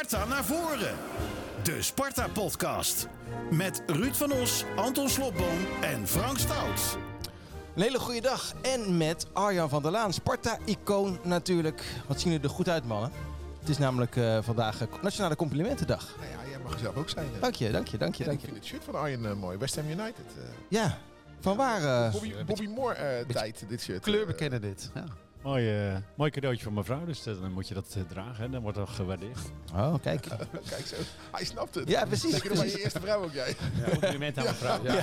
Sparta 0.00 0.26
naar 0.26 0.44
voren. 0.44 0.94
De 1.62 1.82
Sparta-podcast. 1.82 3.08
Met 3.50 3.82
Ruud 3.86 4.14
van 4.14 4.32
Os, 4.32 4.64
Anton 4.76 5.08
Slobboom 5.08 5.58
en 5.80 6.08
Frank 6.08 6.38
Stout. 6.38 6.98
Een 7.74 7.82
hele 7.82 7.98
goede 7.98 8.20
dag. 8.20 8.54
En 8.62 8.96
met 8.96 9.26
Arjan 9.32 9.68
van 9.68 9.82
der 9.82 9.90
Laan, 9.90 10.12
Sparta-icoon 10.12 11.18
natuurlijk. 11.22 11.84
Wat 12.06 12.20
zien 12.20 12.30
jullie 12.30 12.46
er 12.46 12.54
goed 12.54 12.68
uit, 12.68 12.84
mannen. 12.84 13.12
Het 13.60 13.68
is 13.68 13.78
namelijk 13.78 14.16
uh, 14.16 14.38
vandaag 14.42 14.78
Nationale 15.02 15.36
Complimentendag. 15.36 16.14
Nou 16.18 16.30
ja, 16.30 16.50
jij 16.50 16.58
mag 16.58 16.78
zelf 16.78 16.96
ook 16.96 17.08
zijn. 17.08 17.26
Dank 17.40 17.54
je, 17.54 17.70
dank 17.70 17.88
je, 17.88 17.98
dank 17.98 18.14
je. 18.14 18.24
Dank 18.24 18.38
ik 18.38 18.44
vind 18.44 18.56
het 18.56 18.66
shirt 18.66 18.84
van 18.84 18.94
Arjen 18.94 19.22
uh, 19.22 19.32
mooi. 19.32 19.58
West 19.58 19.76
Ham 19.76 19.86
United. 19.86 20.26
Uh, 20.38 20.44
ja, 20.68 20.98
van 21.40 21.56
waar? 21.56 21.82
Uh, 21.82 22.12
Bobby, 22.12 22.44
Bobby 22.46 22.66
Moore 22.66 23.24
tijd, 23.32 23.64
dit 23.68 23.80
shirt. 23.80 24.02
Kleur 24.02 24.26
bekennen 24.26 24.60
dit. 24.60 24.90
Ja. 24.94 25.04
Mooi, 25.42 25.88
uh, 25.88 25.96
mooi 26.14 26.30
cadeautje 26.30 26.64
van 26.64 26.72
mevrouw, 26.72 27.04
dus 27.04 27.22
dan 27.22 27.52
moet 27.52 27.68
je 27.68 27.74
dat 27.74 27.94
uh, 27.96 28.02
dragen. 28.08 28.44
Hè? 28.44 28.50
Dan 28.50 28.62
wordt 28.62 28.76
dat 28.76 28.88
gewaardeerd. 28.88 29.38
Oh, 29.74 29.94
kijk. 30.02 30.26
kijk 30.70 30.86
zo. 30.86 30.96
Hij 31.32 31.44
snapt 31.44 31.74
het. 31.74 31.88
Ja, 31.88 32.04
precies. 32.04 32.30
Zeker 32.30 32.66
je 32.66 32.82
eerste 32.82 33.00
vrouw 33.00 33.22
ook 33.22 33.32
jij. 33.32 33.54
Ja, 33.76 33.90
compliment 33.90 34.38
aan 34.38 34.44
mevrouw. 34.44 34.82
Ja. 34.82 34.94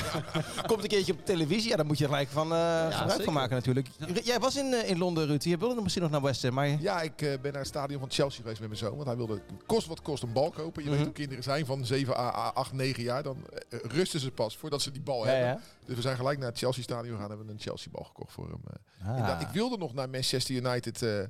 Ja. 0.56 0.62
Komt 0.62 0.84
een 0.84 0.90
keertje 0.90 1.14
op 1.14 1.26
televisie, 1.26 1.70
ja, 1.70 1.76
dan 1.76 1.86
moet 1.86 1.98
je 1.98 2.04
er 2.04 2.10
gelijk 2.10 2.30
van, 2.30 2.52
uh, 2.52 2.98
gebruik 2.98 3.24
van 3.24 3.34
maken 3.34 3.56
natuurlijk. 3.56 3.88
Jij 4.24 4.40
was 4.40 4.56
in, 4.56 4.88
in 4.88 4.98
Londen, 4.98 5.26
Ruud. 5.26 5.44
Je 5.44 5.58
wilde 5.58 5.82
misschien 5.82 6.04
nog 6.04 6.12
naar 6.12 6.22
West 6.22 6.44
Ham, 6.44 6.54
maar... 6.54 6.68
Ja, 6.68 7.02
ik 7.02 7.16
ben 7.16 7.40
naar 7.42 7.54
het 7.54 7.68
stadion 7.68 8.00
van 8.00 8.12
Chelsea 8.12 8.42
geweest 8.42 8.60
met 8.60 8.70
mijn 8.70 8.80
zoon. 8.82 8.96
Want 8.96 9.08
hij 9.08 9.16
wilde 9.16 9.42
kost 9.66 9.88
wat 9.88 10.02
kost 10.02 10.24
een 10.24 10.34
bal 10.34 10.50
kopen. 10.50 10.84
Je 10.84 10.90
mm 10.90 10.96
-hmm. 10.96 10.96
weet 10.96 11.06
hoe 11.06 11.14
kinderen 11.14 11.44
zijn 11.44 11.66
van 11.66 11.86
7 11.86 12.18
à 12.18 12.52
8, 12.54 12.74
9 12.74 13.04
jaar. 13.04 13.24
Dan 13.24 13.38
rusten 13.70 14.20
ze 14.20 14.32
pas 14.32 14.58
voordat 14.58 14.82
ze 14.82 14.92
die 14.92 15.02
bal 15.02 15.26
hebben. 15.26 15.64
Dus 15.88 15.96
we 15.96 16.02
zijn 16.02 16.16
gelijk 16.16 16.40
naar 16.40 16.50
het 16.50 16.58
Chelsea 16.58 16.84
stadion 16.84 17.14
gegaan 17.16 17.32
en 17.32 17.38
hebben 17.38 17.56
een 17.56 17.62
Chelsea 17.62 17.92
bal 17.92 18.04
gekocht 18.04 18.32
voor 18.32 18.48
hem. 18.48 18.62
Ah. 19.04 19.42
Ik 19.42 19.48
wilde 19.48 19.78
nog 19.78 19.94
naar 19.94 20.10
Manchester 20.10 20.56
United 20.56 21.02
uh, 21.02 21.20
uh, 21.20 21.28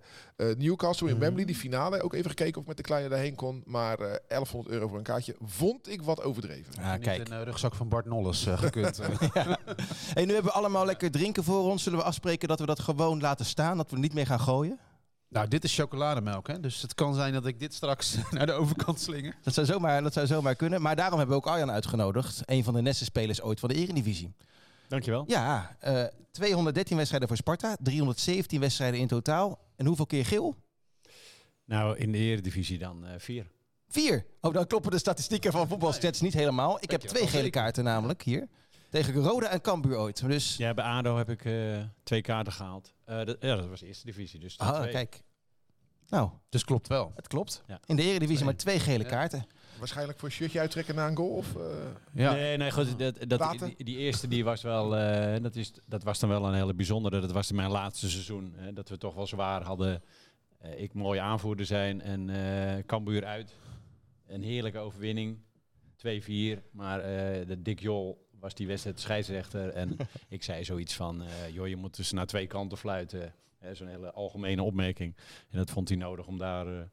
Newcastle 0.55 1.07
in 1.07 1.13
mm. 1.13 1.19
Wembley, 1.19 1.45
die 1.45 1.55
finale. 1.55 2.01
Ook 2.01 2.13
even 2.13 2.29
gekeken 2.29 2.55
of 2.55 2.61
ik 2.61 2.67
met 2.67 2.77
de 2.77 2.83
kleine 2.83 3.09
daarheen 3.09 3.35
kon. 3.35 3.63
Maar 3.65 3.99
uh, 3.99 4.07
1100 4.27 4.73
euro 4.73 4.87
voor 4.87 4.97
een 4.97 5.03
kaartje 5.03 5.35
vond 5.41 5.89
ik 5.89 6.01
wat 6.01 6.23
overdreven. 6.23 6.73
Ja, 6.81 6.97
kijk. 6.97 7.29
een 7.29 7.43
rugzak 7.43 7.75
van 7.75 7.89
Bart 7.89 8.05
Nolles 8.05 8.47
gekund. 8.49 8.97
ja. 9.33 9.57
hey, 10.13 10.25
nu 10.25 10.33
hebben 10.33 10.51
we 10.51 10.57
allemaal 10.57 10.85
lekker 10.85 11.11
drinken 11.11 11.43
voor 11.43 11.63
ons. 11.63 11.83
Zullen 11.83 11.99
we 11.99 12.05
afspreken 12.05 12.47
dat 12.47 12.59
we 12.59 12.65
dat 12.65 12.79
gewoon 12.79 13.21
laten 13.21 13.45
staan? 13.45 13.77
Dat 13.77 13.91
we 13.91 13.97
niet 13.97 14.13
meer 14.13 14.25
gaan 14.25 14.39
gooien? 14.39 14.79
Nou, 15.29 15.47
dit 15.47 15.63
is 15.63 15.75
chocolademelk, 15.75 16.47
hè? 16.47 16.59
dus 16.59 16.81
het 16.81 16.93
kan 16.93 17.13
zijn 17.13 17.33
dat 17.33 17.45
ik 17.45 17.59
dit 17.59 17.73
straks 17.73 18.17
naar 18.31 18.45
de 18.45 18.51
overkant 18.51 18.99
slinger. 18.99 19.35
Dat 19.43 19.53
zou 19.53 19.65
zomaar, 19.65 20.03
dat 20.03 20.13
zou 20.13 20.27
zomaar 20.27 20.55
kunnen. 20.55 20.81
Maar 20.81 20.95
daarom 20.95 21.17
hebben 21.17 21.37
we 21.37 21.43
ook 21.43 21.51
Arjan 21.51 21.71
uitgenodigd. 21.71 22.41
Een 22.45 22.63
van 22.63 22.73
de 22.73 22.81
Nessen-spelers 22.81 23.41
ooit 23.41 23.59
van 23.59 23.69
de 23.69 23.75
Eredivisie. 23.75 24.33
Dankjewel. 24.87 25.23
Ja, 25.27 25.77
uh, 25.87 26.03
213 26.31 26.95
wedstrijden 26.95 27.27
voor 27.27 27.37
Sparta, 27.37 27.77
317 27.81 28.59
wedstrijden 28.59 28.99
in 28.99 29.07
totaal. 29.07 29.59
En 29.75 29.85
hoeveel 29.85 30.05
keer 30.05 30.25
geel? 30.25 30.55
Nou, 31.65 31.97
in 31.97 32.11
de 32.11 32.17
Eredivisie 32.17 32.77
dan 32.77 33.03
uh, 33.03 33.09
vier. 33.17 33.47
Vier? 33.87 34.25
Oh, 34.41 34.53
dan 34.53 34.67
kloppen 34.67 34.91
de 34.91 34.97
statistieken 34.97 35.51
van 35.51 35.67
voetbalstats 35.67 36.21
niet 36.21 36.33
helemaal. 36.33 36.77
Ik 36.81 36.91
heb 36.91 37.01
twee 37.01 37.27
gele 37.27 37.49
kaarten 37.49 37.83
namelijk 37.83 38.21
hier. 38.21 38.47
Tegen 38.89 39.13
Roda 39.13 39.49
en 39.49 39.61
Cambuur 39.61 39.97
ooit. 39.97 40.27
Dus... 40.27 40.57
Ja, 40.57 40.73
bij 40.73 40.85
ADO 40.85 41.17
heb 41.17 41.29
ik 41.29 41.45
uh, 41.45 41.77
twee 42.03 42.21
kaarten 42.21 42.53
gehaald. 42.53 42.93
Uh, 43.09 43.25
dat, 43.25 43.37
ja, 43.39 43.55
dat 43.55 43.67
was 43.67 43.79
de 43.79 43.85
eerste 43.85 44.05
divisie. 44.05 44.39
Dus 44.39 44.57
ah, 44.57 44.79
twee. 44.79 44.91
kijk. 44.91 45.23
Nou, 46.07 46.29
dus 46.49 46.63
klopt 46.63 46.87
wel. 46.87 47.11
Het 47.15 47.27
klopt. 47.27 47.63
Ja. 47.67 47.79
In 47.85 47.95
de 47.95 48.03
Eredivisie 48.03 48.45
maar 48.45 48.55
twee 48.55 48.79
gele 48.79 49.03
ja. 49.03 49.09
kaarten. 49.09 49.47
Waarschijnlijk 49.77 50.19
voor 50.19 50.27
een 50.27 50.33
shirtje 50.33 50.59
uittrekken 50.59 50.95
na 50.95 51.07
een 51.07 51.15
goal? 51.15 51.29
Of, 51.29 51.55
uh... 51.55 51.63
ja. 52.13 52.33
Nee, 52.33 52.57
nee, 52.57 52.71
goed. 52.71 52.99
Dat, 52.99 53.15
dat, 53.27 53.59
die, 53.59 53.83
die, 53.83 53.97
eerste 53.97 54.27
die 54.27 54.43
was 54.43 54.61
wel, 54.61 54.97
uh, 54.97 55.35
dat, 55.41 55.55
is, 55.55 55.73
dat 55.85 56.03
was 56.03 56.19
dan 56.19 56.29
wel 56.29 56.47
een 56.47 56.53
hele 56.53 56.73
bijzondere. 56.73 57.19
Dat 57.19 57.31
was 57.31 57.51
mijn 57.51 57.71
laatste 57.71 58.09
seizoen. 58.09 58.53
Hè, 58.55 58.73
dat 58.73 58.89
we 58.89 58.97
toch 58.97 59.13
wel 59.13 59.27
zwaar 59.27 59.63
hadden. 59.63 60.03
Uh, 60.65 60.81
ik 60.81 60.93
mooi 60.93 61.19
aanvoerder 61.19 61.65
zijn 61.65 62.01
en 62.01 62.29
uh, 62.29 62.83
Cambuur 62.85 63.25
uit. 63.25 63.55
Een 64.27 64.43
heerlijke 64.43 64.79
overwinning. 64.79 65.37
2-4. 65.97 66.61
Maar 66.71 67.01
de 67.47 67.61
Dick 67.61 67.79
Jol 67.79 68.26
was 68.39 68.53
die 68.53 68.67
wedstrijd 68.67 68.99
scheidsrechter. 68.99 69.69
En 69.69 69.97
ik 70.29 70.43
zei 70.43 70.63
zoiets 70.63 70.95
van, 70.95 71.23
joh, 71.51 71.67
je 71.67 71.75
moet 71.75 71.95
dus 71.95 72.11
naar 72.11 72.25
twee 72.25 72.47
kanten 72.47 72.77
fluiten. 72.77 73.33
Zo'n 73.71 73.87
hele 73.87 74.11
algemene 74.11 74.63
opmerking. 74.63 75.15
En 75.49 75.57
dat 75.57 75.69
vond 75.69 75.89
hij 75.89 75.97
nodig 75.97 76.27
om 76.27 76.37
daar 76.37 76.89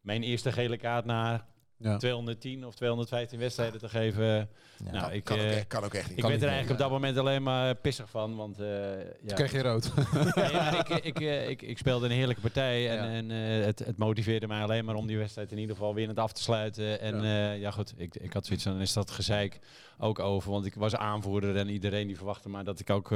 mijn 0.00 0.22
eerste 0.22 0.52
gele 0.52 0.76
kaart 0.76 1.04
naar 1.04 1.46
ja. 1.82 1.96
210 1.96 2.66
of 2.66 2.74
215 2.74 3.38
wedstrijden 3.38 3.80
te 3.80 3.88
geven. 3.88 4.24
Ja, 4.24 4.90
nou, 4.90 5.02
kan, 5.02 5.12
ik 5.12 5.24
kan, 5.24 5.38
ook 5.38 5.44
echt, 5.44 5.66
kan 5.66 5.84
ook 5.84 5.94
echt 5.94 6.08
niet. 6.08 6.18
Ik 6.18 6.24
werd 6.24 6.42
er 6.42 6.48
eigenlijk 6.48 6.72
op 6.72 6.78
dat 6.78 6.90
moment 6.90 7.16
alleen 7.16 7.42
maar 7.42 7.74
pissig 7.74 8.10
van, 8.10 8.36
want 8.36 8.60
uh, 8.60 8.66
ja. 9.22 9.34
kreeg 9.34 9.52
je 9.52 9.62
rood. 9.62 9.84
ik, 10.86 10.88
ik, 10.88 11.20
ik, 11.48 11.62
ik, 11.62 11.78
speelde 11.78 12.06
een 12.06 12.12
heerlijke 12.12 12.40
partij 12.40 12.98
en, 12.98 13.08
en 13.08 13.30
uh, 13.30 13.64
het, 13.64 13.78
het 13.78 13.96
motiveerde 13.96 14.46
mij 14.46 14.62
alleen 14.62 14.84
maar 14.84 14.94
om 14.94 15.06
die 15.06 15.18
wedstrijd 15.18 15.52
in 15.52 15.58
ieder 15.58 15.76
geval 15.76 15.94
winnend 15.94 16.18
af 16.18 16.32
te 16.32 16.42
sluiten. 16.42 17.00
En 17.00 17.22
ja, 17.22 17.52
uh, 17.52 17.60
ja 17.60 17.70
goed, 17.70 17.94
ik, 17.96 18.16
ik 18.16 18.32
had 18.32 18.46
zoiets 18.46 18.64
dan 18.64 18.80
is 18.80 18.92
dat 18.92 19.10
gezeik 19.10 19.58
ook 19.98 20.18
over, 20.18 20.50
want 20.50 20.66
ik 20.66 20.74
was 20.74 20.96
aanvoerder 20.96 21.56
en 21.56 21.68
iedereen 21.68 22.06
die 22.06 22.16
verwachtte 22.16 22.48
maar 22.48 22.64
dat 22.64 22.80
ik 22.80 22.90
ook 22.90 23.14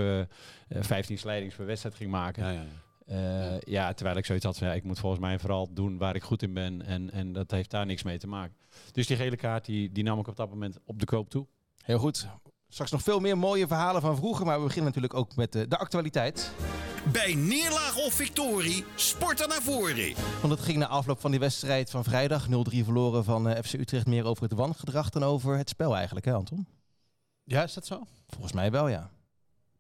15 0.69 1.19
slijdings 1.19 1.55
per 1.55 1.67
wedstrijd 1.67 1.95
ging 1.95 2.11
maken. 2.11 2.69
Ja, 3.07 3.53
uh, 3.53 3.61
ja, 3.61 3.93
terwijl 3.93 4.17
ik 4.17 4.27
zoiets 4.27 4.45
had 4.45 4.59
van 4.59 4.67
ja, 4.67 4.75
ik 4.75 4.85
moet 4.85 4.99
volgens 4.99 5.21
mij 5.21 5.39
vooral 5.39 5.73
doen 5.73 5.99
waar 5.99 6.15
ik 6.15 6.23
goed 6.23 6.43
in 6.43 6.55
ben. 6.55 6.83
En, 6.83 7.11
en 7.11 7.33
dat 7.33 7.51
heeft 7.51 7.71
daar 7.71 7.87
niks 7.87 8.03
mee 8.03 8.19
te 8.19 8.27
maken. 8.27 8.57
Dus 8.93 9.07
die 9.07 9.17
gele 9.17 9.37
kaart 9.37 9.65
die, 9.65 9.93
die 9.93 10.05
nam 10.05 10.19
ik 10.19 10.29
op 10.29 10.37
dat 10.37 10.49
moment 10.49 10.79
op 10.85 10.99
de 10.99 11.07
koop 11.07 11.31
toe. 11.31 11.47
Heel 11.83 11.99
goed. 11.99 12.29
Straks 12.69 12.91
nog 12.91 13.03
veel 13.03 13.21
meer 13.21 13.39
mooie 13.39 13.67
verhalen 13.67 14.01
van 14.01 14.17
vroeger. 14.17 14.47
Maar 14.47 14.59
we 14.59 14.65
beginnen 14.65 14.87
natuurlijk 14.87 15.15
ook 15.15 15.37
met 15.37 15.53
de, 15.53 15.69
de 15.69 15.79
actualiteit. 15.79 16.53
Bij 17.13 17.35
neerlaag 17.35 17.97
of 17.97 18.13
victorie, 18.13 18.85
sporten 18.95 19.49
naar 19.49 19.63
voren. 19.63 20.15
Want 20.41 20.53
het 20.53 20.63
ging 20.63 20.79
na 20.79 20.87
afloop 20.87 21.21
van 21.21 21.31
die 21.31 21.41
wedstrijd 21.41 21.91
van 21.91 22.05
vrijdag 22.05 22.47
0-3 22.47 22.51
verloren 22.85 23.25
van 23.25 23.49
uh, 23.49 23.55
FC 23.55 23.73
Utrecht 23.73 24.07
meer 24.07 24.25
over 24.25 24.43
het 24.43 24.53
wangedrag 24.53 25.11
dan 25.11 25.23
over 25.23 25.57
het 25.57 25.69
spel 25.69 25.95
eigenlijk, 25.97 26.27
hè 26.27 26.33
Anton? 26.33 26.67
Ja, 27.45 27.63
is 27.63 27.75
dat 27.75 27.87
zo? 27.87 28.03
Volgens 28.27 28.53
mij 28.53 28.71
wel, 28.71 28.89
ja. 28.89 29.11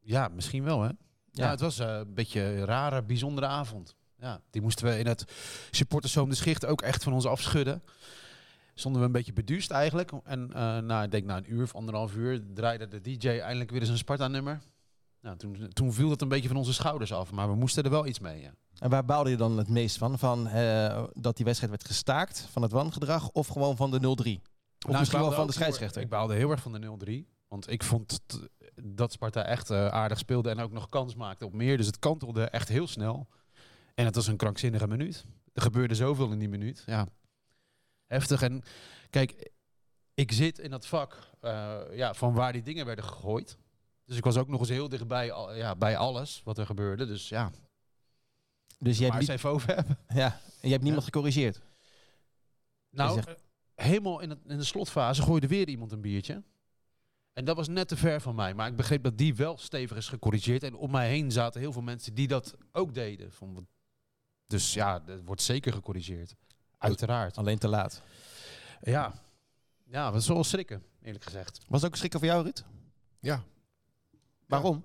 Ja, 0.00 0.28
misschien 0.28 0.64
wel, 0.64 0.82
hè? 0.82 0.90
Ja, 1.36 1.50
het 1.50 1.60
was 1.60 1.80
uh, 1.80 1.86
een 1.86 2.14
beetje 2.14 2.40
een 2.40 2.64
rare, 2.64 3.02
bijzondere 3.02 3.46
avond. 3.46 3.96
Ja, 4.18 4.40
die 4.50 4.62
moesten 4.62 4.86
we 4.86 4.98
in 4.98 5.06
het 5.06 5.24
supportershome 5.70 6.30
de 6.30 6.36
schicht 6.36 6.66
ook 6.66 6.82
echt 6.82 7.02
van 7.02 7.12
ons 7.12 7.26
afschudden. 7.26 7.82
Stonden 8.74 9.00
we 9.00 9.06
een 9.06 9.12
beetje 9.12 9.32
beduust 9.32 9.70
eigenlijk. 9.70 10.12
En 10.24 10.48
uh, 10.48 10.78
nou, 10.78 11.04
ik 11.04 11.10
denk 11.10 11.24
na 11.24 11.36
een 11.36 11.52
uur 11.52 11.62
of 11.62 11.74
anderhalf 11.74 12.14
uur 12.14 12.42
draaide 12.54 12.88
de 12.88 13.00
DJ 13.00 13.28
eindelijk 13.28 13.70
weer 13.70 13.80
eens 13.80 13.88
een 13.88 13.98
Sparta-nummer. 13.98 14.60
Nou, 15.20 15.36
toen, 15.36 15.68
toen 15.72 15.92
viel 15.92 16.08
dat 16.08 16.22
een 16.22 16.28
beetje 16.28 16.48
van 16.48 16.56
onze 16.56 16.72
schouders 16.72 17.12
af, 17.12 17.30
maar 17.30 17.48
we 17.48 17.54
moesten 17.54 17.84
er 17.84 17.90
wel 17.90 18.06
iets 18.06 18.18
mee. 18.18 18.40
Ja. 18.40 18.54
En 18.78 18.90
waar 18.90 19.04
baalde 19.04 19.30
je 19.30 19.36
dan 19.36 19.58
het 19.58 19.68
meest 19.68 19.98
van? 19.98 20.18
Van 20.18 20.48
uh, 20.48 21.04
dat 21.12 21.36
die 21.36 21.44
wedstrijd 21.44 21.72
werd 21.72 21.86
gestaakt, 21.86 22.48
van 22.50 22.62
het 22.62 22.72
wangedrag 22.72 23.30
of 23.30 23.46
gewoon 23.46 23.76
van 23.76 23.90
de 23.90 23.98
0-3? 23.98 24.02
Of 24.02 24.14
nou, 24.14 24.98
misschien 24.98 25.20
wel 25.20 25.32
van 25.32 25.46
de 25.46 25.52
scheidsrechter? 25.52 26.02
Ik 26.02 26.08
baalde 26.08 26.34
heel 26.34 26.50
erg 26.50 26.60
van 26.60 26.72
de 26.72 27.24
0-3. 27.26 27.32
Want 27.48 27.70
ik 27.70 27.82
vond 27.82 28.20
dat 28.82 29.12
Sparta 29.12 29.44
echt 29.44 29.70
uh, 29.70 29.86
aardig 29.86 30.18
speelde 30.18 30.50
en 30.50 30.58
ook 30.58 30.72
nog 30.72 30.88
kans 30.88 31.14
maakte 31.14 31.46
op 31.46 31.52
meer. 31.52 31.76
Dus 31.76 31.86
het 31.86 31.98
kantelde 31.98 32.44
echt 32.44 32.68
heel 32.68 32.86
snel. 32.86 33.28
En 33.94 34.04
het 34.04 34.14
was 34.14 34.26
een 34.26 34.36
krankzinnige 34.36 34.86
minuut. 34.86 35.24
Er 35.52 35.62
gebeurde 35.62 35.94
zoveel 35.94 36.32
in 36.32 36.38
die 36.38 36.48
minuut. 36.48 36.82
Ja, 36.86 37.06
heftig. 38.06 38.42
En 38.42 38.62
kijk, 39.10 39.50
ik 40.14 40.32
zit 40.32 40.58
in 40.58 40.70
dat 40.70 40.86
vak 40.86 41.18
uh, 41.42 41.80
ja, 41.92 42.14
van 42.14 42.34
waar 42.34 42.52
die 42.52 42.62
dingen 42.62 42.86
werden 42.86 43.04
gegooid. 43.04 43.58
Dus 44.04 44.16
ik 44.16 44.24
was 44.24 44.36
ook 44.36 44.48
nog 44.48 44.60
eens 44.60 44.68
heel 44.68 44.88
dichtbij 44.88 45.26
ja, 45.56 45.76
bij 45.76 45.96
alles 45.96 46.40
wat 46.44 46.58
er 46.58 46.66
gebeurde. 46.66 47.06
Dus 47.06 47.28
ja. 47.28 47.50
Dus 48.78 48.98
jij 48.98 49.08
hebt 49.08 49.28
even 49.28 49.50
over 49.50 49.74
hebben. 49.74 49.98
Ja, 50.08 50.40
en 50.60 50.68
je 50.68 50.70
hebt 50.70 50.82
niemand 50.82 51.04
ja. 51.04 51.10
gecorrigeerd. 51.12 51.60
Nou, 52.90 53.22
zegt... 53.22 53.44
helemaal 53.74 54.20
in, 54.20 54.30
het, 54.30 54.38
in 54.46 54.58
de 54.58 54.64
slotfase 54.64 55.22
gooide 55.22 55.46
weer 55.46 55.68
iemand 55.68 55.92
een 55.92 56.00
biertje. 56.00 56.42
En 57.34 57.44
dat 57.44 57.56
was 57.56 57.68
net 57.68 57.88
te 57.88 57.96
ver 57.96 58.20
van 58.20 58.34
mij. 58.34 58.54
Maar 58.54 58.68
ik 58.68 58.76
begreep 58.76 59.02
dat 59.02 59.18
die 59.18 59.34
wel 59.34 59.58
stevig 59.58 59.96
is 59.96 60.08
gecorrigeerd. 60.08 60.62
En 60.62 60.74
om 60.74 60.90
mij 60.90 61.08
heen 61.08 61.32
zaten 61.32 61.60
heel 61.60 61.72
veel 61.72 61.82
mensen 61.82 62.14
die 62.14 62.28
dat 62.28 62.54
ook 62.72 62.94
deden. 62.94 63.30
Dus 64.46 64.74
ja, 64.74 65.00
dat 65.00 65.20
wordt 65.24 65.42
zeker 65.42 65.72
gecorrigeerd. 65.72 66.34
Uiteraard. 66.78 67.36
Alleen 67.36 67.58
te 67.58 67.68
laat. 67.68 68.02
Ja. 68.82 69.22
Ja, 69.84 70.10
dat 70.10 70.20
is 70.20 70.28
wel 70.28 70.44
schrikken, 70.44 70.82
eerlijk 71.02 71.24
gezegd. 71.24 71.60
Was 71.68 71.82
het 71.82 71.90
ook 71.90 71.96
schrikken 71.96 72.20
voor 72.20 72.28
jou, 72.28 72.42
Ruud? 72.42 72.64
Ja. 73.20 73.42
Waarom? 74.46 74.84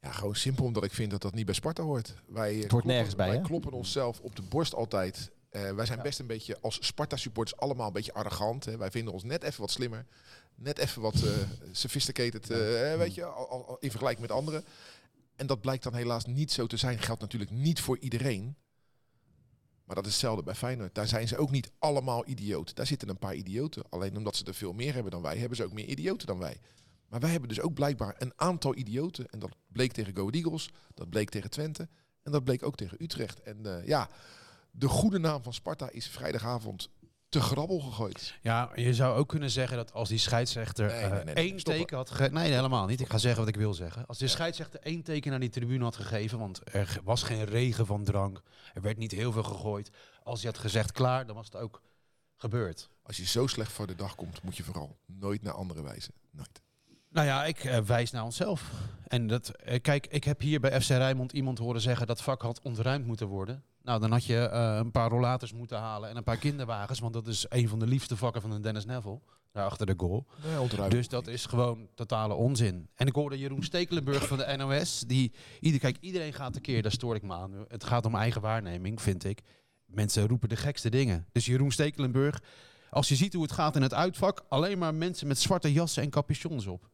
Ja, 0.00 0.10
gewoon 0.10 0.34
simpel 0.34 0.64
omdat 0.64 0.84
ik 0.84 0.92
vind 0.92 1.10
dat 1.10 1.22
dat 1.22 1.34
niet 1.34 1.44
bij 1.44 1.54
Sparta 1.54 1.82
hoort. 1.82 2.14
Wij, 2.26 2.54
het 2.54 2.70
hoort 2.70 2.84
nergens 2.84 3.14
bij, 3.14 3.28
Wij 3.28 3.40
kloppen 3.40 3.72
onszelf 3.72 4.20
op 4.20 4.36
de 4.36 4.42
borst 4.42 4.74
altijd. 4.74 5.30
Uh, 5.56 5.70
wij 5.70 5.86
zijn 5.86 5.98
ja. 5.98 6.04
best 6.04 6.18
een 6.18 6.26
beetje 6.26 6.60
als 6.60 6.86
Sparta-supporters 6.86 7.60
allemaal 7.60 7.86
een 7.86 7.92
beetje 7.92 8.12
arrogant. 8.12 8.64
Hè. 8.64 8.76
Wij 8.76 8.90
vinden 8.90 9.12
ons 9.12 9.22
net 9.22 9.42
even 9.42 9.60
wat 9.60 9.70
slimmer. 9.70 10.06
Net 10.54 10.78
even 10.78 11.02
wat 11.02 11.14
uh, 11.14 11.30
sophisticated, 11.72 12.50
uh, 12.50 12.56
weet 12.96 13.14
je, 13.14 13.24
al, 13.24 13.48
al, 13.48 13.76
in 13.80 13.90
vergelijking 13.90 14.26
met 14.26 14.36
anderen. 14.36 14.64
En 15.36 15.46
dat 15.46 15.60
blijkt 15.60 15.82
dan 15.82 15.94
helaas 15.94 16.24
niet 16.24 16.52
zo 16.52 16.66
te 16.66 16.76
zijn. 16.76 16.98
Geldt 16.98 17.20
natuurlijk 17.20 17.50
niet 17.50 17.80
voor 17.80 17.98
iedereen. 17.98 18.56
Maar 19.84 19.96
dat 19.96 20.06
is 20.06 20.12
hetzelfde 20.12 20.42
bij 20.42 20.54
Feyenoord. 20.54 20.94
Daar 20.94 21.08
zijn 21.08 21.28
ze 21.28 21.36
ook 21.36 21.50
niet 21.50 21.70
allemaal 21.78 22.28
idioot. 22.28 22.74
Daar 22.74 22.86
zitten 22.86 23.08
een 23.08 23.18
paar 23.18 23.34
idioten. 23.34 23.84
Alleen 23.88 24.16
omdat 24.16 24.36
ze 24.36 24.44
er 24.44 24.54
veel 24.54 24.72
meer 24.72 24.94
hebben 24.94 25.12
dan 25.12 25.22
wij, 25.22 25.38
hebben 25.38 25.56
ze 25.56 25.64
ook 25.64 25.72
meer 25.72 25.86
idioten 25.86 26.26
dan 26.26 26.38
wij. 26.38 26.60
Maar 27.08 27.20
wij 27.20 27.30
hebben 27.30 27.48
dus 27.48 27.60
ook 27.60 27.74
blijkbaar 27.74 28.14
een 28.18 28.32
aantal 28.36 28.76
idioten. 28.76 29.30
En 29.30 29.38
dat 29.38 29.50
bleek 29.72 29.92
tegen 29.92 30.16
Go 30.16 30.30
Eagles, 30.30 30.70
dat 30.94 31.08
bleek 31.08 31.30
tegen 31.30 31.50
Twente 31.50 31.88
en 32.22 32.32
dat 32.32 32.44
bleek 32.44 32.62
ook 32.62 32.76
tegen 32.76 33.02
Utrecht. 33.02 33.42
En 33.42 33.82
ja, 33.84 34.08
De 34.76 34.88
goede 34.88 35.18
naam 35.18 35.42
van 35.42 35.52
Sparta 35.52 35.90
is 35.90 36.08
vrijdagavond 36.08 36.90
te 37.28 37.40
grabbel 37.40 37.80
gegooid. 37.80 38.38
Ja, 38.42 38.70
je 38.74 38.94
zou 38.94 39.16
ook 39.16 39.28
kunnen 39.28 39.50
zeggen 39.50 39.76
dat 39.76 39.92
als 39.92 40.08
die 40.08 40.18
scheidsrechter 40.18 40.86
Nee, 40.86 41.00
nee, 41.00 41.10
nee, 41.10 41.24
nee, 41.24 41.34
eh, 41.34 41.42
één 41.42 41.60
stoppen. 41.60 41.80
teken 41.82 41.96
had 41.96 42.10
gegeven... 42.10 42.34
Nee, 42.34 42.52
helemaal 42.52 42.86
niet. 42.86 43.00
Ik 43.00 43.10
ga 43.10 43.18
zeggen 43.18 43.40
wat 43.40 43.48
ik 43.48 43.56
wil 43.56 43.74
zeggen. 43.74 44.06
Als 44.06 44.18
de 44.18 44.28
scheidsrechter 44.28 44.80
één 44.80 45.02
teken 45.02 45.30
naar 45.30 45.40
die 45.40 45.48
tribune 45.48 45.84
had 45.84 45.96
gegeven... 45.96 46.38
want 46.38 46.60
er 46.74 47.00
was 47.04 47.22
geen 47.22 47.44
regen 47.44 47.86
van 47.86 48.04
drank, 48.04 48.42
er 48.74 48.82
werd 48.82 48.98
niet 48.98 49.10
heel 49.10 49.32
veel 49.32 49.42
gegooid. 49.42 49.90
Als 50.22 50.42
hij 50.42 50.50
had 50.50 50.60
gezegd 50.60 50.92
klaar, 50.92 51.26
dan 51.26 51.36
was 51.36 51.46
het 51.46 51.56
ook 51.56 51.82
gebeurd. 52.36 52.88
Als 53.02 53.16
je 53.16 53.26
zo 53.26 53.46
slecht 53.46 53.72
voor 53.72 53.86
de 53.86 53.94
dag 53.94 54.14
komt, 54.14 54.42
moet 54.42 54.56
je 54.56 54.62
vooral 54.62 54.96
nooit 55.06 55.42
naar 55.42 55.54
anderen 55.54 55.82
wijzen. 55.82 56.14
Nooit. 56.30 56.62
Nou 57.10 57.26
ja, 57.26 57.44
ik 57.44 57.64
eh, 57.64 57.78
wijs 57.78 58.10
naar 58.10 58.24
onszelf. 58.24 58.70
En 59.06 59.26
dat, 59.26 59.48
eh, 59.48 59.80
kijk, 59.80 60.06
ik 60.06 60.24
heb 60.24 60.40
hier 60.40 60.60
bij 60.60 60.80
FC 60.80 60.88
Rijnmond 60.88 61.32
iemand 61.32 61.58
horen 61.58 61.80
zeggen 61.80 62.06
dat 62.06 62.22
vak 62.22 62.42
had 62.42 62.60
ontruimd 62.62 63.06
moeten 63.06 63.26
worden. 63.26 63.64
Nou, 63.84 64.00
dan 64.00 64.10
had 64.10 64.24
je 64.24 64.38
eh, 64.38 64.76
een 64.76 64.90
paar 64.90 65.10
rollators 65.10 65.52
moeten 65.52 65.78
halen 65.78 66.08
en 66.10 66.16
een 66.16 66.22
paar 66.22 66.36
kinderwagens, 66.36 66.98
want 66.98 67.12
dat 67.12 67.26
is 67.26 67.46
een 67.48 67.68
van 67.68 67.78
de 67.78 67.86
liefste 67.86 68.16
vakken 68.16 68.40
van 68.42 68.50
een 68.50 68.62
Dennis 68.62 68.84
Neville, 68.84 69.20
daar 69.52 69.64
achter 69.64 69.86
de 69.86 69.94
goal. 69.96 70.26
Nee. 70.78 70.88
Dus 70.88 71.08
dat 71.08 71.26
is 71.26 71.46
gewoon 71.46 71.88
totale 71.94 72.34
onzin. 72.34 72.88
En 72.94 73.06
ik 73.06 73.14
hoorde 73.14 73.38
Jeroen 73.38 73.62
Stekelenburg 73.62 74.26
van 74.26 74.38
de 74.38 74.56
NOS, 74.56 75.04
die, 75.06 75.32
ieder, 75.60 75.80
kijk, 75.80 75.96
iedereen 76.00 76.32
gaat 76.32 76.52
tekeer, 76.52 76.82
daar 76.82 76.92
stoor 76.92 77.14
ik 77.14 77.22
me 77.22 77.34
aan. 77.34 77.64
Het 77.68 77.84
gaat 77.84 78.06
om 78.06 78.14
eigen 78.14 78.40
waarneming, 78.40 79.02
vind 79.02 79.24
ik. 79.24 79.40
Mensen 79.86 80.28
roepen 80.28 80.48
de 80.48 80.56
gekste 80.56 80.90
dingen. 80.90 81.26
Dus 81.32 81.46
Jeroen 81.46 81.72
Stekelenburg, 81.72 82.42
als 82.90 83.08
je 83.08 83.14
ziet 83.16 83.32
hoe 83.32 83.42
het 83.42 83.52
gaat 83.52 83.76
in 83.76 83.82
het 83.82 83.94
uitvak, 83.94 84.44
alleen 84.48 84.78
maar 84.78 84.94
mensen 84.94 85.26
met 85.26 85.38
zwarte 85.38 85.72
jassen 85.72 86.02
en 86.02 86.10
capuchons 86.10 86.66
op. 86.66 86.88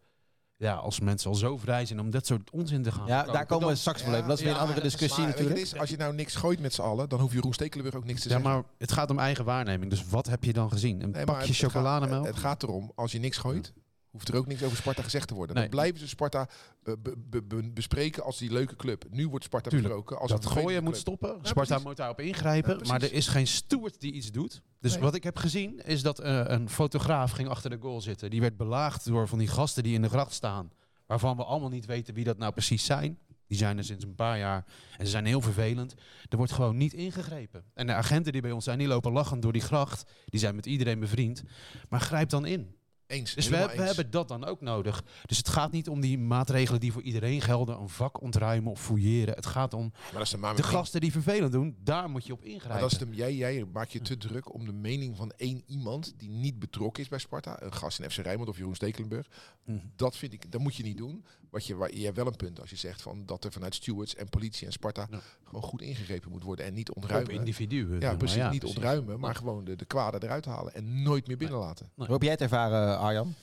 Ja, 0.61 0.75
als 0.75 1.01
mensen 1.01 1.31
al 1.31 1.37
zo 1.37 1.57
vrij 1.57 1.87
zijn 1.87 2.01
om 2.01 2.11
dat 2.11 2.27
soort 2.27 2.51
onzin 2.51 2.83
te 2.83 2.93
gaan 2.93 3.07
Ja, 3.07 3.23
daar 3.23 3.47
komen 3.47 3.69
we 3.69 3.75
straks 3.75 4.05
wel 4.05 4.15
even. 4.15 4.29
Dat 4.29 4.39
is 4.39 4.45
weer 4.45 4.53
een 4.53 4.59
andere 4.59 4.81
discussie 4.81 5.25
natuurlijk. 5.25 5.59
is, 5.61 5.77
als 5.79 5.91
je 5.91 5.97
nou 5.97 6.15
niks 6.15 6.35
gooit 6.35 6.61
met 6.61 6.75
z'n 6.75 6.81
allen, 6.83 7.09
dan 7.09 7.21
hoeft 7.21 7.33
Jeroen 7.33 7.53
Stekelenburg 7.53 7.97
ook 7.97 8.05
niks 8.05 8.21
te 8.23 8.29
Ja, 8.29 8.35
zeggen. 8.35 8.53
maar 8.55 8.63
het 8.79 8.93
gaat 8.93 9.11
om 9.11 9.19
eigen 9.19 9.45
waarneming. 9.45 9.91
Dus 9.91 10.05
wat 10.09 10.27
heb 10.27 10.45
je 10.45 10.53
dan 10.53 10.71
gezien? 10.71 11.03
Een 11.03 11.11
pakje 11.11 11.21
het- 11.21 11.29
het 11.47 11.57
gaat- 11.57 11.57
chocolademelk? 11.71 12.27
Het 12.27 12.37
gaat 12.37 12.63
erom, 12.63 12.93
als 12.95 13.13
je 13.13 13.19
niks 13.19 13.37
gooit, 13.39 13.73
hoeft 14.11 14.29
er 14.29 14.37
ook 14.37 14.47
niks 14.47 14.63
over 14.63 14.77
Sparta 14.77 15.03
gezegd 15.03 15.29
te 15.29 15.35
worden. 15.35 15.55
Nee. 15.55 15.65
Dan 15.65 15.73
blijven 15.75 16.01
ze 16.01 16.09
Sparta 16.09 16.49
eh, 16.83 16.95
be- 17.03 17.15
be- 17.19 17.43
be- 17.43 17.71
bespreken 17.73 18.23
als 18.25 18.39
die 18.39 18.53
leuke 18.53 18.77
club. 18.77 19.05
Nu 19.11 19.29
wordt 19.29 19.45
Sparta 19.45 19.71
Tuurlijk. 19.71 19.89
besproken 19.95 20.19
als 20.23 20.31
dat 20.31 20.41
vervelende 20.41 20.69
gooien 20.69 20.83
moet 20.85 20.93
club. 20.93 21.03
stoppen. 21.07 21.29
Ja, 21.29 21.49
Sparta 21.49 21.63
precies. 21.69 21.85
moet 21.85 21.97
daarop 21.97 22.21
ingrijpen. 22.21 22.79
Ja, 22.83 22.89
maar 22.89 23.03
er 23.03 23.13
is 23.13 23.29
geen 23.29 23.47
steward 23.47 24.01
die 24.01 24.13
iets 24.13 24.31
doet. 24.31 24.63
Dus 24.81 24.93
Nee. 24.93 25.03
wat 25.03 25.15
ik 25.15 25.23
heb 25.23 25.37
gezien 25.37 25.85
is 25.85 26.03
dat 26.03 26.19
eh, 26.19 26.43
een 26.47 26.69
fotograaf 26.71 27.31
ging 27.31 27.49
achter 27.49 27.71
de 27.71 27.79
goal 27.81 28.01
zitten. 28.01 28.31
Die 28.31 28.41
werd 28.41 28.57
belaagd 28.57 29.05
door 29.05 29.29
van 29.29 29.39
die 29.39 29.49
gasten 29.49 29.83
die 29.83 29.95
in 29.95 30.03
de 30.03 30.09
gracht 30.09 30.33
staan. 30.33 30.71
Waarvan 31.07 31.37
we 31.37 31.45
allemaal 31.45 31.69
niet 31.71 31.87
weten 31.87 32.15
wie 32.15 32.25
dat 32.25 32.39
nou 32.39 32.53
precies 32.53 32.85
zijn. 32.85 33.19
Die 33.47 33.59
zijn 33.59 33.79
er 33.79 33.85
sinds 33.85 34.05
een 34.05 34.15
paar 34.15 34.39
jaar. 34.39 34.65
En 34.99 35.05
ze 35.05 35.11
zijn 35.11 35.27
heel 35.27 35.41
vervelend. 35.41 35.95
Er 36.29 36.37
wordt 36.37 36.53
gewoon 36.53 36.77
niet 36.77 36.93
ingegrepen. 36.93 37.65
En 37.75 37.87
de 37.87 37.93
agenten 37.93 38.33
die 38.33 38.41
bij 38.41 38.51
ons 38.53 38.65
zijn, 38.65 38.79
die 38.79 38.89
lopen 38.89 39.13
lachend 39.13 39.43
door 39.43 39.53
die 39.53 39.61
gracht. 39.63 40.11
Die 40.25 40.41
zijn 40.41 40.55
met 40.55 40.67
iedereen 40.67 41.01
bevriend. 41.01 41.43
Maar 41.89 42.01
grijp 42.01 42.29
dan 42.29 42.47
in. 42.47 42.75
Eens. 43.11 43.35
Dus 43.35 43.49
we, 43.49 43.57
hebben- 43.57 43.77
we 43.77 43.83
eens. 43.83 43.95
hebben 43.95 44.11
dat 44.13 44.29
dan 44.29 44.45
ook 44.45 44.61
nodig. 44.61 45.05
Dus 45.27 45.37
het 45.37 45.49
gaat 45.49 45.73
niet 45.73 45.89
om 45.89 46.01
die 46.01 46.19
maatregelen 46.19 46.81
die 46.81 46.93
voor 46.93 47.03
iedereen 47.03 47.41
gelden. 47.41 47.81
Een 47.81 47.89
vak 47.89 48.21
ontruimen 48.23 48.73
of 48.73 48.81
fouilleren. 48.83 49.35
Het 49.35 49.47
gaat 49.47 49.75
om 49.75 49.93
Maar 49.93 50.13
dat 50.13 50.23
is 50.23 50.31
de, 50.31 50.53
de 50.57 50.63
gasten 50.63 51.01
die 51.01 51.13
vervelend 51.13 51.53
doen. 51.53 51.77
Daar 51.83 52.11
moet 52.11 52.27
je 52.27 52.33
op 52.33 52.43
ingrijpen. 52.43 52.69
Maar 52.69 52.81
dat 52.81 52.93
is 52.93 52.99
de, 52.99 53.07
jij, 53.11 53.35
jij 53.35 53.65
maakt 53.73 53.93
je 53.93 54.01
te 54.01 54.17
druk 54.17 54.55
om 54.55 54.65
de 54.65 54.73
mening 54.73 55.17
van 55.17 55.33
één 55.37 55.63
iemand 55.67 56.15
die 56.17 56.29
niet 56.31 56.59
betrokken 56.59 57.03
is 57.03 57.09
bij 57.09 57.19
Sparta. 57.19 57.63
Een 57.63 57.73
gast 57.75 58.01
in 58.01 58.11
FC 58.11 58.17
Rijnmond 58.17 58.49
of 58.49 58.57
Jeroen 58.57 58.75
Stekelenburg. 58.75 59.27
Mhm. 59.65 59.79
Dat 59.97 60.17
vind 60.17 60.33
ik, 60.33 60.53
dat 60.53 60.61
moet 60.61 60.77
je 60.77 60.83
niet 60.83 60.97
doen. 60.97 61.25
Wat 61.51 61.67
je, 61.67 61.75
waar, 61.77 61.95
je 61.95 62.05
hebt 62.05 62.17
wel 62.17 62.27
een 62.27 62.37
punt 62.37 62.61
als 62.61 62.71
je 62.71 62.77
zegt 62.77 63.03
van 63.03 63.23
dat 63.27 63.45
er 63.45 63.53
vanuit 63.53 63.75
stewards 63.75 64.15
en 64.15 64.29
politie 64.29 64.67
en 64.67 64.73
Sparta 64.73 65.07
Ja. 65.11 65.21
gewoon 65.45 65.63
goed 65.63 65.83
ingegrepen 65.83 66.31
moet 66.31 66.43
worden 66.43 66.65
en 66.65 66.75
niet 66.75 66.91
op 66.91 66.97
ontruimen. 66.97 67.35
individuen. 67.35 67.89
zeg 67.91 68.01
Ja, 68.01 68.09
maar. 68.09 68.17
precies. 68.17 68.37
niet 68.51 68.59
precies. 68.59 68.77
ontruimen, 68.77 69.21
maar 69.21 69.35
gewoon 69.35 69.65
de, 69.65 69.77
de 69.77 69.85
kwade 69.85 70.19
eruit 70.23 70.45
halen 70.45 70.75
en 70.75 71.03
nooit 71.03 71.27
meer 71.27 71.37
binnenlaten. 71.37 71.91
Hoe 71.95 72.07
heb 72.13 72.23
jij 72.23 72.31
het 72.31 72.41
ervaren, 72.41 72.99
Arjan? 72.99 73.35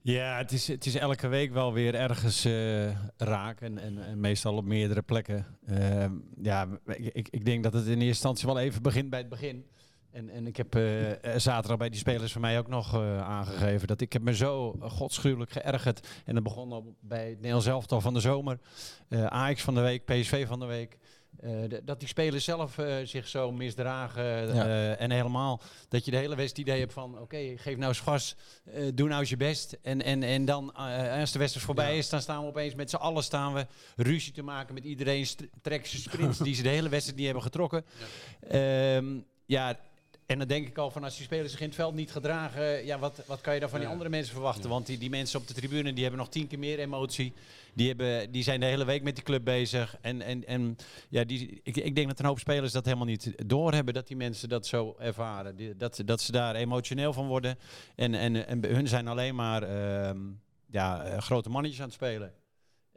Ja, 0.00 0.36
het 0.36 0.52
is, 0.52 0.68
het 0.68 0.86
is 0.86 0.94
elke 0.94 1.28
week 1.28 1.52
wel 1.52 1.72
weer 1.72 1.94
ergens 1.94 2.44
eh 2.44 2.90
raak 3.16 3.60
en, 3.60 3.78
en, 3.78 4.04
en 4.04 4.20
meestal 4.20 4.56
op 4.56 4.64
meerdere 4.64 5.02
plekken. 5.02 5.46
Ehm, 5.66 6.12
ja, 6.40 6.68
ik- 7.12 7.28
ik 7.30 7.44
denk 7.44 7.62
dat 7.62 7.72
het 7.72 7.84
in 7.84 7.90
eerste 7.90 8.06
instantie 8.06 8.46
wel 8.46 8.58
even 8.58 8.82
begint 8.82 9.10
bij 9.10 9.18
het 9.18 9.28
begin. 9.28 9.66
En, 10.10 10.30
en 10.30 10.46
ik 10.46 10.56
heb 10.56 10.74
eh, 10.74 11.10
eh, 11.10 11.40
zaterdag 11.40 11.76
bij 11.76 11.88
die 11.88 11.98
spelers 11.98 12.32
van 12.32 12.40
mij 12.40 12.58
ook 12.58 12.68
nog 12.68 12.94
eh, 12.94 13.20
aangegeven 13.20 13.88
dat 13.88 14.00
ik 14.00 14.12
heb 14.12 14.22
me 14.22 14.34
zo 14.34 14.76
godschuwelijk 14.80 15.50
geërgerd. 15.50 16.06
En 16.24 16.34
dat 16.34 16.42
begon 16.42 16.72
al 16.72 16.96
bij 17.00 17.28
het 17.28 17.36
Nederlands 17.36 17.66
elftal 17.66 18.00
van 18.00 18.14
de 18.14 18.20
zomer, 18.20 18.58
eh 19.08 19.26
Ajax 19.26 19.62
van 19.62 19.74
de 19.74 19.80
week, 19.80 20.04
PSV 20.04 20.46
van 20.46 20.60
de 20.60 20.66
week. 20.66 20.98
Dat 21.84 21.98
die 21.98 22.08
spelers 22.08 22.44
zelf 22.44 22.78
zich 23.04 23.28
zo 23.28 23.52
misdragen 23.52 24.54
Ja. 24.54 24.94
en 24.96 25.10
helemaal 25.10 25.60
dat 25.88 26.04
je 26.04 26.10
de 26.10 26.16
hele 26.16 26.36
wedstrijd 26.36 26.68
idee 26.68 26.80
hebt 26.80 26.92
van 26.92 27.18
oké, 27.18 27.56
geef 27.56 27.76
nou 27.76 27.88
eens 27.88 28.00
gas, 28.00 28.36
doe 28.94 29.08
nou 29.08 29.20
eens 29.20 29.30
je 29.30 29.36
best. 29.36 29.78
En, 29.82 30.02
en, 30.02 30.22
en 30.22 30.44
dan, 30.44 30.74
als 31.20 31.32
de 31.32 31.38
wedstrijd 31.38 31.66
voorbij 31.66 31.98
is, 31.98 32.08
dan 32.08 32.20
staan 32.20 32.42
we 32.42 32.48
opeens 32.48 32.74
met 32.74 32.90
z'n 32.90 32.96
allen 32.96 33.22
staan 33.22 33.54
we 33.54 33.66
ruzie 33.96 34.32
te 34.32 34.42
maken 34.42 34.74
met 34.74 34.84
iedereen. 34.84 35.26
Trekken 35.62 35.90
ze 35.90 35.98
sprints 35.98 36.38
die 36.38 36.54
ze 36.54 36.62
de 36.62 36.68
hele 36.68 36.88
wedstrijd 36.88 37.16
niet 37.16 37.26
hebben 37.26 37.44
getrokken. 37.44 37.84
Ja. 38.50 39.02
ja, 39.46 39.78
en 40.28 40.38
dan 40.38 40.48
denk 40.48 40.68
ik 40.68 40.78
al 40.78 40.90
van 40.90 41.04
als 41.04 41.16
die 41.16 41.24
spelers 41.24 41.50
zich 41.50 41.60
in 41.60 41.66
het 41.66 41.74
veld 41.74 41.94
niet 41.94 42.10
gedragen, 42.10 42.84
ja, 42.84 42.98
wat, 42.98 43.22
wat 43.26 43.40
kan 43.40 43.54
je 43.54 43.60
dan 43.60 43.68
van 43.68 43.78
die 43.78 43.88
andere 43.88 44.10
mensen 44.10 44.32
verwachten? 44.32 44.70
Want 44.70 44.86
die, 44.86 44.98
die 44.98 45.10
mensen 45.10 45.40
op 45.40 45.46
de 45.46 45.54
tribune 45.54 45.92
die 45.92 46.02
hebben 46.02 46.20
nog 46.20 46.28
tien 46.28 46.46
keer 46.46 46.58
meer 46.58 46.78
emotie. 46.78 47.32
Die, 47.74 47.88
hebben, 47.88 48.30
die 48.30 48.42
zijn 48.42 48.60
de 48.60 48.66
hele 48.66 48.84
week 48.84 49.02
met 49.02 49.14
die 49.14 49.24
club 49.24 49.44
bezig. 49.44 49.96
En, 50.00 50.22
en, 50.22 50.46
en 50.46 50.76
ja, 51.08 51.24
die, 51.24 51.60
ik, 51.62 51.76
ik 51.76 51.94
denk 51.94 52.08
dat 52.08 52.18
een 52.18 52.24
hoop 52.24 52.38
spelers 52.38 52.72
dat 52.72 52.84
helemaal 52.84 53.06
niet 53.06 53.32
doorhebben, 53.46 53.94
dat 53.94 54.06
die 54.06 54.16
mensen 54.16 54.48
dat 54.48 54.66
zo 54.66 54.96
ervaren. 54.98 55.56
Die, 55.56 55.76
dat, 55.76 56.02
dat 56.04 56.20
ze 56.20 56.32
daar 56.32 56.54
emotioneel 56.54 57.12
van 57.12 57.26
worden. 57.26 57.58
En, 57.94 58.14
en, 58.14 58.46
en 58.46 58.64
hun 58.64 58.88
zijn 58.88 59.08
alleen 59.08 59.34
maar 59.34 59.62
ehm, 59.62 60.18
ja, 60.70 61.04
eh, 61.04 61.18
grote 61.18 61.48
mannetjes 61.48 61.80
aan 61.80 61.86
het 61.86 61.94
spelen. 61.94 62.32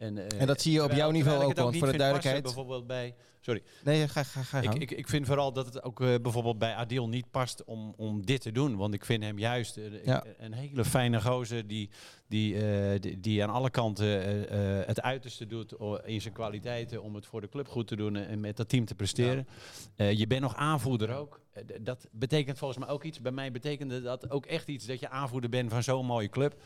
En, 0.01 0.17
eh, 0.17 0.41
En 0.41 0.47
dat 0.47 0.61
zie 0.61 0.71
je 0.71 0.83
op 0.83 0.91
jouw 0.91 1.11
niveau 1.11 1.41
ook, 1.43 1.49
het 1.49 1.57
want 1.57 1.69
voor 1.69 1.73
de 1.73 1.79
passen, 1.79 1.97
duidelijkheid- 1.97 2.43
Bijvoorbeeld 2.43 2.87
bij, 2.87 3.15
sorry, 3.39 3.61
Nee, 3.83 4.07
ga, 4.07 4.23
ga, 4.23 4.41
ga 4.43 4.59
ik, 4.61 4.73
ik, 4.73 4.91
ik 4.91 5.07
vind 5.09 5.25
vooral 5.25 5.53
dat 5.53 5.65
het 5.65 5.83
ook 5.83 6.01
eh, 6.01 6.15
bijvoorbeeld 6.21 6.57
bij 6.57 6.73
Adil 6.73 7.07
niet 7.09 7.31
past 7.31 7.63
om, 7.63 7.93
om 7.97 8.25
dit 8.25 8.41
te 8.41 8.51
doen. 8.51 8.75
Want 8.77 8.93
ik 8.93 9.05
vind 9.05 9.23
hem 9.23 9.39
juist 9.39 9.77
eh, 9.77 10.05
Ja. 10.05 10.23
een 10.37 10.53
hele 10.53 10.85
fijne 10.85 11.21
gozer 11.21 11.67
die, 11.67 11.89
die, 12.27 12.55
eh, 12.67 12.99
die, 12.99 13.19
die 13.19 13.43
aan 13.43 13.49
alle 13.49 13.69
kanten 13.69 14.05
eh, 14.23 14.79
eh, 14.79 14.87
het 14.87 15.01
uiterste 15.01 15.45
doet 15.45 15.73
in 16.05 16.21
zijn 16.21 16.33
kwaliteiten 16.33 17.01
om 17.03 17.15
het 17.15 17.25
voor 17.25 17.41
de 17.41 17.49
club 17.49 17.67
goed 17.67 17.87
te 17.87 17.95
doen 17.95 18.15
en 18.15 18.39
met 18.39 18.57
dat 18.57 18.69
team 18.69 18.85
te 18.85 18.95
presteren. 18.95 19.47
Eh, 19.95 20.11
je 20.11 20.27
bent 20.27 20.41
nog 20.41 20.55
aanvoerder 20.55 21.15
ook. 21.15 21.39
Dat 21.81 22.07
betekent 22.11 22.57
volgens 22.57 22.79
mij 22.79 22.89
ook 22.89 23.03
iets. 23.03 23.21
Bij 23.21 23.31
mij 23.31 23.51
betekende 23.51 24.01
dat 24.01 24.29
ook 24.29 24.45
echt 24.45 24.67
iets 24.67 24.85
dat 24.85 24.99
je 24.99 25.09
aanvoerder 25.09 25.49
bent 25.49 25.69
van 25.71 25.83
zo'n 25.83 26.05
mooie 26.05 26.29
club. 26.29 26.61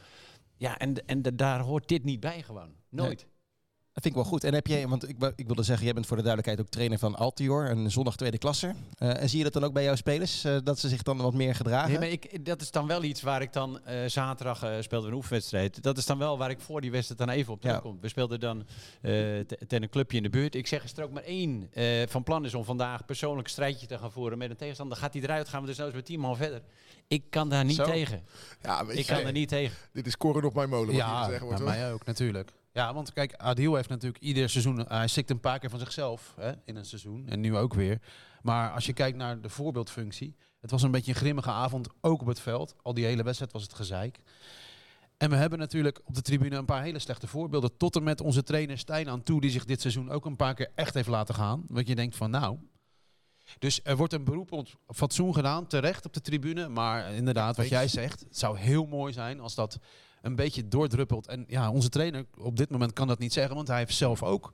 Ja, 0.58 0.78
en, 0.78 1.06
en 1.08 1.22
daar 1.22 1.60
hoort 1.60 1.88
dit 1.88 2.04
niet 2.04 2.20
bij 2.20 2.42
gewoon. 2.44 2.76
Nooit. 2.90 3.28
Dat 3.96 4.04
vind 4.04 4.16
ik 4.16 4.22
wel 4.22 4.32
goed. 4.32 4.44
En 4.44 4.54
heb 4.54 4.68
jij, 4.68 4.88
want 4.88 5.10
ik, 5.10 5.16
ik 5.36 5.46
wilde 5.46 5.64
zeggen, 5.64 5.86
jij 5.86 5.94
bent 5.94 6.06
voor 6.08 6.18
de 6.18 6.24
duidelijkheid 6.24 6.68
ook 6.68 6.74
trainer 6.74 7.00
van 7.00 7.16
Altior, 7.16 7.70
een 7.70 7.92
zondag 7.92 8.16
tweede 8.16 8.38
klasse. 8.38 8.74
Eh, 8.98 9.22
en 9.22 9.30
zie 9.30 9.38
je 9.38 9.44
dat 9.44 9.54
dan 9.54 9.64
ook 9.64 9.74
bij 9.74 9.84
jouw 9.84 9.96
spelers, 9.96 10.44
eh, 10.44 10.58
dat 10.64 10.80
ze 10.80 10.90
zich 10.90 11.04
dan 11.04 11.18
wat 11.18 11.34
meer 11.34 11.56
gedragen? 11.56 11.90
Nee, 11.90 12.00
maar 12.00 12.08
ik, 12.10 12.46
dat 12.46 12.62
is 12.62 12.72
dan 12.72 12.88
wel 12.88 13.04
iets 13.04 13.22
waar 13.22 13.42
ik 13.42 13.54
dan 13.54 13.80
eh, 13.86 14.06
zaterdag 14.08 14.64
eh, 14.64 14.70
speelden 14.80 15.08
we 15.10 15.14
een 15.16 15.22
oefenwedstrijd. 15.22 15.84
Dat 15.84 15.98
is 15.98 16.06
dan 16.06 16.18
wel 16.18 16.38
waar 16.38 16.50
ik 16.50 16.60
voor 16.60 16.82
die 16.82 16.92
wedstrijd 16.92 17.20
dan 17.20 17.30
even 17.30 17.54
op 17.54 17.62
Ja. 17.64 17.68
terugkom. 17.68 17.98
We 18.02 18.08
speelden 18.08 18.40
dan 18.40 18.60
eh 18.60 18.66
te- 19.02 19.46
tegen 19.68 19.84
een 19.84 19.90
clubje 19.90 20.18
in 20.18 20.24
de 20.24 20.30
buurt. 20.30 20.56
Ik 20.56 20.68
zeg 20.68 20.84
is 20.84 20.98
er 20.98 21.04
ook 21.04 21.12
maar 21.12 21.24
één 21.24 21.68
eh, 21.74 21.86
van 22.08 22.24
plan 22.24 22.46
is 22.46 22.54
om 22.54 22.64
vandaag 22.64 23.06
persoonlijk 23.06 23.48
een 23.48 23.54
strijdje 23.54 23.88
te 23.88 23.98
gaan 23.98 24.12
voeren 24.12 24.38
met 24.38 24.50
een 24.50 24.56
tegenstander. 24.56 24.98
Gaat 24.98 25.14
hij 25.14 25.22
eruit, 25.24 25.50
gaan 25.50 25.62
we 25.62 25.68
dus 25.68 25.76
nou 25.78 25.88
eens 25.90 25.98
met 25.98 26.06
tien 26.06 26.20
man 26.20 26.38
verder. 26.38 26.62
Ik 27.08 27.24
kan 27.30 27.50
daar 27.50 27.66
niet 27.66 27.76
Zo. 27.76 27.84
tegen. 27.86 28.24
Ja, 28.62 28.86
weet 28.86 28.98
Ik 28.98 29.06
je, 29.06 29.14
kan 29.14 29.26
er 29.26 29.32
niet 29.32 29.50
tegen. 29.50 29.78
dit 29.94 30.08
is 30.08 30.18
koren 30.18 30.44
op 30.44 30.54
mijn 30.54 30.70
molen. 30.70 30.88
wat 30.88 30.96
Ja, 30.96 31.24
gezegd 31.24 31.42
wordt, 31.44 31.58
bij 31.64 31.68
hoor. 31.74 31.82
mij 31.82 31.94
ook 31.94 32.06
natuurlijk. 32.06 32.52
Ja, 32.76 32.94
want 32.94 33.14
kijk, 33.14 33.34
Adil 33.36 33.76
heeft 33.76 33.90
natuurlijk 33.90 34.24
ieder 34.24 34.50
seizoen, 34.50 34.86
hij 34.88 35.08
stikt 35.08 35.30
een 35.30 35.40
paar 35.40 35.60
keer 35.60 35.70
van 35.70 35.80
zichzelf 35.80 36.34
hè, 36.40 36.52
in 36.66 36.76
een 36.76 36.86
seizoen. 36.86 37.28
En 37.28 37.40
nu 37.40 37.56
ook 37.56 37.74
weer. 37.74 38.02
Maar 38.42 38.72
als 38.72 38.86
je 38.86 38.94
kijkt 38.94 39.18
naar 39.18 39.42
de 39.42 39.50
voorbeeldfunctie, 39.50 40.36
het 40.62 40.72
was 40.72 40.84
een 40.84 40.92
beetje 40.92 41.12
een 41.12 41.18
grimmige 41.18 41.50
avond, 41.50 41.88
ook 42.02 42.22
op 42.22 42.28
het 42.28 42.40
veld. 42.40 42.76
Al 42.82 42.94
die 42.94 43.06
hele 43.06 43.24
wedstrijd 43.24 43.52
was 43.52 43.64
het 43.64 43.74
gezeik. 43.74 44.20
En 45.18 45.30
we 45.30 45.36
hebben 45.36 45.60
natuurlijk 45.60 46.02
op 46.04 46.16
de 46.16 46.22
tribune 46.22 46.56
een 46.56 46.66
paar 46.66 46.84
hele 46.84 47.00
slechte 47.00 47.28
voorbeelden. 47.28 47.78
Tot 47.78 47.96
en 47.96 48.04
met 48.04 48.22
onze 48.22 48.44
trainer 48.44 48.78
Stijn 48.78 49.10
aan 49.10 49.24
toe, 49.24 49.42
die 49.42 49.52
zich 49.52 49.66
dit 49.66 49.82
seizoen 49.82 50.12
ook 50.12 50.26
een 50.26 50.36
paar 50.36 50.54
keer 50.54 50.72
echt 50.76 50.94
heeft 50.94 51.08
laten 51.08 51.36
gaan. 51.36 51.64
Wat 51.68 51.88
je 51.88 51.96
denkt 51.96 52.16
van 52.16 52.30
nou. 52.30 52.58
Dus 53.60 53.80
er 53.84 53.98
wordt 53.98 54.14
een 54.14 54.24
beroep 54.24 54.52
op 54.52 54.68
fatsoen 54.88 55.34
gedaan, 55.34 55.68
terecht 55.68 56.06
op 56.06 56.14
de 56.14 56.22
tribune. 56.22 56.68
Maar 56.70 57.14
inderdaad, 57.14 57.58
wat 57.58 57.70
jij 57.70 57.88
zegt, 57.88 58.20
het 58.20 58.38
zou 58.38 58.58
heel 58.58 58.86
mooi 58.86 59.14
zijn 59.14 59.40
als 59.40 59.56
dat 59.56 59.80
een 60.26 60.36
beetje 60.36 60.68
doordruppelt. 60.68 61.28
En 61.28 61.46
ja, 61.48 61.72
onze 61.72 61.90
trainer 61.90 62.26
op 62.38 62.58
dit 62.58 62.70
moment 62.70 62.94
kan 62.94 63.08
dat 63.08 63.20
niet 63.20 63.34
zeggen, 63.34 63.56
want 63.56 63.68
hij 63.68 63.78
heeft 63.78 63.96
zelf 63.96 64.24
ook 64.24 64.54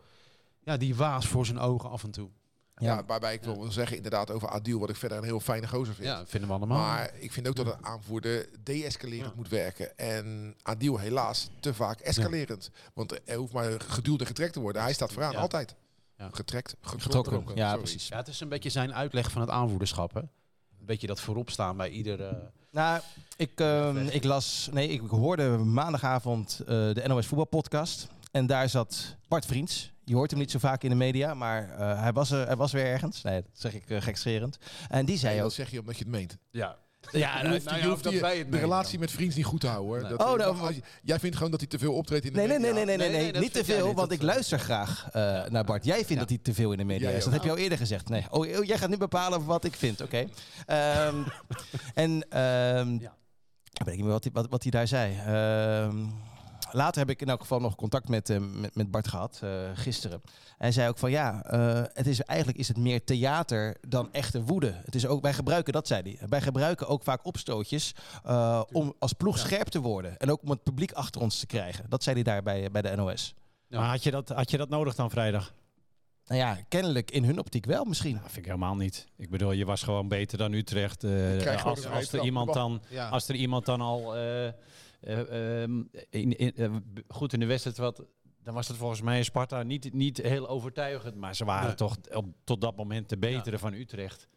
ja, 0.64 0.78
die 0.78 0.96
waas 0.96 1.28
voor 1.28 1.46
zijn 1.46 1.60
ogen 1.60 1.90
af 1.90 2.04
en 2.04 2.12
toe. 2.12 2.30
Ja, 2.76 3.04
waarbij 3.06 3.34
ik 3.34 3.44
wil 3.44 3.72
zeggen 3.72 3.96
inderdaad 3.96 4.32
over 4.32 4.48
Adil, 4.50 4.80
wat 4.80 4.90
ik 4.90 4.96
verder 4.96 5.18
een 5.18 5.24
heel 5.24 5.40
fijne 5.40 5.68
gozer 5.68 5.94
vind. 5.94 6.08
Ja, 6.08 6.26
vinden 6.26 6.50
we 6.50 6.56
allemaal. 6.56 6.78
Maar 6.78 7.12
ik 7.20 7.32
vind 7.32 7.48
ook 7.48 7.56
dat 7.56 7.66
een 7.66 7.86
aanvoerder 7.86 8.50
deescalerend 8.64 9.30
Ja. 9.30 9.36
moet 9.36 9.50
werken. 9.50 9.98
En 9.98 10.56
Adil 10.62 10.98
helaas 10.98 11.50
te 11.60 11.74
vaak 11.74 12.00
escalerend. 12.00 12.70
Want 12.94 13.20
er 13.26 13.36
hoeft 13.38 13.54
maar 13.54 13.82
geduwd 13.82 14.20
en 14.20 14.26
getrekt 14.26 14.54
te 14.54 14.60
worden. 14.60 14.82
Hij 14.82 14.94
staat 14.94 15.12
vooraan, 15.14 15.32
Ja. 15.32 15.40
altijd. 15.40 15.76
Ja. 16.18 16.30
Getrekt, 16.32 16.76
Getrokken, 16.82 17.24
getrokken. 17.24 17.56
ja, 17.56 17.68
sorry. 17.68 17.82
precies. 17.84 18.08
Ja, 18.08 18.18
het 18.18 18.28
is 18.28 18.40
een 18.40 18.50
beetje 18.50 18.70
zijn 18.70 18.94
uitleg 18.94 19.32
van 19.32 19.42
het 19.42 19.50
aanvoederschap. 19.50 20.14
Hè? 20.14 20.22
Een 20.82 20.88
beetje 20.88 21.08
dat 21.08 21.20
voorop 21.20 21.50
staan 21.50 21.78
bij 21.78 21.90
iedere... 21.90 22.52
Nou, 22.72 23.02
ik, 23.38 23.60
ehm, 23.60 23.98
ik 23.98 24.24
las, 24.24 24.70
nee, 24.72 24.88
ik 24.88 25.02
hoorde 25.10 25.58
maandagavond 25.58 26.60
eh, 26.60 26.66
de 26.68 27.04
NOS 27.08 27.26
voetbalpodcast. 27.28 28.08
En 28.32 28.48
daar 28.48 28.70
zat 28.70 29.16
Bart 29.28 29.46
Vriends. 29.46 29.92
Je 30.06 30.16
hoort 30.16 30.32
hem 30.32 30.40
niet 30.40 30.52
zo 30.52 30.60
vaak 30.60 30.84
in 30.84 30.90
de 30.90 30.96
media, 30.96 31.34
maar 31.34 31.70
eh, 31.70 32.02
hij, 32.02 32.14
was 32.14 32.32
er, 32.32 32.46
hij 32.46 32.56
was 32.56 32.72
weer 32.72 32.86
ergens. 32.86 33.22
Nee, 33.22 33.42
dat 33.42 33.52
zeg 33.54 33.74
ik 33.74 33.90
uh, 33.90 34.02
gekscherend. 34.02 34.58
En 34.90 35.06
die 35.06 35.18
zei 35.18 35.32
Nee, 35.32 35.42
ook... 35.42 35.48
dat 35.48 35.58
zeg 35.58 35.72
je 35.72 35.80
omdat 35.80 35.98
je 35.98 36.04
het 36.04 36.12
meent. 36.14 36.38
Ja, 36.52 36.78
Ja, 37.12 37.42
Je 37.42 37.50
hoeft, 37.50 37.64
nou 37.66 37.78
je 37.78 37.84
ja, 37.84 37.90
hoeft 37.90 38.04
die- 38.10 38.26
het 38.26 38.52
de 38.52 38.58
relatie 38.58 39.00
met 39.00 39.12
vriends 39.12 39.36
niet 39.36 39.46
goed 39.46 39.60
te 39.62 39.68
houden 39.68 39.90
hoor. 39.92 40.02
Nee. 40.02 40.10
Dat, 40.10 40.22
Oh, 40.28 40.32
eh, 40.32 40.38
nou, 40.38 40.60
als 40.60 40.76
je- 40.76 40.82
jij 41.04 41.20
vindt 41.20 41.36
gewoon 41.36 41.52
dat 41.52 41.60
hij 41.60 41.70
te 41.70 41.80
veel 41.80 41.94
optreedt 41.94 42.26
in 42.26 42.34
de 42.34 42.38
Nee, 42.38 42.48
nee, 42.48 42.58
nee, 42.60 42.68
media. 42.70 42.86
nee, 42.86 42.98
nee, 42.98 43.08
nee, 43.08 43.16
Nee, 43.16 43.24
nee, 43.24 43.32
nee, 43.32 43.42
niet 43.42 43.54
te 43.54 43.66
veel, 43.66 43.86
want 43.86 43.98
Dat, 43.98 44.12
ik 44.12 44.20
eh, 44.20 44.26
luister 44.26 44.60
graag 44.60 45.08
eh, 45.12 45.44
naar 45.46 45.64
Bart. 45.64 45.86
Jij 45.86 46.06
vindt 46.06 46.20
dat 46.20 46.30
hij 46.30 46.38
te 46.42 46.54
veel 46.54 46.72
in 46.72 46.78
de 46.78 46.84
media 46.84 47.10
is. 47.10 47.24
Dat 47.24 47.34
heb 47.34 47.44
je 47.44 47.50
al 47.50 47.58
eerder 47.58 47.78
gezegd. 47.78 48.10
Nee, 48.10 48.26
oh, 48.30 48.58
oh, 48.58 48.64
jij 48.66 48.78
gaat 48.78 48.90
nu 48.90 48.98
bepalen 48.98 49.46
wat 49.46 49.64
ik 49.64 49.76
vind, 49.76 50.02
oké. 50.02 50.28
Ehm, 50.66 51.16
en 51.94 52.26
ehm 52.30 52.92
Ja. 53.00 53.16
ik 53.74 53.86
weet 53.86 53.96
niet 53.96 54.04
meer 54.04 54.14
wat 54.14 54.24
hij, 54.24 54.34
wat, 54.34 54.48
wat 54.50 54.62
hij 54.62 54.72
daar 54.72 54.88
zei. 54.88 55.16
Ehm, 55.18 55.98
later 56.72 57.00
heb 57.00 57.10
ik 57.10 57.22
in 57.22 57.30
elk 57.30 57.42
geval 57.42 57.60
nog 57.60 57.76
contact 57.76 58.08
met, 58.10 58.30
eh, 58.30 58.38
met, 58.40 58.76
met 58.76 58.92
Bart 58.92 59.08
gehad, 59.08 59.40
eh, 59.44 59.50
gisteren. 59.74 60.22
Hij 60.58 60.72
zei 60.72 60.90
ook 60.90 60.98
van 60.98 61.12
ja, 61.12 61.44
eh, 61.44 61.84
het 61.94 62.08
is, 62.08 62.22
eigenlijk 62.22 62.60
is 62.60 62.68
het 62.68 62.78
meer 62.78 63.04
theater 63.04 63.78
dan 63.88 64.14
echte 64.14 64.44
woede. 64.44 64.74
Het 64.86 64.96
is 64.96 65.06
ook, 65.06 65.22
wij 65.22 65.34
gebruiken, 65.34 65.74
dat 65.74 65.88
zei 65.88 66.02
hij, 66.20 66.28
wij 66.30 66.42
gebruiken 66.42 66.88
ook 66.88 67.04
vaak 67.04 67.26
opstootjes 67.26 67.92
eh, 68.24 68.62
om 68.72 68.94
als 69.00 69.14
ploeg 69.14 69.38
scherp 69.38 69.68
te 69.68 69.80
worden. 69.80 70.18
En 70.18 70.32
ook 70.32 70.42
om 70.44 70.50
het 70.50 70.64
publiek 70.64 70.92
achter 70.92 71.22
ons 71.22 71.40
te 71.40 71.46
krijgen. 71.46 71.86
Dat 71.90 72.04
zei 72.04 72.16
hij 72.16 72.24
daar 72.24 72.44
bij, 72.44 72.72
bij 72.72 72.82
de 72.82 72.96
NOS. 72.96 73.34
Ja. 73.68 73.80
Maar 73.80 73.90
had 73.90 74.04
je, 74.04 74.12
dat, 74.12 74.30
had 74.30 74.52
je 74.52 74.58
dat 74.58 74.70
nodig 74.70 74.96
dan 74.96 75.10
vrijdag? 75.10 75.54
Nou 76.26 76.40
ja, 76.44 76.58
kennelijk 76.68 77.12
in 77.12 77.24
hun 77.24 77.40
optiek 77.40 77.66
wel 77.66 77.84
misschien. 77.86 78.14
Dat 78.14 78.22
vind 78.24 78.38
ik 78.38 78.46
helemaal 78.46 78.76
niet. 78.76 79.08
Ik 79.18 79.30
bedoel, 79.30 79.52
je 79.52 79.66
was 79.66 79.84
gewoon 79.84 80.08
beter 80.08 80.38
dan 80.38 80.54
Utrecht. 80.54 81.04
eh, 81.04 81.66
als, 81.66 81.86
als, 81.88 82.14
er 82.14 82.24
iemand 82.24 82.54
dan, 82.54 82.82
Ja. 82.90 83.10
als 83.10 83.28
er 83.28 83.36
iemand 83.36 83.66
dan 83.66 83.82
al 83.82 84.16
eh, 84.16 84.50
eh, 85.02 85.62
ehm, 85.64 85.84
in, 86.10 86.38
in, 86.38 86.56
eh, 86.56 86.76
goed 87.08 87.34
in 87.34 87.40
de 87.40 87.46
wedstrijd 87.46 87.78
wat, 87.78 88.04
dan 88.44 88.54
was 88.54 88.68
het 88.68 88.78
volgens 88.78 89.02
mij 89.02 89.18
in 89.18 89.26
Sparta 89.26 89.64
niet, 89.64 89.94
niet 89.94 90.18
heel 90.18 90.48
overtuigend. 90.50 91.16
Maar 91.16 91.36
ze 91.36 91.46
waren 91.46 91.68
Nee. 91.68 91.76
toch 91.76 91.98
op, 92.14 92.26
tot 92.44 92.62
dat 92.62 92.76
moment 92.76 93.10
de 93.10 93.18
betere 93.18 93.60
van 93.60 93.74
Utrecht. 93.74 94.28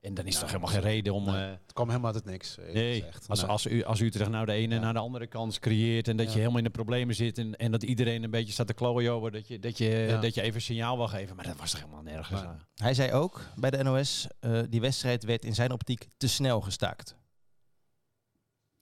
En 0.00 0.14
dan 0.14 0.26
is 0.26 0.38
toch 0.38 0.46
helemaal 0.48 0.68
geen 0.68 0.80
reden 0.80 1.14
om... 1.14 1.24
Nee, 1.24 1.44
eh, 1.44 1.50
het 1.50 1.72
kwam 1.72 1.88
helemaal 1.88 2.12
uit 2.14 2.22
het 2.22 2.32
niks. 2.32 2.56
Nee, 2.72 3.04
als, 3.28 3.40
Nee. 3.40 3.50
als, 3.50 3.66
U- 3.66 3.82
als 3.84 4.00
Utrecht 4.00 4.30
nou 4.30 4.46
de 4.46 4.52
ene 4.52 4.74
Ja. 4.74 4.80
naar 4.80 4.92
de 4.92 4.98
andere 4.98 5.26
kans 5.26 5.58
creëert 5.58 6.08
en 6.08 6.16
dat 6.16 6.26
Ja. 6.26 6.32
je 6.32 6.38
helemaal 6.38 6.58
in 6.58 6.64
de 6.64 6.70
problemen 6.70 7.14
zit 7.14 7.38
en, 7.38 7.56
en 7.56 7.70
dat 7.70 7.82
iedereen 7.82 8.22
een 8.22 8.30
beetje 8.30 8.52
staat 8.52 8.66
te 8.66 8.74
klooien 8.74 9.12
over 9.12 9.30
dat 9.30 9.48
je, 9.48 9.58
dat, 9.58 9.78
je, 9.78 9.88
Ja. 9.88 10.20
dat 10.20 10.34
je 10.34 10.42
even 10.42 10.60
signaal 10.62 10.96
wil 10.96 11.08
geven. 11.08 11.36
Maar 11.36 11.44
dat 11.46 11.56
was 11.56 11.70
toch 11.70 11.80
helemaal 11.80 12.02
nergens. 12.02 12.40
Hij 12.74 12.94
zei 12.94 13.12
ook 13.12 13.40
bij 13.56 13.70
de 13.70 13.82
NOS, 13.82 14.26
eh, 14.40 14.60
die 14.68 14.80
wedstrijd 14.80 15.24
werd 15.24 15.44
in 15.44 15.54
zijn 15.54 15.72
optiek 15.72 16.08
te 16.16 16.28
snel 16.28 16.60
gestaakt. 16.60 17.16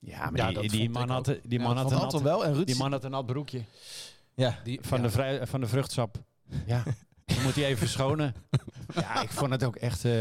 Ja, 0.00 0.30
maar 0.30 0.52
Ja, 0.52 0.60
die, 0.60 0.90
man 0.90 1.08
had, 1.10 1.24
die 1.24 1.58
Ja, 1.58 1.62
man 1.64 1.76
had 1.76 1.90
een 1.92 1.98
nat, 1.98 2.20
wel 2.22 2.44
en 2.44 2.54
Ruud? 2.54 2.66
die 2.66 2.76
man 2.76 2.92
had 2.92 3.04
een 3.04 3.10
nat 3.10 3.26
broekje 3.26 3.62
ja. 4.34 4.60
Die, 4.64 4.78
van, 4.82 4.98
ja. 4.98 5.04
de, 5.04 5.10
vrij, 5.10 5.46
van 5.46 5.60
de 5.60 5.66
vruchtsap. 5.66 6.16
Ja, 6.66 6.82
dan 7.24 7.42
moet 7.42 7.54
hij 7.54 7.64
even 7.64 7.78
verschonen. 7.78 8.34
Ja, 8.94 9.22
ik 9.22 9.30
vond 9.30 9.50
het 9.50 9.64
ook 9.64 9.76
echt... 9.76 10.04
eh, 10.04 10.12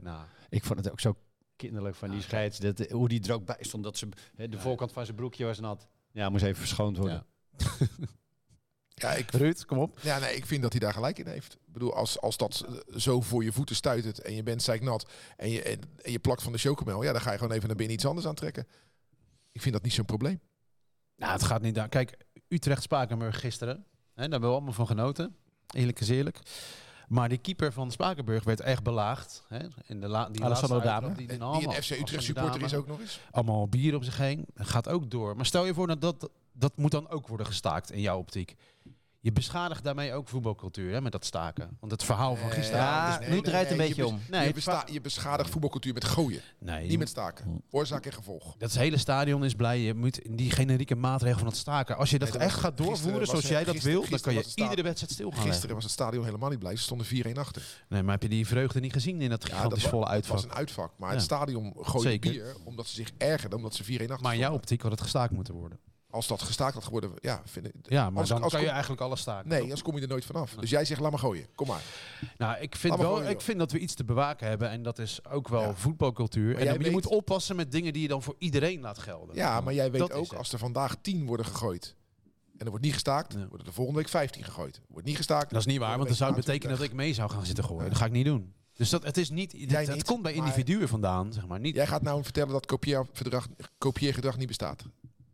Nou, 0.00 0.20
ik 0.48 0.64
vond 0.64 0.78
het 0.78 0.90
ook 0.90 1.00
zo 1.00 1.16
kinderlijk 1.56 1.94
van 1.94 2.10
die 2.10 2.22
scheids. 2.22 2.58
Dat, 2.58 2.80
eh, 2.80 2.92
hoe 2.92 3.08
die 3.08 3.22
er 3.28 3.32
ook 3.32 3.44
bij 3.44 3.56
stond. 3.60 3.84
Dat 3.84 3.98
ze, 3.98 4.08
hè, 4.36 4.48
de 4.48 4.58
voorkant 4.58 4.92
van 4.92 5.04
zijn 5.04 5.16
broekje 5.16 5.44
was 5.44 5.60
nat. 5.60 5.86
Ja, 6.12 6.28
moest 6.28 6.44
even 6.44 6.56
verschoond 6.56 6.96
worden. 6.96 7.26
Ja. 7.56 7.66
Ja, 8.98 9.12
ik, 9.12 9.30
Ruud, 9.30 9.64
kom 9.64 9.78
op. 9.78 9.98
ja, 10.02 10.18
nee, 10.18 10.34
ik 10.36 10.46
vind 10.46 10.62
dat 10.62 10.72
hij 10.72 10.80
daar 10.80 10.92
gelijk 10.92 11.18
in 11.18 11.26
heeft. 11.26 11.52
Ik 11.54 11.72
bedoel, 11.72 11.94
als, 11.94 12.20
als 12.20 12.36
dat 12.36 12.64
eh, 12.68 12.96
zo 12.98 13.20
voor 13.20 13.44
je 13.44 13.52
voeten 13.52 13.76
stuitert 13.76 14.18
en 14.20 14.34
je 14.34 14.42
bent 14.42 14.62
zeiknat 14.62 15.10
en 15.36 15.50
je, 15.50 15.62
en, 15.62 15.80
en 16.02 16.12
je 16.12 16.18
plakt 16.18 16.42
van 16.42 16.52
de 16.52 16.58
chocomel, 16.58 17.02
ja, 17.02 17.12
dan 17.12 17.20
ga 17.20 17.30
je 17.32 17.38
gewoon 17.38 17.52
even 17.52 17.66
naar 17.66 17.76
binnen 17.76 17.94
iets 17.96 18.06
anders 18.06 18.26
aantrekken. 18.26 18.66
Ik 19.56 19.62
vind 19.62 19.74
dat 19.74 19.82
niet 19.82 19.92
zo'n 19.92 20.04
probleem. 20.04 20.40
Nou, 21.16 21.32
het 21.32 21.42
gaat 21.42 21.62
niet 21.62 21.78
aan. 21.78 21.88
Kijk, 21.88 22.16
Utrecht 22.48 22.82
Spakenburg 22.82 23.40
gisteren. 23.40 23.74
Hè, 23.76 24.22
daar 24.22 24.30
hebben 24.30 24.48
we 24.48 24.54
allemaal 24.54 24.72
van 24.72 24.86
genoten. 24.86 25.36
Eerlijk 25.74 26.00
is 26.00 26.08
eerlijk. 26.08 26.40
Maar 27.08 27.28
die 27.28 27.38
keeper 27.38 27.72
van 27.72 27.90
Spakenburg 27.90 28.44
werd 28.44 28.60
echt 28.60 28.82
belaagd. 28.82 29.44
Hè, 29.48 29.58
in 29.86 30.00
de 30.00 30.08
la 30.08 30.28
die 30.28 30.44
Alessandro 30.44 30.80
Dame. 30.80 31.14
Die, 31.14 31.28
En 31.28 31.38
die, 31.38 31.66
een 31.66 31.82
FC 31.82 31.90
Utrecht 31.90 32.24
supporter 32.24 32.62
is 32.62 32.74
ook 32.74 32.86
nog 32.86 33.00
eens. 33.00 33.20
Allemaal 33.30 33.68
bier 33.68 33.96
om 33.96 34.02
zich 34.02 34.16
heen. 34.16 34.46
Gaat 34.54 34.88
ook 34.88 35.10
door. 35.10 35.36
Maar 35.36 35.46
stel 35.46 35.64
je 35.64 35.74
voor 35.74 35.86
dat 35.86 36.00
dat, 36.00 36.30
dat 36.52 36.76
moet 36.76 36.90
dan 36.90 37.08
ook 37.08 37.26
worden 37.26 37.46
gestaakt 37.46 37.90
in 37.90 38.00
jouw 38.00 38.18
optiek. 38.18 38.56
Je 39.26 39.32
beschadigt 39.32 39.84
daarmee 39.84 40.12
ook 40.14 40.28
voetbalcultuur 40.28 40.92
hè, 40.92 41.00
met 41.00 41.12
dat 41.12 41.24
staken. 41.24 41.76
Want 41.80 41.92
het 41.92 42.04
verhaal 42.04 42.36
van 42.36 42.50
gisteren... 42.50 42.80
Ja, 42.80 43.18
dus 43.18 43.28
nu 43.28 43.40
draait 43.40 43.68
het 43.68 43.78
een 43.78 43.82
je 43.82 43.88
beetje 43.88 44.06
om. 44.06 44.20
Nee, 44.30 44.40
je, 44.40 44.46
het 44.46 44.54
besta- 44.54 44.84
je 44.92 45.00
beschadigt 45.00 45.50
voetbalcultuur 45.50 45.92
met 45.94 46.04
gooien, 46.04 46.40
Nee, 46.58 46.88
niet 46.88 46.98
met 46.98 47.08
staken. 47.08 47.62
Oorzaak 47.70 48.06
en 48.06 48.12
gevolg. 48.12 48.54
Dat 48.58 48.72
hele 48.72 48.96
stadion 48.96 49.44
is 49.44 49.54
blij. 49.54 49.80
Je 49.80 49.94
moet 49.94 50.20
die 50.30 50.50
generieke 50.50 50.94
maatregel 50.94 51.38
van 51.38 51.46
het 51.48 51.56
staken. 51.56 51.96
Als 51.96 52.10
je 52.10 52.18
dat 52.18 52.28
Nee, 52.28 52.38
dat 52.38 52.46
echt 52.48 52.58
gaat 52.58 52.76
doorvoeren 52.76 53.26
zoals 53.26 53.42
het- 53.42 53.50
jij 53.52 53.64
dat 53.64 53.74
gisteren- 53.74 53.98
wil, 54.00 54.10
dan 54.10 54.20
kan 54.20 54.32
je 54.32 54.38
het 54.38 54.48
sta- 54.50 54.62
iedere 54.62 54.82
wedstrijd 54.82 55.12
stil 55.12 55.24
gaan 55.26 55.34
leggen. 55.34 55.52
Gisteren 55.52 55.74
was 55.74 55.84
het 55.84 55.92
stadion 55.92 56.24
helemaal 56.24 56.50
niet 56.50 56.58
blij. 56.58 56.76
Ze 56.76 56.82
stonden 56.82 57.06
4-1 57.06 57.38
achter. 57.38 57.84
Nee, 57.88 58.02
maar 58.02 58.12
heb 58.12 58.22
je 58.22 58.28
die 58.28 58.46
vreugde 58.46 58.80
niet 58.80 58.92
gezien 58.92 59.20
in 59.20 59.30
dat 59.30 59.46
Ja, 59.48 59.54
gigantisch 59.54 59.82
wa- 59.82 59.88
volle 59.88 60.04
Het 60.04 60.12
uitvak? 60.12 60.34
was 60.34 60.44
een 60.44 60.52
uitvak. 60.54 60.92
Maar 60.96 61.08
Ja. 61.08 61.14
het 61.14 61.24
stadion 61.24 61.72
gooide 61.80 62.08
Zeker. 62.10 62.30
bier 62.30 62.56
omdat 62.64 62.86
ze 62.86 62.94
zich 62.94 63.10
ergerden 63.18 63.58
omdat 63.58 63.74
ze 63.74 63.84
4-1 63.84 64.10
achter 64.10 64.24
Maar 64.24 64.34
in 64.34 64.40
jouw 64.40 64.54
optiek 64.54 64.82
had 64.82 64.90
het 64.90 65.00
gestaakt 65.00 65.32
moeten 65.32 65.54
worden. 65.54 65.78
Als 66.10 66.26
dat 66.26 66.42
gestaakt 66.42 66.74
had 66.74 66.84
geworden, 66.84 67.10
ja, 67.20 67.42
vind 67.44 67.66
ik... 67.66 67.72
Ja, 67.82 68.10
maar 68.10 68.20
Als- 68.20 68.28
dan 68.28 68.42
als 68.42 68.52
kan 68.52 68.62
je 68.62 68.68
eigenlijk 68.68 69.00
alles 69.00 69.20
staken. 69.20 69.48
Nee, 69.48 69.62
anders 69.62 69.82
kom 69.82 69.96
je 69.96 70.02
er 70.02 70.08
nooit 70.08 70.24
vanaf. 70.24 70.54
Dus 70.54 70.70
jij 70.70 70.84
zegt, 70.84 71.00
laat 71.00 71.10
maar 71.10 71.20
gooien. 71.20 71.46
Kom 71.54 71.66
maar. 71.66 71.82
Nou, 72.38 72.60
ik 72.60 72.76
vind, 72.76 72.96
wel, 72.96 73.14
gooien, 73.14 73.30
ik 73.30 73.40
vind 73.40 73.58
dat 73.58 73.72
we 73.72 73.78
iets 73.78 73.94
te 73.94 74.04
bewaken 74.04 74.48
hebben. 74.48 74.70
En 74.70 74.82
dat 74.82 74.98
is 74.98 75.24
ook 75.24 75.48
wel 75.48 75.60
Ja. 75.62 75.74
voetbalcultuur. 75.74 76.56
En 76.56 76.72
je 76.72 76.78
weet- 76.78 76.92
moet 76.92 77.06
oppassen 77.06 77.56
met 77.56 77.72
dingen 77.72 77.92
die 77.92 78.02
je 78.02 78.08
dan 78.08 78.22
voor 78.22 78.34
iedereen 78.38 78.80
laat 78.80 78.98
gelden. 78.98 79.34
Ja, 79.36 79.60
maar 79.60 79.74
jij 79.74 79.90
weet 79.90 80.00
Dat 80.00 80.12
ook, 80.12 80.32
als 80.32 80.52
er 80.52 80.58
vandaag 80.58 80.96
10 81.00 81.26
worden 81.26 81.46
gegooid 81.46 81.94
en 82.58 82.64
er 82.64 82.70
wordt 82.70 82.84
niet 82.84 82.92
gestaakt, 82.94 83.32
Ja. 83.32 83.46
worden 83.48 83.66
er 83.66 83.72
volgende 83.72 83.98
week 84.00 84.08
15 84.08 84.44
gegooid. 84.44 84.80
Wordt 84.88 85.06
niet 85.06 85.16
gestaakt. 85.16 85.50
Dat 85.50 85.60
is 85.60 85.66
niet 85.66 85.78
waar, 85.78 85.96
want 85.96 86.08
dan 86.08 86.16
zou 86.16 86.34
betekenen 86.34 86.76
dat 86.76 86.86
ik 86.86 86.92
mee 86.92 87.14
zou 87.14 87.30
gaan 87.30 87.46
zitten 87.46 87.64
gooien. 87.64 87.82
Ja. 87.82 87.88
Dat 87.88 87.98
ga 87.98 88.04
ik 88.04 88.12
niet 88.12 88.24
doen. 88.24 88.54
Dus 88.74 88.90
dat, 88.90 89.02
het 89.04 89.16
is 89.16 89.30
niet, 89.30 89.52
het, 89.70 90.04
komt 90.04 90.22
bij 90.22 90.32
individuen 90.32 90.88
vandaan, 90.88 91.32
zeg 91.32 91.46
maar. 91.46 91.60
Niet, 91.60 91.74
Jij 91.74 91.86
gaat 91.86 92.02
nou 92.02 92.22
vertellen 92.22 92.52
dat 92.52 92.66
kopieergedrag, 92.66 93.46
kopieergedrag 93.78 94.36
niet 94.36 94.46
bestaat. 94.46 94.84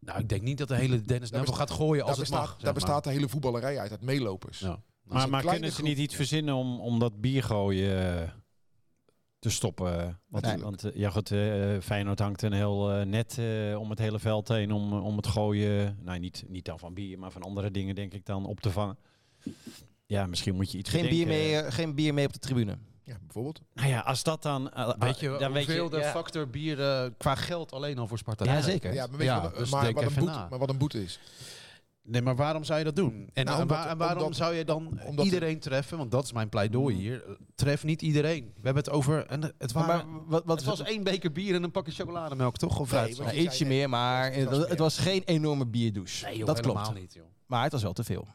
Nou, 0.04 0.20
ik 0.20 0.28
denk 0.28 0.42
niet 0.42 0.58
dat 0.58 0.68
de 0.68 0.74
hele 0.74 0.88
Dennis 1.00 1.06
Daar 1.06 1.18
Neville 1.40 1.40
besta- 1.44 1.56
gaat 1.56 1.70
gooien 1.70 2.04
als 2.04 2.10
Daar 2.16 2.20
het 2.20 2.28
bestaat, 2.30 2.40
mag. 2.48 2.54
daar 2.56 2.64
maar. 2.64 2.72
bestaat 2.74 3.04
de 3.04 3.10
hele 3.10 3.28
voetballerij 3.28 3.78
uit, 3.78 3.90
uit 3.90 4.02
meelopers. 4.02 4.58
Ja. 4.58 4.66
is 4.72 5.12
Maar, 5.12 5.22
een 5.24 5.30
maar 5.30 5.40
kleine 5.40 5.50
kunnen 5.50 5.68
ze 5.70 5.74
groep. 5.76 5.88
niet 5.88 5.98
iets 5.98 6.14
verzinnen 6.14 6.54
om, 6.54 6.80
om 6.80 6.98
dat 6.98 7.20
biergooien 7.20 8.20
eh, 8.22 8.28
te 9.38 9.50
stoppen? 9.50 9.92
Want, 9.96 10.18
Natuurlijk. 10.44 10.62
want 10.62 10.84
eh, 10.84 11.00
ja, 11.00 11.10
goed, 11.10 11.30
eh, 11.30 11.78
Feyenoord 11.80 12.18
hangt 12.18 12.42
een 12.42 12.52
heel 12.52 12.92
eh, 12.92 13.06
net 13.06 13.38
eh, 13.38 13.78
om 13.80 13.90
het 13.90 13.98
hele 13.98 14.18
veld 14.18 14.48
heen 14.48 14.72
om, 14.72 14.92
om 14.92 15.16
het 15.16 15.26
gooien. 15.26 15.98
Nou, 16.02 16.18
niet, 16.18 16.44
niet 16.48 16.64
dan 16.64 16.78
van 16.78 16.94
bier, 16.94 17.18
maar 17.18 17.30
van 17.30 17.42
andere 17.42 17.70
dingen 17.70 17.94
denk 17.94 18.12
ik 18.14 18.24
dan 18.26 18.46
op 18.46 18.60
te 18.60 18.70
vangen. 18.70 18.98
Ja, 20.06 20.26
misschien 20.26 20.54
moet 20.54 20.72
je 20.72 20.78
iets 20.78 20.90
Geen 20.90 21.08
bier, 21.08 21.26
bedenken. 21.26 21.50
mee, 21.50 21.56
eh, 21.62 21.72
geen 21.72 21.94
bier 21.94 22.14
mee 22.14 22.26
op 22.26 22.32
de 22.32 22.38
tribune. 22.38 22.78
Ja, 23.04 23.16
bijvoorbeeld. 23.22 23.60
Nou 23.74 23.88
ja, 23.88 24.00
als 24.00 24.22
dat 24.22 24.42
dan... 24.42 24.70
eh, 24.70 24.92
Weet 24.98 25.20
je 25.20 25.36
dan 25.38 25.52
weet 25.52 25.66
je, 25.66 25.88
de 25.90 25.96
ja. 25.98 26.10
factor 26.10 26.48
bier 26.48 26.80
eh, 26.82 27.10
qua 27.18 27.34
geld 27.34 27.72
alleen 27.72 27.98
al 27.98 28.06
voor 28.06 28.18
Sparta 28.18 28.44
Ja, 28.44 28.60
zeker. 28.60 28.92
Ja, 28.94 29.06
maar, 29.06 29.18
weet 29.18 29.26
Ja, 29.26 29.34
je 29.36 29.42
wat, 29.42 29.56
dus 29.56 29.70
maar, 29.70 29.92
wat 29.92 30.02
een 30.04 30.14
boete, 30.14 30.46
maar 30.50 30.58
wat 30.58 30.68
een 30.68 30.78
boete 30.78 31.02
is. 31.02 31.18
Nee, 32.04 32.22
maar 32.22 32.36
waarom 32.36 32.64
zou 32.64 32.78
je 32.78 32.84
dat 32.84 32.96
doen? 32.96 33.30
En, 33.32 33.44
Nou, 33.44 33.62
omdat- 33.62 33.86
en 33.86 33.96
waarom 33.98 34.22
omdat- 34.22 34.36
zou 34.36 34.54
je 34.54 34.64
dan 34.64 34.98
iedereen 35.16 35.58
treffen? 35.60 35.98
Want 35.98 36.10
dat 36.10 36.24
is 36.24 36.32
mijn 36.32 36.48
pleidooi 36.48 36.96
hier. 36.96 37.24
Tref 37.54 37.84
niet 37.84 38.02
iedereen. 38.02 38.44
We 38.44 38.60
hebben 38.62 38.82
het 38.82 38.92
over... 38.92 39.26
En 39.26 39.42
het, 39.58 39.74
Maar, 39.74 39.86
waren, 39.86 40.12
maar 40.12 40.20
wat, 40.26 40.42
wat 40.44 40.56
het 40.58 40.66
was 40.68 40.80
één 40.82 41.02
beker 41.04 41.32
bier 41.32 41.54
en 41.54 41.62
een 41.62 41.70
pakje 41.70 41.92
chocolademelk, 41.92 42.56
toch? 42.56 42.78
Of 42.78 42.92
Nee, 42.92 43.16
Nou, 43.16 43.30
ietsje 43.32 43.64
meer, 43.64 43.88
maar 43.88 44.32
Het 44.32 44.78
was- 44.78 44.96
het 44.98 45.04
geen 45.04 45.22
enorme 45.24 45.66
bierdouche. 45.66 46.24
Nee, 46.24 46.36
joh, 46.36 46.46
dat 46.46 46.56
helemaal 46.56 46.82
klopt. 46.84 46.98
niet, 47.00 47.14
joh. 47.14 47.24
Maar 47.46 47.62
het 47.62 47.72
was 47.72 47.82
wel 47.82 47.92
te 47.92 48.04
veel. 48.04 48.26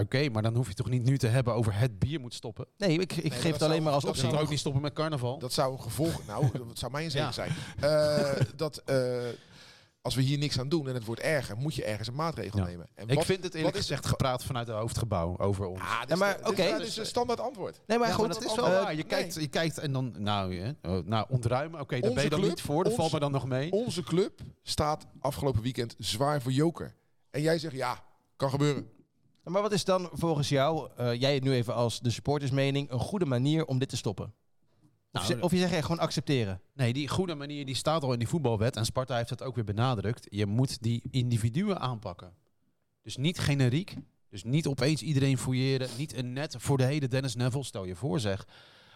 Oké, 0.00 0.28
maar 0.28 0.42
dan 0.42 0.54
hoef 0.56 0.68
je 0.68 0.74
toch 0.74 0.88
niet 0.90 1.02
nu 1.04 1.18
te 1.18 1.26
hebben 1.26 1.54
over 1.54 1.78
het 1.78 1.98
bier 1.98 2.20
moet 2.20 2.34
stoppen? 2.34 2.66
Nee, 2.76 2.98
ik, 2.98 3.12
ik 3.16 3.32
geef 3.32 3.42
dat 3.42 3.52
het 3.52 3.62
alleen 3.62 3.70
zou- 3.70 3.80
maar 3.82 3.92
als 3.92 4.02
dat 4.02 4.10
Of 4.10 4.16
optie. 4.16 4.30
zou 4.30 4.42
ook 4.44 4.50
niet 4.50 4.58
stoppen 4.58 4.82
met 4.82 4.92
carnaval? 4.92 5.38
Dat 5.38 5.52
zou 5.52 5.72
een 5.72 5.80
gevolg... 5.82 6.20
Nou, 6.26 6.48
dat 6.52 6.78
zou 6.78 6.92
mij 6.92 7.04
een 7.04 7.10
zegen 7.10 7.26
Ja. 7.26 7.32
zijn. 7.32 7.50
Eh, 7.80 8.40
dat 8.56 8.76
eh, 8.84 9.22
als 10.02 10.14
we 10.14 10.22
hier 10.22 10.38
niks 10.38 10.58
aan 10.58 10.68
doen 10.68 10.88
en 10.88 10.94
het 10.94 11.04
wordt 11.04 11.20
erger, 11.20 11.56
moet 11.56 11.74
je 11.74 11.84
ergens 11.84 12.08
een 12.08 12.14
maatregel 12.14 12.58
Ja. 12.58 12.64
nemen. 12.64 12.86
En 12.94 13.08
ik 13.08 13.14
wat- 13.14 13.24
vind 13.24 13.44
het 13.44 13.54
eerlijk 13.54 13.76
gezegd 13.76 14.06
gepraat 14.06 14.44
vanuit 14.44 14.66
het 14.66 14.76
hoofdgebouw 14.76 15.38
over 15.38 15.66
ons. 15.66 15.80
Ah, 15.80 16.00
Ja, 16.06 16.12
is 16.14 16.18
maar 16.18 16.38
oké. 16.44 16.62
is- 16.62 16.78
Dit 16.78 16.86
is 16.86 16.96
een 16.96 17.06
standaard 17.06 17.40
antwoord. 17.40 17.80
Nee, 17.86 17.98
maar 17.98 18.08
Ja, 18.08 18.14
goed, 18.14 18.26
maar 18.26 18.34
dat 18.34 18.44
is 18.44 18.54
wel 18.54 18.70
waar. 18.70 18.94
Je 18.94 19.02
kijkt, 19.04 19.34
je 19.34 19.48
kijkt 19.48 19.78
en 19.78 19.92
dan, 19.92 20.14
nou, 20.18 20.74
nou 21.04 21.26
ontruimen. 21.28 21.80
Oké, 21.80 22.00
daar 22.00 22.12
ben 22.12 22.22
je 22.22 22.30
dan 22.30 22.38
club, 22.38 22.50
niet 22.50 22.60
voor. 22.60 22.76
Dat 22.84 22.86
onze- 22.86 22.96
valt 22.96 23.12
me 23.12 23.18
dan 23.20 23.32
nog 23.32 23.46
mee. 23.46 23.72
Onze 23.72 24.02
club 24.02 24.40
staat 24.62 25.06
afgelopen 25.20 25.62
weekend 25.62 25.94
zwaar 25.98 26.42
voor 26.42 26.52
joker. 26.52 26.94
En 27.30 27.42
jij 27.42 27.58
zegt, 27.58 27.74
ja, 27.74 28.02
kan 28.36 28.50
gebeuren. 28.50 28.88
Maar 29.44 29.62
wat 29.62 29.72
is 29.72 29.84
dan 29.84 30.08
volgens 30.12 30.48
jou, 30.48 30.90
eh, 30.96 31.20
jij 31.20 31.38
nu 31.38 31.52
even 31.52 31.74
als 31.74 32.00
de 32.00 32.10
supportersmening, 32.10 32.90
een 32.90 32.98
goede 32.98 33.24
manier 33.24 33.64
om 33.64 33.78
dit 33.78 33.88
te 33.88 33.96
stoppen? 33.96 34.34
Of, 35.12 35.28
Nou, 35.28 35.36
je, 35.36 35.42
of 35.42 35.50
je 35.50 35.58
zegt 35.58 35.72
echt 35.72 35.82
gewoon 35.82 35.98
accepteren. 35.98 36.60
Nee, 36.72 36.92
die 36.92 37.08
goede 37.08 37.34
manier 37.34 37.66
die 37.66 37.74
staat 37.74 38.02
al 38.02 38.12
in 38.12 38.18
die 38.18 38.28
voetbalwet. 38.28 38.76
En 38.76 38.84
Sparta 38.84 39.16
heeft 39.16 39.30
het 39.30 39.42
ook 39.42 39.54
weer 39.54 39.64
benadrukt. 39.64 40.26
Je 40.30 40.46
moet 40.46 40.82
die 40.82 41.02
individuen 41.10 41.80
aanpakken. 41.80 42.34
Dus 43.02 43.16
niet 43.16 43.38
generiek. 43.38 43.96
Dus 44.28 44.44
niet 44.44 44.66
opeens 44.66 45.02
iedereen 45.02 45.38
fouilleren. 45.38 45.88
Niet 45.98 46.16
een 46.16 46.32
net 46.32 46.54
voor 46.58 46.76
de 46.76 46.84
hele 46.84 47.08
Dennis 47.08 47.34
Neville, 47.34 47.64
stel 47.64 47.84
je 47.84 47.94
voor 47.94 48.20
zeg. 48.20 48.46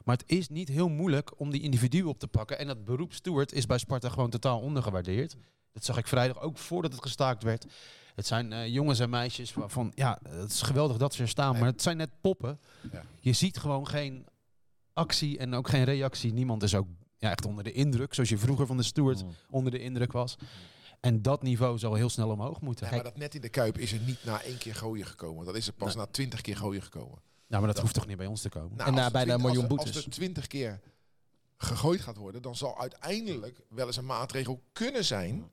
Maar 0.05 0.17
het 0.17 0.31
is 0.31 0.49
niet 0.49 0.69
heel 0.69 0.89
moeilijk 0.89 1.41
om 1.41 1.51
die 1.51 1.63
individuen 1.63 2.09
op 2.09 2.19
te 2.19 2.29
pakken. 2.29 2.59
En 2.59 2.67
dat 2.67 2.85
beroep 2.85 3.13
steward 3.13 3.53
is 3.53 3.67
bij 3.67 3.79
Sparta 3.79 4.09
gewoon 4.09 4.31
totaal 4.31 4.61
ondergewaardeerd. 4.61 5.37
Dat 5.79 5.87
zag 5.87 5.97
ik 5.97 6.07
vrijdag 6.07 6.41
ook 6.41 6.59
voordat 6.59 6.93
het 6.93 7.03
gestaakt 7.03 7.43
werd. 7.43 7.67
Het 8.15 8.27
zijn 8.27 8.53
uh, 8.53 8.67
jongens 8.67 8.99
en 8.99 9.11
meisjes 9.11 9.55
waarvan, 9.55 9.93
ja, 9.95 10.19
het 10.29 10.51
is 10.51 10.63
geweldig 10.63 10.97
dat 10.97 11.15
ze 11.15 11.23
er 11.23 11.29
staan, 11.29 11.59
maar 11.59 11.69
het 11.69 11.83
zijn 11.83 11.97
net 11.97 12.11
poppen. 12.21 12.61
Ja. 12.93 13.03
Je 13.21 13.33
ziet 13.33 13.59
gewoon 13.59 13.89
geen 13.89 14.27
actie 14.93 15.39
en 15.39 15.55
ook 15.55 15.69
geen 15.69 15.85
reactie. 15.85 16.33
Niemand 16.33 16.63
is 16.63 16.75
ook 16.75 16.87
ja, 17.17 17.31
echt 17.31 17.47
onder 17.47 17.65
de 17.65 17.73
indruk, 17.73 18.15
zoals 18.15 18.29
je 18.29 18.39
vroeger 18.39 18.67
van 18.67 18.77
de 18.77 18.83
steward 18.83 19.25
mm. 19.25 19.35
onder 19.51 19.73
de 19.73 19.79
indruk 19.79 20.13
was. 20.13 20.37
En 21.01 21.23
dat 21.23 21.43
niveau 21.43 21.79
zal 21.79 21.95
heel 21.95 22.09
snel 22.09 22.31
omhoog 22.31 22.61
moeten. 22.61 22.87
Ja, 22.87 22.93
maar 22.93 23.03
dat 23.03 23.17
net 23.17 23.35
in 23.35 23.41
de 23.41 23.49
Kuip 23.49 23.79
is 23.79 23.93
er 23.93 24.01
niet 24.01 24.25
na 24.25 24.43
één 24.43 24.59
keer 24.59 24.75
gooien 24.75 25.07
gekomen. 25.07 25.45
Dat 25.45 25.57
is 25.57 25.67
er 25.67 25.73
pas 25.73 25.95
na 25.95 26.07
twintig 26.07 26.41
keer 26.41 26.57
gooien 26.57 26.83
gekomen. 26.83 27.19
Nou, 27.47 27.63
maar 27.63 27.73
dat, 27.73 27.83
hoeft 27.83 27.95
toch 27.95 28.07
niet 28.07 28.17
bij 28.17 28.27
ons 28.27 28.41
te 28.41 28.49
komen? 28.49 28.77
Nou, 28.77 28.89
en 28.89 28.95
na 28.95 29.11
bijna 29.11 29.35
een 29.35 29.41
miljoen 29.41 29.67
boetes. 29.67 29.95
Als 29.95 30.05
er 30.05 30.11
twintig 30.11 30.47
keer 30.47 30.81
gegooid 31.57 32.01
gaat 32.01 32.17
worden, 32.17 32.43
dan 32.43 32.57
zal 32.57 32.81
uiteindelijk 32.81 33.61
wel 33.69 33.87
eens 33.87 33.97
een 33.97 34.07
maatregel 34.07 34.63
kunnen 34.73 35.05
zijn. 35.05 35.51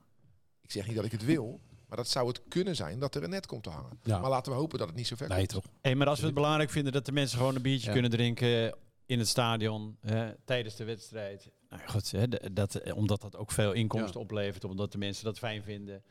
Ik 0.65 0.72
zeg 0.72 0.88
niet 0.88 0.95
dat 0.95 1.05
ik 1.05 1.12
het 1.12 1.25
wil, 1.25 1.60
maar 1.88 1.98
dat 1.98 2.07
zou 2.10 2.27
het 2.27 2.41
kunnen 2.48 2.75
zijn 2.75 3.00
dat 3.00 3.15
er 3.15 3.24
een 3.24 3.29
net 3.29 3.45
komt 3.45 3.63
te 3.63 3.69
hangen. 3.69 4.00
Maar 4.03 4.29
laten 4.29 4.51
we 4.51 4.57
hopen 4.57 4.79
dat 4.79 4.88
het 4.88 4.98
niet 4.98 5.07
zo 5.07 5.15
ver 5.15 5.27
nee, 5.27 5.38
komt. 5.38 5.50
Toch. 5.50 5.74
Hey, 5.81 5.95
maar 5.95 6.07
als 6.07 6.19
we 6.19 6.25
het 6.25 6.36
belangrijk 6.36 6.69
vinden 6.69 6.93
dat 6.93 7.05
de 7.05 7.12
mensen 7.12 7.38
gewoon 7.38 7.55
een 7.55 7.62
biertje 7.62 7.91
kunnen 7.91 8.12
drinken 8.12 8.75
in 9.05 9.19
het 9.19 9.27
stadion 9.27 9.98
tijdens 10.45 10.75
de 10.75 10.84
wedstrijd. 10.84 11.51
Nou 11.69 11.81
goed, 11.88 12.12
hè, 12.12 12.27
dat, 12.53 12.93
omdat 12.93 13.22
dat 13.22 13.36
ook 13.36 13.51
veel 13.51 13.72
inkomsten 13.72 14.19
oplevert, 14.19 14.63
omdat 14.63 14.91
de 14.91 14.98
mensen 14.98 15.25
dat 15.25 15.38
fijn 15.38 15.63
vinden. 15.63 16.03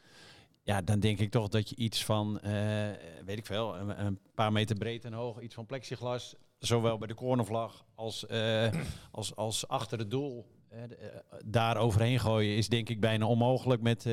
Ja, 0.63 0.83
dan 0.83 1.01
denk 1.01 1.19
ik 1.19 1.31
toch 1.31 1.49
dat 1.49 1.69
je 1.69 1.77
iets 1.77 2.05
van, 2.05 2.41
uh, 2.45 2.51
weet 3.25 3.39
ik 3.39 3.47
veel, 3.47 3.77
een, 3.77 4.05
een, 4.05 4.19
paar 4.35 4.53
meter 4.53 4.77
breed 4.77 5.05
en 5.05 5.13
hoog, 5.13 5.41
iets 5.41 5.55
van 5.55 5.67
plexiglas, 5.67 6.35
zowel 6.59 6.99
bij 6.99 7.09
de 7.09 7.15
cornervlag 7.15 7.85
als, 7.95 8.25
uh, 8.31 8.73
als, 9.11 9.37
als 9.37 9.69
achter 9.69 9.99
het 9.99 10.11
doel, 10.11 10.47
daar 11.45 11.77
overheen 11.77 12.21
gooien, 12.21 12.57
is 12.57 12.69
denk 12.69 12.89
ik 12.89 13.01
bijna 13.01 13.27
onmogelijk 13.27 13.83
met... 13.83 14.05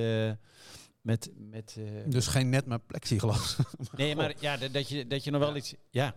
met, 1.02 1.32
met 1.36 1.80
dus 2.06 2.28
geen 2.28 2.50
net 2.50 2.66
maar 2.66 2.80
plexiglas. 2.80 3.58
nee, 3.96 4.16
maar 4.16 4.34
ja, 4.40 4.58
dat 4.58 4.90
je, 4.90 5.08
dat 5.08 5.24
je 5.24 5.32
nog 5.32 5.42
wel 5.42 5.56
iets... 5.56 5.76
Ja, 5.90 6.16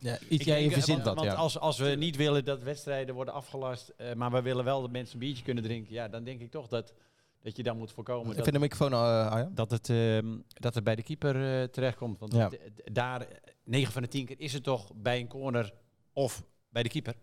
ja, 0.00 0.18
iets 0.28 0.44
jij 0.44 0.58
even 0.58 0.86
want, 0.86 1.04
dat, 1.04 1.14
want 1.14 1.34
als, 1.34 1.58
als 1.58 1.78
we 1.78 1.88
niet 1.88 2.16
willen 2.16 2.44
dat 2.44 2.62
wedstrijden 2.62 3.14
worden 3.14 3.34
afgelast, 3.34 3.92
uh, 3.96 4.12
maar 4.12 4.30
we 4.30 4.42
willen 4.42 4.64
wel 4.64 4.80
dat 4.80 4.90
mensen 4.90 5.14
een 5.14 5.20
biertje 5.20 5.44
kunnen 5.44 5.62
drinken, 5.62 5.92
ja, 5.92 6.08
dan 6.08 6.24
denk 6.24 6.40
ik 6.40 6.50
toch 6.50 6.68
dat, 6.68 6.94
dat 7.42 7.56
je 7.56 7.62
dan 7.62 7.78
moet 7.78 7.92
voorkomen. 7.92 8.36
Ik 8.36 8.42
vind 8.42 8.54
de 8.54 8.58
microfoon 8.58 8.92
uh, 8.92 9.42
dat, 9.50 9.70
het, 9.70 9.88
uh, 9.88 10.18
dat 10.48 10.74
het 10.74 10.84
bij 10.84 10.96
de 10.96 11.02
keeper 11.02 11.60
uh, 11.60 11.64
terechtkomt. 11.64 12.18
Want 12.18 12.32
ja. 12.32 12.50
daar, 12.84 13.26
9 13.64 13.92
van 13.92 14.02
de 14.02 14.08
10 14.08 14.26
keer 14.26 14.40
is 14.40 14.52
het 14.52 14.62
toch 14.62 14.92
bij 14.94 15.20
een 15.20 15.28
corner 15.28 15.72
of 16.12 16.44
bij 16.68 16.82
de 16.82 16.88
keeper. 16.88 17.14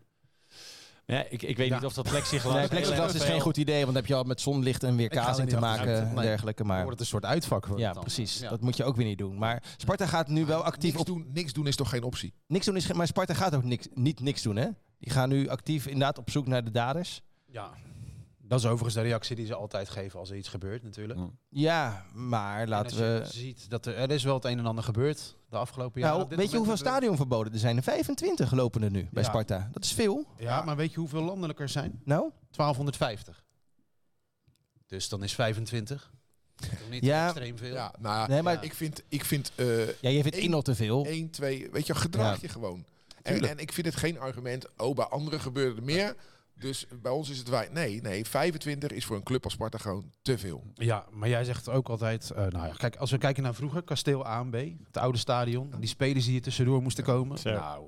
Ja, 1.06 1.26
ik, 1.30 1.42
ik 1.42 1.58
weet 1.58 1.72
niet 1.72 1.86
of 1.86 1.94
dat 1.94 2.10
plexiglas... 2.10 2.54
Nee, 2.54 2.68
plexiglas 2.68 3.14
is 3.14 3.24
geen 3.24 3.40
goed 3.40 3.58
idee, 3.58 3.76
want 3.76 3.86
dan 3.86 3.96
heb 3.96 4.06
je 4.06 4.16
al 4.16 4.24
met 4.24 4.42
zonlicht 4.42 4.84
en 4.84 4.96
weerkazing 4.96 5.50
te 5.50 5.60
maken 5.60 6.10
en 6.10 6.16
dergelijke. 6.16 6.64
Maar 6.64 6.76
wordt 6.84 6.92
het 6.92 7.00
een 7.00 7.06
soort 7.06 7.26
uitvak. 7.26 7.68
Ja, 7.76 7.94
precies. 7.94 8.40
Dat 8.40 8.62
moet 8.62 8.78
je 8.78 8.84
ook 8.84 8.96
weer 8.96 9.06
niet 9.06 9.18
doen. 9.18 9.38
Maar 9.38 9.64
Sparta 9.78 10.06
gaat 10.06 10.28
nu 10.28 10.46
wel 10.46 10.64
actief 10.64 10.94
niks 10.94 11.00
op... 11.00 11.06
Doen, 11.06 11.30
niks 11.34 11.54
doen 11.54 11.68
is 11.68 11.76
toch 11.76 11.90
geen 11.90 12.04
optie? 12.04 12.34
Niks 12.48 12.66
doen 12.66 12.76
is 12.76 12.86
geen... 12.86 12.98
Maar 12.98 13.08
Sparta 13.08 13.34
gaat 13.34 13.56
ook 13.56 13.64
niks, 13.64 13.88
niet 13.94 14.20
niks 14.20 14.42
doen, 14.42 14.56
hè? 14.56 14.68
Die 15.00 15.12
gaan 15.12 15.30
nu 15.30 15.50
actief 15.50 15.86
inderdaad 15.86 16.18
op 16.18 16.30
zoek 16.30 16.48
naar 16.48 16.64
de 16.64 16.72
daders. 16.72 17.22
Ja, 17.46 17.72
dat 18.48 18.60
is 18.60 18.66
overigens 18.66 18.94
de 18.94 19.02
reactie 19.02 19.36
die 19.36 19.46
ze 19.46 19.56
altijd 19.56 19.90
geven 19.90 20.20
als 20.20 20.30
er 20.30 20.38
iets 20.38 20.48
gebeurt 20.48 20.84
natuurlijk. 20.84 21.20
Ja, 21.50 22.06
maar 22.14 22.68
laten 22.68 22.98
we... 22.98 23.22
Je 23.24 23.32
ziet 23.32 23.70
dat 23.70 23.86
er, 23.86 23.96
er 23.96 24.12
is 24.12 24.24
wel 24.24 24.34
het 24.34 24.46
een 24.46 24.60
en 24.60 24.66
ander 24.66 24.84
gebeurd 24.84 25.36
de 25.50 25.58
afgelopen 25.58 26.02
jaren. 26.02 26.18
Nou, 26.18 26.36
weet 26.36 26.52
je 26.52 26.58
hoeveel 26.58 26.78
stadionverboden 26.78 27.54
er 27.54 27.60
zijn? 27.60 27.78
Er 27.78 27.84
25 27.84 28.52
lopen 28.52 28.84
er 28.84 28.92
nu 28.92 29.08
bij 29.12 29.24
Sparta. 29.24 29.70
Dat 29.72 29.84
is 29.84 29.94
veel. 29.94 30.26
Ja, 30.38 30.62
maar 30.62 30.76
weet 30.76 30.92
je 30.92 31.00
hoeveel 31.00 31.22
landelijk 31.22 31.60
er 31.60 31.70
zijn? 31.70 32.02
Nou? 32.04 32.32
1250. 32.52 33.44
Dus 34.88 35.10
dan 35.10 35.24
is 35.24 35.36
25. 35.36 36.12
niet 36.90 37.04
ja, 37.04 37.26
extreem 37.26 37.58
veel. 37.58 37.74
Ja, 37.74 37.94
nou, 38.00 38.30
nee, 38.30 38.42
maar 38.42 38.64
ik 38.64 38.74
vind, 38.74 39.04
ik 39.08 39.26
vind. 39.26 39.52
Uh, 39.56 39.88
ja, 39.88 40.10
je 40.10 40.22
vindt 40.22 40.38
één 40.38 40.50
nog 40.50 40.64
te 40.64 40.76
veel. 40.76 41.06
1, 41.06 41.30
2, 41.30 41.70
weet 41.72 41.88
je, 41.88 41.96
gedraag 41.96 42.42
je 42.42 42.48
gewoon. 42.48 42.86
En, 43.22 43.50
en, 43.50 43.58
ik 43.58 43.72
vind 43.72 43.88
het 43.88 43.96
geen 43.96 44.20
argument. 44.20 44.66
Oh, 44.78 44.96
bij 44.96 45.06
anderen 45.06 45.40
gebeurde 45.40 45.76
er 45.76 45.86
meer. 45.86 46.16
Dus 46.60 46.86
bij 47.02 47.12
ons 47.12 47.30
is 47.30 47.38
het 47.38 47.50
wij. 47.50 47.70
Nee, 47.72 48.02
nee, 48.02 48.26
25 48.26 48.92
is 48.92 49.06
voor 49.06 49.16
een 49.16 49.24
club 49.24 49.44
als 49.44 49.54
Sparta 49.54 49.78
gewoon 49.78 50.12
te 50.22 50.38
veel. 50.38 50.64
Ja, 50.74 51.06
maar 51.12 51.30
jij 51.30 51.44
zegt 51.44 51.70
ook 51.70 51.90
altijd. 51.90 52.32
Uh, 52.32 52.38
nou 52.38 52.68
ja, 52.68 52.74
kijk, 52.78 52.96
als 52.96 53.12
we 53.12 53.18
kijken 53.18 53.44
naar 53.44 53.56
vroeger, 53.56 53.84
Kasteel 53.84 54.28
A 54.28 54.40
en 54.40 54.50
B, 54.50 54.86
het 54.88 54.98
oude 54.98 55.18
stadion, 55.18 55.74
die 55.80 55.90
spelers 55.90 56.24
die 56.24 56.34
hier 56.34 56.42
tussendoor 56.42 56.82
moesten 56.82 57.04
komen. 57.04 57.38
Nou, 57.44 57.88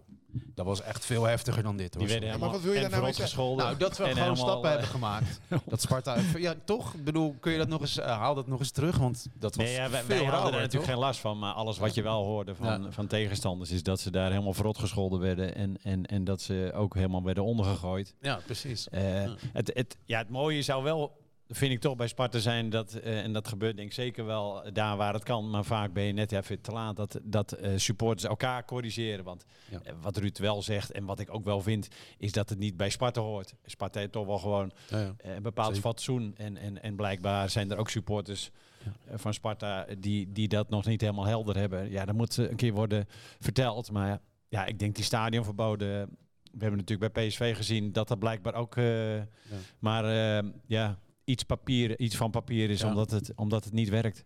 dat 0.56 0.65
was 0.65 0.82
echt 0.82 1.06
veel 1.06 1.23
heftiger 1.23 1.63
dan 1.63 1.78
dit. 1.78 1.95
Hoor. 1.95 2.08
Die 2.08 2.19
maar 2.38 2.39
wat 2.39 2.62
wil 2.62 2.73
je 2.73 2.80
daar 2.80 3.02
nou 3.02 3.13
gescholden? 3.13 3.65
Nou, 3.65 3.78
dat 3.78 3.97
we 3.97 4.06
gewoon 4.06 4.38
stappen 4.38 4.69
hebben 4.69 4.88
gemaakt. 4.88 5.39
dat 5.65 5.82
Sparta. 5.82 6.17
Ja, 6.38 6.54
toch? 6.63 6.93
Ik 6.93 7.04
bedoel, 7.04 7.36
kun 7.39 7.52
je 7.52 7.58
dat 7.58 7.67
nog 7.67 7.82
eens, 7.82 7.97
uh, 7.97 8.06
haal 8.06 8.36
dat 8.36 8.47
nog 8.47 8.60
eens 8.60 8.71
terug? 8.71 8.97
Want 8.97 9.28
dat 9.34 9.56
was 9.56 9.65
nee, 9.65 9.73
ja, 9.73 9.89
wij, 9.89 10.02
veel 10.02 10.17
wij 10.17 10.26
hadden 10.26 10.54
er 10.54 10.60
natuurlijk 10.60 10.91
geen 10.91 11.00
last 11.00 11.19
van. 11.19 11.39
Maar 11.39 11.54
alles 11.54 11.78
wat 11.78 11.93
je 11.93 12.02
wel 12.02 12.23
hoorde 12.23 12.56
van, 12.56 12.93
van 12.93 13.08
tegenstanders 13.08 13.71
is 13.71 13.84
dat 13.84 14.00
ze 14.00 14.12
daar 14.12 14.32
helemaal 14.32 14.54
verrot 14.54 14.78
gescholden 14.78 15.19
werden. 15.19 15.56
En, 15.56 15.78
en, 15.84 16.06
en 16.06 16.23
dat 16.23 16.41
ze 16.41 16.71
ook 16.76 16.95
helemaal 16.95 17.23
werden 17.23 17.43
ondergegooid. 17.43 18.15
Ja, 18.21 18.39
precies. 18.45 18.88
Uh, 18.91 19.02
Het, 19.54 19.71
het, 19.73 19.97
ja, 20.06 20.17
het 20.17 20.30
mooie 20.30 20.62
zou 20.62 20.84
wel 20.84 21.26
vind 21.50 21.72
ik 21.72 21.80
toch 21.80 21.96
bij 21.96 22.08
Sparta 22.08 22.40
zijn 22.40 22.70
dat, 22.70 23.00
uh, 23.04 23.24
en 23.24 23.34
dat 23.34 23.48
gebeurt 23.48 23.76
denk 23.76 23.88
ik 23.88 23.94
zeker 23.94 24.26
wel 24.26 24.64
daar 24.74 24.98
waar 24.98 25.14
het 25.14 25.24
kan, 25.24 25.50
maar 25.50 25.66
vaak 25.66 25.94
ben 25.94 26.04
je 26.04 26.14
net 26.14 26.32
even 26.32 26.62
te 26.62 26.72
laat, 26.72 26.96
dat, 26.96 27.20
dat 27.24 27.58
uh, 27.62 27.72
supporters 27.76 28.24
elkaar 28.24 28.66
corrigeren. 28.66 29.24
Want 29.24 29.46
ja. 29.70 29.82
uh, 29.86 29.94
wat 30.02 30.18
Ruud 30.18 30.38
wel 30.38 30.62
zegt 30.62 30.92
en 30.92 31.06
wat 31.06 31.20
ik 31.20 31.34
ook 31.34 31.44
wel 31.44 31.62
vind, 31.62 31.88
is 32.18 32.32
dat 32.32 32.50
het 32.50 32.60
niet 32.60 32.78
bij 32.78 32.90
Sparta 32.90 33.22
hoort. 33.22 33.54
Sparta 33.66 34.00
heeft 34.00 34.12
toch 34.12 34.26
wel 34.26 34.38
gewoon 34.38 34.72
ja, 34.90 35.00
ja. 35.00 35.16
een 35.18 35.44
bepaald 35.44 35.76
zeker. 35.76 35.90
fatsoen 35.90 36.34
en, 36.38 36.58
en, 36.58 36.82
en 36.82 36.96
blijkbaar 36.96 37.50
zijn 37.50 37.72
er 37.72 37.78
ook 37.78 37.90
supporters 37.90 38.52
van 39.16 39.34
Sparta 39.34 39.86
die, 40.00 40.32
die 40.32 40.48
dat 40.48 40.70
nog 40.70 40.86
niet 40.86 41.02
helemaal 41.02 41.26
helder 41.26 41.58
hebben. 41.58 41.92
Ja, 41.92 42.06
dat 42.06 42.16
moet 42.16 42.38
een 42.38 42.56
keer 42.56 42.74
worden 42.74 43.06
verteld, 43.40 43.92
maar 43.92 44.20
ja, 44.50 44.66
ik 44.66 44.80
denk 44.80 44.96
die 44.96 45.04
stadionverboden... 45.04 46.18
We 46.52 46.64
hebben 46.64 46.80
natuurlijk 46.80 47.14
bij 47.14 47.28
PSV 47.28 47.56
gezien 47.56 47.92
dat 47.92 48.08
dat 48.08 48.20
blijkbaar 48.20 48.54
ook... 48.54 48.76
Maar 49.80 50.06
ja, 50.66 51.00
iets, 51.28 51.44
papier, 51.44 52.00
iets 52.00 52.16
van 52.16 52.32
papier 52.32 52.70
is, 52.70 52.80
ja. 52.80 52.88
omdat, 52.88 53.12
het, 53.12 53.36
omdat 53.36 53.63
het 53.63 53.74
niet 53.74 53.90
werkt. 53.90 54.26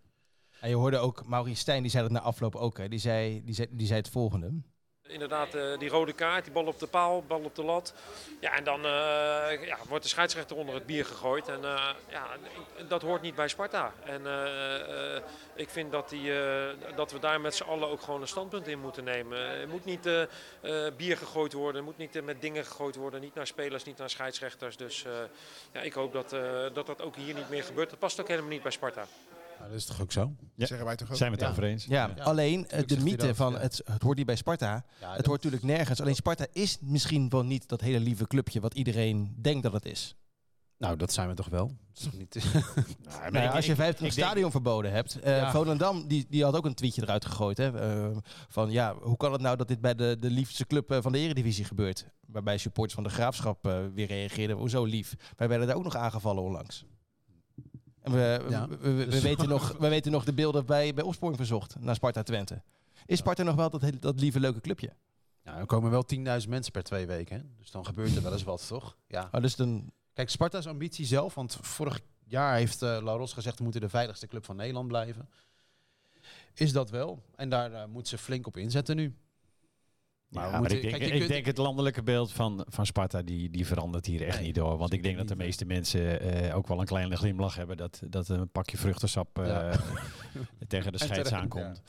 En 0.60 0.70
je 0.70 0.76
hoorde 0.76 0.98
ook 0.98 1.28
Maurice 1.28 1.60
Stijn, 1.60 1.82
die 1.82 1.92
zei 1.92 2.04
dat 2.04 2.12
na 2.12 2.20
afloop 2.20 2.56
ook. 2.56 2.78
Hè. 2.78 2.90
Die, 2.90 3.00
zei, 3.00 3.44
die, 3.44 3.54
zei, 3.54 3.68
die 3.72 3.88
zei 3.88 4.00
het 4.00 4.10
volgende. 4.10 4.62
Inderdaad, 5.08 5.56
uh, 5.56 5.78
die 5.78 5.90
rode 5.90 6.14
kaart, 6.14 6.44
die 6.44 6.54
bal 6.54 6.66
op 6.66 6.80
de 6.80 6.88
paal, 6.88 7.24
bal 7.24 7.40
op 7.44 7.56
de 7.56 7.64
lat. 7.64 7.94
Ja, 8.40 8.56
en 8.56 8.64
dan 8.64 8.80
uh, 8.80 9.66
ja, 9.66 9.78
wordt 9.88 10.04
de 10.04 10.10
scheidsrechter 10.10 10.56
onder 10.56 10.76
het 10.76 10.86
bier 10.86 11.06
gegooid. 11.06 11.48
En 11.48 11.60
uh, 11.62 11.90
ja, 12.10 12.28
dat 12.88 13.02
hoort 13.02 13.22
niet 13.22 13.36
bij 13.36 13.48
Sparta. 13.48 13.94
En 14.04 14.22
ik 15.56 15.70
vind 15.70 15.92
dat, 15.92 16.10
die, 16.10 16.32
dat 16.96 17.12
we 17.12 17.20
daar 17.20 17.42
met 17.42 17.56
z'n 17.56 17.64
allen 17.64 17.88
ook 17.90 18.02
gewoon 18.02 18.22
een 18.22 18.28
standpunt 18.28 18.68
in 18.68 18.80
moeten 18.80 19.04
nemen. 19.04 19.38
Er 19.38 19.68
moet 19.68 19.86
niet 19.86 20.10
bier 20.98 21.18
gegooid 21.18 21.54
worden, 21.54 21.82
er 21.82 21.88
moet 21.88 21.98
niet 21.98 22.24
met 22.24 22.42
dingen 22.42 22.66
gegooid 22.66 22.96
worden. 22.96 23.22
Niet 23.22 23.36
naar 23.36 23.48
spelers, 23.48 23.84
niet 23.84 23.98
naar 23.98 24.10
scheidsrechters. 24.10 24.78
Dus 24.78 25.06
ja, 25.72 25.82
ik 25.82 25.94
hoop 25.94 26.14
dat, 26.14 26.30
dat 26.74 26.86
dat 26.86 27.02
ook 27.02 27.16
hier 27.16 27.34
niet 27.34 27.50
meer 27.50 27.64
gebeurt. 27.64 27.90
Dat 27.90 28.00
past 28.00 28.20
ook 28.22 28.28
helemaal 28.28 28.50
niet 28.50 28.62
bij 28.64 28.72
Sparta. 28.72 29.06
Dat 29.68 29.78
is 29.78 29.86
toch 29.86 30.02
ook 30.02 30.12
zo? 30.12 30.36
Ja. 30.56 30.66
Zeggen 30.66 30.88
wij 30.88 30.96
toch 30.96 31.10
ook? 31.10 31.16
Zijn 31.16 31.32
we 31.32 31.36
het 31.36 31.46
ja. 31.46 31.52
over 31.52 31.64
eens? 31.64 31.86
Ja, 31.86 32.12
ja. 32.16 32.24
alleen 32.24 32.68
uh, 32.74 32.80
de 32.86 33.00
mythe 33.00 33.36
van 33.36 33.58
het, 33.58 33.82
het 33.86 34.02
hoort 34.02 34.18
niet 34.18 34.26
bij 34.26 34.36
Sparta. 34.36 34.86
het 35.00 35.26
hoort 35.26 35.44
natuurlijk 35.44 35.64
nergens. 35.64 36.02
Alleen 36.02 36.16
Sparta 36.16 36.46
is 36.52 36.78
misschien 36.82 37.30
wel 37.30 37.44
niet 37.44 37.68
dat 37.68 37.82
hele 37.82 38.00
lieve 38.00 38.28
clubje 38.28 38.60
wat 38.60 38.74
iedereen 38.74 39.36
denkt 39.42 39.64
dat 39.64 39.74
het 39.74 39.86
is. 39.86 40.16
Nou, 40.82 40.98
dat 40.98 41.14
zijn 41.14 41.28
we 41.28 41.34
toch 41.34 41.50
wel. 41.50 41.72
Niet 42.18 42.44
nou, 43.32 43.50
als 43.50 43.66
je 43.66 43.76
25 43.76 44.12
stadionverboden 44.12 44.92
hebt. 44.92 45.18
Uh, 45.18 45.38
ja. 45.38 45.52
Volendam 45.52 46.08
die, 46.08 46.26
die 46.30 46.44
had 46.44 46.56
ook 46.56 46.66
een 46.66 46.74
tweetje 46.74 47.02
eruit 47.02 47.26
gegooid. 47.26 47.58
Hè, 47.58 47.98
uh, 48.12 48.18
van 48.48 48.72
ja, 48.72 48.96
hoe 49.02 49.18
kan 49.18 49.32
het 49.32 49.42
nou 49.42 49.58
dat 49.58 49.68
dit 49.68 49.82
bij 49.82 49.96
de, 49.96 50.18
de 50.20 50.30
liefste 50.30 50.68
club 50.68 50.98
van 51.02 51.12
de 51.12 51.18
Eredivisie 51.18 51.66
gebeurt? 51.66 52.06
Waarbij 52.28 52.58
supporters 52.58 52.94
van 52.94 53.04
de 53.04 53.10
Graafschap 53.10 53.68
uh, 53.68 53.80
weer 53.94 54.08
reageerden. 54.08 54.58
Hoezo 54.58 54.84
lief? 54.84 55.16
Wij 55.36 55.48
werden 55.48 55.68
daar 55.68 55.76
ook 55.76 55.84
nog 55.84 55.96
aangevallen 55.96 56.44
onlangs. 56.44 56.86
En 58.02 58.12
we, 58.12 58.46
ja, 58.50 58.68
we, 58.68 58.92
we, 58.92 59.08
dus 59.08 59.22
weten 59.22 59.50
nog, 59.50 59.78
we 59.80 59.88
weten 59.88 60.12
nog 60.12 60.24
de 60.24 60.34
beelden 60.34 60.66
bij, 60.66 60.94
bij 60.94 61.04
Opsporing 61.04 61.38
Verzocht 61.38 61.76
naar 61.80 61.96
Sparta 61.96 62.24
Twente. 62.24 62.62
Is 63.06 63.18
Sparta 63.18 63.44
nog 63.44 63.56
wel 63.56 63.70
dat, 63.70 63.84
dat 64.00 64.20
lieve 64.20 64.40
leuke 64.40 64.62
clubje? 64.62 64.94
Ja, 65.44 65.58
er 65.58 65.66
komen 65.66 65.92
wel 65.92 66.06
10.000 66.16 66.22
mensen 66.50 66.72
per 66.72 66.84
twee 66.84 67.06
weken. 67.06 67.36
Hè? 67.36 67.44
Dus 67.58 67.72
dan 67.72 67.86
gebeurt 67.86 68.16
er 68.16 68.22
wel 68.22 68.34
eens 68.34 68.44
wat, 68.44 68.68
toch? 68.68 68.98
Ja. 69.08 69.30
Oh, 69.32 69.42
dus 69.42 69.56
dan... 69.56 69.92
Kijk, 70.14 70.30
Sparta's 70.30 70.68
ambitie 70.68 71.06
zelf, 71.06 71.34
want 71.34 71.58
vorig 71.62 72.00
jaar 72.24 72.56
heeft 72.56 72.82
uh, 72.82 72.98
Laros 73.02 73.34
gezegd... 73.34 73.58
we 73.58 73.64
moeten 73.64 73.82
de 73.82 73.90
veiligste 73.90 74.28
club 74.28 74.46
van 74.46 74.56
Nederland 74.56 74.88
blijven. 74.88 75.30
Is 76.54 76.72
dat 76.72 76.90
wel. 76.90 77.24
En 77.36 77.50
daar 77.50 77.72
uh, 77.72 77.86
moet 77.86 78.08
ze 78.08 78.18
flink 78.18 78.48
op 78.48 78.58
inzetten 78.58 78.96
nu. 78.96 79.16
Maar, 80.32 80.50
ja, 80.50 80.60
maar 80.60 80.72
ik, 80.72 80.82
denk, 80.82 81.00
kijk, 81.00 81.14
ik 81.14 81.28
denk, 81.28 81.46
het 81.46 81.58
landelijke 81.58 82.04
beeld 82.04 82.32
van, 82.32 82.66
van 82.68 82.86
Sparta, 82.86 83.22
die, 83.22 83.50
die 83.50 83.66
verandert 83.66 84.06
hier 84.06 84.26
echt 84.26 84.38
nee, 84.38 84.46
niet 84.46 84.56
door. 84.56 84.78
Want 84.78 84.94
ik 84.94 85.04
denk 85.04 85.18
dat 85.18 85.28
de 85.28 85.36
meeste 85.36 85.66
mensen 85.66 86.26
uh, 86.46 86.56
ook 86.56 86.68
wel 86.68 86.80
een 86.80 86.86
kleine 86.86 87.16
glimlach 87.16 87.56
hebben 87.56 87.78
dat, 87.78 88.02
dat 88.08 88.30
een 88.30 88.50
pakje 88.50 88.78
vruchtensap 88.78 89.40
uh, 89.40 89.48
ja. 89.48 89.72
tegen 90.68 90.92
de 90.92 90.98
scheids 90.98 91.32
aankomt. 91.32 91.82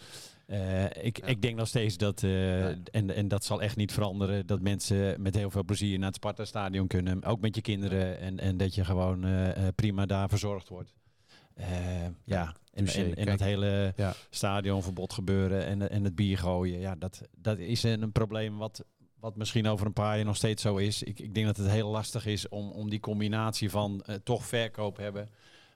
Uh, 0.46 0.84
ik, 0.84 1.18
ik 1.18 1.42
denk 1.42 1.56
nog 1.56 1.68
steeds 1.68 1.96
dat, 1.96 2.22
en, 2.22 3.14
en 3.14 3.28
dat 3.28 3.44
zal 3.44 3.62
echt 3.62 3.76
niet 3.76 3.92
veranderen, 3.92 4.46
dat 4.46 4.60
mensen 4.60 5.22
met 5.22 5.34
heel 5.34 5.50
veel 5.50 5.64
plezier 5.64 5.98
naar 5.98 6.06
het 6.06 6.16
Sparta-stadion 6.16 6.86
kunnen. 6.86 7.24
Ook 7.24 7.40
met 7.40 7.54
je 7.54 7.60
kinderen. 7.60 8.18
En, 8.18 8.38
en 8.38 8.56
dat 8.56 8.74
je 8.74 8.84
gewoon 8.84 9.26
prima 9.74 10.06
daar 10.06 10.28
verzorgd 10.28 10.68
wordt. 10.68 10.94
ja, 12.24 12.54
en, 12.72 12.86
en, 12.86 13.14
en, 13.14 13.26
dat 13.26 13.40
hele 13.40 13.92
ja. 13.96 14.14
stadionverbod 14.30 15.12
gebeuren 15.12 15.66
en, 15.66 15.90
en 15.90 16.04
het 16.04 16.14
bier 16.14 16.38
gooien. 16.38 16.80
Ja, 16.80 16.94
dat, 16.94 17.22
dat 17.36 17.58
is 17.58 17.82
een, 17.82 18.02
een 18.02 18.12
probleem 18.12 18.58
wat, 18.58 18.84
wat 19.20 19.36
misschien 19.36 19.66
over 19.66 19.86
een 19.86 19.92
paar 19.92 20.16
jaar 20.16 20.24
nog 20.24 20.36
steeds 20.36 20.62
zo 20.62 20.76
is. 20.76 21.02
Ik, 21.02 21.18
ik 21.20 21.34
denk 21.34 21.46
dat 21.46 21.56
het 21.56 21.68
heel 21.68 21.90
lastig 21.90 22.26
is 22.26 22.48
om, 22.48 22.70
om 22.70 22.90
die 22.90 23.00
combinatie 23.00 23.70
van 23.70 24.04
toch 24.22 24.46
verkoop 24.46 24.96
hebben. 24.96 25.28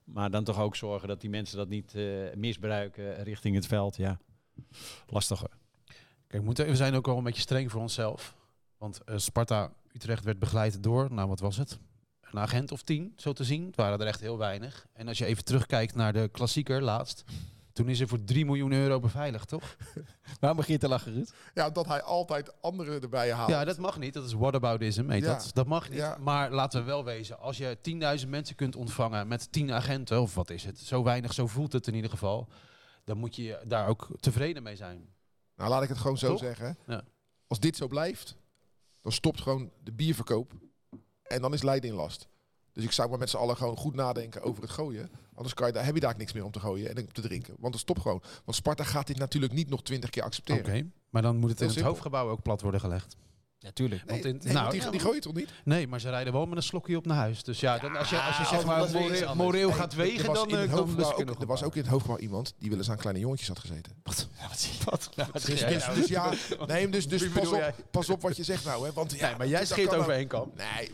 Maar 0.05 0.31
dan 0.31 0.45
toch 0.45 0.61
ook 0.61 0.77
zorgen 0.77 1.09
dat 1.09 1.21
die 1.21 1.31
mensen 1.31 1.57
dat 1.57 1.69
niet 1.69 1.95
misbruiken 2.35 3.23
richting 3.23 3.55
het 3.55 3.67
veld. 3.67 3.97
Ja 3.97 4.19
lastiger. 5.07 5.51
Kijk, 6.27 6.45
we, 6.45 6.65
we 6.65 6.77
zijn 6.77 6.95
ook 6.95 7.07
wel 7.07 7.17
een 7.17 7.25
beetje 7.25 7.41
streng 7.41 7.71
voor 7.71 7.81
onszelf. 7.81 8.37
Want 8.79 9.01
uh, 9.07 9.17
Sparta 9.17 9.73
Utrecht 9.93 10.25
werd 10.25 10.39
begeleid 10.39 10.83
door, 10.83 11.13
nou 11.13 11.29
wat 11.29 11.41
was 11.41 11.57
het? 11.57 11.79
Een 12.33 12.39
agent 12.39 12.73
of 12.73 12.83
tien, 12.83 13.13
zo 13.17 13.33
te 13.33 13.45
zien. 13.45 13.67
Het 13.67 13.77
waren 13.77 14.01
er 14.01 14.07
echt 14.07 14.21
heel 14.21 14.39
weinig. 14.39 14.87
En 14.93 15.09
als 15.09 15.19
je 15.19 15.25
even 15.25 15.45
terugkijkt 15.45 15.95
naar 15.95 16.13
de 16.13 16.29
klassieker 16.33 16.83
laatst. 16.83 17.25
Toen 17.73 17.89
is 17.89 18.01
er 18.01 18.09
voor 18.09 18.25
3 18.25 18.45
miljoen 18.45 18.73
euro 18.73 19.01
beveiligd, 19.01 19.49
toch? 19.49 19.77
Waarom 20.41 20.59
begin 20.59 20.75
je 20.75 20.81
te 20.81 20.89
lachen, 20.89 21.13
Ruud? 21.13 21.33
Ja, 21.55 21.71
dat 21.71 21.87
hij 21.87 22.03
altijd 22.03 22.63
anderen 22.63 23.01
erbij 23.01 23.33
haalt. 23.33 23.51
Ja, 23.51 23.65
dat 23.65 23.79
mag 23.79 23.99
niet. 23.99 24.15
Dat 24.15 24.25
is 24.25 24.33
whataboutism, 24.33 25.09
heet 25.09 25.25
ja. 25.25 25.33
dat. 25.33 25.51
Dat 25.53 25.67
mag 25.67 25.89
niet. 25.89 25.99
Ja. 25.99 26.17
Maar 26.21 26.51
laten 26.51 26.81
we 26.81 26.87
wel 26.87 27.05
wezen, 27.05 27.39
als 27.39 27.57
je 27.57 27.79
10.000 28.23 28.29
mensen 28.29 28.57
kunt 28.57 28.77
ontvangen 28.77 29.29
met 29.29 29.53
10 29.53 29.73
agenten, 29.73 30.21
of 30.21 30.35
wat 30.35 30.51
is 30.51 30.65
het? 30.65 30.79
Zo 30.79 31.03
weinig, 31.03 31.33
zo 31.33 31.47
voelt 31.47 31.73
het 31.73 31.87
in 31.87 31.95
ieder 31.95 32.11
geval 32.11 32.49
dan 33.07 33.19
moet 33.19 33.37
je 33.37 33.61
daar 33.67 33.89
ook 33.89 34.09
tevreden 34.21 34.63
mee 34.63 34.77
zijn. 34.77 35.15
Nou, 35.57 35.71
laat 35.71 35.83
ik 35.83 35.89
het 35.89 35.99
gewoon 35.99 36.19
zo 36.19 36.37
zeggen. 36.37 36.79
Ja. 36.87 37.03
Als 37.47 37.61
dit 37.61 37.77
zo 37.77 37.87
blijft, 37.87 38.37
dan 39.01 39.13
stopt 39.13 39.41
gewoon 39.41 39.71
de 39.83 39.93
bierverkoop. 39.93 40.53
En 41.29 41.41
dan 41.41 41.53
is 41.53 41.63
Leiden 41.63 41.91
in 41.91 41.97
last. 41.97 42.29
Dus 42.73 42.85
ik 42.85 42.93
zou 42.93 43.09
maar 43.09 43.19
met 43.19 43.31
z'n 43.31 43.37
allen 43.37 43.57
gewoon 43.57 43.77
goed 43.77 43.95
nadenken 43.95 44.43
over 44.43 44.63
het 44.63 44.71
gooien. 44.71 45.11
Anders 45.35 45.55
kan 45.55 45.67
je, 45.67 45.73
daar, 45.73 45.85
heb 45.85 45.95
je 45.95 46.01
daar 46.01 46.15
niks 46.17 46.33
meer 46.33 46.45
om 46.45 46.51
te 46.51 46.61
gooien 46.61 46.89
en 46.89 46.99
om 46.99 47.13
te 47.13 47.21
drinken. 47.21 47.55
Want 47.59 47.75
het 47.75 47.83
stopt 47.83 48.01
gewoon. 48.01 48.23
Want 48.45 48.57
Sparta 48.57 48.85
gaat 48.85 49.07
dit 49.07 49.19
natuurlijk 49.19 49.53
niet 49.53 49.69
nog 49.69 49.83
twintig 49.83 50.11
keer 50.11 50.23
accepteren. 50.23 50.65
Oké, 50.65 50.87
maar 51.11 51.23
dan 51.23 51.37
moet 51.37 51.51
het 51.51 51.61
in 51.61 51.69
het 51.69 51.81
hoofdgebouw 51.81 52.29
ook 52.29 52.43
plat 52.43 52.61
worden 52.61 52.81
gelegd. 52.81 53.17
Natuurlijk. 53.67 54.05
Nee, 54.05 54.23
want 54.23 54.45
in, 54.45 54.53
nou, 54.53 54.71
die, 54.71 54.91
die 54.91 55.01
gooi 55.01 55.15
je 55.15 55.21
toch 55.21 55.35
niet? 55.35 55.51
Nee, 55.65 55.89
maar 55.89 56.01
ze 56.01 56.11
rijden 56.11 56.33
wel 56.33 56.47
met 56.47 56.57
een 56.57 56.63
slokje 56.63 56.97
op 56.97 57.07
naar 57.07 57.17
huis. 57.17 57.43
Dus 57.43 57.61
ja, 57.61 57.79
dan, 57.79 57.97
als 57.97 58.11
je, 58.11 58.21
als 58.21 58.37
je 58.37 58.45
zeg 58.45 58.65
maar 58.65 58.91
moreel, 58.91 59.35
moreel 59.35 59.73
gaat 59.73 59.95
wegen, 59.95 60.35
dan, 60.35 60.55
uh, 60.55 60.71
dan 60.71 60.79
ook, 60.79 61.41
Er 61.41 61.47
was 61.47 61.63
ook 61.63 61.75
in 61.75 61.81
het 61.81 61.91
hoofdgebouw 61.91 62.19
iemand 62.19 62.55
die 62.59 62.69
wel 62.69 62.79
eens 62.79 62.91
aan 62.91 62.97
kleine 62.97 63.21
jongetjes 63.21 63.49
had 63.49 63.59
gezeten. 63.59 63.93
Wat? 64.03 64.29
Ja, 64.39 64.49
wat 64.49 64.59
zie 64.59 64.73
je? 64.79 64.85
Wat? 64.85 65.11
Dus, 65.33 65.45
dus, 65.45 65.87
dus, 65.95 66.09
ja, 66.09 66.33
nee, 66.67 66.89
dus, 66.89 67.09
dus 67.09 67.29
pas, 67.29 67.53
op, 67.53 67.75
pas 67.91 68.11
op 68.11 68.23
wat 68.23 68.37
je 68.37 68.43
zegt 68.43 68.65
nou. 68.65 68.87
Hè, 68.87 68.93
want, 68.93 69.13
ja, 69.13 69.29
nee, 69.29 69.37
maar 69.37 69.49
jij 69.49 69.67
scheert 69.67 69.95
over 69.95 70.13
één 70.13 70.29
kam. 70.29 70.53
Nee, 70.57 70.91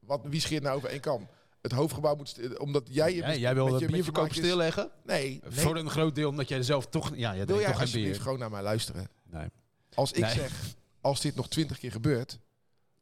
wat, 0.00 0.20
wie 0.24 0.40
scheert 0.40 0.62
nou 0.62 0.76
over 0.76 0.88
één 0.88 1.00
kam? 1.00 1.28
Het 1.62 1.72
hoofdgebouw 1.72 2.16
moet... 2.16 2.58
Omdat 2.58 2.82
jij... 2.90 3.14
Ja, 3.14 3.34
jij 3.34 3.54
wil 3.54 3.78
de 3.78 3.86
bierverkoop 3.86 4.32
stilleggen? 4.32 4.90
Nee, 5.04 5.40
nee. 5.42 5.60
Voor 5.60 5.76
een 5.76 5.90
groot 5.90 6.14
deel 6.14 6.28
omdat 6.28 6.48
jij 6.48 6.62
zelf 6.62 6.86
toch... 6.86 7.12
Ja, 7.14 7.36
jij 7.36 7.46
wil 7.46 7.60
jij 7.60 7.72
toch 7.72 8.22
gewoon 8.22 8.38
naar 8.38 8.50
mij 8.50 8.62
luisteren? 8.62 9.08
Nee. 9.30 9.46
Als 9.94 10.12
ik 10.12 10.26
zeg, 10.26 10.74
als 11.04 11.20
dit 11.20 11.34
nog 11.34 11.48
twintig 11.48 11.78
keer 11.78 11.90
gebeurt 11.90 12.38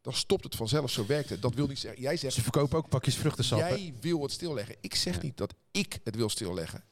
dan 0.02 0.12
stopt 0.12 0.44
het 0.44 0.56
vanzelf. 0.56 0.90
Zo 0.90 1.06
werkt 1.06 1.28
het. 1.28 1.42
Dat 1.42 1.54
wil 1.54 1.66
niet 1.66 1.78
zeggen. 1.78 2.02
Jij 2.02 2.16
zegt. 2.16 2.34
Ze 2.34 2.42
verkopen 2.42 2.78
ook 2.78 2.88
pakjes 2.88 3.16
vruchtensap. 3.16 3.58
Jij 3.58 3.94
wil 4.00 4.22
het 4.22 4.32
stilleggen. 4.32 4.76
Ik 4.80 4.94
zeg 4.94 5.22
niet 5.22 5.36
dat 5.36 5.54
ik 5.70 5.98
het 6.04 6.16
wil 6.16 6.28
stilleggen. 6.28 6.84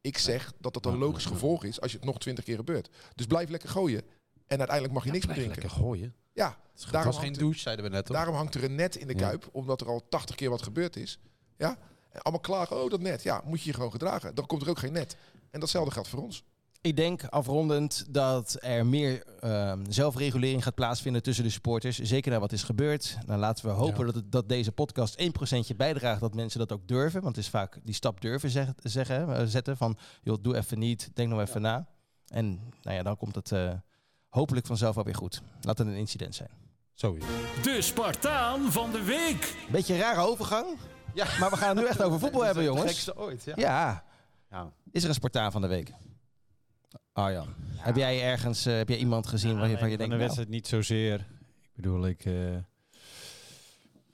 Ik 0.00 0.18
zeg 0.18 0.52
dat 0.58 0.74
dat 0.74 0.86
een 0.86 0.98
logisch 0.98 1.24
gevolg 1.24 1.64
is 1.64 1.80
als 1.80 1.90
je 1.90 1.96
het 1.96 2.06
nog 2.06 2.18
twintig 2.18 2.44
keer 2.44 2.56
gebeurt. 2.56 2.88
Dus 3.14 3.26
blijf 3.26 3.48
lekker 3.48 3.68
gooien. 3.68 4.02
En 4.46 4.58
uiteindelijk 4.58 4.92
mag 4.92 5.04
je 5.04 5.10
niks 5.10 5.26
meer 5.26 5.34
drinken. 5.34 5.62
Lekker 5.62 5.78
gooien. 5.78 6.14
Ja, 6.32 6.58
het 6.74 6.92
daarom 6.92 7.12
was 7.12 7.20
geen 7.20 7.32
douche, 7.32 7.60
zeiden 7.60 7.84
we 7.84 7.90
net. 7.90 8.06
Daarom 8.06 8.34
hangt 8.34 8.54
er 8.54 8.64
een 8.64 8.74
net 8.74 8.96
in 8.96 9.06
de 9.06 9.14
kuip, 9.14 9.48
omdat 9.52 9.80
er 9.80 9.86
al 9.86 10.08
80 10.08 10.36
keer 10.36 10.50
wat 10.50 10.62
gebeurd 10.62 10.96
is. 10.96 11.18
Ja, 11.56 11.78
en 12.10 12.22
allemaal 12.22 12.40
klagen. 12.40 12.82
Oh, 12.82 12.90
dat 12.90 13.00
net. 13.00 13.22
Ja, 13.22 13.42
moet 13.44 13.60
je 13.60 13.66
je 13.66 13.74
gewoon 13.74 13.90
gedragen. 13.90 14.34
Dan 14.34 14.46
komt 14.46 14.62
er 14.62 14.68
ook 14.68 14.78
geen 14.78 14.92
net. 14.92 15.16
En 15.50 15.60
datzelfde 15.60 15.90
geldt 15.90 16.08
voor 16.08 16.22
ons. 16.22 16.44
Ik 16.82 16.96
denk 16.96 17.24
afrondend 17.24 18.04
dat 18.10 18.56
er 18.60 18.86
meer 18.86 19.24
uh, 19.44 19.72
zelfregulering 19.88 20.62
gaat 20.62 20.74
plaatsvinden 20.74 21.22
tussen 21.22 21.44
de 21.44 21.50
supporters. 21.50 21.98
Zeker 21.98 22.30
naar 22.30 22.40
wat 22.40 22.52
is 22.52 22.62
gebeurd. 22.62 23.18
Dan 23.26 23.38
laten 23.38 23.64
we 23.64 23.70
hopen 23.70 24.06
dat, 24.06 24.14
het, 24.14 24.32
dat 24.32 24.48
deze 24.48 24.72
podcast 24.72 25.22
1% 25.72 25.76
bijdraagt 25.76 26.20
dat 26.20 26.34
mensen 26.34 26.58
dat 26.58 26.72
ook 26.72 26.88
durven. 26.88 27.22
Want 27.22 27.36
het 27.36 27.44
is 27.44 27.50
vaak 27.50 27.78
die 27.82 27.94
stap 27.94 28.20
durven 28.20 28.50
zeg, 28.50 28.68
zeggen, 28.82 29.36
eh, 29.36 29.44
zetten 29.46 29.76
van 29.76 29.98
joh, 30.22 30.36
doe 30.42 30.56
even 30.56 30.78
niet, 30.78 31.10
denk 31.14 31.28
nog 31.28 31.40
even 31.40 31.60
na. 31.60 31.88
En 32.26 32.46
nou 32.82 32.96
ja, 32.96 33.02
dan 33.02 33.16
komt 33.16 33.34
het 33.34 33.50
uh, 33.50 33.72
hopelijk 34.28 34.66
vanzelf 34.66 34.96
alweer 34.96 35.14
goed. 35.14 35.42
Laat 35.60 35.78
het 35.78 35.86
een 35.86 35.94
incident 35.94 36.34
zijn. 36.34 36.50
Zo. 36.94 37.18
De 37.62 37.82
Spartaan 37.82 38.72
van 38.72 38.90
de 38.90 39.02
week. 39.02 39.54
Beetje 39.70 39.94
een 39.94 40.00
rare 40.00 40.20
overgang. 40.20 40.66
Ja. 41.14 41.26
Maar 41.40 41.50
we 41.50 41.56
gaan 41.56 41.68
het 41.68 41.78
nu 41.78 41.90
echt 41.90 42.02
over 42.02 42.18
voetbal 42.18 42.44
hebben, 42.50 42.64
jongens. 42.64 42.84
Het 42.84 42.92
gekste 42.92 43.16
ooit, 43.16 43.44
ja. 43.44 43.52
ja. 43.56 44.04
ja. 44.50 44.72
Is 44.90 45.02
er 45.02 45.08
een 45.08 45.14
Spartaan 45.14 45.52
van 45.52 45.60
de 45.60 45.68
week? 45.68 45.92
Arjan, 47.12 47.54
ja. 47.74 47.82
heb 47.82 47.96
jij 47.96 48.22
ergens 48.22 48.66
uh, 48.66 48.76
heb 48.76 48.88
jij 48.88 48.98
iemand 48.98 49.26
gezien 49.26 49.58
waar 49.58 49.68
je, 49.68 49.78
van 49.78 49.90
je 49.90 49.96
denkt... 49.96 50.12
Van 50.12 50.18
de 50.18 50.24
wedstrijd 50.24 50.48
niet 50.48 50.66
zozeer. 50.66 51.20
Ik 51.62 51.70
bedoel, 51.74 52.06
ik... 52.06 52.24
Uh, 52.24 52.56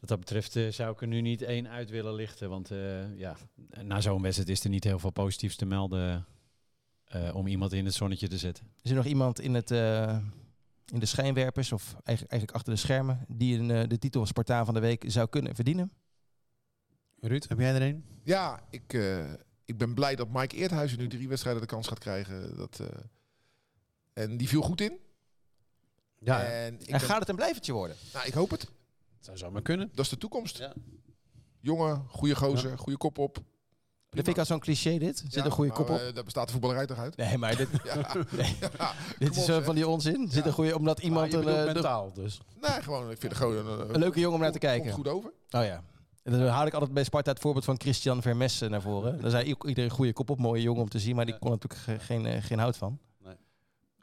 wat 0.00 0.08
dat 0.08 0.18
betreft 0.18 0.56
uh, 0.56 0.70
zou 0.70 0.92
ik 0.92 1.00
er 1.00 1.06
nu 1.06 1.20
niet 1.20 1.42
één 1.42 1.68
uit 1.68 1.90
willen 1.90 2.14
lichten. 2.14 2.48
Want 2.48 2.70
ja, 3.16 3.36
na 3.82 4.00
zo'n 4.00 4.22
wedstrijd 4.22 4.48
is 4.50 4.64
er 4.64 4.70
niet 4.70 4.84
heel 4.84 4.98
veel 4.98 5.10
positiefs 5.10 5.56
te 5.56 5.66
melden 5.66 6.26
om 7.32 7.46
iemand 7.46 7.72
in 7.72 7.84
het 7.84 7.94
zonnetje 7.94 8.28
te 8.28 8.38
zetten. 8.38 8.66
Is 8.82 8.90
er 8.90 8.96
nog 8.96 9.04
iemand 9.04 9.40
in, 9.40 9.54
het, 9.54 9.70
in 9.70 10.98
de 10.98 11.06
schijnwerpers 11.06 11.72
of 11.72 11.92
eigenlijk, 11.92 12.30
eigenlijk 12.30 12.52
achter 12.52 12.72
de 12.72 12.78
schermen 12.78 13.24
die 13.28 13.58
een, 13.58 13.88
de 13.88 13.98
titel 13.98 14.26
Spartaan 14.26 14.64
van 14.64 14.74
de 14.74 14.80
Week 14.80 15.04
zou 15.06 15.28
kunnen 15.28 15.54
verdienen? 15.54 15.92
Ruud, 17.20 17.48
heb 17.48 17.58
jij 17.58 17.74
er 17.74 17.82
een? 17.82 18.04
Ja, 18.24 18.60
ik, 18.70 18.92
ik 19.66 19.78
ben 19.78 19.94
blij 19.94 20.16
dat 20.16 20.28
Mike 20.28 20.56
Eerthuizen 20.56 20.98
nu 20.98 21.08
drie 21.08 21.28
wedstrijden 21.28 21.62
de 21.62 21.68
kans 21.68 21.88
gaat 21.88 21.98
krijgen. 21.98 22.56
Dat, 22.56 22.78
uh, 22.80 22.86
en 24.12 24.36
die 24.36 24.48
viel 24.48 24.62
goed 24.62 24.80
in. 24.80 24.98
Ja, 26.18 26.44
en, 26.44 26.86
en 26.86 27.00
gaat 27.00 27.20
het 27.20 27.28
een 27.28 27.36
blijvertje 27.36 27.72
worden? 27.72 27.96
Nou, 28.12 28.26
ik 28.26 28.34
hoop 28.34 28.50
het. 28.50 28.66
Dat 29.20 29.38
zou 29.38 29.52
maar 29.52 29.62
kunnen. 29.62 29.90
Dat 29.94 30.04
is 30.04 30.10
de 30.10 30.18
toekomst. 30.18 30.58
Ja. 30.58 30.72
Jongen, 31.60 32.06
goede 32.08 32.36
gozer, 32.36 32.70
ja. 32.70 32.76
goede 32.76 32.98
kop 32.98 33.18
op. 33.18 33.34
Dat 33.34 34.24
vind 34.24 34.28
ik 34.28 34.38
al 34.38 34.44
zo'n 34.44 34.60
cliché 34.60 34.98
dit. 34.98 35.24
Zit 35.28 35.44
een 35.44 35.50
goede 35.50 35.72
kop 35.72 35.90
op. 35.90 35.98
Uh, 35.98 36.14
daar 36.14 36.24
bestaat 36.24 36.46
de 36.46 36.52
voetballerij 36.52 36.86
toch 36.86 36.98
uit? 36.98 37.16
Nee, 37.16 37.38
maar 37.38 37.56
dit, 37.56 37.68
ja. 37.84 38.14
nee. 38.30 38.56
dit 39.18 39.36
is 39.36 39.44
van 39.44 39.74
die 39.74 39.88
onzin. 39.88 40.28
Zit 40.30 40.46
een 40.46 40.52
goede, 40.52 40.76
omdat 40.76 41.00
iemand... 41.00 41.32
een 41.32 41.48
uh, 41.48 41.64
mentaal 41.64 42.12
dus. 42.12 42.40
Nee, 42.60 42.82
gewoon, 42.82 43.10
ik 43.10 43.18
vind 43.18 43.32
het 43.32 43.42
gewoon 43.42 43.66
een, 43.66 43.94
een 43.94 44.00
leuke 44.00 44.20
jongen 44.20 44.34
om 44.34 44.42
naar 44.42 44.52
te 44.52 44.58
kijken. 44.58 44.92
goed 44.92 45.08
over. 45.08 45.32
Oh 45.50 45.64
ja. 45.64 45.84
En 46.26 46.32
dan 46.32 46.48
haal 46.48 46.66
ik 46.66 46.72
altijd 46.72 46.92
bij 46.92 47.04
Sparta 47.04 47.30
het 47.30 47.40
voorbeeld 47.40 47.64
van 47.64 47.80
Christian 47.80 48.22
Vermes 48.22 48.60
naar 48.60 48.82
voren. 48.82 49.20
Daar 49.20 49.30
zei 49.30 49.56
iedereen 49.66 49.90
goede 49.90 50.12
kop 50.12 50.30
op, 50.30 50.38
mooie 50.38 50.62
jongen 50.62 50.82
om 50.82 50.88
te 50.88 50.98
zien, 50.98 51.16
maar 51.16 51.26
die 51.26 51.38
kon 51.38 51.50
natuurlijk 51.50 52.02
geen, 52.02 52.26
eh, 52.26 52.42
geen 52.42 52.58
hout 52.58 52.76
van. 52.76 52.98
Nee. 53.24 53.34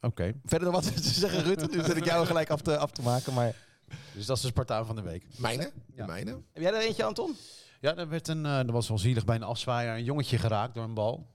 Oké. 0.01 0.33
Verder 0.45 0.71
nog 0.71 0.83
wat 0.83 0.95
te 1.03 1.09
zeggen, 1.13 1.43
Ruud? 1.43 1.71
Nu 1.71 1.83
zit 1.83 1.97
ik 1.97 2.05
jou 2.05 2.25
gelijk 2.25 2.49
af 2.49 2.61
te, 2.61 2.77
af 2.77 2.91
te 2.91 3.01
maken, 3.01 3.33
maar... 3.33 3.55
Dus 4.13 4.25
dat 4.25 4.35
is 4.37 4.41
de 4.41 4.47
Spartaan 4.49 4.85
van 4.85 4.95
de 4.95 5.01
week. 5.01 5.25
Mijne? 5.37 5.71
Ja. 5.95 6.05
Mijne. 6.05 6.31
Heb 6.31 6.63
jij 6.63 6.73
er 6.73 6.81
eentje, 6.81 7.03
Anton? 7.03 7.35
Ja, 7.79 7.95
er 7.95 8.09
werd 8.09 8.27
een, 8.27 8.45
uh, 8.45 8.57
er 8.57 8.71
was 8.71 8.87
wel 8.87 8.97
zielig 8.97 9.25
bij 9.25 9.35
een 9.35 9.43
afzwaaier 9.43 9.93
een 9.93 10.03
jongetje 10.03 10.37
geraakt 10.37 10.73
door 10.73 10.83
een 10.83 10.93
bal 10.93 11.27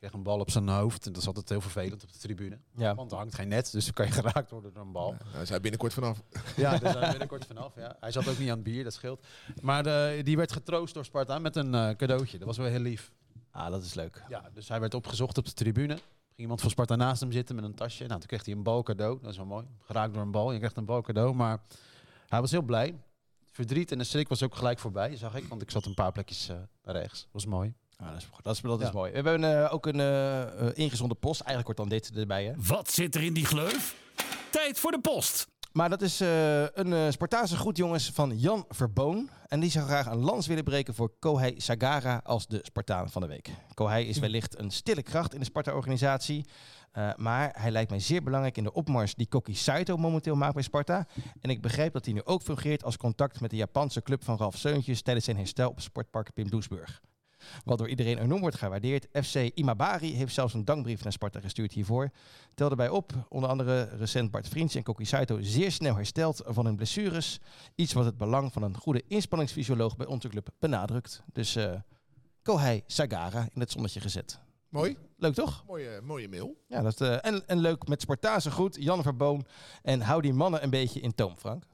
kreeg 0.00 0.12
een 0.12 0.22
bal 0.22 0.38
op 0.38 0.50
zijn 0.50 0.68
hoofd. 0.68 1.06
En 1.06 1.12
dat 1.12 1.20
is 1.20 1.26
altijd 1.26 1.48
heel 1.48 1.60
vervelend 1.60 2.02
op 2.02 2.12
de 2.12 2.18
tribune. 2.18 2.58
Ja. 2.76 2.94
Want 2.94 3.10
er 3.10 3.16
hangt 3.16 3.34
geen 3.34 3.48
net, 3.48 3.72
dus 3.72 3.84
dan 3.84 3.94
kan 3.94 4.06
je 4.06 4.12
geraakt 4.22 4.50
worden 4.50 4.72
door 4.72 4.82
een 4.82 4.92
bal. 4.92 5.12
Ja, 5.12 5.18
hij 5.30 5.46
zei 5.46 5.60
binnenkort 5.60 5.92
vanaf. 5.92 6.22
Ja, 6.56 6.78
daar 6.78 6.92
zijn 6.92 7.10
binnenkort 7.10 7.46
vanaf. 7.46 7.72
Ja. 7.76 7.96
Hij 8.00 8.10
zat 8.10 8.28
ook 8.28 8.38
niet 8.38 8.48
aan 8.48 8.54
het 8.54 8.64
bier, 8.64 8.84
dat 8.84 8.92
scheelt. 8.92 9.26
Maar 9.60 9.82
de, 9.82 10.20
die 10.24 10.36
werd 10.36 10.52
getroost 10.52 10.94
door 10.94 11.04
Sparta 11.04 11.38
met 11.38 11.56
een 11.56 11.74
uh, 11.74 11.90
cadeautje. 11.90 12.38
Dat 12.38 12.46
was 12.46 12.56
wel 12.56 12.66
heel 12.66 12.80
lief. 12.80 13.12
Ah, 13.50 13.70
dat 13.70 13.82
is 13.84 13.94
leuk. 13.94 14.24
Ja, 14.28 14.50
dus 14.54 14.68
hij 14.68 14.80
werd 14.80 14.94
opgezocht 14.94 15.38
op 15.38 15.44
de 15.44 15.52
tribune. 15.52 15.94
Ging 15.94 16.02
iemand 16.36 16.60
van 16.60 16.70
Sparta 16.70 16.96
naast 16.96 17.20
hem 17.20 17.32
zitten 17.32 17.54
met 17.54 17.64
een 17.64 17.74
tasje. 17.74 18.06
Nou, 18.06 18.18
toen 18.18 18.28
kreeg 18.28 18.44
hij 18.44 18.54
een 18.54 18.62
bal 18.62 18.82
cadeau. 18.82 19.18
Dat 19.20 19.30
is 19.30 19.36
wel 19.36 19.46
mooi. 19.46 19.66
Geraakt 19.80 20.14
door 20.14 20.22
een 20.22 20.30
bal. 20.30 20.52
Je 20.52 20.58
krijgt 20.58 20.76
een 20.76 20.84
bal 20.84 21.02
cadeau. 21.02 21.34
Maar 21.34 21.62
hij 22.28 22.40
was 22.40 22.50
heel 22.50 22.62
blij. 22.62 23.00
Verdriet 23.50 23.92
en 23.92 23.98
de 23.98 24.04
schrik 24.04 24.28
was 24.28 24.42
ook 24.42 24.54
gelijk 24.54 24.78
voorbij, 24.78 25.16
zag 25.16 25.34
ik. 25.34 25.44
Want 25.44 25.62
ik 25.62 25.70
zat 25.70 25.86
een 25.86 25.94
paar 25.94 26.12
plekjes 26.12 26.48
uh, 26.48 26.56
rechts. 26.82 27.20
Dat 27.20 27.32
was 27.32 27.46
mooi. 27.46 27.74
Ah, 28.00 28.06
dat 28.06 28.16
is, 28.16 28.28
dat 28.42 28.54
is, 28.54 28.60
dat 28.60 28.80
is 28.80 28.90
mooi. 28.90 29.10
We 29.10 29.28
hebben 29.28 29.42
uh, 29.42 29.72
ook 29.74 29.86
een 29.86 29.98
uh, 29.98 30.70
ingezonde 30.74 31.14
post. 31.14 31.40
Eigenlijk 31.40 31.78
wordt 31.78 31.90
dan 31.90 31.98
dit 31.98 32.18
erbij. 32.18 32.44
Hè? 32.44 32.52
Wat 32.56 32.90
zit 32.90 33.14
er 33.14 33.22
in 33.22 33.32
die 33.32 33.44
gleuf? 33.44 33.96
Tijd 34.50 34.78
voor 34.78 34.90
de 34.90 35.00
post. 35.00 35.48
Maar 35.72 35.88
dat 35.88 36.02
is 36.02 36.20
uh, 36.20 36.62
een 36.62 36.92
uh, 36.92 37.10
Spartaanse 37.10 37.56
goed, 37.56 37.76
jongens, 37.76 38.10
van 38.10 38.38
Jan 38.38 38.64
Verboon. 38.68 39.30
En 39.46 39.60
die 39.60 39.70
zou 39.70 39.86
graag 39.86 40.06
een 40.06 40.18
lans 40.18 40.46
willen 40.46 40.64
breken 40.64 40.94
voor 40.94 41.12
Kohei 41.18 41.60
Sagara 41.60 42.20
als 42.24 42.46
de 42.46 42.58
Spartaan 42.62 43.10
van 43.10 43.22
de 43.22 43.28
week. 43.28 43.50
Kohei 43.74 44.08
is 44.08 44.18
wellicht 44.18 44.58
een 44.58 44.70
stille 44.70 45.02
kracht 45.02 45.34
in 45.34 45.38
de 45.38 45.44
Sparta-organisatie. 45.44 46.46
Uh, 46.98 47.10
maar 47.16 47.54
hij 47.58 47.70
lijkt 47.70 47.90
mij 47.90 48.00
zeer 48.00 48.22
belangrijk 48.22 48.56
in 48.56 48.64
de 48.64 48.72
opmars 48.72 49.14
die 49.14 49.28
Koki 49.28 49.54
Saito 49.54 49.96
momenteel 49.96 50.34
maakt 50.34 50.54
bij 50.54 50.62
Sparta. 50.62 51.06
En 51.40 51.50
ik 51.50 51.60
begreep 51.60 51.92
dat 51.92 52.04
hij 52.04 52.14
nu 52.14 52.24
ook 52.24 52.42
fungeert 52.42 52.84
als 52.84 52.96
contact 52.96 53.40
met 53.40 53.50
de 53.50 53.56
Japanse 53.56 54.02
club 54.02 54.24
van 54.24 54.36
Ralf 54.36 54.56
Seuntjes 54.56 55.02
tijdens 55.02 55.24
zijn 55.24 55.36
herstel 55.36 55.70
op 55.70 55.80
Sportpark 55.80 56.32
Pim 56.32 56.50
Doesburg. 56.50 57.00
Wat 57.64 57.78
door 57.78 57.88
iedereen 57.88 58.18
enorm 58.18 58.40
wordt 58.40 58.56
gewaardeerd. 58.56 59.06
FC 59.12 59.34
Imabari 59.54 60.14
heeft 60.14 60.34
zelfs 60.34 60.54
een 60.54 60.64
dankbrief 60.64 61.02
naar 61.02 61.12
Sparta 61.12 61.40
gestuurd 61.40 61.72
hiervoor. 61.72 62.10
Tel 62.54 62.70
erbij 62.70 62.88
op, 62.88 63.12
onder 63.28 63.50
andere 63.50 63.88
recent 63.98 64.30
Bart 64.30 64.48
Vriends 64.48 64.74
en 64.74 64.82
Koki 64.82 65.04
Saito 65.04 65.38
zeer 65.40 65.72
snel 65.72 65.96
hersteld 65.96 66.42
van 66.46 66.64
hun 66.64 66.76
blessures. 66.76 67.40
Iets 67.74 67.92
wat 67.92 68.04
het 68.04 68.16
belang 68.16 68.52
van 68.52 68.62
een 68.62 68.76
goede 68.76 69.02
inspanningsfysioloog 69.08 69.96
bij 69.96 70.06
onze 70.06 70.28
club 70.28 70.48
benadrukt. 70.58 71.22
Dus 71.32 71.56
uh, 71.56 71.72
Kohei 72.42 72.82
Sagara 72.86 73.48
in 73.54 73.60
het 73.60 73.70
zonnetje 73.70 74.00
gezet. 74.00 74.40
Mooi. 74.68 74.96
Leuk 75.16 75.34
toch? 75.34 75.64
Mooie, 75.66 76.00
mooie 76.02 76.28
mail. 76.28 76.56
Ja, 76.68 76.82
dat, 76.82 77.00
uh, 77.00 77.24
en, 77.24 77.46
en 77.46 77.58
leuk 77.58 77.88
met 77.88 78.00
Spartaanse 78.00 78.50
goed, 78.50 78.76
Jan 78.80 79.02
Verboon. 79.02 79.46
En 79.82 80.00
hou 80.00 80.22
die 80.22 80.32
mannen 80.32 80.62
een 80.62 80.70
beetje 80.70 81.00
in 81.00 81.14
toom, 81.14 81.36
Frank. 81.36 81.64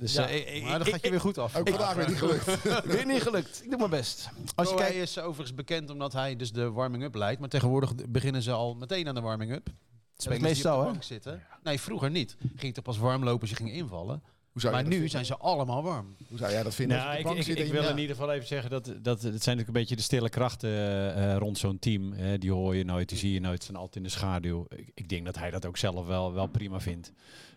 Dus, 0.00 0.12
ja, 0.12 0.30
uh, 0.30 0.64
maar 0.64 0.78
dan 0.78 0.86
gaat 0.86 1.04
je 1.04 1.10
weer 1.10 1.20
goed 1.20 1.38
af. 1.38 1.56
Ook 1.56 1.68
vandaag 1.68 1.94
weer 1.94 2.08
niet 2.08 2.18
gelukt. 2.18 2.62
weer 2.94 3.06
niet 3.06 3.22
gelukt. 3.22 3.60
Ik 3.62 3.70
doe 3.70 3.78
mijn 3.78 3.90
best. 3.90 4.28
Als 4.54 4.68
je 4.68 4.74
kijkt... 4.74 4.94
is 4.94 5.18
overigens 5.18 5.54
bekend 5.54 5.90
omdat 5.90 6.12
hij 6.12 6.36
dus 6.36 6.52
de 6.52 6.70
warming-up 6.70 7.14
leidt. 7.14 7.40
Maar 7.40 7.48
tegenwoordig 7.48 7.92
beginnen 8.08 8.42
ze 8.42 8.50
al 8.50 8.74
meteen 8.74 9.08
aan 9.08 9.14
de 9.14 9.20
warming-up. 9.20 9.68
Spelers 10.16 10.42
meestal, 10.42 10.72
die 10.72 10.80
op 10.80 10.86
de 10.86 10.92
bank 10.92 11.04
zitten. 11.04 11.42
Nee, 11.62 11.80
vroeger 11.80 12.10
niet. 12.10 12.36
Ging 12.56 12.74
het 12.74 12.84
pas 12.84 12.98
warm 12.98 13.24
lopen 13.24 13.40
als 13.40 13.50
je 13.50 13.56
ging 13.56 13.72
invallen 13.72 14.22
maar 14.62 14.86
nu 14.86 15.08
zijn 15.08 15.24
ze 15.24 15.36
allemaal 15.36 15.82
warm. 15.82 16.16
Hoe 16.28 16.38
zou 16.38 16.52
jij 16.52 16.62
dat 16.62 16.74
vinden? 16.74 16.96
Nou, 16.96 17.18
ik, 17.18 17.46
ik, 17.46 17.58
ik 17.58 17.72
wil 17.72 17.88
in 17.88 17.98
ieder 17.98 18.16
geval 18.16 18.32
even 18.32 18.46
zeggen 18.46 18.70
dat, 18.70 18.84
dat 18.84 18.94
het 19.04 19.22
zijn 19.22 19.30
natuurlijk 19.32 19.66
een 19.66 19.72
beetje 19.72 19.96
de 19.96 20.02
stille 20.02 20.28
krachten 20.28 20.70
uh, 20.70 21.36
rond 21.36 21.58
zo'n 21.58 21.78
team. 21.78 22.14
die 22.38 22.52
hoor 22.52 22.76
je 22.76 22.84
nooit, 22.84 23.08
die 23.08 23.18
zie 23.18 23.32
je 23.32 23.40
nooit, 23.40 23.58
ze 23.58 23.64
zijn 23.64 23.76
altijd 23.76 23.96
in 23.96 24.02
de 24.02 24.08
schaduw. 24.08 24.66
Ik, 24.68 24.90
ik 24.94 25.08
denk 25.08 25.24
dat 25.24 25.38
hij 25.38 25.50
dat 25.50 25.66
ook 25.66 25.76
zelf 25.76 26.06
wel, 26.06 26.32
wel 26.32 26.46
prima 26.46 26.80
vindt. 26.80 27.12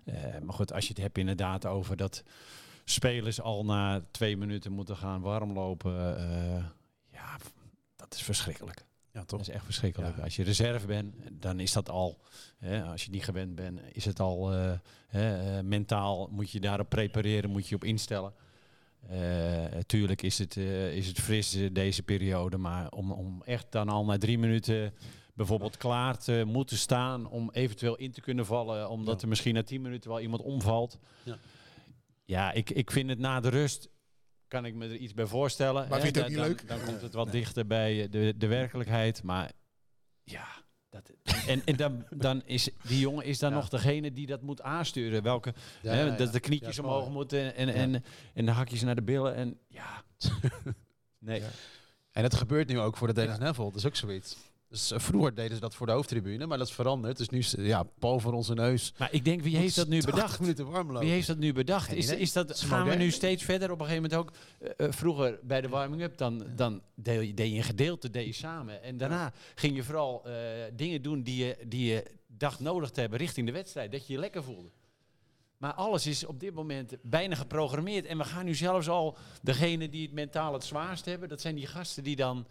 Uh, 0.09 0.15
maar 0.43 0.53
goed, 0.53 0.73
als 0.73 0.83
je 0.83 0.93
het 0.93 1.01
hebt 1.01 1.17
inderdaad 1.17 1.65
over 1.65 1.97
dat 1.97 2.23
spelers 2.83 3.41
al 3.41 3.65
na 3.65 4.05
twee 4.11 4.37
minuten 4.37 4.71
moeten 4.71 4.97
gaan 4.97 5.21
warmlopen. 5.21 6.19
Uh, 6.19 6.65
ja, 7.11 7.37
dat 7.95 8.13
is 8.13 8.21
verschrikkelijk. 8.21 8.85
Ja, 9.11 9.23
toch? 9.23 9.39
Dat 9.39 9.47
is 9.47 9.53
echt 9.53 9.65
verschrikkelijk. 9.65 10.19
Als 10.19 10.35
je 10.35 10.43
reserve 10.43 10.85
bent, 10.85 11.15
dan 11.31 11.59
is 11.59 11.73
dat 11.73 11.89
al. 11.89 12.19
Hè, 12.57 12.83
als 12.83 13.03
je 13.03 13.11
niet 13.11 13.23
gewend 13.23 13.55
bent, 13.55 13.79
is 13.91 14.05
het 14.05 14.19
al 14.19 14.53
uh, 14.53 14.71
hè, 15.07 15.57
uh, 15.57 15.63
mentaal. 15.63 16.27
Moet 16.31 16.51
je 16.51 16.59
daarop 16.59 16.89
prepareren, 16.89 17.49
moet 17.49 17.67
je 17.67 17.75
op 17.75 17.83
instellen. 17.83 18.33
Natuurlijk 19.71 20.21
is, 20.21 20.37
het, 20.37 20.57
is 20.57 21.07
het 21.07 21.19
fris 21.19 21.57
deze 21.71 22.03
periode, 22.03 22.57
maar 22.57 22.91
om, 22.91 23.11
om 23.11 23.41
echt 23.45 23.65
dan 23.69 23.89
al 23.89 24.05
na 24.05 24.17
drie 24.17 24.37
minuten 24.37 24.93
bijvoorbeeld 25.37 25.77
klaar 25.77 26.17
te 26.17 26.43
moeten 26.45 26.77
staan 26.77 27.29
om 27.29 27.49
eventueel 27.51 27.95
in 27.95 28.11
te 28.11 28.21
kunnen 28.21 28.45
vallen, 28.45 28.89
omdat 28.89 29.21
er 29.21 29.27
misschien 29.27 29.53
na 29.53 29.63
tien 29.63 29.81
minuten 29.81 30.09
wel 30.09 30.19
iemand 30.19 30.41
omvalt. 30.41 30.99
Ja, 31.23 31.37
ja 32.25 32.51
ik, 32.51 32.69
ik 32.69 32.91
vind 32.91 33.09
het 33.09 33.19
na 33.19 33.39
de 33.39 33.49
rust 33.49 33.89
kan 34.47 34.65
ik 34.65 34.75
me 34.75 34.85
er 34.85 34.95
iets 34.95 35.13
bij 35.13 35.25
voorstellen. 35.25 35.89
Maar 35.89 36.01
vind 36.01 36.15
je 36.15 36.21
het 36.21 36.31
ook 36.31 36.37
niet 36.37 36.47
leuk? 36.47 36.67
Dan, 36.67 36.83
komt 36.85 37.01
het 37.01 37.13
wat 37.13 37.31
dichter 37.31 37.67
bij 37.67 38.09
de, 38.09 38.33
de 38.37 38.47
werkelijkheid. 38.47 39.23
Maar 39.23 39.51
ja, 40.23 40.47
dat, 40.89 41.11
en, 41.47 41.61
en 41.65 41.75
dan, 41.75 42.05
dan 42.09 42.41
is 42.45 42.69
die 42.83 42.99
jongen 42.99 43.25
is 43.25 43.39
dan 43.39 43.53
nog 43.53 43.69
degene 43.69 44.11
die 44.11 44.27
dat 44.27 44.41
moet 44.41 44.61
aansturen. 44.61 45.23
Welke, 45.23 45.53
hè, 45.81 46.15
dat 46.15 46.33
de 46.33 46.39
knietjes 46.39 46.79
omhoog 46.79 47.09
moeten 47.09 47.55
en, 47.55 47.69
en, 47.69 48.03
en 48.33 48.45
de 48.45 48.51
hakjes 48.51 48.81
naar 48.81 48.95
de 48.95 49.03
billen. 49.03 49.35
En 49.35 49.59
ja, 49.67 50.03
nee. 51.19 51.41
En 52.11 52.23
het 52.23 52.35
gebeurt 52.35 52.67
nu 52.67 52.79
ook 52.79 52.97
voor 52.97 53.07
de 53.07 53.13
Dennis 53.13 53.37
Neville. 53.37 53.67
Dat 53.67 53.75
is 53.75 53.85
ook 53.85 53.95
zoiets. 53.95 54.37
Dus 54.69 54.91
uh, 54.91 54.99
vroeger 54.99 55.35
deden 55.35 55.55
ze 55.55 55.61
dat 55.61 55.75
voor 55.75 55.85
de 55.85 55.91
hoofdtribune, 55.91 56.45
maar 56.45 56.57
dat 56.57 56.67
is 56.67 56.73
veranderd. 56.73 57.17
Dus 57.17 57.29
nu 57.29 57.65
ja, 57.65 57.83
Paul 57.83 58.19
voor 58.19 58.33
onze 58.33 58.53
neus. 58.53 58.93
Maar 58.97 59.13
ik 59.13 59.25
denk, 59.25 59.41
wie 59.41 59.57
heeft 59.57 59.75
dat 59.75 59.87
nu 59.87 60.01
bedacht? 60.01 60.39
Wie 60.99 61.09
heeft 61.09 61.27
dat 61.27 61.37
nu 61.37 61.53
bedacht? 61.53 61.93
Is, 61.93 62.09
is 62.09 62.33
dat, 62.33 62.59
gaan 62.59 62.87
we 62.87 62.95
nu 62.95 63.11
steeds 63.11 63.43
verder? 63.43 63.71
Op 63.71 63.79
een 63.79 63.85
gegeven 63.85 64.09
moment 64.09 64.21
ook, 64.21 64.35
uh, 64.77 64.91
vroeger 64.91 65.39
bij 65.43 65.61
de 65.61 65.69
warming-up, 65.69 66.17
dan, 66.17 66.45
dan 66.55 66.81
deed, 66.95 67.27
je, 67.27 67.33
deed 67.33 67.51
je 67.51 67.57
een 67.57 67.63
gedeelte 67.63 68.09
deed 68.09 68.25
je 68.25 68.33
samen. 68.33 68.83
En 68.83 68.97
daarna 68.97 69.33
ging 69.55 69.75
je 69.75 69.83
vooral 69.83 70.23
uh, 70.27 70.33
dingen 70.73 71.01
doen 71.01 71.23
die 71.23 71.45
je, 71.45 71.57
die 71.67 71.85
je 71.85 72.03
dacht 72.27 72.59
nodig 72.59 72.89
te 72.89 72.99
hebben 72.99 73.19
richting 73.19 73.47
de 73.47 73.53
wedstrijd. 73.53 73.91
Dat 73.91 74.07
je 74.07 74.13
je 74.13 74.19
lekker 74.19 74.43
voelde. 74.43 74.69
Maar 75.57 75.73
alles 75.73 76.05
is 76.07 76.25
op 76.25 76.39
dit 76.39 76.53
moment 76.53 76.95
bijna 77.01 77.35
geprogrammeerd. 77.35 78.05
En 78.05 78.17
we 78.17 78.23
gaan 78.23 78.45
nu 78.45 78.55
zelfs 78.55 78.89
al, 78.89 79.17
degene 79.41 79.89
die 79.89 80.01
het 80.01 80.13
mentaal 80.13 80.53
het 80.53 80.63
zwaarst 80.63 81.05
hebben, 81.05 81.29
dat 81.29 81.41
zijn 81.41 81.55
die 81.55 81.67
gasten 81.67 82.03
die 82.03 82.15
dan 82.15 82.47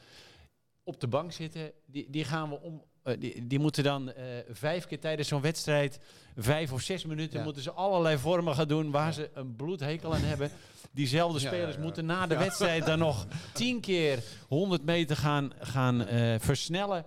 op 0.86 1.00
de 1.00 1.08
bank 1.08 1.32
zitten, 1.32 1.72
die, 1.86 2.06
die 2.10 2.24
gaan 2.24 2.48
we 2.48 2.60
om. 2.60 2.84
Uh, 3.04 3.14
die, 3.18 3.46
die 3.46 3.58
moeten 3.58 3.84
dan 3.84 4.08
uh, 4.08 4.14
vijf 4.50 4.86
keer 4.86 5.00
tijdens 5.00 5.28
zo'n 5.28 5.40
wedstrijd, 5.40 5.98
vijf 6.36 6.72
of 6.72 6.80
zes 6.80 7.04
minuten, 7.04 7.38
ja. 7.38 7.44
moeten 7.44 7.62
ze 7.62 7.70
allerlei 7.70 8.18
vormen 8.18 8.54
gaan 8.54 8.68
doen 8.68 8.90
waar 8.90 9.06
ja. 9.06 9.12
ze 9.12 9.30
een 9.34 9.56
bloedhekel 9.56 10.14
aan 10.14 10.20
hebben. 10.20 10.50
Diezelfde 10.90 11.38
spelers 11.48 11.74
ja, 11.74 11.82
moeten 11.82 12.06
na 12.06 12.26
de 12.26 12.36
wedstrijd 12.36 12.86
dan 12.86 12.98
nog 12.98 13.26
tien 13.52 13.80
keer 13.80 14.22
100 14.48 14.84
meter 14.84 15.16
gaan, 15.16 15.52
gaan 15.60 16.00
uh, 16.00 16.34
versnellen. 16.38 17.04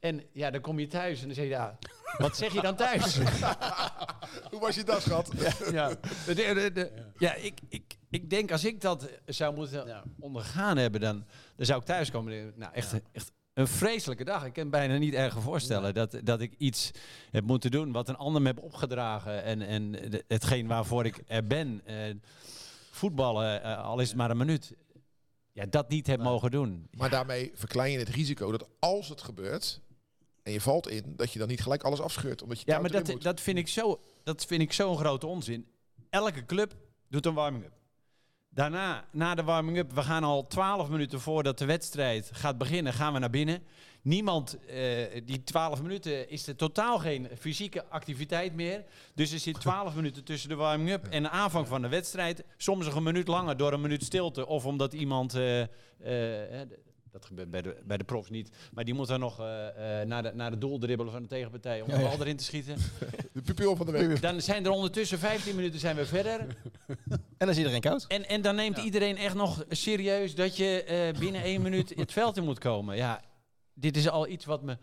En 0.00 0.22
ja, 0.32 0.50
dan 0.50 0.60
kom 0.60 0.78
je 0.78 0.86
thuis 0.86 1.20
en 1.20 1.26
dan 1.26 1.34
zeg 1.34 1.44
je, 1.44 1.50
ja, 1.50 1.78
wat 2.18 2.36
zeg 2.36 2.52
je 2.52 2.60
dan 2.60 2.76
thuis? 2.76 3.18
Hoe 4.50 4.60
was 4.60 4.74
je 4.74 4.84
dag, 4.84 5.02
schat? 5.02 5.30
ja, 5.70 5.88
de, 6.26 6.34
de, 6.34 6.70
de, 6.72 6.92
ja 7.18 7.34
ik, 7.34 7.58
ik, 7.68 7.96
ik 8.10 8.30
denk 8.30 8.52
als 8.52 8.64
ik 8.64 8.80
dat 8.80 9.08
zou 9.26 9.54
moeten 9.54 9.86
ja. 9.86 10.02
ondergaan 10.18 10.76
hebben, 10.76 11.00
dan, 11.00 11.24
dan 11.56 11.66
zou 11.66 11.80
ik 11.80 11.86
thuiskomen. 11.86 12.52
Nou, 12.56 12.72
echt, 12.72 12.90
ja. 12.90 13.00
echt 13.12 13.32
een 13.54 13.68
vreselijke 13.68 14.24
dag. 14.24 14.44
Ik 14.44 14.52
kan 14.52 14.70
bijna 14.70 14.96
niet 14.96 15.14
erger 15.14 15.42
voorstellen 15.42 15.86
ja. 15.86 16.06
dat, 16.06 16.20
dat 16.24 16.40
ik 16.40 16.54
iets 16.58 16.90
heb 17.30 17.44
moeten 17.44 17.70
doen 17.70 17.92
wat 17.92 18.08
een 18.08 18.16
ander 18.16 18.42
me 18.42 18.48
heb 18.48 18.62
opgedragen. 18.62 19.42
En, 19.42 19.62
en 19.62 19.96
hetgeen 20.28 20.66
waarvoor 20.66 21.04
ik 21.04 21.22
er 21.26 21.46
ben, 21.46 21.82
uh, 21.86 22.14
voetballen, 22.90 23.60
uh, 23.60 23.84
al 23.84 24.00
is 24.00 24.08
het 24.08 24.16
maar 24.16 24.30
een 24.30 24.36
minuut. 24.36 24.74
Ja, 25.52 25.66
dat 25.66 25.88
niet 25.88 26.06
heb 26.06 26.20
mogen 26.20 26.50
doen. 26.50 26.88
Maar 26.96 27.10
daarmee 27.10 27.50
verklein 27.54 27.92
je 27.92 27.98
het 27.98 28.08
risico 28.08 28.50
dat 28.50 28.68
als 28.78 29.08
het 29.08 29.22
gebeurt, 29.22 29.80
en 30.42 30.52
je 30.52 30.60
valt 30.60 30.88
in, 30.88 31.16
dat 31.16 31.32
je 31.32 31.38
dan 31.38 31.48
niet 31.48 31.60
gelijk 31.60 31.82
alles 31.82 32.00
afscheurt. 32.00 32.42
Omdat 32.42 32.58
je 32.60 32.64
ja, 32.66 32.78
maar 32.78 32.90
dat, 32.90 33.16
dat 33.18 33.40
vind 33.40 33.58
ik 33.58 33.68
zo, 33.68 34.00
dat 34.22 34.44
vind 34.44 34.62
ik 34.62 34.72
zo'n 34.72 34.96
grote 34.96 35.26
onzin. 35.26 35.66
Elke 36.10 36.46
club 36.46 36.76
doet 37.08 37.26
een 37.26 37.34
warming-up. 37.34 37.79
Daarna, 38.52 39.04
na 39.12 39.34
de 39.34 39.42
warming-up, 39.42 39.92
we 39.92 40.02
gaan 40.02 40.24
al 40.24 40.46
twaalf 40.46 40.88
minuten 40.88 41.20
voordat 41.20 41.58
de 41.58 41.64
wedstrijd 41.64 42.30
gaat 42.32 42.58
beginnen, 42.58 42.92
gaan 42.92 43.12
we 43.12 43.18
naar 43.18 43.30
binnen. 43.30 43.62
Niemand, 44.02 44.58
uh, 44.66 44.76
die 45.24 45.42
twaalf 45.42 45.82
minuten 45.82 46.28
is 46.30 46.46
er 46.46 46.56
totaal 46.56 46.98
geen 46.98 47.28
fysieke 47.38 47.84
activiteit 47.88 48.54
meer. 48.54 48.84
Dus 49.14 49.32
er 49.32 49.38
zit 49.38 49.60
twaalf 49.66 49.94
minuten 49.94 50.24
tussen 50.24 50.48
de 50.48 50.54
warming-up 50.54 51.06
en 51.06 51.22
de 51.22 51.28
aanvang 51.28 51.68
van 51.68 51.82
de 51.82 51.88
wedstrijd. 51.88 52.44
Soms 52.56 52.84
nog 52.84 52.94
een 52.94 53.02
minuut 53.02 53.28
langer 53.28 53.56
door 53.56 53.72
een 53.72 53.80
minuut 53.80 54.04
stilte. 54.04 54.46
Of 54.46 54.66
omdat 54.66 54.92
iemand, 54.92 55.36
uh, 55.36 55.60
uh, 55.60 55.66
dat 57.10 57.24
gebeurt 57.24 57.50
bij 57.50 57.62
de, 57.62 57.76
bij 57.84 57.96
de 57.96 58.04
profs 58.04 58.30
niet, 58.30 58.50
maar 58.72 58.84
die 58.84 58.94
moet 58.94 59.08
dan 59.08 59.20
nog 59.20 59.38
naar, 59.38 60.22
de, 60.22 60.32
naar 60.34 60.50
de 60.50 60.58
doel 60.58 60.78
dribbelen 60.78 61.12
van 61.12 61.22
de 61.22 61.28
tegenpartij 61.28 61.80
om 61.80 61.88
de 61.88 61.98
bal 61.98 62.20
erin 62.20 62.36
te 62.36 62.44
schieten. 62.44 62.76
De 63.32 63.42
pupil 63.42 63.76
van 63.76 63.86
de 63.86 63.92
week. 63.92 64.22
Dan 64.22 64.40
zijn 64.40 64.64
er 64.64 64.70
ondertussen 64.70 65.18
15 65.18 65.54
minuten 65.56 65.80
zijn 65.80 65.96
we 65.96 66.06
verder. 66.06 66.40
En 67.06 67.18
dan 67.38 67.48
is 67.48 67.56
iedereen 67.56 67.80
koud. 67.80 68.04
En, 68.08 68.28
en 68.28 68.42
dan 68.42 68.54
neemt 68.54 68.76
ja. 68.76 68.82
iedereen 68.82 69.16
echt 69.16 69.34
nog 69.34 69.64
serieus 69.68 70.34
dat 70.34 70.56
je 70.56 71.12
binnen 71.18 71.42
één 71.42 71.62
minuut 71.62 71.92
het 71.96 72.12
veld 72.12 72.36
in 72.36 72.44
moet 72.44 72.58
komen. 72.58 72.96
Ja, 72.96 73.20
dit 73.74 73.96
is 73.96 74.08
al 74.08 74.28
iets 74.28 74.44
wat 74.44 74.62
me 74.62 74.76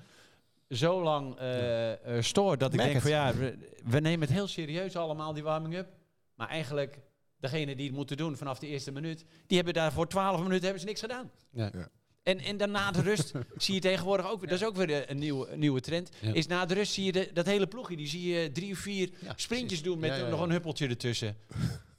zo 0.70 1.04
lang 1.04 1.40
uh, 1.42 1.90
uh, 1.90 2.22
stoort. 2.22 2.60
Dat 2.60 2.74
ik 2.74 2.78
Merk 2.78 2.92
denk 2.92 3.02
van 3.02 3.12
ja, 3.12 3.34
we, 3.34 3.58
we, 3.84 4.00
nemen 4.00 4.28
het 4.28 4.36
heel 4.36 4.48
serieus 4.48 4.96
allemaal, 4.96 5.34
die 5.34 5.44
warming-up. 5.44 5.88
Maar 6.36 6.48
eigenlijk, 6.48 7.00
degene 7.40 7.76
die 7.76 7.86
het 7.88 7.96
moeten 7.96 8.18
doen 8.18 8.38
vanaf 8.38 8.60
de 8.60 8.68
eerste 8.68 8.92
minuut, 8.92 9.26
die 9.48 9.58
hebben 9.58 9.74
daar 9.74 9.92
voor 9.92 10.08
twaalf 10.08 10.42
minuten 10.42 10.64
hebben 10.64 10.80
ze 10.80 10.88
niks 10.88 11.00
gedaan. 11.00 11.32
Ja. 11.52 11.70
Ja. 11.74 11.90
En, 12.28 12.40
en 12.40 12.58
dan 12.58 12.72
na 12.72 12.92
de 12.92 13.02
rust 13.02 13.32
zie 13.58 13.74
je 13.74 13.80
tegenwoordig 13.80 14.30
ook, 14.30 14.42
dat 14.42 14.52
is 14.52 14.66
ook 14.66 14.76
weer 14.76 15.10
een 15.10 15.18
nieuwe, 15.18 15.52
een 15.52 15.60
nieuwe 15.60 15.82
trend, 15.82 16.10
is 16.34 16.48
na 16.48 16.66
de 16.66 16.74
rust 16.74 16.94
zie 16.94 17.06
je 17.06 17.12
de, 17.12 17.30
dat 17.34 17.46
hele 17.46 17.68
ploegje, 17.68 17.96
die 17.96 18.08
zie 18.08 18.34
je 18.34 18.52
drie 18.52 18.72
of 18.72 18.80
vier 18.80 19.10
sprintjes 19.36 19.82
doen 19.82 20.00
met 20.00 20.30
nog 20.30 20.42
een 20.42 20.52
huppeltje 20.52 20.88
ertussen. 20.88 21.38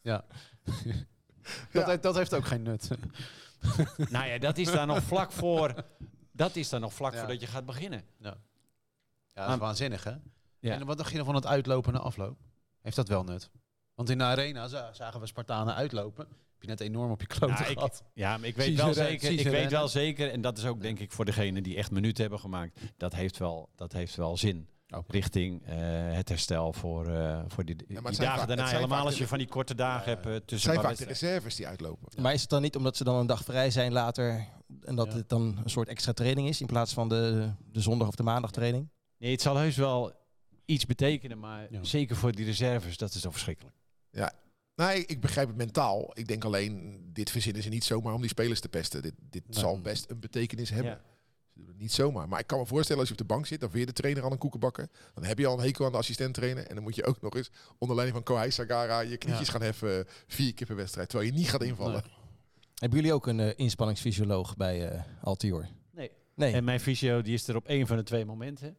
Ja. 0.03 0.25
dat, 1.73 1.87
heeft, 1.87 2.03
dat 2.03 2.15
heeft 2.17 2.35
ook 2.35 2.47
geen 2.47 2.63
nut. 2.63 2.89
nou 4.11 4.27
ja, 4.27 4.39
dat 4.39 4.59
is 4.59 4.67
daar 4.67 4.87
nog 4.87 5.03
vlak 5.03 5.33
voor 5.33 5.75
dat 6.33 6.57
is 6.57 6.69
dan 6.69 6.81
nog 6.81 6.95
vlak 6.95 7.13
ja. 7.13 7.19
voordat 7.19 7.41
je 7.41 7.47
gaat 7.47 7.67
beginnen. 7.67 8.05
Ja, 8.19 8.37
ja 9.33 9.47
dat 9.47 9.55
is 9.55 9.61
waanzinnig 9.61 10.05
hè? 10.05 10.15
Ja. 10.59 10.75
En 10.75 10.87
wat 10.87 10.99
dacht 10.99 11.13
je 11.13 11.25
van 11.25 11.35
het 11.35 11.47
uitlopen 11.47 11.95
en 11.95 12.01
afloop? 12.01 12.39
Heeft 12.81 12.97
dat 12.97 13.09
wel 13.09 13.25
nut? 13.25 13.51
Want 13.99 14.11
in 14.11 14.19
de 14.19 14.25
arena 14.25 14.69
zagen 14.93 15.21
we 15.21 15.27
Spartanen 15.27 15.75
uitlopen. 15.75 16.27
Heb 16.29 16.61
je 16.61 16.67
net 16.67 16.81
enorm 16.81 17.11
op 17.11 17.21
je 17.21 17.27
kloten 17.27 17.57
ja, 17.57 17.73
gehad. 17.73 18.03
Ik, 18.05 18.11
ja, 18.15 18.37
maar 18.39 18.49
ik 18.49 18.57
weet 18.57 18.77
wel 18.77 18.95
zeker, 18.95 19.31
ik 19.31 19.49
weet 19.49 19.71
wel 19.71 19.89
zeker, 19.89 20.31
en 20.31 20.41
dat 20.41 20.59
is 20.59 20.65
ook 20.65 20.81
denk 20.81 20.99
ik 20.99 21.13
voor 21.13 21.25
degene 21.25 21.63
die 21.63 21.77
echt 21.77 21.91
minuten 21.91 22.21
hebben 22.21 22.41
gemaakt, 22.41 22.81
dat 22.97 23.15
heeft 23.15 23.39
wel, 23.39 23.69
dat 23.75 23.93
heeft 23.93 24.17
wel 24.17 24.37
zin. 24.37 24.69
Okay. 24.87 25.03
Richting 25.09 25.63
uh, 25.63 25.69
het 26.15 26.29
herstel 26.29 26.73
voor, 26.73 27.09
uh, 27.09 27.41
voor 27.49 27.65
die, 27.65 27.77
ja, 27.89 28.01
die 28.01 28.19
dagen 28.19 28.49
daarna. 28.49 28.67
Helemaal 28.67 29.05
als 29.05 29.19
je 29.19 29.27
van 29.27 29.39
die 29.39 29.47
korte 29.47 29.75
dagen 29.75 30.09
hebt 30.09 30.27
uh, 30.27 30.37
tussen. 30.37 30.71
Het 30.71 30.81
zijn 30.81 30.81
vaak 30.81 30.97
de 30.97 31.05
reserves 31.05 31.55
die 31.55 31.67
uitlopen. 31.67 32.23
Maar 32.23 32.33
is 32.33 32.41
het 32.41 32.51
dan 32.51 32.63
niet 32.63 32.77
omdat 32.77 32.97
ze 32.97 33.05
dan 33.05 33.17
een 33.17 33.27
dag 33.27 33.45
vrij 33.45 33.71
zijn 33.71 33.93
later 33.93 34.47
en 34.85 34.95
dat 34.95 35.13
het 35.13 35.29
dan 35.29 35.61
een 35.65 35.71
soort 35.71 35.89
extra 35.89 36.13
training 36.13 36.49
is 36.49 36.61
in 36.61 36.67
plaats 36.67 36.93
van 36.93 37.09
de, 37.09 37.53
de 37.73 37.81
zondag 37.81 38.09
of 38.09 38.15
de 38.15 38.23
maandag 38.23 38.51
training? 38.51 38.89
Nee, 39.19 39.31
het 39.31 39.43
zal 39.43 39.57
heus 39.57 39.77
wel 39.77 40.13
iets 40.65 40.87
betekenen, 40.87 41.39
maar 41.39 41.69
zeker 41.83 42.17
voor 42.17 42.33
die 42.33 42.45
reserves, 42.45 42.97
dat 42.97 43.15
is 43.15 43.21
toch 43.21 43.33
verschrikkelijk. 43.33 43.77
Ja, 44.11 44.33
Nee, 44.75 45.07
ik 45.07 45.21
begrijp 45.21 45.49
het 45.49 45.57
mentaal. 45.57 46.11
Ik 46.15 46.29
denk 46.29 46.45
alleen, 46.45 47.01
dit 47.13 47.31
verzinnen 47.31 47.63
ze 47.63 47.69
niet 47.69 47.85
zomaar 47.85 48.15
om 48.15 48.21
die 48.21 48.31
spelers 48.31 48.61
te 48.61 48.69
pesten. 48.69 49.03
Dit, 49.03 49.15
dit 49.31 49.43
zal 49.49 49.81
best 49.81 50.11
een 50.11 50.21
betekenis 50.21 50.71
hebben. 50.71 50.93
Ja. 50.93 51.01
Ze 51.53 51.59
doen 51.59 51.67
het 51.67 51.79
Niet 51.79 51.93
zomaar. 51.93 52.29
Maar 52.29 52.41
ik 52.41 52.47
kan 52.47 52.59
me 52.59 52.67
voorstellen, 52.67 53.01
als 53.01 53.09
je 53.09 53.15
op 53.15 53.21
de 53.21 53.35
bank 53.35 53.47
zit, 53.47 53.61
dan 53.61 53.71
weer 53.71 53.87
de 53.87 53.93
trainer 53.93 54.25
aan 54.25 54.33
een 54.33 54.39
koekenbakker. 54.39 54.89
Dan 55.15 55.25
heb 55.25 55.39
je 55.39 55.47
al 55.47 55.59
een 55.59 55.65
hekel 55.65 55.85
aan 55.85 55.93
de 55.93 55.99
assistent 55.99 56.35
trainer. 56.35 56.67
En 56.67 56.75
dan 56.75 56.85
moet 56.85 56.95
je 56.95 57.05
ook 57.05 57.21
nog 57.21 57.35
eens 57.37 57.51
onder 57.79 57.97
leiding 57.97 58.25
van 58.25 58.35
Kohai 58.35 58.51
Sagara 58.51 59.01
je 59.01 59.17
knietjes 59.17 59.47
Ja. 59.47 59.53
gaan 59.53 59.63
heffen 59.63 60.05
vier 60.27 60.55
keer 60.55 60.67
per 60.67 60.77
wedstrijd. 60.77 61.09
Terwijl 61.09 61.31
je 61.31 61.37
niet 61.39 61.51
gaat 61.51 61.63
invallen. 61.63 62.03
Hebben 62.75 62.99
jullie 62.99 63.15
ook 63.15 63.27
een 63.27 63.41
eh, 63.41 63.53
inspanningsfysioloog 63.57 64.57
bij 64.57 64.89
eh 64.89 65.03
Altior? 65.23 65.69
Nee. 65.91 66.11
Nee. 66.35 66.53
En 66.53 66.65
mijn 66.65 66.81
fysio 66.81 67.23
die 67.23 67.35
is 67.35 67.49
er 67.49 67.57
op 67.57 67.67
één 67.67 67.87
van 67.87 67.97
de 67.97 68.03
twee 68.03 68.25
momenten. 68.25 68.77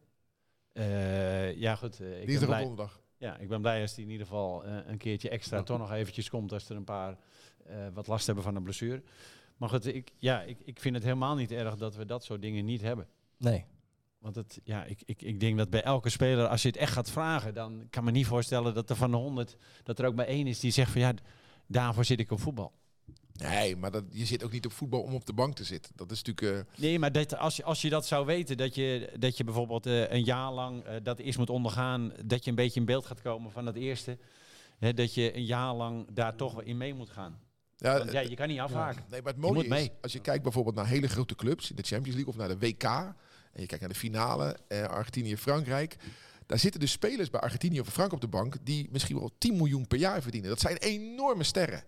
Eh, 0.72 1.54
ja, 1.56 1.76
goed. 1.76 2.00
eh, 2.00 2.06
ik, 2.10 2.16
ben 2.16 2.26
Dinsdag 2.26 2.42
op 2.42 2.48
blij, 2.48 2.60
donderdag. 2.60 3.00
Ja, 3.20 3.36
ik 3.36 3.48
ben 3.48 3.60
blij 3.60 3.80
als 3.80 3.94
die 3.94 4.04
in 4.04 4.10
ieder 4.10 4.26
geval 4.26 4.64
eh, 4.64 4.76
een 4.86 4.98
keertje 4.98 5.28
extra 5.28 5.62
toch 5.62 5.78
nog 5.78 5.92
eventjes 5.92 6.30
komt 6.30 6.52
als 6.52 6.68
er 6.68 6.76
een 6.76 6.84
paar 6.84 7.16
eh, 7.66 7.76
wat 7.92 8.06
last 8.06 8.26
hebben 8.26 8.44
van 8.44 8.56
een 8.56 8.62
blessure. 8.62 9.02
Maar 9.56 9.68
goed, 9.68 9.86
ik, 9.86 10.12
ja, 10.18 10.42
ik, 10.42 10.58
ik 10.64 10.80
vind 10.80 10.94
het 10.94 11.04
helemaal 11.04 11.34
niet 11.34 11.52
erg 11.52 11.76
dat 11.76 11.96
we 11.96 12.04
dat 12.04 12.24
soort 12.24 12.42
dingen 12.42 12.64
niet 12.64 12.80
hebben. 12.80 13.06
Nee. 13.36 13.64
Want 14.18 14.34
het, 14.34 14.60
ja, 14.64 14.84
ik, 14.84 15.02
ik, 15.04 15.22
ik 15.22 15.40
denk 15.40 15.58
dat 15.58 15.70
bij 15.70 15.82
elke 15.82 16.08
speler, 16.08 16.46
als 16.46 16.62
je 16.62 16.68
het 16.68 16.76
echt 16.76 16.92
gaat 16.92 17.10
vragen, 17.10 17.54
dan 17.54 17.86
kan 17.90 18.04
me 18.04 18.10
niet 18.10 18.26
voorstellen 18.26 18.74
dat 18.74 18.90
er 18.90 18.96
van 18.96 19.10
de 19.10 19.16
honderd, 19.16 19.56
dat 19.82 19.98
er 19.98 20.06
ook 20.06 20.14
maar 20.14 20.26
één 20.26 20.46
is 20.46 20.60
die 20.60 20.70
zegt 20.70 20.90
van 20.92 21.00
ja, 21.00 21.14
daarvoor 21.66 22.04
zit 22.04 22.20
ik 22.20 22.30
op 22.30 22.40
voetbal. 22.40 22.72
Nee, 23.48 23.76
maar 23.76 23.90
dat, 23.90 24.04
je 24.10 24.24
zit 24.26 24.44
ook 24.44 24.52
niet 24.52 24.66
op 24.66 24.72
voetbal 24.72 25.00
om 25.00 25.14
op 25.14 25.26
de 25.26 25.32
bank 25.32 25.54
te 25.54 25.64
zitten. 25.64 25.92
Dat 25.94 26.10
is 26.10 26.22
natuurlijk... 26.22 26.66
eh, 26.68 26.80
Nee, 26.82 26.98
maar 26.98 27.12
dat, 27.12 27.36
als, 27.36 27.56
je, 27.56 27.64
als 27.64 27.82
je 27.82 27.88
dat 27.90 28.06
zou 28.06 28.26
weten, 28.26 28.56
dat 28.56 28.74
je, 28.74 29.12
dat 29.18 29.36
je 29.36 29.44
bijvoorbeeld 29.44 29.86
eh, 29.86 30.10
een 30.10 30.24
jaar 30.24 30.52
lang 30.52 30.84
eh, 30.84 30.94
dat 31.02 31.18
eerst 31.18 31.38
moet 31.38 31.50
ondergaan, 31.50 32.12
dat 32.24 32.44
je 32.44 32.50
een 32.50 32.56
beetje 32.56 32.80
in 32.80 32.86
beeld 32.86 33.06
gaat 33.06 33.22
komen 33.22 33.52
van 33.52 33.66
het 33.66 33.76
eerste, 33.76 34.18
hè, 34.78 34.94
dat 34.94 35.14
je 35.14 35.36
een 35.36 35.44
jaar 35.44 35.74
lang 35.74 36.06
daar 36.12 36.36
toch 36.36 36.52
wel 36.52 36.64
in 36.64 36.76
mee 36.76 36.94
moet 36.94 37.10
gaan. 37.10 37.38
ja, 37.76 37.98
Want 37.98 38.12
ja, 38.12 38.20
je 38.20 38.34
kan 38.34 38.48
niet 38.48 38.60
afhaken. 38.60 39.04
Nee, 39.10 39.22
maar 39.22 39.32
het 39.32 39.42
mooie 39.42 39.54
moet 39.54 39.64
is, 39.64 39.70
mee. 39.70 39.90
als 40.00 40.12
je 40.12 40.20
kijkt 40.20 40.42
bijvoorbeeld 40.42 40.74
naar 40.76 40.86
hele 40.86 41.08
grote 41.08 41.34
clubs 41.34 41.70
in 41.70 41.76
de 41.76 41.82
Champions 41.82 42.16
League 42.16 42.32
of 42.32 42.38
naar 42.38 42.48
de 42.48 42.66
WK, 42.66 42.84
en 43.52 43.60
je 43.60 43.66
kijkt 43.66 43.80
naar 43.80 43.92
de 43.92 43.98
finale, 43.98 44.56
eh, 44.68 44.82
Argentinië-Frankrijk, 44.82 45.96
daar 46.46 46.58
zitten 46.58 46.80
dus 46.80 46.90
spelers 46.90 47.30
bij 47.30 47.40
Argentinië 47.40 47.80
of 47.80 47.86
Frankrijk 47.86 48.12
op 48.12 48.30
de 48.30 48.36
bank 48.36 48.56
die 48.62 48.88
misschien 48.90 49.18
wel 49.18 49.30
10 49.38 49.56
miljoen 49.56 49.86
per 49.86 49.98
jaar 49.98 50.22
verdienen. 50.22 50.50
Dat 50.50 50.60
zijn 50.60 50.76
enorme 50.76 51.42
sterren. 51.42 51.82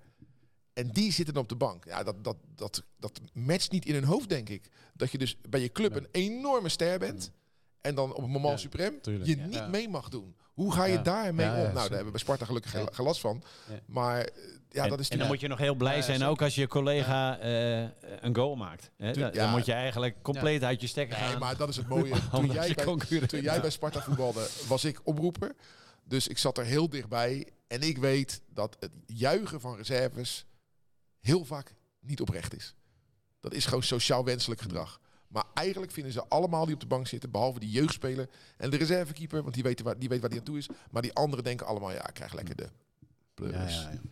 En 0.75 0.89
die 0.91 1.13
zitten 1.13 1.37
op 1.37 1.49
de 1.49 1.57
bank. 1.57 1.85
Ja, 1.85 2.03
dat, 2.03 2.25
dat, 2.25 2.37
dat, 2.55 2.83
dat 2.99 3.21
matcht 3.33 3.71
niet 3.71 3.85
in 3.87 3.95
hun 3.95 4.05
hoofd, 4.05 4.29
denk 4.29 4.49
ik. 4.49 4.69
Dat 4.95 5.11
je 5.11 5.19
dus 5.19 5.37
bij 5.49 5.61
je 5.61 5.73
club 5.73 5.97
een 5.97 6.09
enorme 6.13 6.69
ster 6.69 6.99
bent. 6.99 7.31
En 7.81 7.95
dan 7.95 8.11
op 8.15 8.23
het 8.23 8.31
moment 8.31 8.53
Ja, 8.53 8.57
suprem 8.57 9.01
tuurlijk. 9.01 9.27
je 9.31 9.37
Ja. 9.37 9.45
niet 9.45 9.55
Ja. 9.55 9.67
mee 9.67 9.89
mag 9.89 10.09
doen. 10.09 10.37
Hoe 10.53 10.73
ga 10.73 10.85
je 10.85 10.93
Ja. 10.93 11.03
daarmee 11.03 11.47
Ja, 11.47 11.53
om? 11.53 11.59
ja, 11.59 11.63
nou, 11.65 11.75
daar 11.75 11.83
hebben 11.89 12.05
we 12.05 12.11
bij 12.11 12.21
Sparta 12.21 12.45
gelukkig 12.45 12.71
geen, 12.71 12.81
Ja. 12.81 12.89
geen 12.93 13.07
last 13.07 13.21
van. 13.21 13.43
Ja. 13.69 13.81
Maar 13.87 14.21
eh, 14.21 14.43
ja, 14.71 14.83
en, 14.85 14.89
dat 14.91 15.01
is 15.01 15.09
en 15.09 15.19
dan 15.19 15.27
moet 15.27 15.41
je 15.41 15.49
nog 15.49 15.59
heel 15.59 15.75
blij 15.75 15.97
Ja, 15.97 16.03
zijn, 16.03 16.23
ook 16.23 16.43
als 16.43 16.55
je 16.55 16.67
collega 16.67 17.39
eh, 17.39 17.81
een 18.21 18.35
goal 18.37 18.55
maakt. 18.57 18.91
Hè? 18.97 19.13
Dan, 19.13 19.23
Ja. 19.23 19.31
dan 19.31 19.51
moet 19.51 19.67
je 19.67 19.73
eigenlijk 19.73 20.23
compleet 20.23 20.63
uit 20.63 20.81
je 20.81 20.87
stekker 20.87 21.19
Nee, 21.19 21.29
gaan. 21.29 21.39
maar 21.39 21.57
dat 21.57 21.69
is 21.69 21.77
het 21.77 21.89
mooie. 21.89 22.15
Toen 22.33 22.47
jij 22.51 22.75
bij, 22.75 23.21
toen 23.27 23.41
jij 23.41 23.61
bij 23.61 23.71
Sparta 23.71 24.03
voetbalde, 24.03 24.49
was 24.69 24.85
ik 24.85 25.01
oproeper. 25.05 25.55
Dus 26.05 26.29
ik 26.29 26.39
zat 26.39 26.59
er 26.59 26.65
heel 26.65 26.89
dichtbij. 26.89 27.49
En 27.69 27.81
ik 27.83 27.99
weet 27.99 28.41
dat 28.49 28.77
het 28.81 28.91
juichen 29.07 29.61
van 29.61 29.77
reserves 29.77 30.45
heel 31.23 31.45
vaak 31.45 31.75
niet 32.01 32.21
oprecht 32.21 32.57
is. 32.57 32.75
Dat 33.41 33.55
is 33.55 33.65
gewoon 33.65 33.83
sociaal 33.83 34.25
wenselijk 34.25 34.61
gedrag. 34.61 35.01
Maar 35.29 35.45
eigenlijk 35.55 35.93
vinden 35.93 36.13
ze 36.13 36.29
allemaal 36.29 36.65
die 36.65 36.75
op 36.75 36.81
de 36.81 36.87
bank 36.87 37.07
zitten, 37.07 37.31
behalve 37.31 37.59
die 37.59 37.71
jeugdspeler 37.71 38.29
en 38.57 38.71
de 38.71 38.77
reservekeeper, 38.77 39.43
want 39.43 39.55
die, 39.55 39.63
weten 39.63 39.85
waar, 39.85 39.99
die 39.99 40.09
weet 40.09 40.21
waar 40.21 40.31
die 40.31 40.39
aan 40.39 40.45
toe 40.45 40.59
is. 40.59 40.69
Maar 40.91 41.03
die 41.03 41.13
anderen 41.13 41.45
denken 41.45 41.67
allemaal, 41.67 41.93
ja, 41.93 42.09
ik 42.09 42.15
krijg 42.15 42.33
lekker 42.33 42.57
de 42.57 42.71
Ja. 43.35 43.68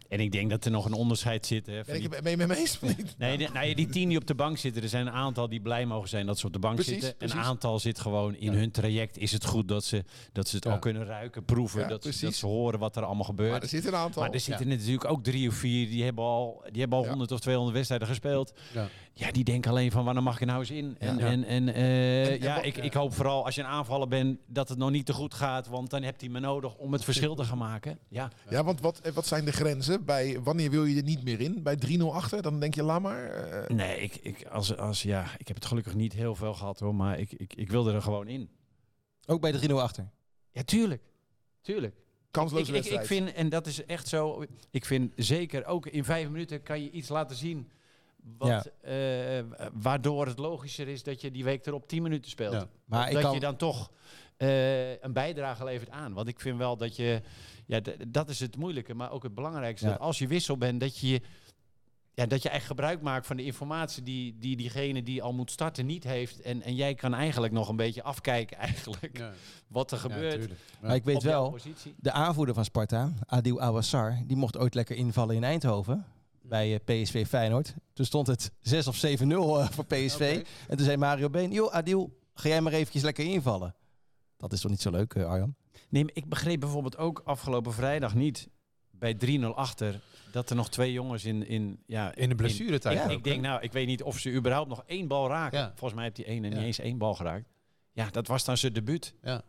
En 0.08 0.20
ik 0.20 0.32
denk 0.32 0.50
dat 0.50 0.64
er 0.64 0.70
nog 0.70 0.84
een 0.84 0.92
onderscheid 0.92 1.46
zit. 1.46 1.66
Hè, 1.66 1.80
Ben, 1.86 1.94
die- 1.94 2.02
ik, 2.02 2.10
ben 2.10 2.22
je 2.22 2.28
het 2.28 2.36
met 2.38 2.48
me 2.48 2.56
eens? 2.56 2.78
Nee, 3.18 3.38
de- 3.38 3.48
nee, 3.54 3.74
die 3.74 3.88
tien 3.88 4.08
die 4.08 4.18
op 4.18 4.26
de 4.26 4.34
bank 4.34 4.58
zitten, 4.58 4.82
er 4.82 4.88
zijn 4.88 5.06
een 5.06 5.12
aantal 5.12 5.48
die 5.48 5.60
blij 5.60 5.86
mogen 5.86 6.08
zijn 6.08 6.26
dat 6.26 6.38
ze 6.38 6.46
op 6.46 6.52
de 6.52 6.58
bank 6.58 6.74
Precies, 6.74 6.92
zitten. 6.92 7.16
precies. 7.16 7.36
Een 7.36 7.42
aantal 7.42 7.78
zit 7.78 7.98
gewoon 8.00 8.34
in 8.36 8.52
hun 8.52 8.70
traject. 8.70 9.18
Is 9.18 9.32
het 9.32 9.44
goed 9.44 9.68
dat 9.68 9.84
ze, 9.84 10.04
dat 10.32 10.48
ze 10.48 10.56
het 10.56 10.66
al 10.66 10.78
kunnen 10.78 11.04
ruiken, 11.04 11.44
proeven, 11.44 11.88
dat, 11.88 12.02
ze, 12.04 12.24
dat 12.24 12.34
ze 12.34 12.46
horen 12.46 12.78
wat 12.78 12.96
er 12.96 13.02
allemaal 13.04 13.24
gebeurt. 13.24 13.50
Maar 13.50 13.62
er 13.62 13.68
zitten 13.68 13.92
een 13.92 13.98
aantal. 13.98 14.22
Maar 14.22 14.32
er 14.32 14.40
zitten 14.40 14.68
natuurlijk 14.68 15.04
ook 15.04 15.24
drie 15.24 15.48
of 15.48 15.54
vier 15.54 15.88
die 15.88 16.04
hebben 16.04 16.24
al, 16.24 16.64
die 16.70 16.80
hebben 16.80 16.98
al 16.98 17.04
Ja. 17.04 17.10
100 17.10 17.32
of 17.32 17.40
200 17.40 17.74
wedstrijden 17.76 18.08
gespeeld. 18.08 18.52
Ja. 19.20 19.30
Die 19.32 19.44
denken 19.44 19.70
alleen 19.70 19.90
van 19.90 20.04
wanneer 20.04 20.22
mag 20.22 20.34
ik 20.34 20.40
er 20.40 20.46
nou 20.46 20.58
eens 20.60 20.70
in? 20.70 20.96
En, 20.98 21.18
Ja. 21.18 21.26
en, 21.26 21.44
en, 21.44 21.68
eh, 21.74 22.26
En- 22.32 22.40
ja, 22.40 22.54
wat- 22.54 22.64
ik, 22.64 22.76
ik 22.76 22.92
hoop 22.92 23.14
vooral 23.14 23.44
als 23.44 23.54
je 23.54 23.60
een 23.60 23.66
aanvaller 23.66 24.08
bent 24.08 24.38
dat 24.46 24.68
het 24.68 24.78
nog 24.78 24.90
niet 24.90 25.06
te 25.06 25.12
goed 25.12 25.34
gaat, 25.34 25.66
want 25.66 25.90
dan 25.90 26.02
hebt 26.02 26.20
hij 26.20 26.30
me 26.30 26.40
nodig 26.40 26.76
om 26.76 26.92
het 26.92 27.04
verschil 27.04 27.34
te 27.34 27.44
gaan 27.44 27.58
maken. 27.58 27.98
Ja, 28.08 28.30
Ja, 28.48 28.64
want 28.64 28.80
wat, 28.80 28.98
eh, 29.00 29.12
wat 29.12 29.26
zijn 29.26 29.44
de 29.44 29.52
grenzen? 29.52 30.04
Bij 30.04 30.40
wanneer 30.42 30.70
wil 30.70 30.84
je 30.84 30.96
er 30.96 31.02
niet 31.02 31.24
meer 31.24 31.40
in? 31.40 31.62
Bij 31.62 31.76
3-0 31.76 32.14
achter? 32.14 32.42
Dan 32.42 32.60
denk 32.60 32.74
je, 32.74 32.82
laat 32.82 33.00
maar. 33.02 33.24
eh, 33.24 33.68
nee, 33.76 34.00
ik, 34.00 34.16
ik, 34.16 34.46
als, 34.46 34.76
als, 34.76 35.02
ja, 35.02 35.24
ik 35.38 35.46
heb 35.48 35.56
het 35.56 35.66
gelukkig 35.66 35.94
niet 35.94 36.12
heel 36.12 36.34
veel 36.34 36.54
gehad 36.54 36.80
hoor, 36.80 36.94
maar 36.94 37.18
ik, 37.18 37.32
ik, 37.32 37.54
ik 37.54 37.70
wilde 37.70 37.92
er 37.92 38.02
gewoon 38.02 38.28
in. 38.28 38.50
Ook 39.26 39.40
bij 39.40 39.52
de 39.52 39.58
3-0 39.68 39.72
achter. 39.82 40.10
Ja, 40.50 40.62
tuurlijk. 40.62 41.02
Tuurlijk. 41.62 41.94
kansloze 42.30 42.76
Ik, 42.76 42.84
ik 42.84 43.04
vind, 43.06 43.32
en 43.32 43.48
dat 43.48 43.66
is 43.66 43.84
echt 43.84 44.08
zo, 44.08 44.44
ik 44.70 44.84
vind 44.84 45.12
zeker 45.16 45.64
ook 45.64 45.86
in 45.86 46.04
vijf 46.04 46.28
minuten 46.28 46.62
kan 46.62 46.82
je 46.82 46.90
iets 46.90 47.08
laten 47.08 47.36
zien. 47.36 47.70
Wat, 48.38 48.70
eh, 48.80 48.94
waardoor 49.72 50.26
het 50.26 50.38
logischer 50.38 50.88
is 50.88 51.02
dat 51.02 51.20
je 51.20 51.30
die 51.30 51.44
week 51.44 51.66
erop 51.66 51.88
10 51.88 52.02
minuten 52.02 52.30
speelt. 52.30 52.52
Ja. 52.52 52.68
Maar 52.84 53.06
Of 53.06 53.12
dat 53.12 53.22
kan... 53.22 53.34
je 53.34 53.40
dan 53.40 53.56
toch 53.56 53.90
eh, 54.36 55.02
een 55.02 55.12
bijdrage 55.12 55.64
levert 55.64 55.90
aan. 55.90 56.12
Want 56.12 56.28
ik 56.28 56.40
vind 56.40 56.58
wel 56.58 56.76
dat 56.76 56.96
je, 56.96 57.22
ja, 57.66 57.80
dat 58.08 58.28
is 58.28 58.40
het 58.40 58.56
moeilijke, 58.56 58.94
maar 58.94 59.10
ook 59.10 59.22
het 59.22 59.34
belangrijkste. 59.34 59.86
Ja. 59.86 59.92
Dat 59.92 60.00
als 60.00 60.18
je 60.18 60.26
wissel 60.26 60.56
bent, 60.56 60.80
dat 60.80 60.98
je, 60.98 61.20
ja, 62.14 62.26
dat 62.26 62.42
je 62.42 62.48
echt 62.48 62.66
gebruik 62.66 63.02
maakt 63.02 63.26
van 63.26 63.36
de 63.36 63.44
informatie 63.44 64.02
die, 64.02 64.36
die 64.38 64.56
diegene 64.56 65.02
die 65.02 65.22
al 65.22 65.32
moet 65.32 65.50
starten 65.50 65.86
niet 65.86 66.04
heeft. 66.04 66.40
En, 66.40 66.62
en 66.62 66.74
jij 66.74 66.94
kan 66.94 67.14
eigenlijk 67.14 67.52
nog 67.52 67.68
een 67.68 67.76
beetje 67.76 68.02
afkijken 68.02 68.56
eigenlijk 68.56 69.18
Ja. 69.18 69.32
wat 69.68 69.90
er 69.90 69.98
gebeurt. 69.98 70.48
Ja. 70.48 70.54
Maar 70.80 70.94
ik 70.94 71.04
weet 71.04 71.22
wel, 71.22 71.50
positie. 71.50 71.94
de 71.98 72.12
aanvoerder 72.12 72.54
van 72.54 72.64
Sparta, 72.64 73.12
Adil 73.26 73.60
Awassar, 73.60 74.22
die 74.26 74.36
mocht 74.36 74.58
ooit 74.58 74.74
lekker 74.74 74.96
invallen 74.96 75.36
in 75.36 75.44
Eindhoven. 75.44 76.04
Bij 76.50 76.74
eh, 76.74 77.02
PSV 77.02 77.26
Feyenoord. 77.26 77.74
Toen 77.92 78.04
stond 78.04 78.26
het 78.26 78.52
6 78.60 78.86
of 78.86 78.96
7-0 78.96 79.00
eh, 79.00 79.68
voor 79.70 79.84
PSV. 79.84 80.44
En 80.68 80.76
toen 80.76 80.84
zei 80.84 80.96
Mario 80.96 81.30
Been, 81.30 81.52
joh 81.52 81.72
Adil, 81.72 82.18
ga 82.34 82.48
jij 82.48 82.60
maar 82.60 82.72
eventjes 82.72 83.02
lekker 83.02 83.24
invallen. 83.24 83.74
Dat 84.36 84.52
is 84.52 84.60
toch 84.60 84.70
niet 84.70 84.80
zo 84.80 84.90
leuk, 84.90 85.14
eh, 85.14 85.24
Arjan? 85.24 85.54
Nee, 85.88 86.04
maar 86.04 86.14
ik 86.14 86.28
begreep 86.28 86.60
bijvoorbeeld 86.60 86.96
ook 86.96 87.22
afgelopen 87.24 87.72
vrijdag 87.72 88.14
niet 88.14 88.48
bij 88.90 89.14
3-0 89.14 89.54
achter 89.54 90.00
dat 90.32 90.50
er 90.50 90.56
nog 90.56 90.68
twee 90.68 90.92
jongens 90.92 91.24
in, 91.24 91.46
in, 91.46 91.82
ja, 91.86 92.14
In 92.14 92.28
de 92.28 92.34
blessuretijd 92.34 92.98
Ik, 92.98 93.04
ook, 93.04 93.10
ik 93.10 93.24
denk 93.24 93.40
nou, 93.42 93.62
ik 93.62 93.72
weet 93.72 93.86
niet 93.86 94.02
of 94.02 94.18
ze 94.18 94.32
überhaupt 94.32 94.68
nog 94.68 94.82
één 94.86 95.08
bal 95.08 95.28
raken. 95.28 95.58
Ja. 95.58 95.68
Volgens 95.68 95.94
mij 95.94 96.04
heeft 96.04 96.16
die 96.16 96.24
ene 96.26 96.48
Ja. 96.48 96.54
niet 96.54 96.64
eens 96.64 96.78
één 96.78 96.98
bal 96.98 97.14
geraakt. 97.14 97.48
Ja, 97.92 98.10
dat 98.10 98.26
was 98.26 98.44
dan 98.44 98.56
zijn 98.56 98.72
debuut. 98.72 99.14
Ja. 99.22 99.42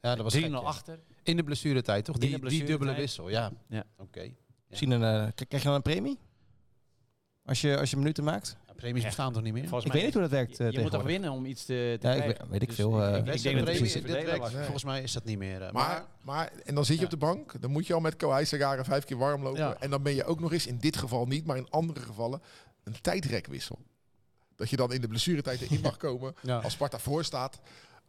ja, 0.00 0.14
dat 0.14 0.24
was 0.24 0.34
3-0 0.34 0.40
gek, 0.40 0.50
ja. 0.50 0.56
achter. 0.58 1.00
In 1.22 1.36
de 1.36 1.42
blessuretijd, 1.44 2.04
toch? 2.04 2.14
In 2.18 2.20
Die, 2.20 2.48
die 2.48 2.64
dubbele 2.64 2.94
wissel, 2.94 3.28
ja. 3.28 3.52
Ja. 3.68 3.84
Oké. 3.96 4.32
Misschien 4.68 4.90
een, 4.90 5.26
eh, 5.26 5.32
krijg 5.34 5.62
je 5.62 5.68
dan 5.68 5.74
een 5.74 5.82
premie? 5.82 6.18
Als 7.44 7.60
je, 7.60 7.78
als 7.78 7.90
je 7.90 7.96
minuten 7.96 8.24
maakt? 8.24 8.56
Ja, 8.66 8.72
premies 8.72 9.04
bestaan 9.04 9.32
toch 9.32 9.42
niet 9.42 9.52
meer? 9.52 9.62
Volgens 9.68 9.84
Ik 9.84 9.92
mij 9.92 9.96
weet 10.02 10.04
niet 10.04 10.12
hoe 10.20 10.22
dat 10.22 10.38
werkt 10.38 10.56
Je, 10.56 10.64
eh, 10.64 10.70
je 10.72 10.80
moet 10.80 10.90
toch 10.90 11.02
winnen 11.02 11.30
om 11.30 11.44
iets 11.44 11.64
te, 11.64 11.96
te 12.00 12.06
Ja, 12.06 12.14
ik 12.14 12.20
krijgen. 12.20 12.26
weet- 12.26 12.50
weet 12.50 12.62
ik 12.62 12.68
Dus 12.68 12.76
veel, 12.76 13.02
eh, 13.02 13.08
ik, 13.16 13.34
ik 13.34 13.42
denk 13.42 13.56
dat 13.56 13.64
Premies, 13.64 13.92
dit 13.92 14.02
werkt-. 14.02 14.50
Volgens 14.50 14.84
mij 14.84 15.02
is 15.02 15.12
dat 15.12 15.24
niet 15.24 15.38
meer. 15.38 15.70
Maar, 15.72 16.04
maar, 16.20 16.52
en 16.64 16.74
dan 16.74 16.84
zit 16.84 16.94
je 16.94 17.00
Ja. 17.00 17.04
op 17.04 17.10
de 17.10 17.26
bank, 17.26 17.60
dan 17.60 17.70
moet 17.70 17.86
je 17.86 17.94
al 17.94 18.00
met 18.00 18.24
Sagara 18.42 18.84
vijf 18.84 19.04
keer 19.04 19.16
warm 19.18 19.42
lopen. 19.42 19.60
Ja. 19.60 19.76
En 19.80 19.90
dan 19.90 20.02
ben 20.02 20.14
je 20.14 20.24
ook 20.24 20.40
nog 20.40 20.52
eens, 20.52 20.66
in 20.66 20.78
dit 20.78 20.96
geval 20.96 21.26
niet, 21.26 21.46
maar 21.46 21.56
in 21.56 21.70
andere 21.70 22.00
gevallen, 22.00 22.42
een 22.84 23.00
tijdrekwissel. 23.00 23.78
Dat 24.56 24.70
je 24.70 24.76
dan 24.76 24.92
in 24.92 25.00
de 25.00 25.08
blessuretijd 25.08 25.60
erin 25.60 25.80
mag 25.90 25.96
komen, 25.96 26.34
Ja. 26.42 26.58
als 26.58 26.72
Sparta 26.72 26.98
voor 26.98 27.24
staat, 27.24 27.60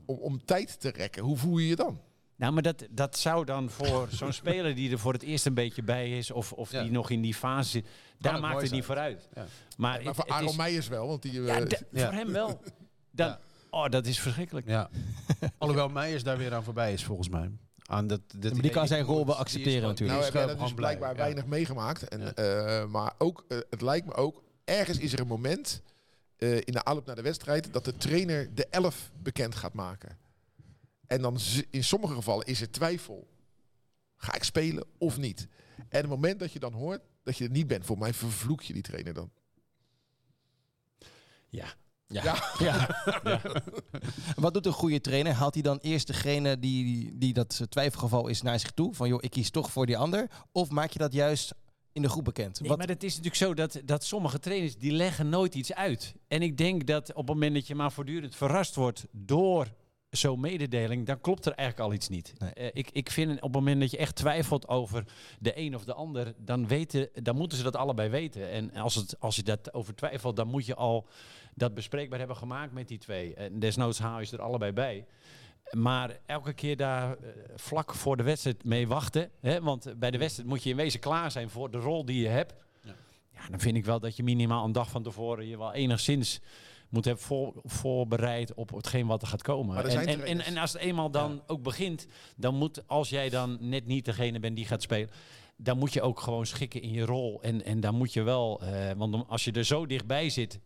om, 0.06 0.18
om 0.18 0.46
tijd 0.46 0.80
te 0.80 0.90
rekken. 0.90 1.24
Hoe 1.24 1.38
voel 1.38 1.58
je 1.58 1.68
je 1.68 1.76
dan? 1.76 2.00
Nou, 2.36 2.54
maar 2.54 2.64
dat, 2.64 2.86
dat 2.90 3.18
zou 3.18 3.46
dan 3.46 3.70
voor 3.70 4.08
zo'n 4.12 4.34
speler 4.44 4.76
die 4.76 4.92
er 4.92 5.00
voor 5.00 5.14
het 5.14 5.22
eerst 5.24 5.46
een 5.46 5.54
beetje 5.54 5.84
bij 5.84 6.18
is, 6.18 6.32
of, 6.32 6.52
of 6.54 6.72
Ja. 6.72 6.82
die 6.82 6.92
nog 6.92 7.10
in 7.10 7.22
die 7.22 7.34
fase 7.34 7.70
zit, 7.70 7.86
daar 8.18 8.34
het 8.34 8.42
maakt 8.42 8.54
het 8.54 8.62
niet 8.62 8.70
zijn. 8.72 8.84
vooruit. 8.84 9.30
Ja. 9.34 9.46
Maar, 9.78 10.02
voor 10.04 10.28
Aaron 10.28 10.50
is- 10.50 10.56
Meijers 10.56 10.88
wel, 10.88 11.08
want 11.08 11.22
die... 11.22 11.42
ja, 11.42 11.60
eh, 11.60 12.04
voor 12.04 12.14
hem 12.14 12.32
wel. 12.32 12.62
Dan, 13.12 13.28
Ja. 13.28 13.40
Oh, 13.70 13.90
dat 13.90 14.06
is 14.06 14.20
verschrikkelijk. 14.20 14.68
Ja. 14.68 14.90
Alhoewel 15.58 15.90
Meijers 15.90 16.24
daar 16.24 16.38
weer 16.38 16.54
aan 16.54 16.64
voorbij 16.64 16.94
is, 16.94 17.04
volgens 17.04 17.30
mij. 17.30 17.52
Aan 17.86 18.08
dat, 18.08 18.22
dat 18.38 18.54
die 18.56 18.72
kan 18.72 18.88
zijn 18.88 19.04
rol 19.04 19.26
wel 19.26 19.36
accepteren 19.36 19.74
gewoon- 19.74 19.90
natuurlijk. 19.90 20.20
nou 20.20 20.32
die 20.32 20.32
heb 20.32 20.34
is 20.34 20.40
jij 20.40 20.42
dat 20.42 20.52
gewoon 20.52 20.68
dus 20.68 20.76
blij, 20.76 20.98
blijkbaar 20.98 21.18
ja. 21.18 21.24
weinig 21.24 21.46
meegemaakt. 21.46 22.08
En, 22.08 22.20
Ja. 22.20 22.32
eh, 22.34 22.86
maar 22.88 23.14
ook, 23.18 23.46
eh, 23.48 23.58
het 23.70 23.82
lijkt 23.82 24.06
me 24.06 24.14
ook, 24.14 24.44
ergens 24.66 24.98
is 24.98 25.14
er 25.14 25.20
een 25.20 25.28
moment 25.28 25.82
eh, 26.38 26.56
in 26.56 26.64
de 26.74 26.84
aanloop 26.84 27.06
naar 27.06 27.16
de 27.16 27.22
wedstrijd 27.22 27.74
dat 27.74 27.86
de 27.86 27.98
trainer 27.98 28.50
de 28.56 28.68
elf 28.70 29.12
bekend 29.22 29.56
gaat 29.56 29.74
maken. 29.74 30.18
En 31.08 31.22
dan 31.22 31.38
in 31.70 31.84
sommige 31.84 32.14
gevallen 32.14 32.46
is 32.46 32.62
er 32.62 32.72
twijfel. 32.72 33.28
Ga 34.18 34.34
ik 34.36 34.44
spelen 34.44 34.86
of 34.98 35.18
niet? 35.18 35.48
En 35.78 36.00
het 36.00 36.08
moment 36.10 36.40
dat 36.40 36.52
je 36.52 36.60
dan 36.60 36.74
hoort 36.74 37.02
dat 37.24 37.38
je 37.38 37.44
er 37.44 37.50
niet 37.52 37.68
bent, 37.68 37.86
voor 37.86 37.98
mij 37.98 38.14
vervloek 38.14 38.62
je 38.62 38.74
die 38.74 38.82
trainer 38.82 39.14
dan. 39.14 39.32
Ja. 41.50 41.74
Ja. 42.08 42.44
Ja. 42.60 42.90
Wat 44.36 44.54
doet 44.54 44.66
een 44.66 44.72
goede 44.74 45.02
trainer? 45.02 45.34
Haalt 45.34 45.54
hij 45.54 45.64
dan 45.64 45.78
eerst 45.82 46.08
degene 46.08 46.60
die, 46.60 47.18
die 47.18 47.34
dat 47.34 47.62
twijfelgeval 47.70 48.28
is 48.28 48.42
naar 48.42 48.60
zich 48.60 48.72
toe? 48.72 48.94
Van 48.94 49.08
joh, 49.08 49.24
ik 49.24 49.32
kies 49.32 49.50
toch 49.50 49.72
voor 49.72 49.86
die 49.86 49.98
ander. 49.98 50.30
Of 50.52 50.70
maak 50.70 50.92
je 50.92 51.00
dat 51.00 51.14
juist 51.14 51.54
in 51.92 52.02
de 52.02 52.10
groep 52.10 52.24
bekend. 52.24 52.60
Nee, 52.60 52.70
Wat- 52.70 52.78
maar 52.78 52.88
het 52.88 53.04
is 53.04 53.10
natuurlijk 53.10 53.36
zo 53.36 53.54
dat, 53.54 53.82
dat 53.86 54.04
sommige 54.04 54.40
trainers 54.40 54.78
die 54.78 54.92
leggen 54.92 55.30
nooit 55.30 55.56
iets 55.56 55.74
uit. 55.74 56.14
En 56.28 56.42
ik 56.42 56.58
denk 56.58 56.88
dat 56.88 57.10
op 57.10 57.16
het 57.16 57.28
moment 57.28 57.54
dat 57.54 57.68
je 57.68 57.76
maar 57.76 57.92
voortdurend 57.92 58.36
verrast 58.36 58.76
wordt 58.76 59.06
door 59.12 59.68
zo'n 60.18 60.40
mededeling, 60.40 61.06
dan 61.06 61.22
klopt 61.22 61.46
er 61.46 61.54
eigenlijk 61.54 61.90
al 61.90 61.96
iets 61.96 62.10
niet. 62.10 62.34
Nee. 62.38 62.54
Eh, 62.54 62.70
ik, 62.74 62.90
ik 62.92 63.12
vind 63.12 63.36
op 63.36 63.42
het 63.42 63.52
moment 63.52 63.80
dat 63.80 63.92
je 63.92 63.98
echt 63.98 64.16
twijfelt 64.16 64.68
over 64.68 65.06
de 65.40 65.60
een 65.60 65.76
of 65.76 65.84
de 65.84 65.94
ander, 65.94 66.34
dan, 66.38 66.68
weten, 66.68 67.10
dan 67.14 67.36
moeten 67.36 67.58
ze 67.58 67.64
dat 67.64 67.76
allebei 67.76 68.10
weten. 68.10 68.50
En 68.50 68.74
als, 68.74 68.96
het, 68.96 69.20
als 69.20 69.36
je 69.36 69.44
dat 69.44 69.74
over 69.74 69.96
twijfelt, 69.96 70.36
dan 70.36 70.48
moet 70.48 70.66
je 70.66 70.76
al 70.76 71.08
dat 71.56 71.74
bespreekbaar 71.74 72.20
hebben 72.20 72.38
gemaakt 72.38 72.74
met 72.74 72.88
die 72.88 72.98
twee. 72.98 73.34
En 73.34 73.60
desnoods 73.60 74.00
haal 74.00 74.20
je 74.20 74.26
ze 74.26 74.36
er 74.36 74.42
allebei 74.42 74.72
bij. 74.72 75.06
Maar 75.72 76.20
elke 76.26 76.54
keer 76.54 76.78
daar 76.78 77.12
eh, 77.12 77.30
vlak 77.56 77.94
voor 77.94 78.18
de 78.18 78.24
wedstrijd 78.24 78.64
mee 78.64 78.88
wachten. 78.88 79.30
Hè? 79.40 79.62
Want 79.62 79.94
bij 80.00 80.12
de 80.12 80.18
wedstrijd 80.18 80.50
moet 80.50 80.64
je 80.64 80.70
in 80.70 80.76
wezen 80.76 81.00
klaar 81.00 81.32
zijn 81.32 81.50
voor 81.50 81.72
de 81.72 81.78
rol 81.78 82.06
die 82.06 82.22
je 82.22 82.28
hebt. 82.28 82.54
Ja. 82.82 82.96
Ja, 83.34 83.50
dan 83.50 83.60
vind 83.60 83.76
ik 83.76 83.86
wel 83.86 84.00
dat 84.00 84.16
je 84.16 84.24
minimaal 84.24 84.66
een 84.66 84.72
dag 84.72 84.90
van 84.90 85.04
tevoren 85.04 85.48
je 85.48 85.58
wel 85.58 85.74
enigszins 85.74 86.42
moet 86.94 87.06
hebben 87.06 87.24
voor, 87.24 87.54
voorbereid 87.64 88.54
op 88.54 88.72
hetgeen 88.72 89.08
wat 89.08 89.22
er 89.22 89.28
gaat 89.28 89.42
komen. 89.42 89.90
En, 89.90 90.24
en, 90.26 90.42
en, 90.42 90.58
als 90.58 90.74
het 90.74 90.82
eenmaal 90.82 91.12
dan 91.12 91.42
ook 91.48 91.64
begint, 91.64 92.08
dan 92.36 92.56
moet, 92.56 92.88
als 92.88 93.10
jij 93.10 93.30
dan 93.30 93.58
net 93.60 93.86
niet 93.86 94.06
degene 94.06 94.40
bent 94.40 94.56
die 94.56 94.66
gaat 94.66 94.82
spelen, 94.82 95.10
dan 95.58 95.78
moet 95.78 95.94
je 95.94 96.02
ook 96.02 96.20
gewoon 96.20 96.46
schikken 96.46 96.82
in 96.82 96.92
je 96.92 97.06
rol. 97.06 97.42
En, 97.42 97.66
en 97.66 97.80
dan 97.80 97.96
moet 97.96 98.14
je 98.14 98.22
wel, 98.22 98.62
eh, 98.62 98.92
want 98.98 99.28
als 99.28 99.44
je 99.44 99.52
er 99.52 99.64
zo 99.64 99.86
dichtbij 99.86 100.30
zit, 100.30 100.60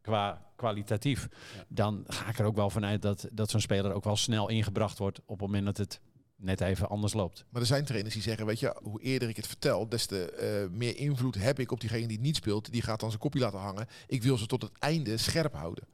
qua 0.00 0.46
kwalitatief, 0.56 1.28
Ja. 1.56 1.64
dan 1.68 2.04
ga 2.06 2.28
ik 2.28 2.38
er 2.38 2.44
ook 2.46 2.56
wel 2.56 2.70
vanuit 2.70 3.02
dat, 3.02 3.28
dat 3.32 3.50
zo'n 3.50 3.60
speler 3.60 3.92
ook 3.92 4.04
wel 4.04 4.16
snel 4.16 4.48
ingebracht 4.48 4.98
wordt 4.98 5.18
op 5.18 5.40
het 5.40 5.40
moment 5.40 5.64
dat 5.64 5.76
het 5.76 6.00
net 6.36 6.60
even 6.60 6.88
anders 6.88 7.12
loopt. 7.12 7.44
Maar 7.48 7.60
er 7.60 7.66
zijn 7.66 7.84
trainers 7.84 8.14
die 8.14 8.22
zeggen, 8.22 8.46
weet 8.46 8.60
je, 8.60 8.76
hoe 8.82 9.00
eerder 9.02 9.28
ik 9.28 9.36
het 9.36 9.46
vertel, 9.46 9.88
des 9.88 10.06
te 10.06 10.30
eh, 10.30 10.70
meer 10.76 10.96
invloed 10.96 11.34
heb 11.34 11.58
ik 11.58 11.72
op 11.72 11.80
diegene 11.80 12.06
die 12.06 12.20
niet 12.20 12.36
speelt. 12.36 12.72
Die 12.72 12.82
gaat 12.82 13.00
dan 13.00 13.08
zijn 13.08 13.20
kopje 13.20 13.40
laten 13.40 13.58
hangen. 13.58 13.86
Ik 14.06 14.22
wil 14.22 14.36
ze 14.38 14.46
tot 14.46 14.62
het 14.62 14.72
einde 14.78 15.16
scherp 15.16 15.54
houden. 15.54 15.84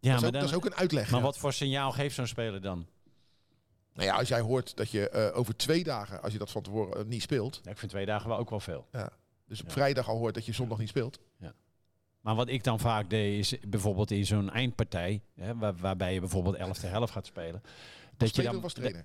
Ja, 0.00 0.10
dat, 0.10 0.14
is 0.14 0.20
maar, 0.20 0.26
ook, 0.26 0.32
dan, 0.32 0.40
dat 0.40 0.50
is 0.50 0.56
ook 0.56 0.64
een 0.64 0.74
uitleg. 0.74 1.10
maar 1.10 1.20
ja. 1.20 1.26
wat 1.26 1.38
voor 1.38 1.52
signaal 1.52 1.92
geeft 1.92 2.14
zo'n 2.14 2.26
speler 2.26 2.60
dan? 2.60 2.86
Nou 3.94 4.06
ja, 4.08 4.16
als 4.16 4.28
jij 4.28 4.40
hoort 4.40 4.76
dat 4.76 4.90
je 4.90 5.08
eh, 5.08 5.38
over 5.38 5.56
twee 5.56 5.84
dagen, 5.84 6.22
als 6.22 6.32
je 6.32 6.38
dat 6.38 6.50
van 6.50 6.62
tevoren 6.62 6.98
eh, 7.00 7.04
niet 7.04 7.22
speelt, 7.22 7.60
Ja, 7.64 7.70
ik 7.70 7.78
vind 7.78 7.90
twee 7.90 8.06
dagen 8.06 8.28
wel 8.28 8.38
ook 8.38 8.50
wel 8.50 8.60
veel. 8.60 8.86
dus 9.46 9.60
op 9.60 9.66
Ja. 9.66 9.72
vrijdag 9.72 10.08
al 10.08 10.18
hoort 10.18 10.34
dat 10.34 10.46
je 10.46 10.52
zondag 10.52 10.78
niet 10.78 10.88
speelt. 10.88 11.18
Maar 12.20 12.34
wat 12.34 12.48
ik 12.48 12.64
dan 12.64 12.80
vaak 12.80 13.10
deed, 13.10 13.38
is 13.38 13.60
bijvoorbeeld 13.68 14.10
in 14.10 14.26
zo'n 14.26 14.50
eindpartij, 14.50 15.22
hè, 15.34 15.56
waar, 15.56 15.76
waarbij 15.76 16.14
je 16.14 16.20
bijvoorbeeld 16.20 16.54
11 16.54 16.78
te 16.78 16.86
helft 16.86 17.12
gaat 17.12 17.26
spelen. 17.26 17.62
Dat 18.16 18.36
je 18.36 18.42
dan 18.42 18.62
als 18.62 18.72
trainer. 18.72 19.04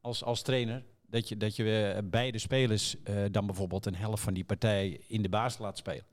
Als, 0.00 0.24
als 0.24 0.42
trainer, 0.42 0.84
dat 1.06 1.28
je, 1.28 1.36
dat 1.36 1.56
je 1.56 1.92
eh, 1.96 2.02
beide 2.04 2.38
spelers 2.38 2.96
eh, 3.02 3.14
dan 3.30 3.46
bijvoorbeeld 3.46 3.86
een 3.86 3.94
helft 3.96 4.22
van 4.22 4.34
die 4.34 4.44
partij 4.44 5.00
in 5.06 5.22
de 5.22 5.28
baas 5.28 5.58
laat 5.58 5.76
spelen. 5.78 6.04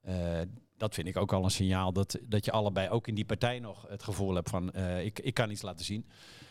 Eh, 0.00 0.40
dat 0.76 0.94
vind 0.94 1.08
ik 1.08 1.16
ook 1.16 1.32
al 1.32 1.44
een 1.44 1.50
signaal 1.50 1.92
dat, 1.92 2.18
dat 2.22 2.44
je 2.44 2.50
allebei 2.52 2.88
ook 2.88 3.06
in 3.06 3.14
die 3.14 3.24
partij 3.24 3.58
nog 3.58 3.86
het 3.88 4.02
gevoel 4.02 4.34
hebt 4.34 4.50
van 4.50 4.72
eh, 4.72 5.04
ik, 5.04 5.18
ik 5.18 5.34
kan 5.34 5.50
iets 5.50 5.62
laten 5.62 5.84
zien. 5.84 6.06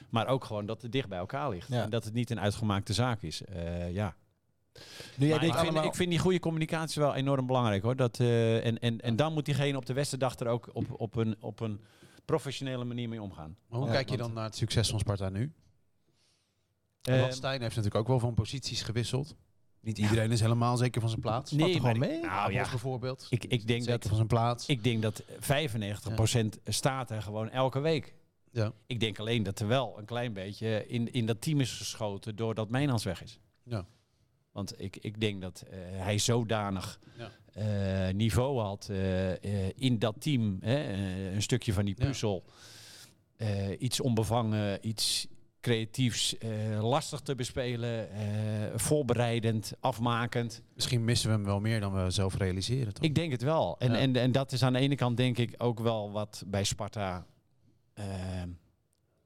Maar 0.09 0.27
ook 0.27 0.43
gewoon 0.43 0.65
dat 0.65 0.81
het 0.81 0.91
dicht 0.91 1.09
bij 1.09 1.17
elkaar 1.17 1.49
ligt. 1.49 1.67
Ja. 1.67 1.83
En 1.83 1.89
dat 1.89 2.03
het 2.03 2.13
niet 2.13 2.29
een 2.29 2.39
uitgemaakte 2.39 2.93
zaak 2.93 3.21
is. 3.21 3.43
Eh, 3.43 3.91
ja. 3.93 4.15
nu 5.17 5.27
jij 5.27 5.37
ik, 5.37 5.53
vind, 5.53 5.75
ik 5.77 5.95
vind 5.95 6.09
die 6.09 6.19
goede 6.19 6.39
communicatie 6.39 7.01
wel 7.01 7.15
enorm 7.15 7.45
belangrijk 7.45 7.83
hoor. 7.83 7.95
Dat, 7.95 8.19
eh, 8.19 8.65
en, 8.65 8.79
en, 8.79 9.01
en 9.01 9.15
dan 9.15 9.33
moet 9.33 9.45
diegene 9.45 9.77
op 9.77 9.85
de 9.85 9.93
wedstrijddag 9.93 10.39
er 10.39 10.47
ook 10.47 10.69
op, 10.73 10.85
op, 11.01 11.15
een, 11.15 11.35
op 11.39 11.59
een 11.59 11.81
professionele 12.25 12.83
manier 12.83 13.09
mee 13.09 13.21
omgaan. 13.21 13.57
Maar 13.67 13.79
hoe 13.79 13.87
Ja, 13.87 13.93
kijk 13.93 14.09
je 14.09 14.17
want- 14.17 14.27
dan 14.27 14.37
naar 14.37 14.45
het 14.45 14.55
succes 14.55 14.89
van 14.89 14.99
Sparta 14.99 15.29
nu? 15.29 15.53
Eh, 17.07 17.19
Want 17.19 17.33
Stijn 17.33 17.61
heeft 17.61 17.75
natuurlijk 17.75 18.01
ook 18.01 18.07
wel 18.07 18.19
van 18.19 18.33
posities 18.33 18.81
gewisseld. 18.81 19.35
Niet 19.81 19.97
iedereen 19.97 20.31
is 20.31 20.39
helemaal 20.39 20.77
zeker 20.77 21.01
van 21.01 21.09
zijn 21.09 21.21
plaats. 21.21 21.51
nee, 21.51 21.73
er 21.73 21.79
gewoon 21.79 21.99
mee? 21.99 22.21
Nou 22.21 22.51
ja, 22.51 22.69
bijvoorbeeld. 22.69 23.27
ik, 23.29 23.43
ik 23.43 23.67
denk 23.67 23.81
zeker 23.83 23.99
dat 23.99 24.07
van 24.07 24.15
zijn 24.15 24.27
plaats. 24.27 24.65
Ik 24.67 24.83
denk 24.83 25.01
dat 25.01 25.23
95% 25.23 26.61
staat 26.65 27.11
er 27.11 27.21
gewoon 27.21 27.49
elke 27.49 27.79
week. 27.79 28.15
Ja. 28.51 28.71
Ik 28.87 28.99
denk 28.99 29.19
alleen 29.19 29.43
dat 29.43 29.59
er 29.59 29.67
wel 29.67 29.95
een 29.97 30.05
klein 30.05 30.33
beetje 30.33 30.87
in, 30.87 31.13
in 31.13 31.25
dat 31.25 31.41
team 31.41 31.59
is 31.59 31.71
geschoten 31.71 32.35
doordat 32.35 32.69
Mijnans 32.69 33.03
weg 33.03 33.23
is. 33.23 33.39
Ja. 33.63 33.85
Want 34.51 34.81
ik, 34.81 34.97
ik 34.97 35.19
denk 35.19 35.41
dat 35.41 35.63
eh, 35.69 35.77
hij 35.79 36.17
zodanig 36.17 36.99
Ja. 37.17 37.31
eh, 38.07 38.13
niveau 38.13 38.59
had 38.59 38.87
eh, 38.89 39.69
in 39.69 39.99
dat 39.99 40.15
team. 40.21 40.57
Hè, 40.61 40.93
een 41.33 41.41
stukje 41.41 41.73
van 41.73 41.85
die 41.85 41.95
puzzel. 41.95 42.43
iets 43.79 43.99
onbevangen, 44.01 44.87
iets 44.87 45.27
creatiefs, 45.67 46.37
eh, 46.37 46.49
lastig 46.89 47.19
te 47.19 47.35
bespelen, 47.35 48.11
eh, 48.11 48.23
voorbereidend, 48.75 49.73
afmakend. 49.79 50.61
Misschien 50.73 51.03
missen 51.05 51.29
we 51.29 51.35
hem 51.35 51.45
wel 51.45 51.59
meer 51.59 51.79
dan 51.79 52.03
we 52.03 52.11
zelf 52.11 52.35
realiseren. 52.37 52.93
Toch? 52.93 53.03
Ik 53.03 53.15
denk 53.15 53.31
het 53.31 53.41
wel. 53.41 53.75
En, 53.79 53.91
Ja. 53.91 53.97
en, 53.97 54.15
en 54.15 54.31
dat 54.31 54.51
is 54.51 54.63
aan 54.63 54.73
de 54.73 54.79
ene 54.79 54.95
kant 54.95 55.17
denk 55.17 55.37
ik 55.37 55.53
ook 55.57 55.79
wel 55.79 56.11
wat 56.11 56.43
bij 56.47 56.63
Sparta. 56.63 57.25
eh, 57.93 58.05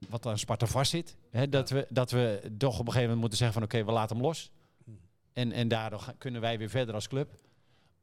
wat 0.10 0.26
aan 0.26 0.38
Sparta 0.38 0.66
vastzit. 0.66 1.16
Hè, 1.30 1.50
dat, 1.50 1.70
we, 1.70 1.86
dat 1.90 2.12
we 2.12 2.52
toch 2.58 2.74
op 2.74 2.80
een 2.80 2.86
gegeven 2.86 3.02
moment 3.02 3.20
moeten 3.20 3.38
zeggen 3.38 3.54
van 3.62 3.64
oké, 3.64 3.86
we 3.86 3.92
laten 3.92 4.16
hem 4.16 4.26
los. 4.26 4.52
Hm. 4.84 4.92
En, 5.34 5.52
en 5.52 5.68
daardoor 5.68 6.14
kunnen 6.18 6.42
wij 6.42 6.58
weer 6.58 6.70
verder 6.70 6.96
als 6.96 7.08
club. 7.08 7.32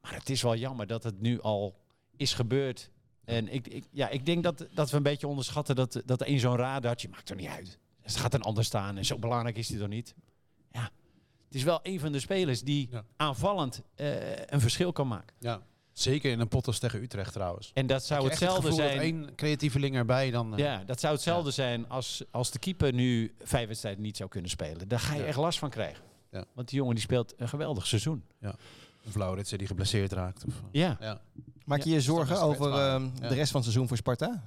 Maar 0.01 0.15
het 0.15 0.31
is 0.31 0.43
wel 0.43 0.57
jammer 0.57 0.87
dat 0.87 1.03
het 1.03 1.21
nu 1.21 1.41
al 1.41 1.77
is 2.17 2.35
gebeurd. 2.35 2.91
En 3.25 3.49
ik, 3.53 3.69
ik, 3.69 3.85
ja, 3.91 4.09
ik 4.09 4.27
denk 4.27 4.43
dat, 4.43 4.67
dat 4.75 4.91
we 4.91 4.97
een 4.97 5.03
beetje 5.03 5.27
onderschatten 5.29 5.77
dat, 5.77 6.03
dat 6.05 6.23
één 6.23 6.41
zo'n 6.41 6.57
radartje 6.57 7.09
maakt 7.09 7.31
er 7.31 7.37
niet 7.37 7.49
uit. 7.49 7.79
Dus 8.09 8.17
het 8.17 8.27
gaat 8.27 8.35
een 8.41 8.43
ander 8.47 8.65
staan 8.65 8.97
en 8.97 9.05
zo 9.05 9.19
belangrijk 9.19 9.57
is 9.57 9.69
hij 9.69 9.79
toch 9.79 9.89
niet. 9.89 10.15
Ja, 10.73 10.83
het 11.47 11.55
is 11.55 11.63
wel 11.63 11.81
een 11.83 12.01
van 12.01 12.13
de 12.13 12.21
spelers 12.21 12.63
die 12.63 12.89
Ja. 12.91 13.05
aanvallend 13.17 13.83
eh, 13.95 14.37
een 14.47 14.61
verschil 14.61 14.93
kan 14.93 15.09
maken. 15.09 15.35
Ja. 15.39 15.61
Zeker 15.93 16.31
in 16.31 16.41
een 16.41 16.49
pot 16.49 16.67
als 16.67 16.79
tegen 16.79 17.03
Utrecht 17.03 17.33
trouwens. 17.33 17.71
En 17.75 17.87
dat 17.87 18.05
zou 18.05 18.21
het 18.23 18.31
hetzelfde 18.31 18.63
gevoel 18.63 18.77
zijn. 18.79 18.99
Één 18.99 19.35
creatieveling 19.35 19.95
erbij 19.97 20.31
dan. 20.31 20.53
eh, 20.53 20.59
Ja, 20.59 20.83
dat 20.85 21.01
zou 21.01 21.15
hetzelfde 21.15 21.51
zijn 21.51 21.89
als, 21.89 22.25
als 22.31 22.51
de 22.51 22.59
keeper 22.59 22.93
nu 22.93 23.35
vijf 23.43 23.67
wedstrijden 23.69 24.03
niet 24.03 24.17
zou 24.17 24.29
kunnen 24.29 24.51
spelen. 24.51 24.89
Daar 24.89 25.01
ga 25.01 25.15
je 25.15 25.21
Ja. 25.21 25.27
echt 25.27 25.37
last 25.37 25.59
van 25.59 25.71
krijgen. 25.71 26.05
Ja. 26.31 26.45
Want 26.55 26.69
die 26.69 26.79
jongen 26.79 26.95
die 26.95 27.05
speelt 27.05 27.35
een 27.37 27.49
geweldig 27.49 27.87
seizoen. 27.87 28.25
Of 29.07 29.15
Lauritsen 29.15 29.59
die 29.59 29.67
geblesseerd 29.67 30.13
raakt. 30.13 30.45
Of, 30.45 30.55
eh, 30.55 30.61
Ja. 30.71 30.97
ja. 31.01 31.21
Maak 31.65 31.83
je 31.83 31.91
je 31.91 32.01
zorgen 32.01 32.35
het 32.35 32.43
over 32.45 32.69
Ja. 32.71 32.99
de 32.99 33.35
rest 33.35 33.51
van 33.51 33.61
het 33.61 33.71
seizoen 33.71 33.89
voor 33.89 33.97
Sparta? 33.97 34.43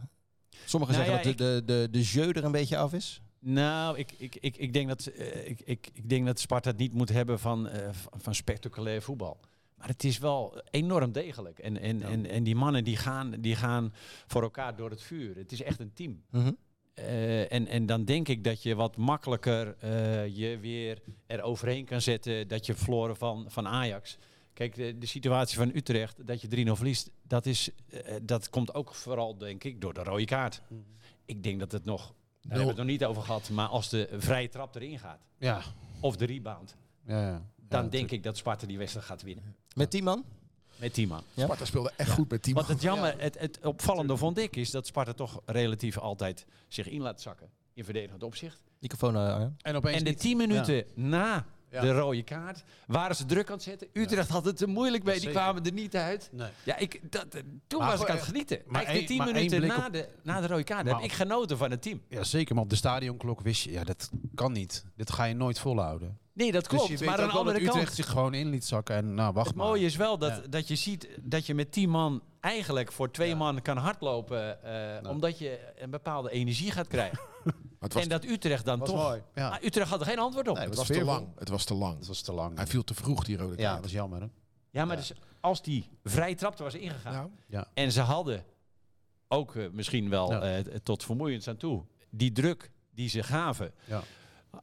Sommigen 0.66 0.96
Nou 0.96 1.08
zeggen 1.08 1.32
ja, 1.32 1.38
dat 1.38 1.38
de, 1.38 1.62
de, 1.66 1.82
de, 1.82 1.88
de 1.92 2.02
jeu 2.02 2.30
er 2.30 2.44
een 2.44 2.52
beetje 2.52 2.78
af 2.78 2.94
is. 2.94 3.22
Nou, 3.44 3.98
ik, 3.98 4.12
ik, 4.18 4.36
ik, 4.40 4.58
ik, 4.58 4.74
denk 4.74 4.88
dat, 4.88 5.06
eh, 5.06 5.50
ik, 5.50 5.60
ik, 5.66 5.90
ik 5.94 6.10
denk 6.10 6.26
dat 6.26 6.40
Sparta 6.40 6.70
het 6.70 6.78
niet 6.80 6.94
moet 6.94 7.10
hebben 7.10 7.40
van, 7.40 7.68
eh, 7.70 7.90
van- 7.92 8.20
van 8.22 8.36
spectaculair 8.36 9.02
voetbal. 9.02 9.40
Maar 9.76 9.88
het 9.88 10.04
is 10.04 10.18
wel 10.18 10.62
enorm 10.70 11.12
degelijk. 11.12 11.60
En, 11.60 11.80
en, 11.80 12.00
Ja. 12.00 12.08
en, 12.08 12.26
en 12.26 12.44
die 12.44 12.56
mannen 12.56 12.84
die 12.84 12.98
gaan, 12.98 13.32
die 13.40 13.56
gaan 13.56 13.94
voor 14.28 14.42
elkaar 14.42 14.76
door 14.76 14.90
het 14.90 15.02
vuur. 15.02 15.36
Het 15.36 15.52
is 15.52 15.62
echt 15.62 15.80
een 15.80 15.94
team. 15.94 16.22
Mhm. 16.30 16.52
Eh, 16.94 17.52
en, 17.52 17.68
en 17.68 17.86
dan 17.86 18.06
denk 18.06 18.28
ik 18.28 18.44
dat 18.44 18.64
je 18.64 18.76
wat 18.76 18.98
makkelijker 18.98 19.76
je 20.34 20.58
weer 20.62 21.02
er 21.26 21.42
overheen 21.42 21.86
kan 21.86 22.02
zetten 22.02 22.48
dat 22.48 22.66
je 22.66 22.74
verloren 22.76 23.16
van, 23.16 23.46
van 23.48 23.68
Ajax. 23.68 24.18
Kijk, 24.54 24.76
de, 24.76 24.98
de 24.98 25.06
situatie 25.06 25.58
van 25.58 25.72
Utrecht, 25.76 26.28
dat 26.28 26.42
je 26.42 26.66
3-0 26.66 26.72
verliest, 26.72 27.10
dat, 27.24 27.46
is, 27.46 27.70
dat 28.22 28.50
komt 28.50 28.74
ook 28.74 28.96
vooral, 28.96 29.38
denk 29.38 29.64
ik, 29.64 29.82
door 29.82 29.94
de 29.94 30.04
rode 30.04 30.26
kaart. 30.26 30.62
Ik 31.26 31.44
denk 31.44 31.60
dat 31.60 31.72
het 31.72 31.86
nog, 31.86 32.14
daar 32.42 32.58
hebben 32.58 32.62
we 32.62 32.68
het 32.68 32.78
nog 32.78 32.86
niet 32.86 33.06
over 33.06 33.24
gehad, 33.24 33.50
maar 33.50 33.68
als 33.68 33.90
de 33.90 34.10
vrije 34.12 34.50
trap 34.50 34.76
erin 34.76 35.00
gaat, 35.00 35.20
Ja. 35.38 35.62
of 36.00 36.18
de 36.18 36.26
rebound, 36.26 36.76
Ja, 37.06 37.22
ja. 37.28 37.42
dan 37.68 37.84
Ja, 37.84 37.90
denk 37.90 38.12
ik 38.12 38.24
dat 38.24 38.38
Sparta 38.38 38.68
die 38.68 38.78
wedstrijd 38.78 39.06
gaat 39.06 39.22
winnen. 39.22 39.56
Met 39.76 39.92
die 39.92 40.04
man? 40.04 40.24
Met 40.76 40.94
10 40.94 41.08
man. 41.08 41.22
Ja. 41.34 41.44
Sparta 41.44 41.66
speelde 41.66 41.92
echt 41.98 42.10
goed 42.12 42.30
met 42.30 42.44
team. 42.44 42.56
Wat 42.56 42.68
het 42.68 42.82
jammer, 42.82 43.16
het, 43.22 43.40
het 43.40 43.60
opvallende 43.66 44.18
vond 44.18 44.38
ik, 44.38 44.56
is 44.56 44.72
dat 44.72 44.88
Sparta 44.88 45.14
toch 45.14 45.42
relatief 45.46 45.98
altijd 45.98 46.46
zich 46.68 46.88
in 46.90 47.02
laat 47.02 47.22
zakken. 47.22 47.50
In 47.74 47.84
verdedigend 47.84 48.24
opzicht. 48.24 48.64
Microfoon 48.80 49.16
eh. 49.16 49.46
En 49.62 49.76
opeens 49.76 49.98
En 49.98 50.04
de. 50.04 50.14
10 50.14 50.38
minuten 50.38 50.86
na 50.96 51.46
Ja. 51.72 51.82
de 51.82 51.92
rode 51.92 52.24
kaart 52.24 52.64
waren 52.88 53.16
ze 53.16 53.26
druk 53.26 53.48
aan 53.48 53.54
het 53.54 53.64
zetten. 53.64 53.88
Utrecht 53.94 54.30
had 54.30 54.46
het 54.46 54.62
er 54.62 54.70
moeilijk 54.70 55.04
mee, 55.04 55.14
die 55.14 55.24
Zeker. 55.24 55.40
kwamen 55.42 55.66
er 55.66 55.72
niet 55.72 55.96
uit. 55.96 56.30
Nee. 56.32 56.50
Ja, 56.64 56.78
ik, 56.78 57.12
dat, 57.12 57.26
eh, 57.36 57.42
toen 57.68 57.80
Maar 57.80 57.92
was 57.92 58.02
ik 58.02 58.10
aan 58.10 58.16
het 58.16 58.26
genieten. 58.26 58.62
maar 58.66 58.84
Eigenlijk 58.84 59.10
één- 59.10 59.18
de 59.18 59.24
10 59.26 59.34
maar 59.34 59.42
één 59.42 59.52
minuten 59.62 59.78
na 59.80 59.86
op- 59.88 59.94
de, 59.94 60.08
na 60.24 60.42
de 60.42 60.48
rode 60.48 60.64
kaart 60.64 60.88
heb 60.88 61.00
ik 61.00 61.12
genoten 61.12 61.58
van 61.58 61.72
het 61.72 61.82
team. 61.82 62.02
Ja, 62.08 62.24
zeker. 62.24 62.56
Maar 62.56 62.64
op 62.64 62.70
de 62.70 62.76
stadionklok 62.76 63.42
wist 63.42 63.64
je, 63.64 63.72
ja, 63.72 63.84
dat 63.84 64.10
kan 64.36 64.52
niet. 64.52 64.86
Dit 64.96 65.12
ga 65.12 65.24
je 65.24 65.34
nooit 65.34 65.60
volhouden. 65.60 66.18
Nee, 66.34 66.52
dat 66.52 66.68
klopt. 66.68 66.88
dus 66.90 67.00
je 67.00 67.06
maar 67.06 67.14
aan 67.14 67.20
de 67.20 67.26
wel 67.26 67.44
dat 67.44 67.48
andere 67.54 67.66
Utrecht 67.66 67.84
kant, 67.86 67.96
zich 67.96 68.10
gewoon 68.10 68.34
in 68.34 68.50
liet 68.50 68.66
zakken. 68.66 68.96
En 68.96 69.14
nou, 69.14 69.34
wacht 69.34 69.48
het 69.48 69.56
maar. 69.56 69.66
mooie 69.68 69.86
is 69.86 69.96
wel 69.96 70.18
dat, 70.18 70.36
Ja. 70.42 70.48
dat 70.50 70.68
je 70.68 70.76
ziet 70.76 71.08
dat 71.22 71.46
je 71.46 71.54
met 71.56 71.72
10 71.72 71.90
man 71.90 72.22
eigenlijk 72.40 72.92
voor 72.92 73.12
twee 73.12 73.30
Ja. 73.30 73.36
man 73.36 73.62
kan 73.62 73.78
hardlopen. 73.78 74.64
eh, 75.04 75.10
Omdat 75.10 75.40
je 75.40 75.60
een 75.78 75.90
bepaalde 75.90 76.32
energie 76.32 76.72
gaat 76.72 76.88
krijgen. 76.88 77.20
Maar 77.82 77.90
het 77.90 77.94
was, 77.94 78.04
en 78.04 78.10
dat 78.10 78.24
Utrecht 78.26 78.66
dan 78.66 78.80
was 78.80 78.90
toch... 78.90 78.98
mooi. 79.04 79.22
Ja. 79.36 79.50
Maar 79.50 79.64
Utrecht 79.64 79.90
had 79.90 80.00
er 80.00 80.06
geen 80.06 80.20
antwoord 80.20 80.48
op. 80.48 80.56
Nee, 80.56 80.66
het 80.66 80.76
was 80.76 80.88
te 80.88 81.04
lang. 81.04 81.28
Het 81.36 81.50
was 81.50 81.64
te 81.64 81.74
lang. 81.74 81.98
Dat 81.98 82.08
was 82.08 82.22
te 82.22 82.32
lang. 82.34 82.58
Hij 82.58 82.68
viel 82.68 82.84
te 82.84 82.94
vroeg, 82.94 83.24
die 83.24 83.38
rode 83.38 83.52
Ja, 83.58 83.62
kaart. 83.62 83.74
dat 83.74 83.82
was 83.84 83.92
jammer. 83.92 84.22
Hè? 84.22 84.28
Ja, 84.70 84.86
maar 84.86 84.96
dus 84.96 85.14
als 85.40 85.62
die 85.62 85.90
vrij 86.04 86.36
trapte 86.36 86.64
was 86.64 86.74
ingegaan... 86.74 87.32
Ja. 87.48 87.68
En 87.74 87.92
ze 87.92 88.02
hadden 88.02 88.44
ook 89.28 89.56
eh, 89.56 89.70
misschien 89.72 90.10
wel 90.10 90.32
Ja. 90.32 90.42
eh, 90.42 90.76
tot 90.84 91.04
vermoeiend 91.04 91.48
aan 91.48 91.58
toe. 91.58 91.84
Die 92.10 92.32
druk 92.32 92.72
die 92.94 93.10
ze 93.10 93.24
gaven. 93.24 93.74
Ja. 93.86 94.04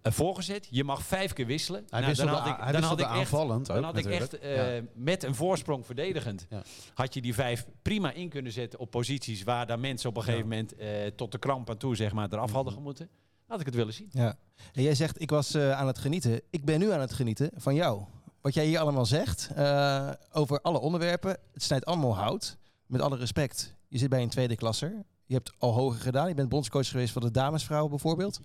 Eh, 0.03 0.12
voorgezet. 0.12 0.66
Je 0.70 0.84
mag 0.84 1.03
vijf 1.03 1.32
keer 1.32 1.47
wisselen. 1.47 1.80
Hij 1.80 2.01
Nou, 2.01 2.07
wisselde, 2.07 2.30
dan 2.32 2.41
had 2.41 2.51
ik, 2.59 2.62
hij 2.62 2.72
dan 2.72 2.82
had 2.82 2.99
ik 3.01 3.05
echt, 3.07 3.14
aanvallend 3.14 3.66
dan 3.66 3.84
had 3.84 3.97
ik 3.97 4.05
echt 4.07 4.39
eh, 4.39 4.76
Ja. 4.76 4.82
met 4.95 5.22
een 5.24 5.34
voorsprong 5.34 5.86
verdedigend. 5.86 6.47
Ja. 6.51 6.62
Had 6.95 7.14
je 7.14 7.20
die 7.20 7.34
vijf 7.34 7.66
prima 7.82 8.12
in 8.12 8.28
kunnen 8.28 8.53
zetten 8.53 8.78
op 8.78 8.91
posities 8.91 9.43
waar 9.43 9.66
daar 9.66 9.78
mensen 9.78 10.09
op 10.09 10.16
een 10.16 10.22
gegeven 10.22 10.49
moment 10.49 10.74
eh, 10.76 10.89
tot 11.16 11.32
de 11.32 11.39
kramp 11.39 11.70
aan 11.70 11.76
toe 11.76 11.97
zeg 11.97 12.12
maar, 12.12 12.28
eraf 12.32 12.53
hadden 12.53 12.72
Mhm. 12.72 12.82
gemoeten. 12.82 13.09
Had 13.47 13.61
ik 13.61 13.66
het 13.66 13.74
willen 13.74 13.93
zien. 13.95 14.09
Ja. 14.12 14.36
En 14.72 14.82
jij 14.82 14.95
zegt, 14.95 15.20
ik 15.20 15.30
was 15.30 15.57
aan 15.57 15.86
het 15.86 15.99
genieten. 15.99 16.41
Ik 16.51 16.64
ben 16.64 16.78
nu 16.78 16.93
aan 16.93 17.01
het 17.01 17.12
genieten 17.12 17.51
van 17.57 17.74
jou. 17.74 18.03
Wat 18.41 18.55
jij 18.55 18.66
hier 18.66 18.78
allemaal 18.78 19.07
zegt 19.07 19.51
over 20.32 20.61
alle 20.61 20.78
onderwerpen. 20.80 21.30
Het 21.53 21.62
snijdt 21.62 21.84
allemaal 21.84 22.16
hout. 22.16 22.57
Met 22.86 23.01
alle 23.01 23.16
respect. 23.16 23.74
Je 23.89 23.99
zit 23.99 24.09
bij 24.09 24.22
een 24.22 24.28
tweede 24.28 24.57
klasser. 24.57 25.05
Je 25.24 25.34
hebt 25.34 25.53
al 25.59 25.72
hoger 25.72 26.01
gedaan. 26.01 26.28
Je 26.28 26.34
bent 26.34 26.49
bondscoach 26.49 26.89
geweest 26.89 27.12
van 27.12 27.22
de 27.22 27.30
damesvrouwen 27.30 27.91
bijvoorbeeld. 27.91 28.41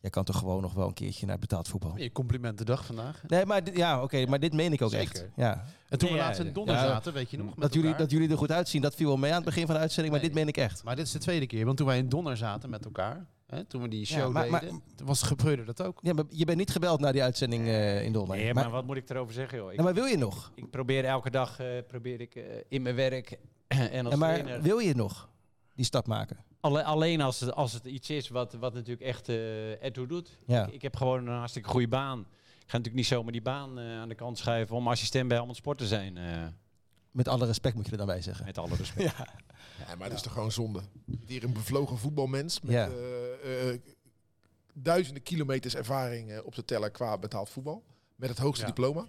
Jij 0.00 0.10
kan 0.10 0.24
toch 0.24 0.38
gewoon 0.38 0.62
nog 0.62 0.74
wel 0.74 0.86
een 0.86 0.94
keertje 0.94 1.26
naar 1.26 1.38
betaald 1.38 1.68
voetbal. 1.68 1.96
Je 1.98 2.12
complimentendag 2.12 2.84
vandaag. 2.86 3.22
Nee, 3.26 3.46
maar 3.46 3.64
dit- 3.64 3.76
ja, 3.76 4.02
oké, 4.02 4.26
maar 4.26 4.40
dit 4.40 4.52
meen 4.52 4.72
ik 4.72 4.82
ook 4.82 4.90
Zeker. 4.90 5.22
echt. 5.22 5.28
Ja. 5.36 5.64
En 5.88 5.98
toen 5.98 6.08
Nee, 6.08 6.18
we 6.18 6.24
laatst 6.24 6.40
in 6.40 6.52
Ja. 6.64 6.86
zaten, 6.86 7.12
weet 7.12 7.30
je 7.30 7.36
nog, 7.36 7.46
met 7.46 7.56
Dat, 7.58 7.74
jullie, 7.74 7.94
dat 7.94 8.10
jullie 8.10 8.30
er 8.30 8.36
goed 8.38 8.52
uitzien, 8.52 8.82
dat 8.82 8.94
viel 8.94 9.06
wel 9.06 9.16
mee 9.16 9.30
aan 9.30 9.36
het 9.36 9.44
begin 9.44 9.66
van 9.66 9.74
de 9.74 9.80
uitzending. 9.80 10.12
Maar 10.14 10.22
Nee. 10.24 10.32
dit 10.34 10.38
meen 10.44 10.48
ik 10.48 10.56
echt. 10.56 10.84
Maar 10.84 10.96
dit 10.96 11.06
is 11.06 11.12
de 11.12 11.18
tweede 11.18 11.46
keer, 11.46 11.64
want 11.64 11.76
toen 11.76 11.86
wij 11.86 11.98
in 11.98 12.08
Donner 12.08 12.36
zaten 12.36 12.70
met 12.70 12.84
elkaar, 12.84 13.26
hè, 13.46 13.64
toen 13.64 13.82
we 13.82 13.88
die 13.88 14.04
show 14.06 14.18
Ja, 14.18 14.28
maar- 14.28 14.50
maar- 14.50 14.60
deden, 14.60 14.82
was, 15.04 15.22
gebeurde 15.22 15.64
dat 15.64 15.82
ook. 15.82 15.98
Ja, 16.02 16.12
maar 16.12 16.24
je 16.28 16.44
bent 16.44 16.58
niet 16.58 16.70
gebeld 16.70 17.00
naar 17.00 17.12
die 17.12 17.22
uitzending 17.22 17.66
eh, 17.66 18.04
in 18.04 18.12
Donner. 18.12 18.36
Nee, 18.36 18.54
maar, 18.54 18.62
maar 18.62 18.72
wat 18.72 18.86
moet 18.86 18.96
ik 18.96 19.10
erover 19.10 19.34
zeggen? 19.34 19.58
Joh? 19.58 19.70
Ik, 19.70 19.76
nou, 19.78 19.84
maar 19.84 19.94
wil 20.02 20.04
je 20.10 20.16
nog? 20.18 20.52
ik 20.54 20.70
probeer 20.70 21.04
elke 21.04 21.30
dag 21.30 21.60
eh, 21.60 21.66
probeer 21.88 22.20
ik, 22.20 22.34
eh, 22.34 22.42
in 22.68 22.82
mijn 22.82 22.94
werk 22.94 23.38
en 23.68 24.04
als 24.04 24.14
Ja, 24.14 24.20
maar 24.20 24.34
trainer... 24.38 24.62
wil 24.62 24.78
je 24.78 24.94
nog 24.94 25.28
die 25.74 25.84
stap 25.84 26.06
maken? 26.06 26.36
Alle- 26.60 26.84
alleen 26.84 27.20
als 27.20 27.40
het, 27.40 27.52
als 27.54 27.72
het 27.72 27.84
iets 27.84 28.10
is 28.10 28.28
wat, 28.28 28.52
wat 28.52 28.74
natuurlijk 28.74 29.06
echt 29.06 29.28
eh 29.28 29.84
ertoe 29.84 30.06
doet. 30.06 30.38
Ja. 30.46 30.66
Ik, 30.66 30.72
ik 30.72 30.82
heb 30.82 30.96
gewoon 30.96 31.26
een 31.26 31.38
hartstikke 31.38 31.68
goede 31.68 31.88
baan. 31.88 32.18
Ik 32.20 32.74
ga 32.74 32.76
natuurlijk 32.76 32.94
niet 32.94 33.06
zomaar 33.06 33.32
die 33.32 33.42
baan 33.42 33.78
eh, 33.78 33.84
aan 34.00 34.08
de 34.08 34.14
kant 34.14 34.38
schuiven 34.38 34.76
om 34.76 34.88
assistent 34.88 35.26
bij 35.28 35.36
Helmond 35.36 35.56
Sport 35.58 35.78
te 35.78 35.86
zijn. 35.86 36.16
eh, 36.16 36.46
Met 37.10 37.28
alle 37.28 37.46
respect 37.46 37.74
moet 37.74 37.84
je 37.84 37.90
er 37.90 37.96
dan 37.98 38.06
bij 38.06 38.22
zeggen. 38.22 38.44
met 38.44 38.58
alle 38.58 38.76
respect. 38.76 39.02
Ja. 39.16 39.26
Ja, 39.88 39.94
maar 39.94 40.08
dat 40.08 40.16
is 40.16 40.22
toch 40.22 40.32
gewoon 40.32 40.52
zonde. 40.52 40.80
Weer 41.26 41.44
een 41.44 41.52
bevlogen 41.52 41.98
voetbalmens 41.98 42.60
met 42.60 42.72
Ja. 42.72 42.88
eh, 42.88 43.68
eh, 43.72 43.80
duizenden 44.74 45.22
kilometers 45.22 45.74
ervaring 45.74 46.40
op 46.40 46.54
de 46.54 46.64
teller 46.64 46.90
qua 46.90 47.18
betaald 47.18 47.48
voetbal. 47.48 47.82
Met 48.16 48.28
het 48.28 48.38
hoogste 48.38 48.60
Ja. 48.66 48.72
diploma. 48.72 49.06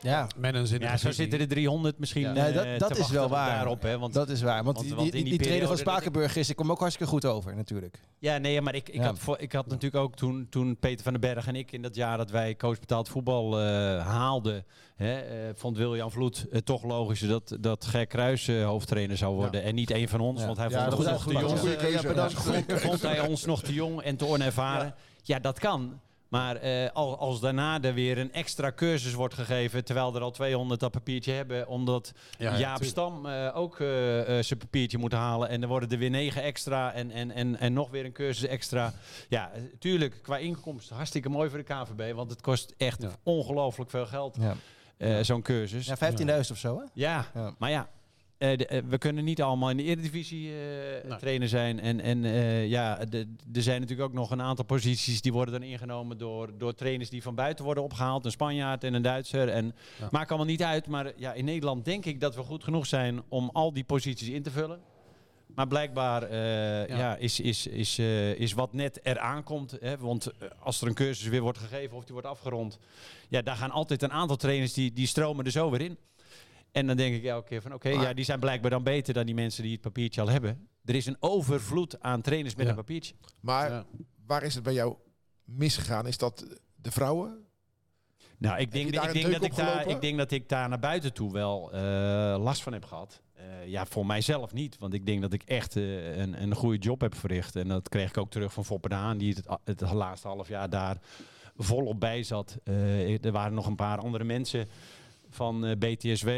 Ja, 0.00 0.26
Met 0.36 0.54
een 0.54 0.66
zinnige 0.66 0.92
Ja, 0.92 0.98
zo 0.98 1.10
zitten 1.10 1.40
er 1.40 1.48
300 1.48 1.98
misschien 1.98 2.22
Ja. 2.22 2.28
eh, 2.34 2.42
Nee, 2.42 2.52
dat- 2.52 2.62
te 2.62 2.76
dat 2.78 2.98
is 2.98 3.10
wel 3.10 3.24
op 3.24 3.30
waar. 3.30 3.54
Daarop, 3.54 3.82
hè, 3.82 3.98
want, 3.98 4.14
dat 4.14 4.28
is 4.28 4.42
waar. 4.42 4.64
Want, 4.64 4.76
want- 4.76 4.86
die, 4.88 4.96
want 4.96 5.10
die, 5.12 5.18
in 5.20 5.24
die, 5.28 5.36
die 5.38 5.46
trainer 5.46 5.68
van 5.68 5.78
Spakenburg 5.78 6.36
is, 6.36 6.50
ik 6.50 6.56
kom 6.56 6.70
ook 6.70 6.78
hartstikke 6.78 7.10
goed 7.12 7.24
over 7.24 7.56
natuurlijk. 7.56 8.00
ja, 8.18 8.38
nee, 8.38 8.60
maar 8.60 8.74
ik, 8.74 8.88
ik, 8.88 8.94
Ja. 8.94 9.02
had 9.02 9.18
voor, 9.18 9.38
ik 9.38 9.52
had 9.52 9.66
natuurlijk 9.66 10.02
ook 10.04 10.16
toen, 10.16 10.46
toen 10.50 10.76
Peter 10.78 11.02
van 11.02 11.12
den 11.12 11.20
Berg 11.20 11.46
en 11.46 11.56
ik 11.56 11.72
in 11.72 11.82
dat 11.82 11.94
jaar 11.94 12.16
dat 12.16 12.30
wij 12.30 12.56
coach 12.56 12.78
betaald 12.80 13.08
voetbal 13.08 13.60
eh, 13.60 13.64
haalden, 14.06 14.64
hè, 14.96 15.18
eh, 15.18 15.36
vond 15.54 15.76
William 15.76 16.10
Vloed 16.10 16.46
het 16.50 16.64
toch 16.66 16.82
logisch 16.84 17.20
dat, 17.20 17.56
dat 17.60 17.84
Gert 17.86 18.08
Kruis 18.08 18.48
eh, 18.48 18.64
hoofdtrainer 18.64 19.16
zou 19.16 19.34
worden 19.34 19.62
en 19.62 19.74
niet 19.74 19.90
een 19.90 20.08
van 20.08 20.20
ons, 20.20 20.40
Ja. 20.40 20.46
want 20.46 20.58
hij 20.58 20.68
Ja, 20.68 20.78
vond 20.78 20.90
dat 20.90 20.98
ons 20.98 21.08
nog 21.08 21.26
te 21.26 21.32
jong. 21.32 21.58
vond 22.80 23.02
hij 23.02 23.20
ons 23.20 23.44
nog 23.44 23.62
te 23.62 23.72
jong 23.74 24.00
en 24.02 24.16
te 24.16 24.26
onervaren. 24.26 24.94
Ja, 25.22 25.38
dat 25.38 25.58
kan. 25.58 26.00
Maar 26.28 26.56
eh, 26.56 26.90
als, 26.92 27.16
als 27.18 27.40
daarna 27.40 27.80
er 27.82 27.94
weer 27.94 28.18
een 28.18 28.32
extra 28.32 28.72
cursus 28.72 29.12
wordt 29.14 29.34
gegeven, 29.34 29.84
terwijl 29.84 30.14
er 30.14 30.22
al 30.22 30.30
200 30.30 30.80
dat 30.80 30.90
papiertje 30.90 31.32
hebben, 31.32 31.68
omdat 31.68 32.12
Ja, 32.38 32.50
ja, 32.52 32.58
Jaap 32.58 32.76
tuurlijk. 32.76 32.90
Stam 32.90 33.26
eh, 33.26 33.56
ook 33.56 33.72
eh, 33.80 33.86
zijn 34.40 34.58
papiertje 34.58 34.98
moet 34.98 35.12
halen 35.12 35.48
en 35.48 35.62
er 35.62 35.68
worden 35.68 35.90
er 35.90 35.98
weer 35.98 36.10
negen 36.10 36.42
extra 36.42 36.92
en, 36.92 37.10
en, 37.10 37.30
en, 37.30 37.58
en 37.58 37.72
nog 37.72 37.90
weer 37.90 38.04
een 38.04 38.12
cursus 38.12 38.48
extra. 38.48 38.92
Ja, 39.28 39.50
tuurlijk, 39.78 40.18
qua 40.22 40.36
inkomsten 40.38 40.96
hartstikke 40.96 41.28
mooi 41.28 41.50
voor 41.50 41.58
de 41.58 41.74
KVB, 41.74 42.14
want 42.14 42.30
het 42.30 42.40
kost 42.40 42.74
echt 42.76 43.02
Ja. 43.02 43.10
ongelooflijk 43.22 43.90
veel 43.90 44.06
geld, 44.06 44.36
Ja, 44.40 44.54
eh, 44.96 45.18
zo'n 45.22 45.42
cursus. 45.42 45.86
ja 45.86 45.96
15.000 45.96 46.50
of 46.50 46.58
zo 46.58 46.78
hè? 46.78 46.84
Ja, 46.94 47.26
Ja. 47.34 47.54
maar 47.58 47.70
ja, 47.70 47.88
eh, 48.38 48.56
de- 48.56 48.66
eh, 48.66 48.82
we 48.88 48.98
kunnen 48.98 49.24
niet 49.24 49.42
allemaal 49.42 49.70
in 49.70 49.76
de 49.76 49.82
Eredivisie 49.82 50.48
eh 50.48 51.08
Nee. 51.08 51.18
trainer 51.18 51.48
zijn. 51.48 51.80
En, 51.80 52.00
en 52.00 52.24
eh, 52.24 52.68
ja, 52.68 52.98
er 53.52 53.62
zijn 53.62 53.80
natuurlijk 53.80 54.08
ook 54.08 54.14
nog 54.14 54.30
een 54.30 54.42
aantal 54.42 54.64
posities 54.64 55.20
die 55.20 55.32
worden 55.32 55.60
dan 55.60 55.68
ingenomen 55.68 56.18
door, 56.18 56.58
door 56.58 56.74
trainers 56.74 57.10
die 57.10 57.22
van 57.22 57.34
buiten 57.34 57.64
worden 57.64 57.82
opgehaald. 57.84 58.24
Een 58.24 58.30
Spanjaard 58.30 58.84
en 58.84 58.94
een 58.94 59.02
Duitser. 59.02 59.48
En 59.48 59.74
Ja. 59.98 60.08
maakt 60.10 60.28
allemaal 60.28 60.46
niet 60.46 60.62
uit. 60.62 60.86
Maar 60.86 61.12
ja, 61.16 61.32
in 61.32 61.44
Nederland 61.44 61.84
denk 61.84 62.04
ik 62.04 62.20
dat 62.20 62.34
we 62.34 62.42
goed 62.42 62.64
genoeg 62.64 62.86
zijn 62.86 63.22
om 63.28 63.50
al 63.52 63.72
die 63.72 63.84
posities 63.84 64.28
in 64.28 64.42
te 64.42 64.50
vullen. 64.50 64.80
Maar 65.54 65.66
blijkbaar 65.68 66.22
eh, 66.22 66.88
ja. 66.98 67.16
is, 67.16 67.40
is, 67.40 67.66
is, 67.66 67.98
eh, 67.98 68.34
is 68.34 68.52
wat 68.52 68.72
net 68.72 69.00
eraan 69.02 69.42
komt. 69.42 69.76
Hè, 69.80 69.98
want 69.98 70.26
eh, 70.26 70.48
als 70.62 70.80
er 70.80 70.86
een 70.86 70.94
cursus 70.94 71.28
weer 71.28 71.40
wordt 71.40 71.58
gegeven 71.58 71.96
of 71.96 72.02
die 72.04 72.12
wordt 72.12 72.28
afgerond. 72.28 72.78
Ja, 73.28 73.42
daar 73.42 73.56
gaan 73.56 73.70
altijd 73.70 74.02
een 74.02 74.12
aantal 74.12 74.36
trainers 74.36 74.72
die, 74.72 74.92
die 74.92 75.06
stromen 75.06 75.44
er 75.44 75.50
zo 75.50 75.70
weer 75.70 75.80
in. 75.80 75.96
En 76.72 76.86
dan 76.86 76.96
denk 76.96 77.14
ik 77.14 77.24
elke 77.24 77.48
keer 77.48 77.62
van 77.62 77.72
oké, 77.74 77.88
ja, 77.88 78.12
die 78.14 78.24
zijn 78.24 78.40
blijkbaar 78.40 78.70
dan 78.70 78.82
beter 78.82 79.14
dan 79.14 79.26
die 79.26 79.34
mensen 79.34 79.62
die 79.62 79.72
het 79.72 79.80
papiertje 79.80 80.20
al 80.20 80.28
hebben. 80.28 80.68
Er 80.84 80.94
is 80.94 81.06
een 81.06 81.16
overvloed 81.20 82.00
aan 82.00 82.20
trainers 82.20 82.54
met 82.54 82.64
Ja. 82.64 82.70
een 82.70 82.76
papiertje. 82.76 83.14
Maar 83.40 83.70
Ja. 83.70 83.84
waar 84.26 84.42
is 84.42 84.54
het 84.54 84.62
bij 84.64 84.72
jou 84.72 84.94
misgegaan? 85.44 86.06
Is 86.06 86.18
dat 86.18 86.44
de 86.76 86.90
vrouwen? 86.90 87.46
Nou, 88.38 88.58
ik 88.58 88.72
denk, 88.72 88.86
ik, 88.86 88.92
denk 89.12 89.32
dat 89.32 89.42
ik, 89.44 89.54
daar, 89.56 89.86
ik 89.88 90.00
denk 90.00 90.18
dat 90.18 90.30
ik 90.30 90.48
daar 90.48 90.68
naar 90.68 90.78
buiten 90.78 91.12
toe 91.12 91.32
wel 91.32 91.72
eh, 91.72 91.80
last 92.38 92.62
van 92.62 92.72
heb 92.72 92.84
gehad. 92.84 93.22
Eh, 93.34 93.66
ja, 93.66 93.86
voor 93.86 94.06
mijzelf 94.06 94.52
niet. 94.52 94.78
Want 94.78 94.94
ik 94.94 95.06
denk 95.06 95.22
dat 95.22 95.32
ik 95.32 95.42
echt 95.42 95.76
eh, 95.76 96.16
een, 96.16 96.42
een 96.42 96.54
goede 96.54 96.78
job 96.78 97.00
heb 97.00 97.14
verricht. 97.14 97.56
En 97.56 97.68
dat 97.68 97.88
kreeg 97.88 98.08
ik 98.08 98.16
ook 98.16 98.30
terug 98.30 98.52
van 98.52 98.64
Foppe 98.64 98.88
de 98.88 98.94
Haan, 98.94 99.18
die 99.18 99.34
het, 99.34 99.80
het 99.80 99.92
laatste 99.92 100.28
half 100.28 100.48
jaar 100.48 100.70
daar 100.70 100.96
volop 101.56 102.00
bij 102.00 102.22
zat. 102.22 102.58
Eh, 102.64 103.24
er 103.24 103.32
waren 103.32 103.54
nog 103.54 103.66
een 103.66 103.76
paar 103.76 103.98
andere 103.98 104.24
mensen 104.24 104.68
van 105.30 105.66
eh, 105.66 105.76
BTSW, 105.76 106.28
eh, 106.28 106.34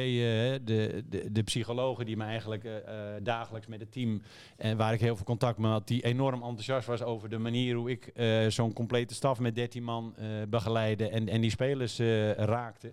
de, 0.65 1.05
de, 1.09 1.33
de 1.33 1.43
psychologen 1.43 2.07
die 2.07 2.17
me 2.17 2.25
eigenlijk 2.25 2.65
eh, 2.65 2.95
dagelijks 3.23 3.67
met 3.67 3.81
het 3.81 3.93
team 3.93 4.23
en 4.57 4.77
waar 4.77 4.93
ik 4.93 5.01
heel 5.01 5.17
veel 5.17 5.25
contact 5.25 5.59
mee 5.59 5.71
had, 5.71 5.89
die 5.89 6.05
enorm 6.05 6.43
enthousiast 6.43 6.87
was 6.87 7.03
over 7.03 7.29
de 7.29 7.39
manier 7.39 7.75
hoe 7.75 7.91
ik 7.91 8.13
zo'n 8.53 8.73
complete 8.73 9.15
staf 9.15 9.39
met 9.39 9.55
13 9.55 9.85
man 9.85 10.15
begeleide 10.49 11.09
en, 11.09 11.29
en 11.29 11.41
die 11.41 11.51
spelers 11.51 11.99
raakte. 12.37 12.93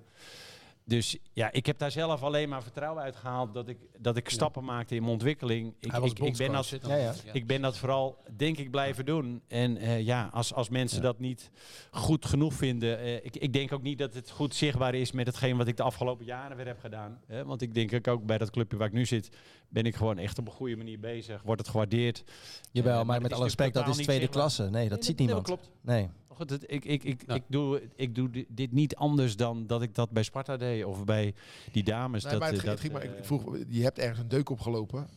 Dus 0.90 1.18
ja, 1.34 1.52
ik 1.52 1.66
heb 1.66 1.78
daar 1.78 1.92
zelf 1.92 2.24
alleen 2.24 2.50
maar 2.50 2.64
vertrouwen 2.64 3.04
uit 3.04 3.16
gehaald 3.16 3.54
dat 3.54 3.68
ik, 3.68 3.78
dat 3.98 4.18
ik 4.18 4.30
stappen 4.30 4.64
maakte 4.64 4.96
in 4.96 5.02
mijn 5.02 5.14
ontwikkeling. 5.14 5.74
Ik, 5.80 5.92
Hij 5.92 6.00
was 6.00 6.12
ik, 6.12 6.20
ik, 6.20 6.38
ben 6.38 6.52
dat, 6.52 6.68
Ja, 6.88 6.96
ja. 6.96 7.14
ik 7.34 7.48
ben 7.48 7.62
dat 7.62 7.78
vooral, 7.78 8.18
denk 8.38 8.58
ik, 8.58 8.72
blijven 8.72 9.06
doen. 9.06 9.42
En 9.48 9.78
eh, 9.78 10.02
ja, 10.02 10.30
als, 10.34 10.54
als 10.54 10.70
mensen 10.70 11.02
dat 11.02 11.20
niet 11.20 11.50
goed 11.92 12.26
genoeg 12.26 12.54
vinden. 12.54 13.00
eh, 13.00 13.16
ik, 13.16 13.36
ik 13.36 13.54
denk 13.54 13.72
ook 13.72 13.82
niet 13.82 13.98
dat 13.98 14.14
het 14.14 14.30
goed 14.30 14.56
zichtbaar 14.56 14.96
is 14.96 15.12
met 15.12 15.28
hetgeen 15.28 15.58
wat 15.58 15.68
ik 15.68 15.78
de 15.78 15.84
afgelopen 15.84 16.26
jaren 16.26 16.58
weer 16.58 16.68
heb 16.68 16.80
gedaan. 16.80 17.20
Hè? 17.28 17.46
Want 17.46 17.62
ik 17.62 17.74
denk 17.74 17.94
ook, 17.94 18.08
ook 18.08 18.26
bij 18.26 18.38
dat 18.38 18.50
clubje 18.50 18.78
waar 18.78 18.88
ik 18.88 18.94
nu 18.94 19.06
zit, 19.06 19.30
ben 19.70 19.84
ik 19.86 19.96
gewoon 19.96 20.18
echt 20.18 20.38
op 20.38 20.46
een 20.48 20.54
goede 20.54 20.76
manier 20.76 21.00
bezig. 21.00 21.42
Wordt 21.42 21.62
het 21.62 21.70
gewaardeerd. 21.70 22.24
Jawel, 22.72 22.92
Eh, 22.92 22.98
maar, 22.98 23.06
maar 23.06 23.22
met 23.22 23.34
alle 23.34 23.44
respect, 23.44 23.74
dat 23.74 23.88
is 23.88 23.94
tweede 23.94 24.12
zichtbaar. 24.14 24.40
klasse. 24.42 24.64
Nee, 24.70 24.90
dat 24.90 24.98
Nee, 24.98 25.08
ziet 25.08 25.18
nee, 25.18 25.26
niemand. 25.26 25.46
klopt. 25.48 25.70
Nee. 25.82 26.10
Maar 26.38 26.48
Goed, 26.48 26.50
het- 26.62 26.72
ik, 26.72 26.86
ik, 26.86 27.04
ik, 27.04 27.24
ik, 27.24 27.44
doe, 27.48 27.82
ik 27.96 28.16
doe 28.16 28.30
di- 28.30 28.46
dit 28.50 28.72
niet 28.72 28.96
anders 28.96 29.36
dan 29.36 29.68
dat 29.68 29.82
ik 29.82 29.96
dat 29.96 30.10
bij 30.12 30.24
Sparta 30.24 30.58
deed. 30.58 30.86
Of 30.86 31.06
bij 31.06 31.34
die 31.72 31.84
dames. 31.84 32.24
Nee, 32.24 32.32
dat, 32.32 32.42
maar 32.42 32.50
het, 32.50 32.58
eh, 32.60 32.64
dat, 32.64 32.72
het 32.74 32.82
ging 32.82 32.94
maar, 32.94 33.04
ik 33.04 33.16
eh, 33.16 33.24
vroeg, 33.24 33.58
je 33.70 33.84
hebt 33.84 34.00
ergens 34.00 34.20
een 34.20 34.28
deuk 34.28 34.50
opgelopen. 34.50 35.08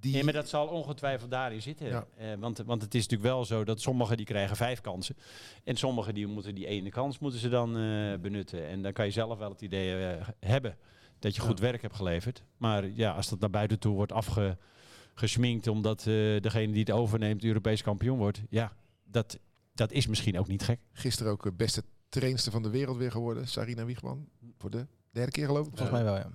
Die, 0.00 0.12
Nee, 0.14 0.24
maar 0.24 0.32
dat 0.32 0.48
zal 0.48 0.66
ongetwijfeld 0.66 1.30
daarin 1.30 1.62
zitten. 1.62 1.86
Ja. 1.86 2.06
Eh, 2.16 2.26
want, 2.38 2.58
want 2.58 2.82
het 2.82 2.94
is 2.94 3.02
natuurlijk 3.02 3.30
wel 3.30 3.44
zo 3.44 3.64
dat 3.64 3.80
sommigen 3.80 4.16
die 4.16 4.26
krijgen 4.26 4.56
vijf 4.56 4.80
kansen. 4.80 5.16
En 5.64 5.76
sommigen 5.76 6.14
die 6.14 6.26
moeten 6.26 6.54
die 6.54 6.66
ene 6.66 6.88
kans 6.90 7.18
moeten 7.18 7.40
ze 7.40 7.48
dan 7.48 7.76
eh, 7.76 8.18
benutten. 8.20 8.66
En 8.66 8.82
dan 8.82 8.92
kan 8.92 9.04
je 9.04 9.10
zelf 9.10 9.38
wel 9.38 9.50
het 9.50 9.62
idee 9.62 10.16
hebben 10.40 10.76
dat 11.18 11.34
je 11.34 11.40
goed 11.40 11.60
werk 11.60 11.82
hebt 11.82 11.94
geleverd. 11.96 12.42
Maar 12.56 12.88
ja, 12.90 13.10
als 13.12 13.28
dat 13.28 13.40
naar 13.40 13.50
buiten 13.50 13.78
toe 13.78 13.94
wordt 13.94 14.12
afgesminkt 14.12 15.66
omdat 15.66 15.98
eh, 16.00 16.04
degene 16.40 16.72
die 16.72 16.80
het 16.80 16.90
overneemt 16.90 17.44
Europees 17.44 17.82
kampioen 17.82 18.18
wordt. 18.18 18.42
Ja, 18.50 18.72
dat, 19.04 19.38
dat 19.76 19.92
is 19.92 20.06
misschien 20.06 20.38
ook 20.38 20.48
niet 20.48 20.62
gek. 20.62 20.80
Gisteren 20.92 21.32
ook 21.32 21.42
de 21.42 21.52
beste 21.52 21.82
trainster 22.08 22.52
van 22.52 22.62
de 22.62 22.70
wereld 22.70 22.96
weer 22.96 23.10
geworden. 23.10 23.48
Sarina 23.48 23.84
Wiegman. 23.84 24.28
Voor 24.58 24.70
de 24.70 24.86
derde 25.10 25.30
keer 25.32 25.46
geloof 25.46 25.66
ik. 25.66 25.76
Volgens 25.76 25.90
mij 25.90 26.04
wel, 26.04 26.16
ja. 26.16 26.30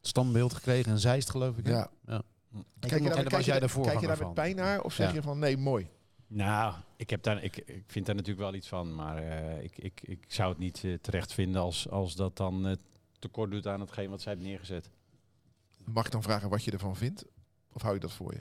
Standbeeld 0.00 0.54
gekregen 0.54 0.92
en 0.92 0.98
Zeist 0.98 1.30
geloof 1.30 1.56
ik. 1.56 1.66
Ja. 1.66 1.90
Ja. 2.06 2.22
Kijk 2.78 2.92
je 2.92 2.96
En 2.98 3.14
daar, 3.14 3.24
kijk 3.24 3.44
jij 3.44 3.58
daar- 3.60 3.68
de 3.74 3.80
kijk 3.80 4.00
je 4.00 4.06
daar 4.06 4.18
met 4.18 4.34
pijn 4.34 4.56
naar? 4.56 4.82
Of 4.82 4.94
zeg 4.94 5.08
Ja. 5.08 5.14
je 5.14 5.22
van 5.22 5.38
nee, 5.38 5.56
mooi? 5.56 5.88
Nou, 6.26 6.74
ik, 6.96 7.10
heb 7.10 7.22
daar, 7.22 7.42
ik, 7.42 7.56
ik 7.56 7.84
vind 7.86 8.06
daar 8.06 8.14
natuurlijk 8.14 8.42
wel 8.42 8.54
iets 8.54 8.68
van. 8.68 8.94
Maar 8.94 9.18
eh, 9.18 9.62
ik, 9.62 9.78
ik, 9.78 10.00
ik 10.04 10.24
zou 10.28 10.48
het 10.48 10.58
niet 10.58 10.84
eh, 10.84 10.94
terecht 10.94 11.32
vinden 11.32 11.60
als, 11.62 11.88
als 11.88 12.14
dat 12.16 12.36
dan 12.36 12.66
eh, 12.66 12.72
tekort 13.18 13.50
doet 13.50 13.66
aan 13.66 13.80
hetgeen 13.80 14.10
wat 14.10 14.22
zij 14.22 14.32
heeft 14.32 14.44
neergezet. 14.44 14.90
Mag 15.84 16.06
ik 16.06 16.12
dan 16.12 16.22
vragen 16.22 16.48
wat 16.48 16.64
je 16.64 16.70
ervan 16.70 16.96
vindt? 16.96 17.24
Of 17.72 17.82
hou 17.82 17.94
je 17.94 18.00
dat 18.00 18.12
voor 18.12 18.32
je? 18.32 18.40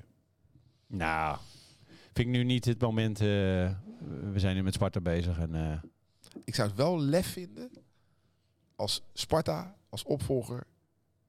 Nou, 0.88 1.38
vind 2.04 2.18
ik 2.18 2.28
nu 2.28 2.43
niet 2.43 2.66
het 2.66 2.82
moment. 2.82 3.20
We 4.32 4.39
zijn 4.39 4.56
nu 4.56 4.64
met 4.64 4.74
Sparta 4.74 5.01
bezig. 5.01 5.39
En, 5.39 5.56
eh, 5.56 5.82
Ik 6.43 6.56
zou 6.56 6.68
het 6.68 6.78
wel 6.78 6.99
lef 6.99 7.28
vinden 7.32 7.70
als 8.76 9.01
Sparta, 9.14 9.76
als 9.89 10.04
opvolger 10.04 10.64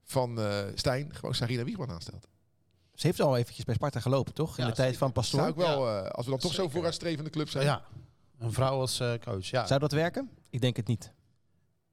van 0.04 0.40
eh 0.40 0.64
Stijn, 0.74 1.14
gewoon 1.14 1.34
Sarina 1.34 1.64
Wiegman 1.64 1.90
aanstelt. 1.90 2.28
Ze 2.94 3.06
heeft 3.06 3.20
al 3.20 3.36
eventjes 3.36 3.64
bij 3.64 3.74
Sparta 3.74 4.00
gelopen, 4.00 4.34
toch? 4.34 4.58
In 4.58 4.64
Ja, 4.64 4.70
de 4.70 4.76
tijd 4.76 4.96
van 4.96 5.12
Pastoor. 5.12 5.40
Zou 5.40 5.50
ik 5.52 5.56
wel, 5.58 5.88
eh, 5.88 6.10
als 6.10 6.24
we 6.24 6.30
dan 6.30 6.40
toch 6.40 6.50
zo 6.50 6.56
Zeker. 6.56 6.70
vooruitstrevende 6.72 7.30
club 7.30 7.48
zijn. 7.48 7.64
Ja, 7.64 7.82
Een 8.38 8.52
vrouw 8.52 8.80
als 8.80 9.00
eh, 9.00 9.12
coach, 9.24 9.46
ja. 9.46 9.66
Zou 9.66 9.80
dat 9.80 9.92
werken? 9.92 10.30
Ik 10.50 10.60
denk 10.60 10.76
het 10.76 10.86
niet. 10.86 11.12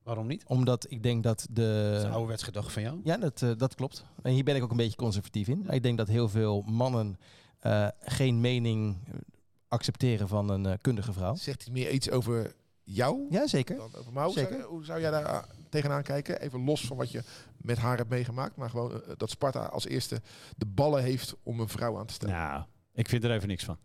Waarom 0.04 0.28
niet? 0.28 0.44
Omdat 0.46 0.86
ik 0.92 1.04
denk 1.04 1.24
dat 1.24 1.48
de... 1.52 1.88
Dat 1.92 1.98
is 1.98 2.04
een 2.04 2.12
ouderwets 2.12 2.44
gedachte 2.44 2.72
van 2.72 2.82
jou. 2.82 3.00
Ja, 3.04 3.18
dat, 3.18 3.40
dat 3.58 3.76
klopt. 3.76 4.06
En 4.22 4.32
hier 4.34 4.44
ben 4.44 4.56
ik 4.56 4.64
ook 4.64 4.72
een 4.72 4.78
beetje 4.78 4.96
conservatief 4.98 5.48
in. 5.48 5.70
Ik 5.70 5.84
denk 5.84 5.98
dat 5.98 6.08
heel 6.08 6.30
veel 6.30 6.62
mannen 6.62 7.18
eh, 7.60 7.88
geen 8.00 8.42
mening 8.42 8.98
accepteren 9.72 10.28
van 10.28 10.50
een 10.50 10.66
eh, 10.66 10.74
kundige 10.82 11.14
vrouw. 11.14 11.36
Zegt 11.36 11.64
hij 11.64 11.74
meer 11.74 11.92
iets 11.92 12.10
over 12.10 12.54
jou 12.84 13.26
Ja, 13.30 13.48
zeker. 13.48 13.76
dan 13.78 13.92
over 13.96 14.14
mij? 14.14 14.24
Hoe 14.24 14.34
Zeker. 14.34 14.58
zou- 14.58 14.70
Hoe 14.70 14.86
zou 14.86 15.00
jij 15.02 15.12
daar 15.12 15.26
ah, 15.26 15.44
tegenaan 15.70 16.04
kijken? 16.04 16.42
Even 16.42 16.64
los 16.64 16.86
van 16.86 16.98
wat 16.98 17.12
je 17.12 17.24
met 17.58 17.78
haar 17.78 17.98
hebt 17.98 18.10
meegemaakt. 18.10 18.56
Maar 18.56 18.70
gewoon 18.70 18.92
eh, 19.04 19.10
dat 19.18 19.30
Sparta 19.30 19.66
als 19.66 19.86
eerste 19.88 20.22
de 20.58 20.66
ballen 20.66 21.04
heeft 21.04 21.36
om 21.44 21.60
een 21.60 21.70
vrouw 21.70 21.98
aan 22.00 22.06
te 22.06 22.14
stellen. 22.14 22.36
Nou, 22.36 22.64
ik 22.94 23.10
vind 23.10 23.24
er 23.24 23.32
even 23.32 23.48
niks 23.48 23.64
van. 23.64 23.78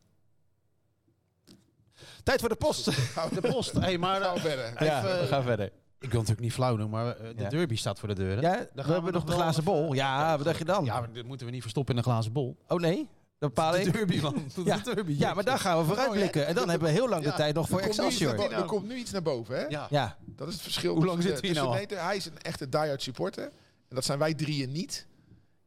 Tijd 2.22 2.40
voor 2.40 2.48
de 2.48 2.56
post. 2.56 2.84
De 3.40 3.40
post. 3.50 3.72
Hey, 3.72 3.98
maar 3.98 4.20
we 4.20 4.26
eh, 4.26 4.36
verder. 4.40 4.84
ja, 4.84 4.98
even- 5.04 5.20
we 5.20 5.26
gaan 5.26 5.42
verder. 5.42 5.66
ik 5.98 6.10
wil 6.10 6.20
natuurlijk 6.20 6.40
niet 6.40 6.52
flauw 6.52 6.76
doen, 6.76 6.90
maar 6.90 7.16
eh, 7.16 7.36
de 7.36 7.42
Ja. 7.42 7.48
derby 7.48 7.76
staat 7.76 7.98
voor 7.98 8.08
de 8.08 8.14
deur. 8.14 8.36
hè? 8.36 8.40
Ja, 8.40 8.52
gaan 8.54 8.66
we 8.74 8.82
we 8.84 8.92
hebben 8.92 9.12
nog 9.12 9.12
nog 9.12 9.24
de 9.24 9.32
glazen 9.32 9.64
bol. 9.64 9.92
Ja, 9.92 10.36
wat 10.36 10.44
dacht 10.46 10.58
je 10.58 10.64
dan? 10.64 10.84
Ja, 10.84 11.00
maar 11.00 11.12
dit 11.12 11.26
moeten 11.26 11.46
we 11.46 11.52
niet 11.52 11.62
verstoppen 11.62 11.92
in 11.94 11.98
een 11.98 12.06
glazen 12.06 12.32
bol. 12.32 12.56
Oh 12.68 12.80
nee? 12.80 13.08
De 13.38 13.46
bepaal 13.46 13.72
De 13.72 13.80
ik. 13.80 13.92
derby, 13.92 14.20
man. 14.20 14.50
Ja. 14.64 14.76
De 14.78 14.94
derby. 14.94 15.14
Ja, 15.18 15.34
maar 15.34 15.44
daar 15.44 15.58
gaan 15.58 15.78
we 15.78 15.84
vooruitblikken. 15.84 16.46
En 16.46 16.54
dan 16.54 16.68
hebben 16.68 16.88
we 16.88 16.94
heel 16.94 17.08
lang 17.08 17.22
de 17.22 17.28
Ja, 17.28 17.34
tijd 17.36 17.54
nog 17.54 17.68
voor 17.68 17.78
er 17.80 17.84
komt 17.86 17.98
Excelsior. 17.98 18.34
bo- 18.34 18.48
Er 18.48 18.64
komt 18.64 18.88
nu 18.88 18.94
iets 18.94 19.10
naar 19.10 19.22
boven, 19.22 19.56
hè? 19.58 19.64
Ja. 19.66 19.86
Ja, 19.90 20.16
Dat 20.26 20.48
is 20.48 20.54
het 20.54 20.62
verschil. 20.62 20.94
Hoe 20.94 21.04
lang 21.04 21.22
de- 21.22 21.38
hier 21.40 21.54
nou 21.54 21.74
nee, 21.74 21.86
Hij 21.98 22.16
is 22.16 22.26
een 22.26 22.38
echte 22.42 22.68
die-hard 22.68 23.02
supporter. 23.02 23.44
En 23.88 23.94
dat 23.94 24.04
zijn 24.04 24.18
wij 24.18 24.34
drieën 24.34 24.72
niet. 24.72 25.06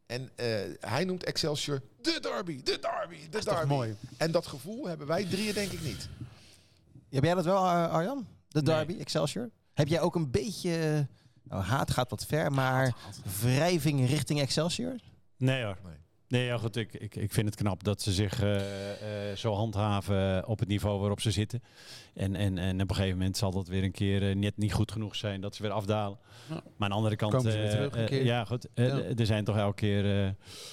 En 0.06 0.30
eh, 0.36 0.46
hij 0.80 1.04
noemt 1.06 1.24
Excelsior 1.24 1.82
de 2.02 2.18
derby, 2.22 2.64
de 2.64 2.80
derby, 2.82 3.30
de 3.30 3.40
toch 3.40 3.54
derby. 3.56 3.68
mooi? 3.74 3.96
En 4.18 4.32
dat 4.32 4.48
gevoel 4.48 4.88
hebben 4.88 5.08
wij 5.08 5.26
drieën 5.26 5.54
denk 5.54 5.72
ik 5.72 5.82
niet. 5.82 6.10
heb 7.10 7.24
jij 7.24 7.34
dat 7.34 7.46
wel, 7.46 7.58
Ar- 7.68 7.90
Arjan? 7.90 8.28
De 8.48 8.62
Nee. 8.62 8.76
derby, 8.76 8.98
Excelsior? 9.00 9.50
Heb 9.74 9.88
jij 9.88 10.02
ook 10.02 10.16
een 10.16 10.32
beetje... 10.32 11.08
Nou, 11.44 11.64
haat 11.64 11.92
gaat 11.92 12.10
wat 12.10 12.26
ver, 12.26 12.52
maar 12.52 12.96
wrijving 13.42 14.08
richting 14.08 14.40
Excelsior? 14.40 14.96
Nee 15.38 15.64
hoor. 15.64 15.78
Nee. 15.84 15.94
Nee, 16.30 16.46
ja, 16.46 16.58
goed, 16.58 16.76
ik, 16.76 16.94
ik, 16.94 17.16
ik 17.16 17.32
vind 17.34 17.46
het 17.48 17.56
knap 17.56 17.84
dat 17.84 18.02
ze 18.02 18.12
zich 18.12 18.42
eh, 18.42 18.56
eh, 19.32 19.36
zo 19.38 19.54
handhaven 19.54 20.48
op 20.48 20.60
het 20.60 20.68
niveau 20.68 21.00
waarop 21.00 21.22
ze 21.22 21.32
zitten. 21.32 21.64
En, 22.14 22.36
en, 22.36 22.58
en 22.58 22.82
op 22.82 22.90
een 22.90 22.96
gegeven 22.96 23.18
moment 23.18 23.38
zal 23.38 23.52
dat 23.52 23.68
weer 23.68 23.84
een 23.84 23.92
keer 23.92 24.30
eh, 24.30 24.36
net 24.36 24.58
niet 24.58 24.74
goed 24.74 24.92
genoeg 24.92 25.16
zijn 25.16 25.42
dat 25.42 25.56
ze 25.56 25.62
weer 25.62 25.72
afdalen. 25.72 26.18
Maar 26.48 26.60
aan 26.78 26.90
de 26.90 26.96
andere 26.96 27.16
kant, 27.16 27.34
Komen 27.34 27.52
ze 27.52 27.58
weer 27.58 27.68
eh, 27.68 27.74
terug 27.74 27.96
een 27.96 28.06
keer. 28.06 28.24
ja 28.26 28.46
goed, 28.46 28.68
Ja. 28.74 29.02
er 29.18 29.26
zijn 29.26 29.44
toch 29.44 29.58
elke 29.58 29.76
keer 29.76 30.24
eh, 30.26 30.30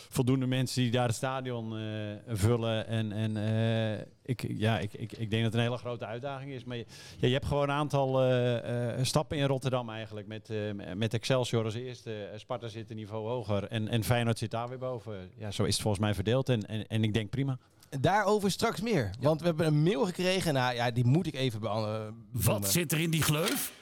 voldoende 0.09 0.47
mensen 0.47 0.83
die 0.83 0.91
daar 0.91 1.07
het 1.07 1.17
stadion 1.17 1.77
eh, 1.79 1.83
vullen. 2.29 2.87
En, 2.87 3.13
en 3.13 3.37
eh, 3.37 4.07
ik, 4.27 4.47
ja, 4.49 4.79
ik, 4.79 4.93
ik, 4.93 5.13
ik 5.13 5.31
denk 5.31 5.43
dat 5.43 5.53
het 5.53 5.55
een 5.55 5.61
hele 5.61 5.77
grote 5.77 6.07
uitdaging 6.07 6.53
is. 6.53 6.65
Maar 6.65 6.77
je, 6.77 6.87
ja, 7.19 7.27
je 7.27 7.33
hebt 7.33 7.47
gewoon 7.47 7.63
een 7.63 7.77
aantal 7.77 8.23
eh, 8.23 8.99
eh, 8.99 9.05
stappen 9.05 9.37
in 9.37 9.47
Rotterdam 9.47 9.91
eigenlijk. 9.91 10.27
Met, 10.27 10.51
eh, 10.51 10.95
met 10.95 11.15
Excelsior 11.15 11.65
als 11.65 11.75
eerste. 11.75 12.31
Sparta 12.37 12.69
zit 12.69 12.91
een 12.91 12.97
niveau 12.97 13.29
hoger. 13.29 13.69
En, 13.69 13.89
en 13.89 14.05
Feyenoord 14.05 14.39
zit 14.39 14.51
daar 14.51 14.69
weer 14.69 14.79
boven. 14.79 15.31
Ja, 15.37 15.51
zo 15.51 15.65
is 15.65 15.73
het 15.73 15.83
volgens 15.83 16.03
mij 16.05 16.15
verdeeld. 16.15 16.49
En, 16.49 16.67
en, 16.67 16.87
en 16.87 17.05
ik 17.05 17.15
denk 17.15 17.31
prima. 17.31 17.59
Daarover 18.01 18.51
straks 18.51 18.81
meer. 18.81 19.11
Want 19.21 19.41
we 19.41 19.47
hebben 19.47 19.67
een 19.67 19.83
mail 19.83 20.05
gekregen. 20.05 20.55
Nou 20.55 20.75
ja, 20.75 20.91
die 20.91 21.05
moet 21.05 21.27
ik 21.27 21.35
even 21.35 21.61
beantwoorden. 21.61 22.27
Wat 22.33 22.71
zit 22.71 22.93
er 22.93 23.01
in 23.01 23.11
die 23.11 23.23
gleuf? 23.23 23.73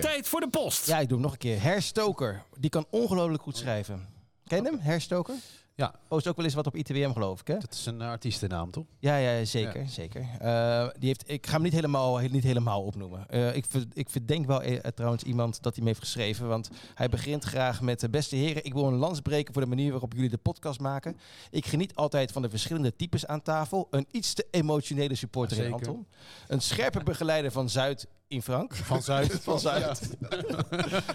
Tijd 0.00 0.28
voor 0.28 0.40
de 0.40 0.48
post. 0.48 0.86
Ja, 0.86 0.98
ik 0.98 1.08
doe 1.08 1.16
hem 1.16 1.22
nog 1.22 1.32
een 1.32 1.38
keer. 1.38 1.62
Herstoker. 1.62 2.42
Die 2.58 2.70
kan 2.70 2.86
ongelooflijk 2.90 3.42
goed 3.42 3.56
schrijven. 3.56 4.08
Ken 4.46 4.62
je 4.62 4.70
hem? 4.70 4.78
Herstoker? 4.78 5.34
Ja. 5.78 5.94
Oh, 6.08 6.18
is 6.18 6.26
ook 6.26 6.36
wel 6.36 6.44
eens 6.44 6.54
wat 6.54 6.66
op 6.66 6.76
ITWM 6.76 7.12
geloof 7.12 7.40
ik, 7.40 7.46
hè? 7.46 7.58
Dat 7.58 7.72
is 7.72 7.86
een 7.86 8.02
artiestennaam, 8.02 8.70
toch? 8.70 8.84
Ja, 8.98 9.16
ja 9.16 9.44
zeker. 9.44 9.88
zeker. 9.88 10.28
Eh, 10.38 10.88
die 10.98 11.08
heeft, 11.08 11.30
ik 11.30 11.46
ga 11.46 11.52
hem 11.52 11.62
niet 11.62 11.72
helemaal, 11.72 12.18
niet 12.18 12.42
helemaal 12.44 12.82
opnoemen. 12.82 13.28
Eh, 13.28 13.56
ik, 13.56 13.64
ver- 13.68 13.86
ik 13.92 14.10
verdenk 14.10 14.46
wel 14.46 14.62
eh, 14.62 14.78
trouwens 14.78 15.22
iemand 15.22 15.62
dat 15.62 15.74
hij 15.74 15.82
me 15.82 15.88
heeft 15.88 16.02
geschreven. 16.02 16.48
Want 16.48 16.70
hij 16.94 17.08
begint 17.08 17.44
graag 17.44 17.80
met... 17.80 18.00
de 18.00 18.08
beste 18.10 18.36
heren, 18.36 18.64
ik 18.64 18.72
wil 18.72 18.86
een 18.86 18.94
lans 18.96 19.20
breken 19.20 19.52
voor 19.52 19.62
de 19.62 19.68
manier 19.68 19.90
waarop 19.90 20.12
jullie 20.12 20.30
de 20.30 20.36
podcast 20.38 20.80
maken. 20.80 21.16
Ik 21.50 21.66
geniet 21.66 21.94
altijd 21.94 22.32
van 22.32 22.42
de 22.42 22.50
verschillende 22.50 22.96
types 22.96 23.26
aan 23.26 23.42
tafel. 23.42 23.86
Een 23.90 24.06
iets 24.10 24.34
te 24.34 24.46
emotionele 24.50 25.14
supporter 25.14 25.64
in. 25.64 25.72
Anton. 25.72 26.06
Een 26.48 26.60
scherpe 26.60 27.02
begeleider 27.02 27.50
van 27.52 27.68
Zuid 27.68 28.06
in 28.28 28.42
Frank. 28.42 28.74
Van 28.74 29.02
Zuid. 29.02 29.38
Van 29.42 29.60
Zuid. 29.60 30.00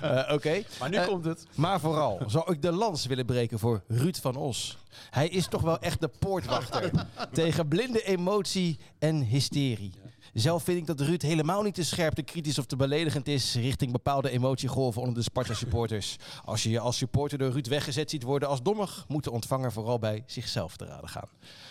Eh, 0.02 0.34
Oké. 0.34 0.64
Maar 0.80 0.90
nu 0.90 0.98
Eh, 0.98 1.08
komt 1.08 1.26
het. 1.26 1.46
Maar 1.56 1.80
vooral 1.80 2.20
zou 2.28 2.52
ik 2.54 2.62
de 2.62 2.72
lans 2.72 3.06
willen 3.06 3.26
breken 3.26 3.60
voor 3.60 3.84
Ruud 3.88 4.16
van 4.22 4.36
Os. 4.36 4.78
Hij 5.10 5.28
is 5.28 5.48
toch 5.48 5.62
wel 5.62 5.80
echt 5.80 6.00
de 6.02 6.08
poortwachter 6.20 6.92
tegen 7.32 7.68
blinde 7.68 8.04
emotie 8.04 8.80
en 9.00 9.22
hysterie. 9.22 9.92
Zelf 10.34 10.64
vind 10.64 10.78
ik 10.78 10.86
dat 10.86 11.00
Ruud 11.00 11.22
helemaal 11.22 11.62
niet 11.62 11.74
te 11.74 11.84
scherp, 11.84 12.14
te 12.14 12.22
kritisch 12.22 12.60
of 12.60 12.66
te 12.66 12.76
beledigend 12.76 13.28
is 13.28 13.56
richting 13.56 13.92
bepaalde 13.92 14.30
emotiegolven 14.30 15.02
onder 15.02 15.18
de 15.18 15.22
Sparta-supporters. 15.22 16.16
Als 16.46 16.64
je 16.64 16.70
je 16.70 16.80
als 16.80 16.98
supporter 16.98 17.38
door 17.38 17.52
Ruud 17.52 17.68
weggezet 17.68 18.10
ziet 18.10 18.24
worden 18.24 18.50
als 18.50 18.62
dommig, 18.62 19.06
moet 19.08 19.24
de 19.24 19.32
ontvanger 19.32 19.72
vooral 19.72 20.00
bij 20.00 20.24
zichzelf 20.26 20.78
te 20.78 20.86
raden 20.86 21.10
gaan. 21.10 21.28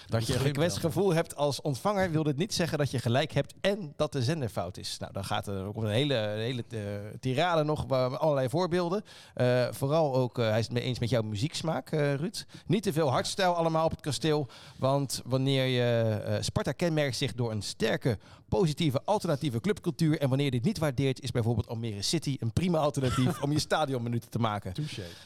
Dat 0.07 0.27
je 0.27 0.35
een 0.35 0.41
gekwetst 0.41 0.79
gevoel 0.79 1.15
hebt 1.15 1.37
als 1.37 1.61
ontvanger 1.61 2.11
wil 2.11 2.23
dit 2.23 2.37
niet 2.37 2.55
zeggen 2.55 2.79
dat 2.79 2.91
je 2.91 2.99
gelijk 2.99 3.33
hebt 3.33 3.55
en 3.61 3.93
dat 3.97 4.13
de 4.13 4.23
zender 4.23 4.49
fout 4.49 4.77
is. 4.79 4.97
Nou, 4.99 5.13
dan 5.13 5.25
gaat 5.25 5.47
er 5.47 5.65
ook 5.67 5.77
een 5.77 5.89
hele, 5.89 6.15
hele 6.15 6.65
eh, 6.69 6.79
tirade 7.21 7.65
nog, 7.65 7.85
waar- 7.89 8.17
allerlei 8.17 8.49
voorbeelden. 8.49 9.05
Eh, 9.35 9.67
vooral 9.71 10.15
ook, 10.15 10.39
eh, 10.39 10.49
hij 10.49 10.59
is 10.59 10.65
het 10.65 10.75
mee 10.75 10.83
eens 10.83 10.99
met 10.99 11.11
jouw 11.11 11.23
muzieksmaak, 11.23 11.91
Ruud. 11.91 12.45
Niet 12.67 12.83
te 12.83 12.93
veel 12.93 13.11
hardstyle 13.11 13.47
allemaal 13.47 13.85
op 13.85 13.91
het 13.91 14.01
kasteel, 14.01 14.49
want 14.79 15.23
wanneer 15.25 15.65
je 15.65 16.39
Sparta 16.41 16.73
kenmerkt 16.73 17.17
zich 17.17 17.35
door 17.35 17.51
een 17.51 17.63
sterke, 17.63 18.19
positieve, 18.59 19.03
alternatieve 19.05 19.61
clubcultuur 19.61 20.21
en 20.21 20.29
wanneer 20.29 20.45
je 20.45 20.51
dit 20.51 20.65
niet 20.65 20.79
waardeert, 20.79 21.21
is 21.21 21.31
bijvoorbeeld 21.31 21.69
Almere 21.69 22.03
City 22.03 22.37
een 22.41 22.53
prima 22.53 22.79
alternatief 22.79 23.43
om 23.43 23.53
je 23.53 23.59
stadionminuten 23.69 24.31
te 24.31 24.39
maken. 24.39 24.75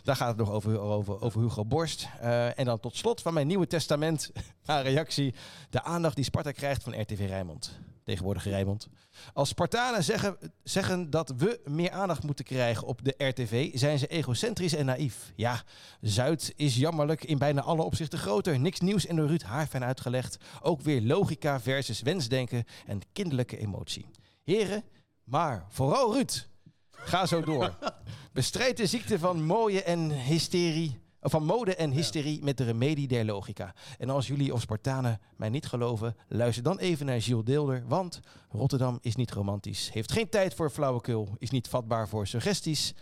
Daar 0.02 0.16
gaat 0.16 0.28
het 0.28 0.36
nog 0.36 0.50
over, 0.50 0.78
over, 0.80 1.20
over 1.20 1.40
Hugo 1.40 1.64
Borst. 1.64 2.08
Eh, 2.20 2.58
en 2.58 2.64
dan 2.64 2.80
tot 2.80 2.96
slot 2.96 3.22
van 3.22 3.34
mijn 3.34 3.46
nieuwe 3.46 3.66
testament 3.66 4.32
haar 4.66 4.82
reactie. 4.82 5.34
De 5.70 5.82
aandacht 5.82 6.14
die 6.14 6.24
Sparta 6.24 6.52
krijgt 6.52 6.82
van 6.82 7.00
RTV 7.00 7.24
Rijnmond. 7.28 7.78
Tegenwoordig 8.06 8.44
Rijnmond. 8.44 8.88
Als 9.32 9.48
Spartanen 9.48 10.04
zeggen, 10.04 10.36
zeggen 10.62 11.10
dat 11.10 11.32
we 11.36 11.60
meer 11.64 11.90
aandacht 11.90 12.22
moeten 12.22 12.44
krijgen 12.44 12.86
op 12.86 13.04
de 13.04 13.14
RTV, 13.18 13.70
zijn 13.74 13.98
ze 13.98 14.06
egocentrisch 14.06 14.74
en 14.74 14.86
naïef. 14.86 15.32
Ja, 15.36 15.62
Zuid 16.00 16.52
is 16.56 16.76
jammerlijk 16.76 17.24
in 17.24 17.38
bijna 17.38 17.62
alle 17.62 17.82
opzichten 17.82 18.18
groter. 18.18 18.60
Niks 18.60 18.80
nieuws 18.80 19.06
in 19.06 19.16
de 19.16 19.26
Ruud 19.26 19.42
Haarfijn 19.42 19.84
uitgelegd. 19.84 20.38
Ook 20.62 20.80
weer 20.80 21.02
logica 21.02 21.60
versus 21.60 22.02
wensdenken 22.02 22.64
en 22.86 23.00
kinderlijke 23.12 23.58
emotie. 23.58 24.06
Heren, 24.44 24.84
maar 25.24 25.66
vooral 25.68 26.12
Ruud. 26.12 26.46
Ga 26.90 27.26
zo 27.26 27.40
door. 27.40 27.76
Bestrijd 28.32 28.76
de 28.76 28.86
ziekte 28.86 29.18
van 29.18 29.44
mooie 29.44 29.82
en 29.82 30.10
hysterie. 30.10 31.05
Van 31.28 31.44
mode 31.44 31.74
en 31.74 31.90
hysterie 31.90 32.42
met 32.42 32.58
de 32.58 32.64
remedie 32.64 33.08
der 33.08 33.24
logica. 33.24 33.74
En 33.98 34.10
als 34.10 34.26
jullie 34.26 34.52
of 34.52 34.60
Spartanen 34.60 35.20
mij 35.36 35.48
niet 35.48 35.66
geloven, 35.66 36.16
luister 36.28 36.62
dan 36.62 36.78
even 36.78 37.06
naar 37.06 37.22
Gilles 37.22 37.44
Deelder. 37.44 37.84
Want 37.86 38.20
Rotterdam 38.48 38.98
is 39.00 39.16
niet 39.16 39.30
romantisch. 39.30 39.92
Heeft 39.92 40.12
geen 40.12 40.28
tijd 40.28 40.54
voor 40.54 40.70
flauwekul. 40.70 41.34
Is 41.38 41.50
niet 41.50 41.68
vatbaar 41.68 42.08
voor 42.08 42.26
suggesties. 42.26 42.94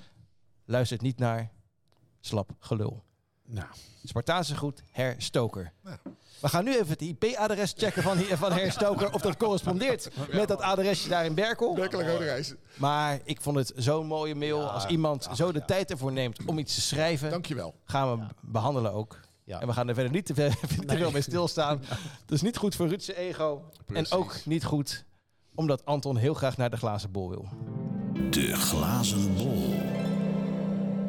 Luistert 0.64 1.00
niet 1.00 1.18
naar 1.18 1.52
slap 2.20 2.50
gelul. 2.58 3.03
Nou, 3.46 3.66
Spartaanse 4.04 4.56
goed, 4.56 4.82
Herstoker. 4.90 5.72
Nou. 5.82 5.96
We 6.40 6.48
gaan 6.50 6.64
nu 6.64 6.72
even 6.74 6.88
het 6.88 7.00
IP-adres 7.02 7.74
checken 7.76 8.02
van, 8.02 8.18
van 8.18 8.52
Herstoker. 8.52 9.12
Of 9.12 9.20
dat 9.20 9.36
correspondeert 9.36 10.10
met 10.32 10.48
dat 10.48 10.60
adresje 10.60 11.08
daar 11.08 11.24
in 11.24 11.34
Berkel. 11.34 11.76
Werkelijk 11.76 12.08
oude 12.08 12.24
reis. 12.24 12.54
Maar 12.76 13.20
ik 13.24 13.40
vond 13.40 13.56
het 13.56 13.72
zo'n 13.76 14.06
mooie 14.06 14.34
mail. 14.34 14.70
Als 14.70 14.86
iemand 14.86 15.28
zo 15.34 15.52
de 15.52 15.64
tijd 15.64 15.90
ervoor 15.90 16.12
neemt 16.12 16.38
om 16.46 16.58
iets 16.58 16.74
te 16.74 16.80
schrijven, 16.80 17.30
Dankjewel. 17.30 17.74
gaan 17.84 18.18
we 18.18 18.26
behandelen 18.40 18.92
ook. 18.92 19.20
Ja. 19.44 19.60
En 19.60 19.66
we 19.66 19.72
gaan 19.72 19.88
er 19.88 19.94
verder 19.94 20.12
niet 20.12 20.26
te, 20.26 20.34
veel- 20.34 20.50
te 20.86 20.96
veel 20.96 21.10
mee 21.10 21.22
stilstaan. 21.22 21.78
Dat 22.26 22.36
is 22.36 22.42
niet 22.42 22.56
goed 22.56 22.74
voor 22.74 22.88
Ruudse 22.88 23.16
ego. 23.16 23.62
Precies. 23.86 24.10
En 24.10 24.16
ook 24.18 24.36
niet 24.44 24.64
goed 24.64 25.04
omdat 25.54 25.84
Anton 25.84 26.16
heel 26.16 26.34
graag 26.34 26.56
naar 26.56 26.70
de 26.70 26.76
glazen 26.76 27.10
bol 27.10 27.28
wil. 27.28 27.48
De 28.30 28.54
glazen 28.56 29.34
bol. 29.36 29.74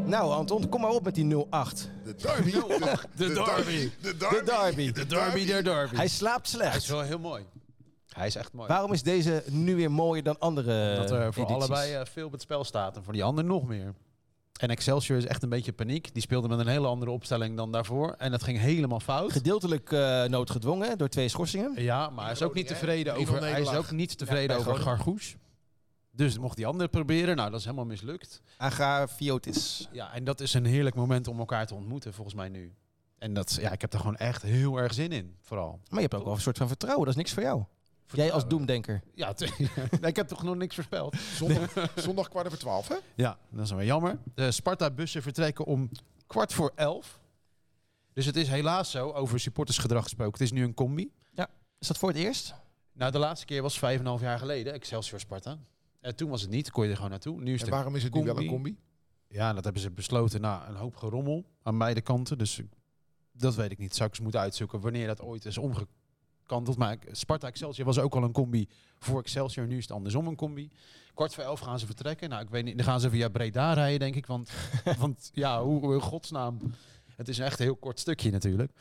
Nou 0.05 0.31
Anton, 0.31 0.69
kom 0.69 0.81
maar 0.81 0.89
op 0.89 1.03
met 1.03 1.15
die 1.15 1.45
08. 1.49 1.89
De 2.05 2.15
derby. 2.15 2.51
De, 2.51 2.65
de 3.15 3.33
derby. 3.33 3.89
De 4.01 4.13
derby. 4.13 4.31
De 4.31 4.43
derby. 4.45 4.91
De 4.91 5.05
derby 5.05 5.45
der 5.45 5.63
derby. 5.63 5.95
Hij 5.95 6.07
slaapt 6.07 6.51
hij 6.51 6.67
is 6.67 6.71
slecht. 6.71 6.87
wel 6.87 7.01
heel 7.01 7.19
mooi. 7.19 7.43
Hij 8.09 8.27
is 8.27 8.35
echt 8.35 8.53
mooi. 8.53 8.67
Waarom 8.67 8.93
is 8.93 9.03
deze 9.03 9.43
nu 9.49 9.75
weer 9.75 9.91
mooier 9.91 10.23
dan 10.23 10.39
andere 10.39 10.95
dat 10.95 11.11
er 11.11 11.33
voor 11.33 11.43
edities? 11.43 11.69
allebei 11.69 11.93
eh, 11.93 12.05
veel 12.05 12.25
op 12.25 12.31
het 12.31 12.41
spel 12.41 12.63
staat 12.63 12.95
en 12.95 13.03
voor 13.03 13.13
die 13.13 13.23
ander 13.23 13.43
nog 13.43 13.67
meer. 13.67 13.93
En 14.59 14.69
Excelsior 14.69 15.17
is 15.17 15.25
echt 15.25 15.43
een 15.43 15.49
beetje 15.49 15.73
paniek. 15.73 16.13
Die 16.13 16.21
speelde 16.21 16.47
met 16.47 16.59
een 16.59 16.67
hele 16.67 16.87
andere 16.87 17.11
opstelling 17.11 17.57
dan 17.57 17.71
daarvoor. 17.71 18.15
En 18.17 18.31
dat 18.31 18.43
ging 18.43 18.59
helemaal 18.59 18.99
fout. 18.99 19.31
Gedeeltelijk 19.31 19.91
eh, 19.91 20.23
noodgedwongen 20.23 20.97
door 20.97 21.09
twee 21.09 21.29
schorsingen. 21.29 21.83
Ja, 21.83 22.09
maar 22.09 22.23
hij 22.23 22.33
is 22.33 22.41
ook 22.41 22.53
niet 22.53 22.67
tevreden 22.67 23.13
Groningen, 23.13 23.37
over, 23.37 23.51
hij 23.51 23.61
is 23.61 23.69
3-0 23.69 23.75
ook 23.77 23.91
niet 23.91 24.17
tevreden 24.17 24.57
over. 24.57 24.75
Gargoes. 24.75 25.35
Dus 26.15 26.37
mocht 26.37 26.55
die 26.55 26.65
ander 26.65 26.87
proberen. 26.87 27.35
Nou, 27.35 27.49
dat 27.49 27.59
is 27.59 27.65
helemaal 27.65 27.85
mislukt. 27.85 28.41
Aga 28.57 29.07
Fiotis. 29.07 29.89
Ja, 29.91 30.13
en 30.13 30.23
dat 30.23 30.39
is 30.39 30.53
een 30.53 30.65
heerlijk 30.65 30.95
moment 30.95 31.27
om 31.27 31.39
elkaar 31.39 31.67
te 31.67 31.75
ontmoeten, 31.75 32.13
volgens 32.13 32.35
mij 32.35 32.49
nu. 32.49 32.73
En 33.17 33.33
dat, 33.33 33.57
ja, 33.61 33.71
ik 33.71 33.81
heb 33.81 33.93
er 33.93 33.99
gewoon 33.99 34.15
echt 34.15 34.41
heel 34.41 34.77
erg 34.77 34.93
zin 34.93 35.11
in, 35.11 35.35
vooral. 35.41 35.79
Maar 35.89 36.01
je 36.01 36.07
hebt 36.07 36.13
ook 36.13 36.23
wel 36.23 36.33
een 36.33 36.41
soort 36.41 36.57
van 36.57 36.67
vertrouwen. 36.67 37.05
Dat 37.05 37.13
is 37.13 37.19
niks 37.19 37.33
voor 37.33 37.43
jou. 37.43 37.63
Jij 38.07 38.31
als 38.31 38.47
doemdenker. 38.47 39.01
Ja, 39.13 39.33
ik 40.01 40.15
heb 40.15 40.27
toch 40.27 40.43
nog 40.43 40.55
niks 40.55 40.75
voorspeld. 40.75 41.15
Zondag, 41.15 41.73
zondag 41.95 42.29
kwart 42.29 42.45
over 42.45 42.59
twaalf, 42.59 42.87
hè? 42.87 42.95
Ja, 43.15 43.37
dat 43.49 43.65
is 43.65 43.71
wel 43.71 43.83
jammer. 43.83 44.19
De 44.35 44.51
Sparta-bussen 44.51 45.21
vertrekken 45.21 45.65
om 45.65 45.89
kwart 46.27 46.53
voor 46.53 46.71
elf. 46.75 47.19
Dus 48.13 48.25
het 48.25 48.35
is 48.35 48.47
helaas 48.47 48.91
zo, 48.91 49.11
over 49.11 49.39
supportersgedrag 49.39 50.03
gesproken. 50.03 50.33
Het 50.33 50.41
is 50.41 50.51
nu 50.51 50.63
een 50.63 50.73
combi. 50.73 51.11
Is 51.79 51.87
dat 51.91 51.97
voor 51.97 52.09
het 52.09 52.17
eerst? 52.17 52.53
Nou, 52.93 53.11
de 53.11 53.17
laatste 53.17 53.45
keer 53.45 53.61
was 53.61 53.79
vijf 53.79 53.93
en 53.93 54.01
een 54.01 54.07
half 54.07 54.21
jaar 54.21 54.39
geleden, 54.39 54.73
Excelsior 54.73 55.19
Sparta. 55.19 55.57
En 56.05 56.15
toen 56.15 56.29
was 56.29 56.41
het 56.41 56.49
niet, 56.49 56.71
kon 56.71 56.83
je 56.83 56.89
er 56.89 56.95
gewoon 56.95 57.11
naartoe. 57.11 57.41
Nu 57.41 57.53
is 57.53 57.61
En 57.61 57.69
waarom 57.69 57.95
is 57.95 58.03
het 58.03 58.13
nu 58.13 58.23
wel 58.23 58.35
een 58.37 58.47
combi. 58.49 58.77
Ja, 59.27 59.53
dat 59.53 59.63
hebben 59.63 59.81
ze 59.81 59.91
besloten 59.91 60.41
na 60.41 60.67
een 60.69 60.75
hoop 60.75 60.95
gerommel 60.95 61.45
aan 61.63 61.77
beide 61.77 62.01
kanten. 62.01 62.37
Dus 62.37 62.59
ik- 62.59 62.73
dat 63.31 63.55
weet 63.55 63.71
ik 63.71 63.77
niet. 63.77 63.95
Zou 63.95 64.03
ik 64.07 64.13
eens 64.13 64.23
moeten 64.23 64.39
uitzoeken 64.39 64.79
wanneer 64.79 65.07
dat 65.07 65.21
ooit 65.21 65.45
is 65.45 65.57
omgekanteld. 65.57 66.77
Maar 66.77 66.97
Sparta 67.11 67.47
Excelsior 67.47 67.85
was 67.85 67.99
ook 67.99 68.15
al 68.15 68.23
een 68.23 68.31
combi 68.31 68.67
voor 68.99 69.19
Excelsior. 69.19 69.67
Nu 69.67 69.77
is 69.77 69.83
het 69.83 69.91
andersom 69.91 70.27
een 70.27 70.35
combi. 70.35 70.69
Kwart 71.13 71.33
voor 71.33 71.43
elf 71.43 71.59
gaan 71.59 71.79
ze 71.79 71.85
vertrekken. 71.85 72.29
Nou, 72.29 72.41
ik 72.43 72.49
weet 72.49 72.63
niet. 72.63 72.75
Dan 72.75 72.85
gaan 72.85 72.99
ze 72.99 73.09
via 73.09 73.29
Breda 73.29 73.73
rijden, 73.73 73.99
denk 73.99 74.15
ik. 74.15 74.25
Want, 74.25 74.51
want 74.99 75.29
ja, 75.33 75.63
hoe, 75.63 75.79
hoe 75.79 75.93
in 75.93 76.01
godsnaam. 76.01 76.57
Het 77.15 77.27
is 77.27 77.39
echt 77.39 77.59
een 77.59 77.65
heel 77.65 77.75
kort 77.75 77.99
stukje 77.99 78.31
natuurlijk. 78.31 78.71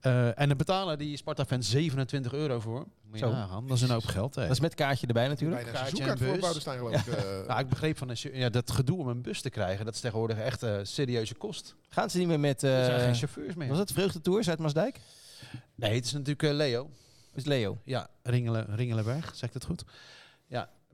Eh, 0.00 0.40
en 0.40 0.48
dan 0.48 0.56
betalen 0.56 0.98
die 0.98 1.16
Sparta-fans 1.16 1.70
27 1.70 2.32
euro 2.32 2.60
voor. 2.60 2.86
Moet 3.02 3.18
je 3.18 3.24
Zo. 3.24 3.30
nagaan. 3.30 3.66
Dat 3.66 3.76
is 3.76 3.82
een 3.82 3.90
hoop 3.90 4.04
geld. 4.06 4.34
Hè. 4.34 4.42
Dat 4.42 4.50
is 4.50 4.60
met 4.60 4.74
kaartje 4.74 5.06
erbij 5.06 5.28
natuurlijk. 5.28 5.62
Bijna 5.62 5.78
Kaartje 5.78 6.04
en 6.04 6.18
bus. 6.18 6.38
Boudestein, 6.38 6.78
geloof 6.78 7.06
ik. 7.06 7.14
eh. 7.14 7.46
Nou, 7.46 7.60
ik 7.60 7.68
begreep 7.68 7.98
van 7.98 8.08
een, 8.08 8.16
ja, 8.32 8.48
dat 8.48 8.70
gedoe 8.70 8.98
om 8.98 9.08
een 9.08 9.22
bus 9.22 9.40
te 9.40 9.50
krijgen. 9.50 9.84
Dat 9.84 9.94
is 9.94 10.00
tegenwoordig 10.00 10.38
echt 10.38 10.62
een 10.62 10.86
serieuze 10.86 11.34
kost. 11.34 11.74
Gaan 11.88 12.10
ze 12.10 12.18
niet 12.18 12.26
meer 12.26 12.40
met... 12.40 12.62
Er 12.62 12.84
zijn 12.84 13.00
geen 13.00 13.14
chauffeurs 13.14 13.54
meer. 13.54 13.68
was 13.68 13.78
het 13.78 13.92
Vreugdetours 13.92 14.48
uit 14.48 14.58
Maasdijk? 14.58 15.00
Nee, 15.74 15.94
het 15.94 16.04
is 16.04 16.12
natuurlijk 16.12 16.42
Leo. 16.42 16.90
Is 17.34 17.44
Leo? 17.44 17.78
Ja, 17.84 18.08
Ringelen, 18.22 18.66
Ringelenberg, 18.76 19.30
zeg 19.34 19.48
ik 19.48 19.52
dat 19.52 19.64
goed? 19.64 19.84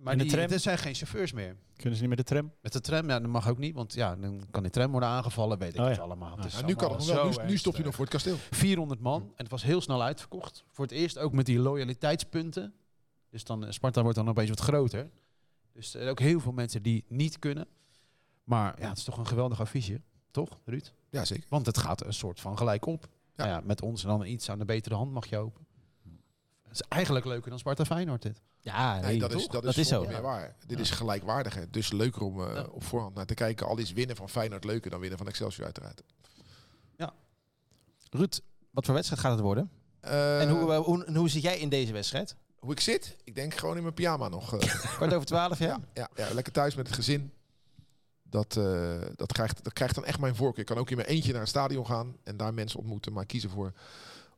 Maar 0.04 0.18
die, 0.18 0.30
tram? 0.30 0.50
er 0.50 0.60
zijn 0.60 0.78
geen 0.78 0.94
chauffeurs 0.94 1.32
meer. 1.32 1.56
Kunnen 1.76 1.94
ze 1.94 2.00
niet 2.00 2.16
met 2.16 2.26
de 2.26 2.34
tram? 2.34 2.52
Met 2.60 2.72
de 2.72 2.80
tram, 2.80 3.08
ja, 3.08 3.20
dat 3.20 3.30
mag 3.30 3.48
ook 3.48 3.58
niet, 3.58 3.74
want 3.74 3.94
ja, 3.94 4.16
dan 4.16 4.42
kan 4.50 4.62
die 4.62 4.72
tram 4.72 4.90
worden 4.90 5.08
aangevallen, 5.08 5.58
weet 5.58 5.74
ik 5.74 5.80
Oh 5.80 5.88
het 5.88 5.98
allemaal. 5.98 6.36
Het 6.36 6.44
is 6.44 6.52
Nou, 6.52 6.66
nu 6.66 6.74
kan 6.74 6.92
het 6.92 7.04
wel. 7.04 7.28
Nu, 7.28 7.44
nu 7.46 7.56
stopt 7.56 7.76
hij 7.76 7.84
nog 7.84 7.94
voor 7.94 8.04
het 8.04 8.12
kasteel. 8.12 8.36
400 8.50 9.00
man 9.00 9.22
en 9.22 9.32
het 9.36 9.50
was 9.50 9.62
heel 9.62 9.80
snel 9.80 10.02
uitverkocht. 10.02 10.64
Voor 10.70 10.84
het 10.84 10.94
eerst 10.94 11.18
ook 11.18 11.32
met 11.32 11.46
die 11.46 11.58
loyaliteitspunten. 11.58 12.74
Dus 13.30 13.44
dan, 13.44 13.64
eh, 13.64 13.70
Sparta 13.70 14.02
wordt 14.02 14.16
dan 14.16 14.28
opeens 14.28 14.48
wat 14.48 14.60
groter. 14.60 15.10
Dus 15.72 15.84
er 15.94 16.00
zijn 16.00 16.08
ook 16.08 16.20
heel 16.20 16.40
veel 16.40 16.52
mensen 16.52 16.82
die 16.82 17.04
niet 17.08 17.38
kunnen. 17.38 17.66
Maar 18.44 18.80
ja, 18.80 18.88
het 18.88 18.98
is 18.98 19.04
toch 19.04 19.18
een 19.18 19.26
geweldig 19.26 19.60
affiche, 19.60 20.00
toch, 20.30 20.58
Ruud? 20.64 20.92
Ja, 21.10 21.24
zeker. 21.24 21.46
Want 21.48 21.66
het 21.66 21.78
gaat 21.78 22.04
een 22.04 22.14
soort 22.14 22.40
van 22.40 22.58
gelijk 22.58 22.86
op. 22.86 23.08
Ja. 23.36 23.46
Ja, 23.46 23.60
met 23.64 23.82
ons 23.82 24.02
en 24.02 24.08
dan 24.08 24.26
iets 24.26 24.50
aan 24.50 24.58
de 24.58 24.64
betere 24.64 24.94
hand 24.94 25.12
mag 25.12 25.26
je 25.26 25.36
hopen. 25.36 25.66
Is 26.74 26.80
eigenlijk 26.88 27.24
leuker 27.24 27.50
dan 27.50 27.58
Sparta 27.58 27.84
Feyenoord 27.84 28.22
dit. 28.22 28.40
Ja, 28.60 29.00
Nee, 29.00 29.18
dat, 29.18 29.34
is, 29.34 29.46
dat, 29.46 29.76
is, 29.76 29.88
zo. 29.88 30.04
meer 30.06 30.22
waar. 30.22 30.56
Dit 30.66 30.78
is 30.80 30.90
gelijkwaardig. 30.90 31.70
Dus 31.70 31.92
leuker 31.92 32.22
om 32.22 32.40
eh, 32.42 32.54
Ja. 32.54 32.62
op 32.62 32.84
voorhand 32.84 33.14
naar 33.14 33.26
te 33.26 33.34
kijken. 33.34 33.66
Al 33.66 33.78
is 33.78 33.92
winnen 33.92 34.16
van 34.16 34.28
Feyenoord 34.28 34.64
leuker 34.64 34.90
dan 34.90 35.00
winnen 35.00 35.18
van 35.18 35.28
Excelsior 35.28 35.64
uiteraard. 35.64 36.02
Ruud, 38.10 38.40
wat 38.70 38.84
voor 38.84 38.94
wedstrijd 38.94 39.20
gaat 39.22 39.32
het 39.32 39.40
worden? 39.40 39.70
Eh, 40.00 40.40
en 40.40 40.48
hoe, 40.50 40.72
eh, 40.72 40.78
hoe, 40.78 41.04
en 41.04 41.16
hoe 41.16 41.28
zit 41.28 41.42
jij 41.42 41.58
in 41.58 41.68
deze 41.68 41.92
wedstrijd? 41.92 42.36
hoe 42.58 42.72
ik 42.72 42.80
zit? 42.80 43.16
Ik 43.24 43.34
denk 43.34 43.54
gewoon 43.54 43.76
in 43.76 43.82
mijn 43.82 43.94
pyjama 43.94 44.28
nog. 44.28 44.54
eh. 44.56 44.84
Kwart 44.96 45.14
over 45.14 45.26
twaalf, 45.26 45.58
ja? 45.58 45.66
ja, 45.94 46.08
ja, 46.16 46.26
ja, 46.28 46.34
lekker 46.34 46.52
thuis 46.52 46.74
met 46.74 46.86
het 46.86 46.96
gezin. 46.96 47.32
Dat, 48.22 48.56
eh, 48.56 49.00
dat, 49.16 49.32
krijgt, 49.32 49.64
dat 49.64 49.72
krijgt 49.72 49.94
dan 49.94 50.04
echt 50.04 50.18
mijn 50.18 50.34
voorkeur. 50.36 50.60
Ik 50.60 50.66
kan 50.66 50.76
ook 50.78 50.90
in 50.90 50.96
mijn 50.96 51.08
eentje 51.08 51.30
naar 51.32 51.40
het 51.40 51.50
stadion 51.50 51.86
gaan 51.86 52.16
en 52.24 52.36
daar 52.36 52.54
mensen 52.54 52.78
ontmoeten. 52.78 53.12
Maar 53.12 53.26
kiezen 53.26 53.50
voor 53.50 53.72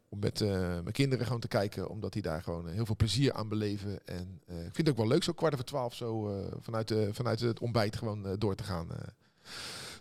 om 0.09 0.19
met 0.19 0.41
eh, 0.41 0.49
mijn 0.59 0.93
kinderen 0.93 1.27
gewoon 1.27 1.41
te 1.41 1.49
kijken. 1.49 1.89
Omdat 1.89 2.13
die 2.13 2.23
daar 2.23 2.43
gewoon 2.43 2.69
eh, 2.69 2.75
heel 2.75 2.87
veel 2.87 2.97
plezier 2.97 3.33
aan 3.33 3.49
beleven. 3.49 4.07
En 4.07 4.41
eh, 4.47 4.57
ik 4.57 4.63
vind 4.75 4.77
het 4.77 4.89
ook 4.89 4.97
wel 4.97 5.07
leuk 5.09 5.23
zo 5.25 5.33
kwart 5.33 5.53
over 5.53 5.65
twaalf 5.65 5.95
zo 5.95 6.29
eh, 6.39 6.53
vanuit, 6.61 6.89
de, 6.89 7.09
vanuit 7.13 7.41
het 7.41 7.61
ontbijt 7.61 7.97
gewoon 7.97 8.27
eh, 8.27 8.33
door 8.39 8.55
te 8.55 8.63
gaan. 8.65 8.91
eh. 8.93 8.99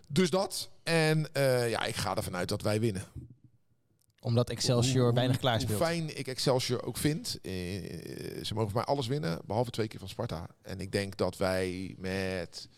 Dus 0.08 0.30
dat. 0.30 0.70
En 0.82 1.32
eh, 1.32 1.70
ja, 1.70 1.84
ik 1.84 1.96
ga 1.96 2.16
ervan 2.16 2.36
uit 2.36 2.48
dat 2.48 2.62
wij 2.62 2.80
winnen. 2.80 3.04
Omdat 4.20 4.50
Excelsior 4.50 5.04
Hoe- 5.04 5.12
weinig 5.14 5.34
hoe- 5.36 5.44
klaar 5.44 5.56
Hoe 5.56 5.64
speelt. 5.64 5.80
fijn 5.82 6.18
ik 6.18 6.26
Excelsior 6.26 6.82
ook 6.84 6.96
vind. 6.96 7.38
eh, 7.42 7.52
ze 8.44 8.54
mogen 8.54 8.70
voor 8.70 8.78
mij 8.80 8.84
alles 8.84 9.06
winnen, 9.06 9.40
behalve 9.44 9.70
twee 9.70 9.88
keer 9.88 9.98
van 9.98 10.08
Sparta. 10.08 10.46
En 10.62 10.80
ik 10.80 10.92
denk 10.92 11.16
dat 11.16 11.36
wij 11.36 11.94
met... 11.98 12.68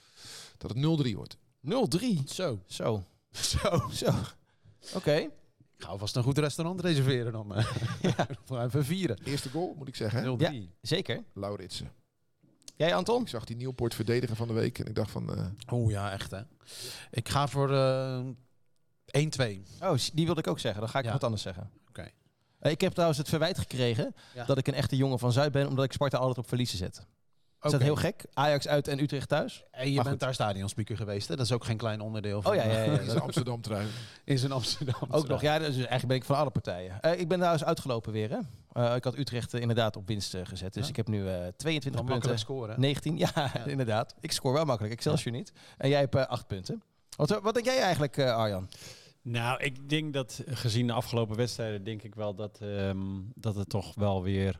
dat 0.59 0.70
het 0.70 0.79
0-3 1.11 1.14
wordt. 1.14 1.37
0-3. 1.66 2.24
Zo. 2.24 2.59
Zo. 2.66 3.05
Zo. 3.31 3.89
Zo. 3.93 4.11
Oké. 4.95 5.29
Ik 5.79 5.85
ga 5.85 5.91
alvast 5.91 6.16
een 6.16 6.22
goed 6.22 6.39
restaurant 6.39 6.81
reserveren 6.81 7.33
dan. 7.33 7.55
eh. 7.55 7.72
ja. 8.16 8.26
Even 8.64 8.85
vieren. 8.85 9.18
Eerste 9.24 9.51
goal, 9.51 9.74
moet 9.79 9.89
ik 9.89 9.97
zeggen. 9.97 10.22
hè? 10.22 10.37
0-3. 10.37 10.55
Ja. 10.55 10.61
Zeker. 10.81 11.24
Lauritsen. 11.35 11.93
Jij, 12.76 12.95
Anton? 12.95 13.22
Ik 13.22 13.29
zag 13.29 13.45
die 13.45 13.57
Nieuwpoort 13.57 13.95
verdedigen 13.95 14.37
van 14.37 14.49
de 14.49 14.55
week 14.55 14.79
en 14.79 14.87
ik 14.87 14.95
dacht 14.95 15.11
van... 15.11 15.35
eh, 15.37 15.47
Oh 15.72 15.91
ja, 15.91 16.12
echt 16.12 16.31
hè. 16.31 16.41
Ik 17.11 17.29
ga 17.29 17.49
voor 17.49 17.72
eh 17.74 18.20
1-2. 18.20 19.62
Oh, 19.83 19.95
die 20.14 20.24
wilde 20.24 20.41
ik 20.41 20.47
ook 20.47 20.59
zeggen. 20.59 20.81
Dan 20.81 20.91
ga 20.91 20.99
ik 20.99 21.05
Ja. 21.05 21.12
wat 21.12 21.24
anders 21.24 21.43
zeggen. 21.43 21.70
Oké. 21.89 22.11
Eh, 22.59 22.70
Ik 22.72 22.81
heb 22.81 22.93
trouwens 22.93 23.18
het 23.18 23.29
verwijt 23.29 23.59
gekregen 23.59 24.14
Ja. 24.35 24.45
dat 24.45 24.59
ik 24.59 24.66
een 24.66 24.74
echte 24.74 24.97
jongen 24.97 25.18
van 25.18 25.33
Zuid 25.33 25.53
ben, 25.53 25.68
omdat 25.68 25.85
ik 25.85 25.93
Sparta 25.93 26.16
altijd 26.18 26.39
op 26.39 26.49
verliezen 26.49 26.79
zet. 26.79 27.07
Is 27.63 27.71
dat 27.71 27.83
heel 27.83 27.97
gek? 27.97 28.25
Ajax 28.33 28.69
uit 28.69 28.89
en 28.89 28.99
Utrecht 29.03 29.29
thuis? 29.29 29.65
En 29.71 29.89
je 29.89 29.95
Maar 29.95 29.95
bent 30.05 30.09
goed. 30.09 30.21
daar 30.21 30.35
stadionspeaker 30.35 30.97
geweest, 30.97 31.29
hè? 31.29 31.37
Dat 31.37 31.45
is 31.45 31.53
ook 31.53 31.65
geen 31.65 31.77
klein 31.77 32.01
onderdeel 32.01 32.43
van 32.43 32.51
Oh 32.51 32.57
ja, 32.57 32.65
ja, 32.65 32.83
ja. 32.83 32.99
in 32.99 33.05
zijn 33.11 33.21
Amsterdam 33.21 33.61
trui. 33.61 33.87
is 34.25 34.43
in 34.43 34.53
Amsterdam. 34.53 34.95
Ook 35.11 35.29
nog, 35.29 35.41
ja, 35.41 35.59
dus 35.59 35.75
eigenlijk 35.77 36.07
ben 36.07 36.17
ik 36.17 36.25
van 36.25 36.37
alle 36.37 36.51
partijen. 36.51 37.01
Eh, 37.01 37.21
ik 37.21 37.29
ben 37.29 37.37
trouwens 37.39 37.65
uitgelopen 37.65 38.13
weer, 38.13 38.31
hè? 38.31 38.39
Eh, 38.73 38.95
ik 38.97 39.05
had 39.05 39.19
Utrecht 39.19 39.55
eh, 39.55 39.61
inderdaad 39.61 39.97
op 39.97 40.07
winst 40.07 40.37
gezet. 40.43 40.75
Dus 40.75 40.83
Ja. 40.85 40.89
ik 40.89 40.97
heb 40.97 41.09
nu 41.09 41.29
eh 41.29 41.35
22 41.35 41.83
Wel 41.83 41.91
punten. 41.93 42.13
makkelijk 42.13 42.39
scoren. 42.39 42.81
19, 42.81 43.19
ja, 43.19 43.55
inderdaad. 43.67 44.15
Ik 44.21 44.33
scoor 44.33 44.53
wel 44.53 44.65
makkelijk. 44.65 44.95
Excelsior 44.95 45.33
niet. 45.35 45.53
En 45.79 45.89
jij 45.89 46.01
hebt 46.01 46.15
eh 46.15 46.27
8 46.27 46.47
punten. 46.47 46.83
Wat, 47.17 47.41
wat 47.43 47.55
denk 47.55 47.67
jij 47.67 47.79
eigenlijk, 47.81 48.17
eh, 48.17 48.37
Arjan? 48.37 48.69
Nou, 49.23 49.63
ik 49.65 49.89
denk 49.89 50.13
dat 50.13 50.43
gezien 50.47 50.87
de 50.87 50.93
afgelopen 50.93 51.37
wedstrijden, 51.37 51.85
denk 51.85 52.03
ik 52.03 52.15
wel 52.15 52.35
dat, 52.35 52.59
ehm, 52.61 52.99
dat 53.35 53.55
het 53.55 53.69
toch 53.69 53.95
wel 53.95 54.23
weer 54.23 54.59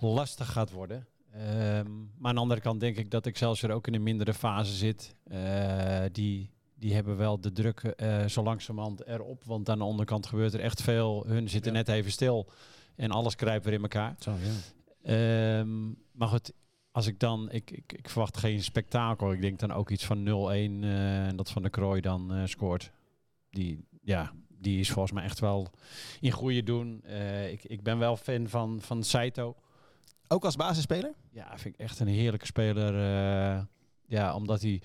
lastig 0.00 0.52
gaat 0.52 0.70
worden. 0.70 1.06
Ehm, 1.32 1.90
maar 2.18 2.28
aan 2.28 2.34
de 2.34 2.40
andere 2.40 2.60
kant 2.60 2.80
denk 2.80 2.96
ik 2.96 3.10
dat 3.10 3.26
Excelsior 3.26 3.70
ook 3.72 3.86
in 3.86 3.94
een 3.94 4.02
mindere 4.02 4.34
fase 4.34 4.72
zit. 4.72 5.14
Eh, 5.24 6.02
die, 6.12 6.50
die 6.74 6.94
hebben 6.94 7.16
wel 7.16 7.40
de 7.40 7.52
druk 7.52 7.80
eh 7.82 8.26
zo 8.26 8.42
langzamerhand 8.42 9.06
erop. 9.06 9.44
Want 9.44 9.68
aan 9.68 9.78
de 9.78 9.84
onderkant 9.84 10.26
gebeurt 10.26 10.54
er 10.54 10.60
echt 10.60 10.82
veel. 10.82 11.24
Hun 11.26 11.48
zitten 11.48 11.72
Ja. 11.72 11.78
net 11.78 11.88
even 11.88 12.10
stil 12.12 12.50
en 12.96 13.10
alles 13.10 13.34
kruipt 13.36 13.64
weer 13.64 13.74
in 13.74 13.82
elkaar. 13.82 14.14
Zo, 14.18 14.30
ja. 14.30 14.52
Ehm, 15.02 15.86
maar 16.12 16.28
goed, 16.28 16.52
als 16.90 17.06
ik 17.06 17.18
dan, 17.18 17.50
ik, 17.50 17.70
ik, 17.70 17.92
ik 17.92 18.08
verwacht 18.08 18.36
geen 18.36 18.62
spektakel. 18.62 19.32
Ik 19.32 19.40
denk 19.40 19.58
dan 19.58 19.72
ook 19.72 19.90
iets 19.90 20.04
van 20.04 20.22
0-1 20.24 20.84
eh, 20.84 21.26
en 21.26 21.36
dat 21.36 21.50
Van 21.50 21.62
der 21.62 21.70
Krooi 21.70 22.00
dan 22.00 22.48
scoort. 22.48 22.90
Die, 23.50 23.84
ja, 24.02 24.32
die 24.48 24.80
is 24.80 24.90
volgens 24.90 25.14
mij 25.14 25.24
echt 25.24 25.40
wel 25.40 25.70
in 26.20 26.30
goede 26.30 26.62
doen. 26.62 27.04
Ik, 27.50 27.64
ik 27.64 27.82
ben 27.82 27.98
wel 27.98 28.16
fan 28.16 28.48
van, 28.48 28.80
van 28.80 29.02
Saito. 29.02 29.56
Ook 30.32 30.44
als 30.44 30.56
basisspeler? 30.56 31.14
Ja, 31.30 31.58
vind 31.58 31.74
ik 31.74 31.80
echt 31.80 32.00
een 32.00 32.06
heerlijke 32.06 32.46
speler. 32.46 32.94
eh, 32.94 33.62
ja, 34.06 34.34
omdat 34.34 34.62
hij 34.62 34.82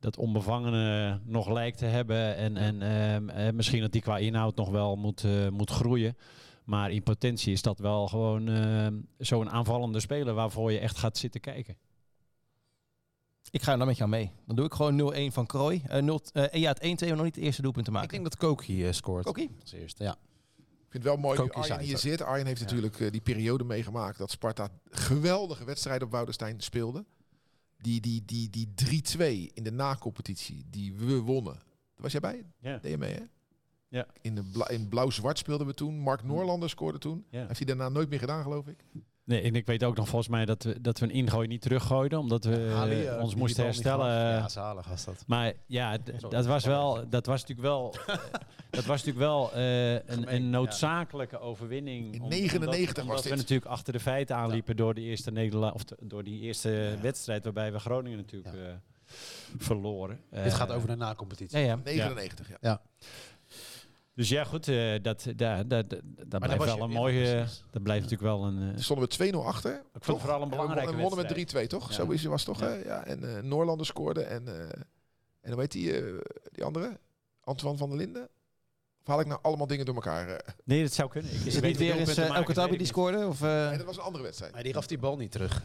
dat 0.00 0.16
onbevangene 0.16 1.20
nog 1.24 1.48
lijkt 1.48 1.78
te 1.78 1.84
hebben. 1.84 2.36
En, 2.36 2.56
en 2.56 2.82
ehm, 2.82 3.28
eh, 3.28 3.52
misschien 3.52 3.80
dat 3.80 3.92
die 3.92 4.00
qua 4.02 4.18
inhoud 4.18 4.56
nog 4.56 4.68
wel 4.70 4.96
moet, 4.96 5.24
eh, 5.24 5.48
moet 5.48 5.70
groeien. 5.70 6.16
Maar 6.64 6.90
in 6.90 7.02
potentie 7.02 7.52
is 7.52 7.62
dat 7.62 7.78
wel 7.78 8.08
gewoon 8.08 8.48
ehm, 8.48 9.00
zo'n 9.18 9.50
aanvallende 9.50 10.00
speler 10.00 10.34
waarvoor 10.34 10.72
je 10.72 10.78
echt 10.78 10.98
gaat 10.98 11.16
zitten 11.18 11.40
kijken. 11.40 11.76
Ik 13.50 13.62
ga 13.62 13.76
dan 13.76 13.86
met 13.86 13.96
jou 13.96 14.10
mee. 14.10 14.30
Dan 14.46 14.56
doe 14.56 14.64
ik 14.64 14.72
gewoon 14.74 14.96
0-1 14.96 15.32
van 15.32 15.46
Krooi. 15.46 15.82
Eh 15.86 16.02
0, 16.02 16.20
eh, 16.32 16.60
ja, 16.60 16.68
het 16.68 16.82
1-2 16.82 17.10
om 17.10 17.16
nog 17.16 17.24
niet 17.24 17.34
het 17.34 17.44
eerste 17.44 17.62
doelpunt 17.62 17.84
te 17.84 17.90
Ik 17.90 17.96
maken. 17.96 18.12
denk 18.12 18.24
dat 18.24 18.36
Koki 18.36 18.86
eh, 18.86 18.92
scoort. 18.92 19.24
Koki? 19.24 19.50
Als 19.60 19.72
eerste, 19.72 20.04
ja. 20.04 20.16
Ik 20.88 20.94
vind 20.94 21.04
het 21.04 21.12
wel 21.12 21.22
mooi 21.22 21.38
Koki 21.38 21.58
Arjen 21.60 21.80
hier 21.86 21.98
zit. 21.98 22.22
Arjen 22.22 22.46
heeft 22.46 22.58
Ja. 22.60 22.64
natuurlijk 22.66 23.00
eh, 23.00 23.10
die 23.10 23.20
periode 23.20 23.64
meegemaakt 23.64 24.18
dat 24.18 24.30
Sparta 24.30 24.68
geweldige 24.90 25.64
wedstrijden 25.64 26.06
op 26.06 26.12
Woudenstein 26.12 26.60
speelde. 26.60 27.04
Die, 27.78 28.00
die, 28.00 28.24
die, 28.24 28.50
die 28.50 28.68
3-2 29.48 29.52
in 29.54 29.62
de 29.62 29.70
na-competitie 29.72 30.64
die 30.70 30.94
we 30.94 31.18
wonnen. 31.20 31.54
Daar 31.54 31.62
was 32.02 32.12
jij 32.12 32.20
bij? 32.20 32.44
Ja. 32.58 32.78
Deed 32.78 32.90
je 32.90 32.98
mee, 32.98 33.14
hè? 33.14 33.22
Ja. 33.88 34.06
In, 34.20 34.34
de 34.34 34.42
bla- 34.52 34.68
in 34.68 34.88
blauw-zwart 34.88 35.38
speelden 35.38 35.66
we 35.66 35.74
toen. 35.74 35.98
Mark 35.98 36.22
Noorlander 36.22 36.68
scoorde 36.70 36.98
toen. 36.98 37.26
Ja. 37.30 37.46
Heeft 37.46 37.56
hij 37.58 37.66
daarna 37.66 37.88
nooit 37.88 38.08
meer 38.08 38.18
gedaan, 38.18 38.42
geloof 38.42 38.66
ik. 38.66 38.84
Nee, 39.28 39.40
en 39.42 39.54
ik 39.54 39.66
weet 39.66 39.84
ook 39.84 39.96
nog 39.96 40.08
volgens 40.08 40.30
mij 40.30 40.44
dat 40.44 40.62
we, 40.62 40.80
dat 40.80 40.98
we 40.98 41.04
een 41.06 41.10
ingooi 41.12 41.46
niet 41.48 41.60
teruggooiden. 41.62 42.18
Omdat 42.18 42.44
we 42.44 42.74
Ali, 42.76 42.92
eh, 42.92 43.14
eh, 43.14 43.22
ons 43.22 43.34
moesten 43.34 43.64
herstellen. 43.64 44.06
eh, 44.06 44.38
Ja, 44.38 44.48
zalig 44.48 44.88
was 44.88 45.04
dat. 45.04 45.24
Maar 45.26 45.52
ja, 45.66 45.96
Sorry. 46.04 46.28
dat 46.28 46.46
was 46.46 46.64
wel, 46.64 47.08
dat 47.08 47.26
was 47.26 47.40
natuurlijk 47.40 47.68
wel, 47.68 47.94
dat 48.70 48.84
was 48.84 49.04
natuurlijk 49.04 49.18
wel 49.18 49.52
eh, 49.52 49.92
een, 49.92 50.34
een 50.34 50.42
ja. 50.42 50.48
noodzakelijke 50.48 51.38
overwinning. 51.38 52.14
In 52.14 52.22
Om- 52.22 52.28
99 52.28 52.70
omdat, 52.70 52.96
was 52.96 53.02
omdat 53.06 53.22
we 53.22 53.28
dit. 53.28 53.38
natuurlijk 53.38 53.70
achter 53.70 53.92
de 53.92 54.00
feiten 54.00 54.36
aanliepen 54.36 54.76
door 54.76 54.94
die 54.94 55.04
eerste 55.04 55.30
Nederla 55.30 55.70
of 55.70 55.84
de- 55.84 55.96
door 56.00 56.24
die 56.24 56.40
eerste 56.40 56.96
wedstrijd 57.02 57.44
waarbij 57.44 57.72
we 57.72 57.78
Groningen 57.78 58.18
natuurlijk 58.18 58.54
Ja. 58.56 58.62
eh, 58.62 58.72
verloren. 59.58 60.20
Dit 60.30 60.54
gaat 60.54 60.70
over 60.72 60.88
de 60.88 60.96
na-competitie. 60.96 61.58
Ja, 61.58 61.64
ja. 61.66 61.80
99, 61.84 62.48
ja. 62.60 62.80
Dus 64.18 64.28
ja, 64.28 64.44
goed, 64.44 64.68
uh, 64.68 64.92
dat, 65.02 65.26
dat, 65.36 65.70
dat, 65.70 65.90
dat 66.26 66.40
blijft 66.40 66.64
wel 66.64 66.82
een 66.82 66.90
mooie. 66.90 67.46
dat 67.70 67.82
blijft 67.82 68.02
natuurlijk 68.02 68.30
wel 68.30 68.44
een. 68.44 68.62
Uh, 68.62 68.68
stonden 68.76 69.08
we 69.18 69.32
2-0 69.32 69.36
achter. 69.36 69.82
Ik 69.94 70.04
vond 70.04 70.20
vooral 70.20 70.42
een 70.42 70.48
belangrijke. 70.48 70.90
En 70.90 70.96
we 70.96 71.02
wonnen 71.02 71.26
met 71.26 71.54
3-2, 71.64 71.66
toch? 71.66 71.88
Ja. 71.88 71.94
Zo 71.94 72.10
is 72.10 72.22
het 72.22 72.30
was 72.30 72.44
toch? 72.44 72.60
Ja. 72.60 72.74
ja. 72.74 73.04
En 73.04 73.24
uh, 73.24 73.38
Noorlander 73.42 73.86
scoorde 73.86 74.22
en 74.22 74.48
en 75.40 75.52
hoe 75.52 75.60
heet 75.60 75.72
die, 75.72 75.92
die 76.52 76.64
andere? 76.64 76.98
Antoine 77.44 77.78
van 77.78 77.88
der 77.88 77.98
Linden? 77.98 78.28
Of 79.00 79.06
haal 79.06 79.20
ik 79.20 79.26
nou 79.26 79.40
allemaal 79.42 79.66
dingen 79.66 79.84
door 79.84 79.94
elkaar? 79.94 80.54
Nee, 80.64 80.82
dat 80.82 80.92
zou 80.92 81.08
kunnen. 81.08 81.32
Ik 81.32 81.44
is 81.44 81.54
het 81.54 81.64
niet 81.64 81.76
weer 81.76 81.94
eens 81.94 82.18
uh, 82.18 82.36
Elke 82.36 82.52
Tabi 82.52 82.76
die 82.76 82.86
scoorde? 82.86 83.26
Of, 83.26 83.40
Nee, 83.40 83.76
dat 83.76 83.86
was 83.86 83.96
een 83.96 84.02
andere 84.02 84.24
wedstrijd. 84.24 84.52
Maar 84.52 84.62
die 84.62 84.72
gaf 84.72 84.86
die 84.86 84.98
bal 84.98 85.16
niet 85.16 85.30
terug. 85.30 85.62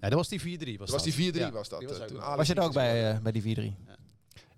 Ja, 0.00 0.08
dat 0.08 0.12
was 0.12 0.28
die 0.28 0.40
4-3. 0.40 0.44
Was, 0.78 0.90
dat 0.90 1.04
was 1.04 1.14
die 1.14 1.32
4-3 1.32 1.52
was 1.52 1.68
dat. 1.68 1.84
Was, 1.84 2.06
toen 2.06 2.18
was 2.18 2.46
je 2.46 2.54
er 2.54 2.62
ook 2.62 2.72
bij, 2.72 3.20
bij 3.22 3.32
die 3.32 3.56
4-3? 3.56 3.94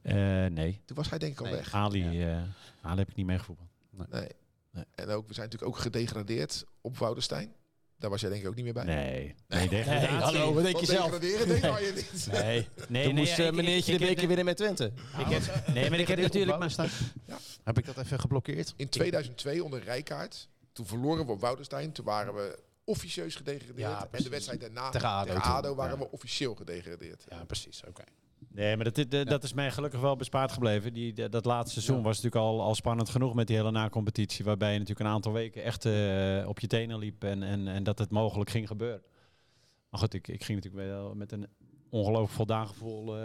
Uh, 0.03 0.15
nee. 0.47 0.81
Toen 0.85 0.97
was 0.97 1.11
hij 1.11 1.19
denk 1.19 1.33
ik 1.33 1.39
al 1.39 1.45
nee. 1.45 1.55
weg. 1.55 1.75
Ali, 1.75 2.19
ja. 2.19 2.47
Ali 2.87 2.99
heb 2.99 3.09
ik 3.09 3.17
niet 3.17 3.27
meegevoetbald. 3.27 3.69
Nee. 3.91 4.07
nee. 4.11 4.29
nee. 4.71 4.85
En 4.95 5.09
ook, 5.09 5.29
we 5.29 5.35
zijn 5.35 5.49
natuurlijk 5.49 5.77
ook 5.77 5.83
gedegradeerd 5.83 6.65
op 6.81 6.99
Woudenstein. 6.99 7.55
Daar 7.99 8.11
was 8.11 8.21
jij 8.21 8.31
denk 8.31 8.43
ik 8.43 8.49
ook 8.49 8.55
niet 8.55 8.65
meer 8.65 8.73
bij. 8.73 8.85
Nee. 8.85 9.35
Nee, 9.49 9.69
nee, 9.69 9.85
nee 9.85 10.07
hallo, 10.07 10.55
wat 10.55 10.63
denk 10.63 10.77
je 10.77 10.87
zelf? 10.87 11.19
Degraderen 11.19 11.49
denk 11.49 11.79
je 11.79 11.93
niet. 11.95 12.29
Nee. 12.33 12.69
nee 12.89 13.05
Toen 13.05 13.15
moest 13.15 13.39
uh, 13.39 13.51
meneertje 13.51 13.93
ik, 13.93 13.99
de 13.99 14.07
beker 14.07 14.27
winnen 14.27 14.45
met 14.45 14.57
Twente. 14.57 14.93
Ik 15.19 15.27
heb, 15.27 15.67
nee, 15.75 15.91
maar 15.91 15.99
ik 15.99 16.09
heb 16.09 16.19
natuurlijk 16.29 16.59
maar 16.59 16.71
staan. 16.71 16.89
Ja. 17.27 17.39
Heb 17.65 17.79
ik 17.79 17.87
dat 17.87 17.99
even 17.99 18.21
geblokkeerd? 18.21 18.75
In 18.77 18.89
2002 18.89 19.65
onder 19.65 19.83
Rijkaard. 19.83 20.49
Toen 20.73 20.87
verloren 20.87 21.27
we 21.27 21.33
op 21.33 21.41
Woudenstein. 21.41 21.93
Toen 21.93 22.05
waren 22.05 22.35
we 22.35 22.59
officieus 22.85 23.35
gedegradeerd. 23.35 23.79
Ja, 23.79 24.09
en 24.11 24.23
de 24.23 24.29
wedstrijd 24.29 24.61
daarna 24.61 24.91
tegen 24.91 25.09
ADO, 25.09 25.33
tegen 25.33 25.43
ADO 25.43 25.75
waren 25.75 25.99
ja. 25.99 26.05
we 26.05 26.11
officieel 26.11 26.55
gedegradeerd. 26.55 27.25
Ja, 27.29 27.45
precies. 27.45 27.81
Oké. 27.81 27.89
Okay. 27.89 28.07
Nee, 28.57 28.77
maar 28.77 28.93
dat, 28.93 29.11
dat, 29.11 29.29
dat 29.29 29.43
is 29.43 29.53
mij 29.53 29.71
gelukkig 29.71 30.01
wel 30.01 30.17
bespaard 30.17 30.53
gebleven. 30.53 30.93
Die, 30.93 31.29
dat 31.29 31.45
laatste 31.45 31.81
seizoen 31.81 32.03
was 32.05 32.17
natuurlijk 32.17 32.45
al, 32.45 32.63
al 32.63 32.75
spannend 32.75 33.09
genoeg 33.09 33.35
met 33.35 33.47
die 33.47 33.57
hele 33.57 33.71
na-competitie. 33.71 34.45
Waarbij 34.45 34.73
je 34.73 34.79
natuurlijk 34.79 35.07
een 35.07 35.15
aantal 35.15 35.33
weken 35.33 35.63
echt 35.63 35.85
uh, 35.85 36.49
op 36.49 36.61
je 36.61 36.67
tenen 36.67 36.99
liep 36.99 37.25
en, 37.25 37.43
en, 37.43 37.69
en 37.69 37.83
dat 37.83 37.99
het 37.99 38.11
mogelijk 38.11 38.51
ging 38.51 38.67
gebeuren. 38.67 39.03
Maar 39.91 40.01
goed, 40.01 40.15
ik, 40.15 40.29
ik 40.29 40.45
ging 40.45 40.63
natuurlijk 40.63 40.89
wel 40.89 41.15
met 41.15 41.33
een 41.33 41.47
ongelooflijk 41.91 42.33
voldaan 42.33 42.67
gevoel 42.67 43.17
uh, 43.17 43.23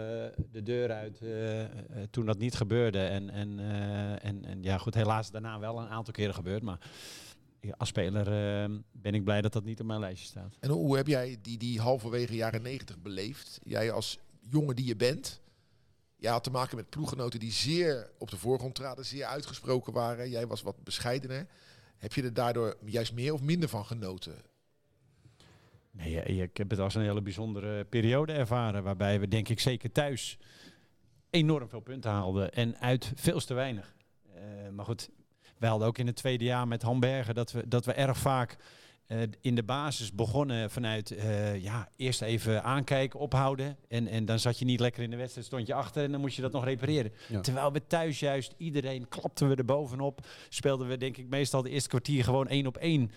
de 0.50 0.62
deur 0.62 0.92
uit 0.92 1.20
uh, 1.22 1.62
toen 2.10 2.26
dat 2.26 2.38
niet 2.38 2.54
gebeurde. 2.54 2.98
En, 2.98 3.30
en, 3.30 3.58
en, 4.20 4.44
en 4.44 4.62
ja, 4.62 4.78
goed, 4.78 4.94
helaas 4.94 5.30
daarna 5.30 5.58
wel 5.58 5.78
een 5.78 5.88
aantal 5.88 6.12
keren 6.12 6.34
gebeurd. 6.34 6.62
Maar 6.62 6.78
als 7.76 7.88
speler 7.88 8.24
ben 8.92 9.14
ik 9.14 9.24
blij 9.24 9.40
dat 9.40 9.52
dat 9.52 9.64
niet 9.64 9.80
op 9.80 9.86
mijn 9.86 10.00
lijstje 10.00 10.26
staat. 10.26 10.56
En 10.60 10.70
hoe 10.70 10.96
heb 10.96 11.06
jij 11.06 11.38
die, 11.42 11.58
die 11.58 11.80
halverwege 11.80 12.34
jaren 12.34 12.62
negentig 12.62 12.98
beleefd? 12.98 13.60
Jij 13.62 13.92
als 13.92 14.18
jongen 14.52 14.76
die 14.76 14.86
je 14.86 14.96
bent. 14.96 15.40
Je 16.16 16.28
had 16.28 16.44
te 16.44 16.50
maken 16.50 16.76
met 16.76 16.90
ploeggenoten 16.90 17.40
die 17.40 17.52
zeer 17.52 18.10
op 18.18 18.30
de 18.30 18.36
voorgrond 18.36 18.74
traden, 18.74 19.04
zeer 19.04 19.24
uitgesproken 19.24 19.92
waren. 19.92 20.30
Jij 20.30 20.46
was 20.46 20.62
wat 20.62 20.84
bescheidener. 20.84 21.46
Heb 21.98 22.12
je 22.12 22.22
er 22.22 22.34
daardoor 22.34 22.76
juist 22.84 23.12
meer 23.12 23.32
of 23.32 23.42
minder 23.42 23.68
van 23.68 23.84
genoten? 23.84 24.34
Nee, 25.90 26.22
ik 26.22 26.56
heb 26.56 26.70
het 26.70 26.78
als 26.78 26.94
een 26.94 27.02
hele 27.02 27.22
bijzondere 27.22 27.84
periode 27.84 28.32
ervaren. 28.32 28.82
Waarbij 28.82 29.20
we, 29.20 29.28
denk 29.28 29.48
ik, 29.48 29.60
zeker 29.60 29.92
thuis 29.92 30.38
enorm 31.30 31.68
veel 31.68 31.80
punten 31.80 32.10
haalden. 32.10 32.52
En 32.52 32.78
uit 32.78 33.12
veel 33.14 33.40
te 33.40 33.54
weinig. 33.54 33.94
Uh, 34.34 34.68
maar 34.70 34.84
goed, 34.84 35.10
wij 35.58 35.68
hadden 35.68 35.88
ook 35.88 35.98
in 35.98 36.06
het 36.06 36.16
tweede 36.16 36.44
jaar 36.44 36.68
met 36.68 36.82
Hambergen 36.82 37.34
dat 37.34 37.52
we, 37.52 37.68
dat 37.68 37.84
we 37.84 37.92
erg 37.92 38.18
vaak 38.18 38.56
in 39.40 39.54
de 39.54 39.62
basis 39.62 40.12
begonnen 40.12 40.70
vanuit 40.70 41.10
uh, 41.10 41.62
ja, 41.62 41.88
eerst 41.96 42.22
even 42.22 42.62
aankijken, 42.62 43.20
ophouden. 43.20 43.76
En, 43.88 44.08
en 44.08 44.24
dan 44.24 44.38
zat 44.38 44.58
je 44.58 44.64
niet 44.64 44.80
lekker 44.80 45.02
in 45.02 45.10
de 45.10 45.16
wedstrijd, 45.16 45.46
stond 45.46 45.66
je 45.66 45.74
achter 45.74 46.04
en 46.04 46.10
dan 46.10 46.20
moest 46.20 46.36
je 46.36 46.42
dat 46.42 46.52
nog 46.52 46.64
repareren. 46.64 47.12
Ja. 47.28 47.40
Terwijl 47.40 47.72
we 47.72 47.86
thuis 47.86 48.20
juist 48.20 48.54
iedereen 48.56 49.08
klapten 49.08 49.48
we 49.48 49.54
er 49.54 49.64
bovenop. 49.64 50.26
Speelden 50.48 50.88
we 50.88 50.96
denk 50.96 51.16
ik 51.16 51.28
meestal 51.28 51.62
de 51.62 51.70
eerste 51.70 51.88
kwartier 51.88 52.24
gewoon 52.24 52.48
één 52.48 52.66
op 52.66 52.76
één. 52.76 53.10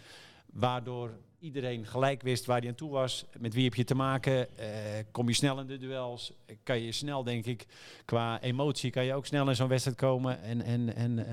Waardoor 0.54 1.12
iedereen 1.40 1.86
gelijk 1.86 2.22
wist 2.22 2.46
waar 2.46 2.60
hij 2.60 2.70
aan 2.70 2.76
toe 2.76 2.92
was. 2.92 3.26
Met 3.40 3.54
wie 3.54 3.64
heb 3.64 3.76
je 3.76 3.84
te 3.84 3.96
maken? 3.96 4.48
Uh, 4.60 4.66
kom 5.12 5.28
je 5.28 5.34
snel 5.34 5.60
in 5.60 5.68
de 5.68 5.78
duels? 5.78 6.34
Kan 6.64 6.82
je 6.82 6.92
snel, 6.92 7.24
denk 7.24 7.46
ik, 7.46 7.66
qua 8.06 8.42
emotie, 8.42 8.92
kan 8.92 9.06
je 9.06 9.14
ook 9.14 9.26
snel 9.26 9.50
in 9.50 9.56
zo'n 9.56 9.68
wedstrijd 9.68 9.98
komen. 9.98 10.42
En, 10.42 10.62
en, 10.62 10.96
en 10.96 11.26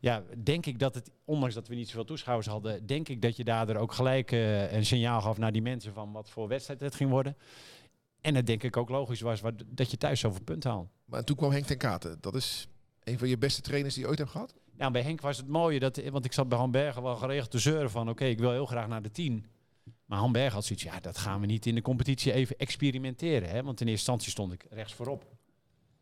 ja, 0.00 0.22
denk 0.42 0.66
ik 0.66 0.78
dat 0.78 0.94
het, 0.94 1.10
ondanks 1.24 1.54
dat 1.54 1.68
we 1.68 1.74
niet 1.74 1.88
zoveel 1.88 2.04
toeschouwers 2.04 2.46
hadden, 2.46 2.86
denk 2.86 3.08
ik 3.08 3.22
dat 3.22 3.36
je 3.36 3.44
daardoor 3.44 3.76
ook 3.76 3.92
gelijk 3.92 4.32
uh, 4.32 4.72
een 4.72 4.86
signaal 4.86 5.20
gaf 5.20 5.38
naar 5.38 5.52
die 5.52 5.62
mensen 5.62 5.92
van 5.92 6.12
wat 6.12 6.30
voor 6.30 6.48
wedstrijd 6.48 6.80
het 6.80 6.94
ging 6.94 7.10
worden. 7.10 7.36
En 8.20 8.34
het 8.34 8.46
denk 8.46 8.62
ik 8.62 8.76
ook 8.76 8.88
logisch 8.88 9.20
was 9.20 9.40
wat, 9.40 9.54
dat 9.66 9.90
je 9.90 9.96
thuis 9.96 10.20
zoveel 10.20 10.44
punten 10.44 10.70
haalt. 10.70 10.88
Maar 11.04 11.24
toen 11.24 11.36
kwam 11.36 11.50
Henk 11.50 11.64
ten 11.64 11.76
Katen. 11.76 12.18
Dat 12.20 12.34
is 12.34 12.68
een 13.04 13.18
van 13.18 13.28
je 13.28 13.38
beste 13.38 13.60
trainers 13.60 13.94
die 13.94 14.02
je 14.02 14.08
ooit 14.08 14.18
hebt 14.18 14.30
gehad? 14.30 14.54
Ja, 14.78 14.90
bij 14.90 15.02
Henk 15.02 15.20
was 15.20 15.36
het 15.36 15.48
mooie, 15.48 15.78
dat, 15.78 16.08
want 16.08 16.24
ik 16.24 16.32
zat 16.32 16.48
bij 16.48 16.58
Hambergen 16.58 17.02
wel 17.02 17.16
geregeld 17.16 17.50
te 17.50 17.58
zeuren 17.58 17.90
van 17.90 18.02
oké, 18.02 18.10
okay, 18.10 18.30
ik 18.30 18.38
wil 18.38 18.50
heel 18.50 18.66
graag 18.66 18.88
naar 18.88 19.02
de 19.02 19.10
tien. 19.10 19.46
Maar 20.04 20.18
Hamberg 20.18 20.52
had 20.52 20.64
zoiets, 20.64 20.84
ja, 20.84 21.00
dat 21.00 21.18
gaan 21.18 21.40
we 21.40 21.46
niet 21.46 21.66
in 21.66 21.74
de 21.74 21.82
competitie 21.82 22.32
even 22.32 22.56
experimenteren. 22.58 23.48
Hè? 23.48 23.62
Want 23.62 23.80
in 23.80 23.86
eerste 23.86 24.10
instantie 24.10 24.30
stond 24.30 24.52
ik 24.52 24.66
rechts 24.70 24.94
voorop. 24.94 25.24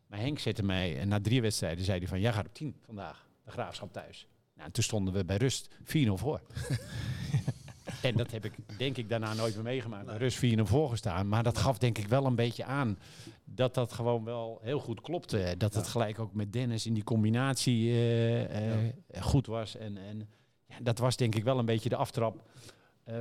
Maar 0.07 0.19
Henk 0.19 0.39
zette 0.39 0.63
mij, 0.63 0.99
en 0.99 1.07
na 1.07 1.21
drie 1.21 1.41
wedstrijden 1.41 1.85
zei 1.85 1.99
hij 1.99 2.07
van, 2.07 2.19
jij 2.19 2.33
gaat 2.33 2.47
op 2.47 2.53
tien 2.53 2.75
vandaag 2.85 3.28
de 3.49 3.61
graafschap 3.61 3.93
thuis. 3.93 4.27
Nou, 4.55 4.71
toen 4.71 4.83
stonden 4.83 5.13
we 5.13 5.25
bij 5.25 5.37
rust 5.37 5.69
4-0 5.69 5.73
voor. 6.13 6.41
en 8.01 8.15
dat 8.15 8.31
heb 8.31 8.45
ik 8.45 8.53
denk 8.77 8.97
ik 8.97 9.09
daarna 9.09 9.33
nooit 9.33 9.55
meer 9.55 9.63
meegemaakt. 9.63 10.09
Rust 10.09 10.45
4-0 10.45 10.61
voor 10.61 10.89
gestaan. 10.89 11.27
Maar 11.27 11.43
dat 11.43 11.57
gaf 11.57 11.77
denk 11.77 11.97
ik 11.97 12.07
wel 12.07 12.25
een 12.25 12.35
beetje 12.35 12.63
aan 12.63 12.97
dat 13.45 13.73
dat 13.73 13.93
gewoon 13.93 14.23
wel 14.23 14.59
heel 14.61 14.79
goed 14.79 15.01
klopte. 15.01 15.55
Dat 15.57 15.73
het 15.73 15.87
gelijk 15.87 16.19
ook 16.19 16.33
met 16.33 16.53
Dennis 16.53 16.85
in 16.85 16.93
die 16.93 17.03
combinatie 17.03 17.89
uh, 17.89 18.41
uh, 18.41 18.85
ja. 19.07 19.21
goed 19.21 19.47
was. 19.47 19.75
En, 19.75 19.97
en 19.97 20.29
ja, 20.65 20.75
dat 20.81 20.97
was 20.97 21.15
denk 21.15 21.35
ik 21.35 21.43
wel 21.43 21.59
een 21.59 21.65
beetje 21.65 21.89
de 21.89 21.95
aftrap 21.95 22.49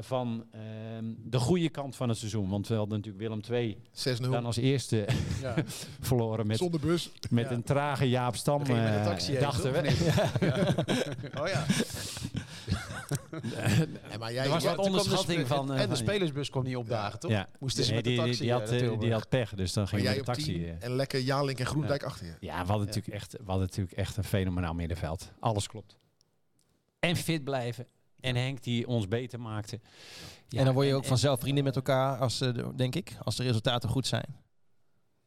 van 0.00 0.44
uh, 0.54 0.60
de 1.24 1.38
goede 1.38 1.68
kant 1.68 1.96
van 1.96 2.08
het 2.08 2.18
seizoen. 2.18 2.48
Want 2.48 2.68
we 2.68 2.74
hadden 2.74 2.96
natuurlijk 2.96 3.24
Willem 3.24 3.40
II 3.50 3.78
6-0. 4.18 4.20
dan 4.20 4.44
als 4.44 4.56
eerste 4.56 5.06
ja. 5.40 5.54
verloren 6.00 6.46
met, 6.46 6.56
Zonder 6.56 6.80
bus. 6.80 7.10
met 7.30 7.44
ja. 7.48 7.50
een 7.50 7.62
trage 7.62 8.08
Jaap 8.08 8.36
Stam. 8.36 8.62
Uh, 8.70 9.04
taxi 9.04 9.38
dachten 9.38 9.72
we. 9.72 9.78
oh 11.40 11.48
ja. 11.48 11.66
nee, 14.08 14.18
maar 14.18 14.32
jij, 14.32 14.44
er 14.44 14.50
was 14.50 14.64
wat 14.64 14.78
onderschatting 14.78 15.46
van... 15.46 15.74
en 15.74 15.88
de 15.88 15.96
spelersbus 15.96 16.50
kon 16.50 16.64
niet 16.64 16.76
opdagen, 16.76 17.20
toch? 17.20 17.30
Ja. 17.30 17.48
Moest 17.58 17.76
dus 17.76 17.86
nee, 17.86 17.94
met 17.94 18.04
de 18.04 18.14
taxi 18.14 18.30
die, 18.30 18.40
die, 18.40 18.52
had, 18.52 19.00
die 19.00 19.12
had 19.12 19.28
pech, 19.28 19.54
dus 19.54 19.72
dan 19.72 19.88
ging 19.88 20.02
jij 20.02 20.14
de 20.14 20.22
taxi. 20.22 20.74
en 20.78 20.96
lekker 20.96 21.20
Jalink 21.20 21.58
en 21.58 21.66
Groendijk 21.66 22.02
achter 22.02 22.26
je. 22.26 22.34
Ja, 22.40 22.62
we 22.62 22.68
hadden, 22.68 22.86
natuurlijk 22.86 23.14
echt, 23.14 23.32
we 23.32 23.44
hadden 23.44 23.66
natuurlijk 23.66 23.96
echt 23.96 24.16
een 24.16 24.24
fenomenaal 24.24 24.74
middenveld. 24.74 25.32
Alles 25.40 25.66
klopt. 25.66 25.96
En 26.98 27.16
fit 27.16 27.44
blijven. 27.44 27.86
En 28.20 28.36
Henk 28.36 28.62
die 28.62 28.86
ons 28.86 29.08
beter 29.08 29.40
maakte. 29.40 29.80
Ja, 30.48 30.58
en 30.58 30.64
dan 30.64 30.74
word 30.74 30.86
je 30.86 30.94
ook 30.94 31.02
en, 31.02 31.08
vanzelf 31.08 31.40
vrienden 31.40 31.64
met 31.64 31.76
elkaar, 31.76 32.18
als, 32.18 32.38
denk 32.76 32.94
ik, 32.94 33.16
als 33.22 33.36
de 33.36 33.42
resultaten 33.42 33.88
goed 33.88 34.06
zijn. 34.06 34.36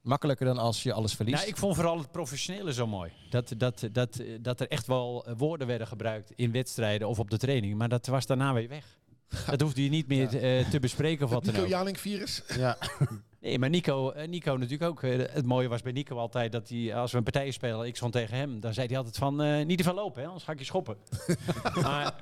Makkelijker 0.02 0.46
dan 0.46 0.58
als 0.58 0.84
je 0.84 0.94
alles 0.94 1.14
verliest. 1.14 1.38
Nou, 1.38 1.50
ik 1.50 1.58
vond 1.58 1.76
vooral 1.76 1.98
het 1.98 2.12
professionele 2.12 2.74
zo 2.74 2.88
mooi. 2.88 3.12
Dat, 3.30 3.54
dat, 3.58 3.88
dat, 3.92 4.22
dat 4.42 4.60
er 4.60 4.68
echt 4.68 4.88
wel 4.88 5.28
woorden 5.38 5.68
werden 5.68 5.88
gebruikt 5.88 6.32
in 6.36 6.52
wedstrijden 6.52 7.08
of 7.08 7.20
op 7.20 7.30
de 7.30 7.38
training. 7.38 7.78
Maar 7.78 7.90
dat 7.90 8.08
was 8.08 8.26
daarna 8.26 8.54
weer 8.54 8.68
weg. 8.68 9.00
Dat 9.50 9.62
hoefde 9.62 9.84
je 9.84 9.90
niet 9.90 10.08
meer 10.08 10.46
ja. 10.46 10.70
te 10.70 10.80
bespreken 10.80 11.26
of 11.26 11.32
wat 11.32 11.44
Nico 11.44 11.56
dan 11.56 11.64
ook. 11.64 11.70
Jalink 11.70 11.98
virus. 11.98 12.44
Ja. 12.58 12.78
Nee, 13.42 13.60
maar 13.60 13.70
Nico, 13.70 14.14
Nico 14.28 14.58
natuurlijk 14.58 14.90
ook. 14.90 15.02
Het 15.02 15.46
mooie 15.46 15.68
was 15.68 15.82
bij 15.82 15.92
Nico 15.92 16.18
altijd 16.18 16.52
dat 16.52 16.70
hij, 16.70 16.96
als 16.96 17.12
we 17.12 17.18
een 17.18 17.24
partij 17.24 17.52
spelen, 17.52 17.88
ik 17.88 17.96
stond 17.96 18.14
tegen 18.14 18.38
hem, 18.38 18.60
dan 18.60 18.74
zei 18.74 18.88
hij 18.88 18.98
altijd 18.98 19.18
van, 19.18 19.42
uh, 19.42 19.66
niet 19.66 19.78
te 19.78 19.84
veel 19.84 19.94
lopen, 19.94 20.22
hè, 20.22 20.28
anders 20.28 20.46
ga 20.46 20.52
ik 20.52 20.60
je 20.60 20.66
schoppen. 20.66 20.98
maar 21.84 22.14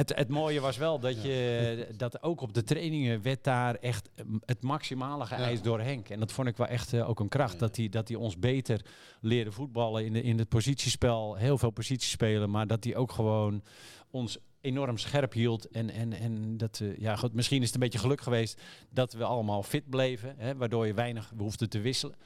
het, 0.00 0.16
het 0.16 0.28
mooie 0.28 0.60
was 0.60 0.76
wel 0.76 0.98
dat 0.98 1.22
je 1.22 1.88
dat 1.96 2.22
ook 2.22 2.40
op 2.40 2.54
de 2.54 2.62
trainingen 2.62 3.22
werd 3.22 3.44
daar 3.44 3.74
echt 3.74 4.10
het 4.44 4.62
maximale 4.62 5.26
geëist 5.26 5.64
door 5.64 5.80
Henk. 5.80 6.08
En 6.08 6.18
dat 6.20 6.32
vond 6.32 6.48
ik 6.48 6.56
wel 6.56 6.66
echt 6.66 6.92
uh, 6.92 7.08
ook 7.08 7.20
een 7.20 7.28
kracht. 7.28 7.58
Dat 7.58 7.76
hij 7.76 7.88
dat 7.88 8.14
ons 8.14 8.38
beter 8.38 8.84
leerde 9.20 9.52
voetballen 9.52 10.04
in, 10.04 10.12
de, 10.12 10.22
in 10.22 10.38
het 10.38 10.48
positiespel. 10.48 11.34
Heel 11.34 11.58
veel 11.58 11.70
posities 11.70 12.10
spelen. 12.10 12.50
Maar 12.50 12.66
dat 12.66 12.84
hij 12.84 12.96
ook 12.96 13.12
gewoon 13.12 13.62
ons 14.10 14.38
enorm 14.60 14.98
scherp 14.98 15.32
hield. 15.32 15.68
En, 15.68 15.90
en, 15.90 16.12
en 16.12 16.56
dat, 16.56 16.80
uh, 16.82 16.96
ja, 16.98 17.16
goed, 17.16 17.34
misschien 17.34 17.60
is 17.60 17.66
het 17.66 17.74
een 17.74 17.80
beetje 17.80 17.98
geluk 17.98 18.20
geweest 18.20 18.60
dat 18.90 19.12
we 19.12 19.24
allemaal 19.24 19.62
fit 19.62 19.90
bleven. 19.90 20.34
Hè, 20.36 20.56
waardoor 20.56 20.86
je 20.86 20.94
weinig 20.94 21.32
behoefte 21.34 21.68
te 21.68 21.80
wisselen. 21.80 22.16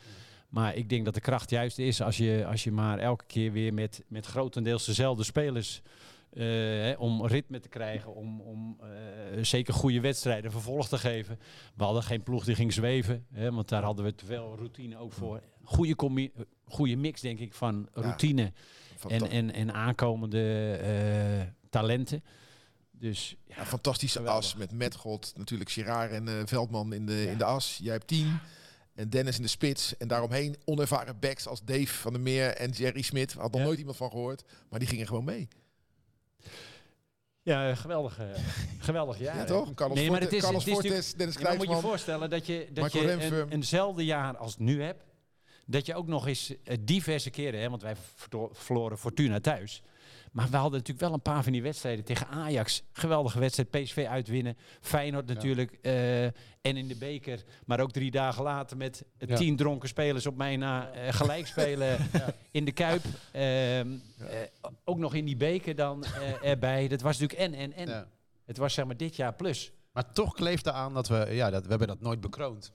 Maar 0.49 0.75
ik 0.75 0.89
denk 0.89 1.05
dat 1.05 1.14
de 1.14 1.20
kracht 1.20 1.51
juist 1.51 1.79
is 1.79 2.03
als 2.03 2.16
je, 2.16 2.47
als 2.47 2.64
je 2.64 2.72
maar 2.72 2.99
elke 2.99 3.25
keer 3.27 3.53
weer 3.53 3.75
met, 3.75 4.05
met 4.09 4.27
grotendeels 4.27 4.85
dezelfde 4.85 5.25
spelers. 5.25 5.83
Hè, 6.35 6.93
om 6.93 7.26
ritme 7.26 7.61
te 7.61 7.68
krijgen, 7.68 8.14
om, 8.14 8.41
om 8.41 8.78
uh, 8.82 9.45
zeker 9.45 9.74
goede 9.74 10.01
wedstrijden 10.01 10.51
vervolg 10.51 10.89
te 10.89 10.99
geven. 10.99 11.39
We 11.76 11.85
hadden 11.85 12.03
geen 12.03 12.22
ploeg 12.22 12.45
die 12.45 12.55
ging 12.55 12.72
zweven, 12.72 13.26
hè, 13.32 13.53
want 13.53 13.68
daar 13.68 13.82
hadden 13.82 14.05
we 14.05 14.14
te 14.14 14.26
veel 14.26 14.57
routine 14.57 14.97
ook 14.97 15.12
voor. 15.12 15.43
Goede, 15.62 16.30
goede 16.64 16.97
mix, 16.97 17.20
denk 17.20 17.39
ik, 17.39 17.55
van 17.55 17.89
routine 17.93 18.43
ja, 18.43 19.09
en, 19.09 19.30
en, 19.30 19.53
en 19.53 19.72
aankomende 19.72 21.53
talenten. 21.70 22.22
Dus, 22.99 23.37
ja, 23.47 23.66
fantastische 23.66 24.18
geweldig. 24.18 24.45
as 24.45 24.55
met 24.55 24.72
Metgod, 24.72 25.32
natuurlijk 25.37 25.70
Girard 25.70 26.11
en 26.11 26.49
Veldman 26.49 26.93
in 26.93 27.07
de, 27.07 27.12
ja. 27.12 27.30
in 27.30 27.39
de 27.39 27.45
as. 27.45 27.78
Jij 27.82 27.93
hebt 27.93 28.07
tien. 28.07 28.39
En 28.95 29.11
Dennis 29.11 29.37
in 29.37 29.43
de 29.43 29.49
spits. 29.49 29.97
En 29.97 30.09
daaromheen 30.09 30.57
onervaren 30.64 31.18
backs 31.18 31.47
als 31.47 31.64
Dave 31.64 31.87
van 31.87 32.12
der 32.12 32.22
Meer 32.22 32.55
en 32.57 32.70
Jerry 32.70 33.03
Smit. 33.03 33.32
Had 33.32 33.53
nog 33.53 33.62
nooit 33.62 33.78
iemand 33.78 33.97
van 33.97 34.11
gehoord. 34.11 34.45
Maar 34.70 34.78
die 34.78 34.89
gingen 34.89 35.07
gewoon 35.07 35.24
mee. 35.24 35.49
Ja, 37.45 37.74
geweldig, 37.74 38.18
eh, 38.18 38.26
geweldig 38.78 39.18
jaar. 39.18 39.34
Ja, 39.34 39.40
hè? 39.40 39.47
toch? 39.47 39.74
Carlos, 39.74 39.97
Nee, 39.99 40.11
maar 40.11 40.20
Forte- 40.20 40.24
het 40.24 40.34
is- 40.34 40.42
Carlos 40.51 40.64
het 40.64 40.72
is 40.74 40.80
Fortes, 40.80 41.14
Dennis 41.14 41.38
maar 41.38 41.57
moet 41.57 41.68
je 41.68 41.76
voorstellen 41.76 42.30
dat 42.30 42.47
je, 42.47 42.68
dat 42.72 42.84
Michael 42.84 43.05
je 43.05 43.16
Renfum. 43.16 43.38
een, 43.40 43.51
eenzelfde 43.51 44.05
jaar 44.05 44.36
als 44.36 44.59
nu 44.59 44.82
hebt. 44.82 45.05
Dat 45.66 45.86
je 45.86 45.95
ook 45.95 46.07
nog 46.07 46.26
eens 46.26 46.55
eh, 46.64 46.76
diverse 46.80 47.30
keren, 47.30 47.61
hè, 47.61 47.70
want 47.70 47.82
wij 47.82 47.95
verloren 48.53 48.99
Fortuna 48.99 49.40
thuis. 49.40 49.82
Maar 50.35 50.51
we 50.51 50.57
hadden 50.57 50.78
natuurlijk 50.78 51.07
wel 51.07 51.12
een 51.12 51.22
paar 51.22 51.43
van 51.43 51.53
die 51.53 51.62
wedstrijden 51.62 52.05
tegen 52.05 52.26
Ajax. 52.26 52.82
Geweldige 52.93 53.39
wedstrijd, 53.39 53.70
PSV 53.70 54.07
uitwinnen. 54.09 54.57
Feyenoord 54.80 55.26
natuurlijk. 55.26 55.78
eh, 55.82 56.24
en 56.24 56.76
in 56.76 56.89
de 56.89 56.97
beker. 56.97 57.43
Maar 57.66 57.80
ook 57.80 57.93
drie 57.93 58.11
dagen 58.11 58.43
later 58.43 58.76
met 58.76 59.05
Ja. 59.18 59.37
tien 59.37 59.57
dronken 59.57 59.89
spelers 59.89 60.26
op 60.26 60.37
mij 60.37 60.57
na 60.57 60.91
eh, 60.91 61.12
gelijk 61.12 61.47
spelen 61.47 61.99
in 62.51 62.64
de 62.64 62.72
Kuip. 62.72 63.05
Ehm, 63.32 63.43
eh, 64.18 64.37
ook 64.85 64.99
nog 64.99 65.14
in 65.14 65.24
die 65.24 65.37
beker 65.37 65.74
dan 65.74 66.05
erbij. 66.43 66.89
Dat 66.89 67.01
was 67.01 67.18
natuurlijk 67.18 67.53
en, 67.55 67.61
en, 67.61 67.89
en. 67.89 68.09
Het 68.45 68.57
was 68.57 68.74
zeg 68.74 68.85
maar 68.85 68.97
dit 68.97 69.16
jaar 69.16 69.35
plus. 69.35 69.72
Maar 69.93 70.12
toch 70.12 70.35
kleeft 70.35 70.66
er 70.66 70.72
aan 70.72 70.95
dat 70.95 71.09
we, 71.09 71.26
ja, 71.30 71.51
dat, 71.51 71.62
we 71.62 71.68
hebben 71.68 71.89
dat 71.89 72.01
nooit 72.01 72.20
bekroond. 72.20 72.72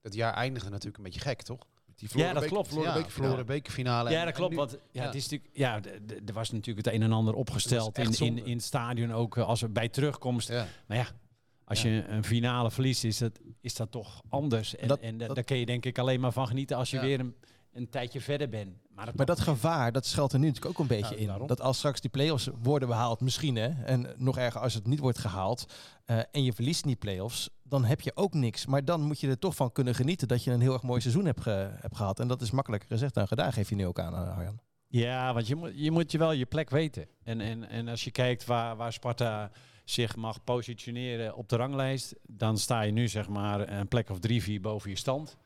Dat 0.00 0.14
jaar 0.14 0.34
eindigde 0.34 0.70
natuurlijk 0.70 0.96
een 0.96 1.04
beetje 1.04 1.20
gek, 1.20 1.42
toch? 1.42 1.66
Die 1.96 2.08
Ja, 2.14 2.32
dat 2.32 2.44
klopt. 2.46 2.68
verloren 3.08 3.46
bekerfinale. 3.46 4.10
Ja, 4.10 4.24
dat 4.24 4.34
klopt. 4.34 4.54
Want 4.54 4.70
ja, 4.70 4.78
ja. 4.92 5.02
Het 5.06 5.14
is 5.14 5.22
natuurlijk, 5.28 5.50
ja, 5.56 5.80
er 6.26 6.32
was 6.32 6.50
natuurlijk 6.50 6.86
het 6.86 6.94
een 6.94 7.02
en 7.02 7.12
ander 7.12 7.34
opgesteld 7.34 7.98
in, 7.98 8.12
in, 8.18 8.44
in 8.46 8.52
het 8.56 8.62
stadion 8.64 9.12
ook 9.12 9.36
eh, 9.36 9.46
als 9.46 9.62
er 9.62 9.72
bij 9.72 9.88
terugkomst. 9.88 10.48
Ja. 10.48 10.66
Maar 10.86 10.96
ja, 10.96 11.06
als 11.64 11.82
Ja. 11.82 11.88
je 11.90 12.04
een 12.08 12.24
finale 12.24 12.70
verliest, 12.70 13.04
is 13.04 13.18
dat, 13.18 13.38
is 13.60 13.74
dat 13.74 13.90
toch 13.90 14.22
anders. 14.28 14.76
En, 14.76 14.88
Dat- 14.88 15.00
en 15.00 15.18
da- 15.18 15.26
dat- 15.26 15.34
daar 15.34 15.44
kun 15.44 15.56
je 15.56 15.66
denk 15.66 15.84
ik 15.84 15.98
alleen 15.98 16.20
maar 16.20 16.32
van 16.32 16.46
genieten 16.46 16.76
als 16.76 16.90
je 16.90 16.96
Ja. 16.96 17.02
weer 17.02 17.20
een, 17.20 17.34
een 17.72 17.88
tijdje 17.90 18.20
verder 18.20 18.48
bent. 18.48 18.76
Maar, 18.94 19.10
Maar 19.14 19.26
dat 19.26 19.40
gevaar, 19.40 19.92
dat 19.92 20.06
schuilt 20.06 20.32
er 20.32 20.38
nu 20.38 20.46
natuurlijk 20.46 20.74
ook 20.74 20.80
een 20.90 20.96
beetje 20.96 21.14
Ja, 21.14 21.20
in. 21.20 21.26
daarom. 21.26 21.46
Dat 21.46 21.60
als 21.60 21.76
straks 21.78 22.00
die 22.00 22.10
play-offs 22.10 22.48
worden 22.62 22.88
behaald, 22.88 23.20
misschien 23.20 23.56
hè, 23.56 23.68
en 23.84 24.14
nog 24.16 24.38
erger 24.38 24.60
als 24.60 24.74
het 24.74 24.86
niet 24.86 24.98
wordt 24.98 25.18
gehaald, 25.18 25.66
eh, 26.04 26.18
en 26.30 26.44
je 26.44 26.52
verliest 26.52 26.84
die 26.84 26.96
play-offs, 26.96 27.48
dan 27.64 27.84
heb 27.84 28.00
je 28.00 28.12
ook 28.16 28.34
niks. 28.34 28.66
Maar 28.66 28.84
dan 28.84 29.00
moet 29.00 29.20
je 29.20 29.28
er 29.28 29.38
toch 29.38 29.56
van 29.56 29.72
kunnen 29.72 29.94
genieten 29.94 30.28
dat 30.28 30.44
je 30.44 30.50
een 30.50 30.60
heel 30.60 30.72
erg 30.72 30.82
mooi 30.82 31.00
seizoen 31.00 31.24
hebt, 31.24 31.40
ge- 31.40 31.70
hebt 31.80 31.96
gehad. 31.96 32.20
En 32.20 32.28
dat 32.28 32.40
is 32.40 32.50
makkelijker 32.50 32.88
gezegd 32.88 33.14
dan 33.14 33.28
gedaan, 33.28 33.52
geef 33.52 33.68
je 33.68 33.74
nu 33.74 33.86
ook 33.86 33.98
aan, 33.98 34.14
eh, 34.14 34.36
Arjan. 34.36 34.60
Ja, 34.88 35.34
want 35.34 35.46
je 35.46 35.54
moet, 35.56 35.72
je 35.74 35.90
moet 35.90 36.12
je 36.12 36.18
wel 36.18 36.32
je 36.32 36.46
plek 36.46 36.70
weten. 36.70 37.06
En, 37.22 37.40
en, 37.40 37.68
en 37.68 37.88
als 37.88 38.04
je 38.04 38.10
kijkt 38.10 38.44
waar, 38.44 38.76
waar 38.76 38.92
Sparta 38.92 39.50
zich 39.84 40.16
mag 40.16 40.44
positioneren 40.44 41.34
op 41.36 41.48
de 41.48 41.56
ranglijst, 41.56 42.14
dan 42.22 42.58
sta 42.58 42.80
je 42.82 42.92
nu 42.92 43.08
zeg 43.08 43.28
maar 43.28 43.68
een 43.68 43.88
plek 43.88 44.10
of 44.10 44.18
drie, 44.18 44.42
vier 44.42 44.60
boven 44.60 44.90
je 44.90 44.96
stand. 44.96 45.36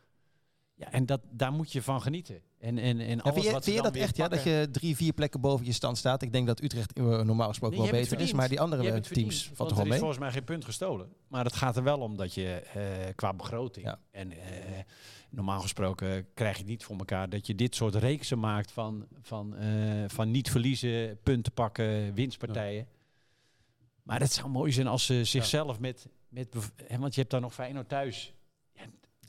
Ja, 0.75 0.93
en 0.93 1.07
dat, 1.07 1.21
daar 1.31 1.53
moet 1.53 1.73
je 1.73 1.83
van 1.83 2.03
genieten. 2.03 2.41
En, 2.59 2.79
en, 2.79 3.01
en 3.01 3.17
Ja, 3.17 3.23
alles 3.23 3.33
vind 3.33 3.45
je, 3.45 3.53
wat 3.53 3.65
vind 3.65 3.77
je 3.77 3.83
dat 3.83 3.95
echt, 3.97 4.17
ja, 4.17 4.29
dat 4.29 4.43
je 4.43 4.69
drie, 4.73 4.97
vier 4.97 5.13
plekken 5.13 5.41
boven 5.41 5.67
je 5.67 5.73
stand 5.73 5.99
staat? 5.99 6.23
Ik 6.23 6.33
denk 6.33 6.47
dat 6.47 6.63
Utrecht 6.63 6.93
eh, 6.93 7.05
normaal 7.05 7.49
gesproken 7.49 7.79
Nee, 7.79 7.91
wel 7.91 8.01
beter 8.01 8.21
is, 8.21 8.33
maar 8.33 8.49
die 8.49 8.61
andere 8.61 8.83
teams 8.83 9.07
verdiend, 9.07 9.57
want 9.57 9.69
toch 9.69 9.69
wel 9.69 9.79
er 9.79 9.85
is 9.85 9.89
mee? 9.89 9.99
volgens 9.99 10.19
mij 10.19 10.33
geen 10.33 10.45
punt 10.45 10.65
gestolen. 10.65 11.13
Maar 11.29 11.45
het 11.45 11.57
gaat 11.57 11.77
er 11.77 11.83
wel 11.83 11.99
om 11.99 12.17
dat 12.17 12.35
je 12.35 12.63
eh, 12.75 12.83
qua 13.15 13.35
begroting... 13.35 13.87
Ja. 13.87 13.99
En 14.11 14.33
eh, 14.33 14.39
normaal 15.31 15.61
gesproken 15.61 16.27
krijg 16.35 16.53
je 16.53 16.63
het 16.63 16.71
niet 16.71 16.85
voor 16.85 16.97
elkaar... 16.97 17.29
dat 17.29 17.47
je 17.47 17.55
dit 17.55 17.75
soort 17.75 17.95
reeksen 17.95 18.39
maakt 18.39 18.73
van, 18.73 19.07
van, 19.21 19.57
eh, 19.57 20.05
van 20.07 20.31
niet 20.31 20.51
verliezen, 20.51 21.19
punten 21.23 21.53
pakken, 21.53 22.15
winstpartijen. 22.15 22.87
Maar 24.03 24.21
het 24.21 24.33
zou 24.33 24.49
mooi 24.49 24.73
zijn 24.73 24.87
als 24.87 25.07
ze 25.07 25.25
zichzelf 25.25 25.81
met... 25.81 26.09
met 26.29 26.55
hè, 26.87 26.99
want 26.99 27.15
je 27.15 27.21
hebt 27.21 27.33
dan 27.33 27.43
nog 27.43 27.55
Feyenoord 27.55 27.89
thuis. 27.89 28.33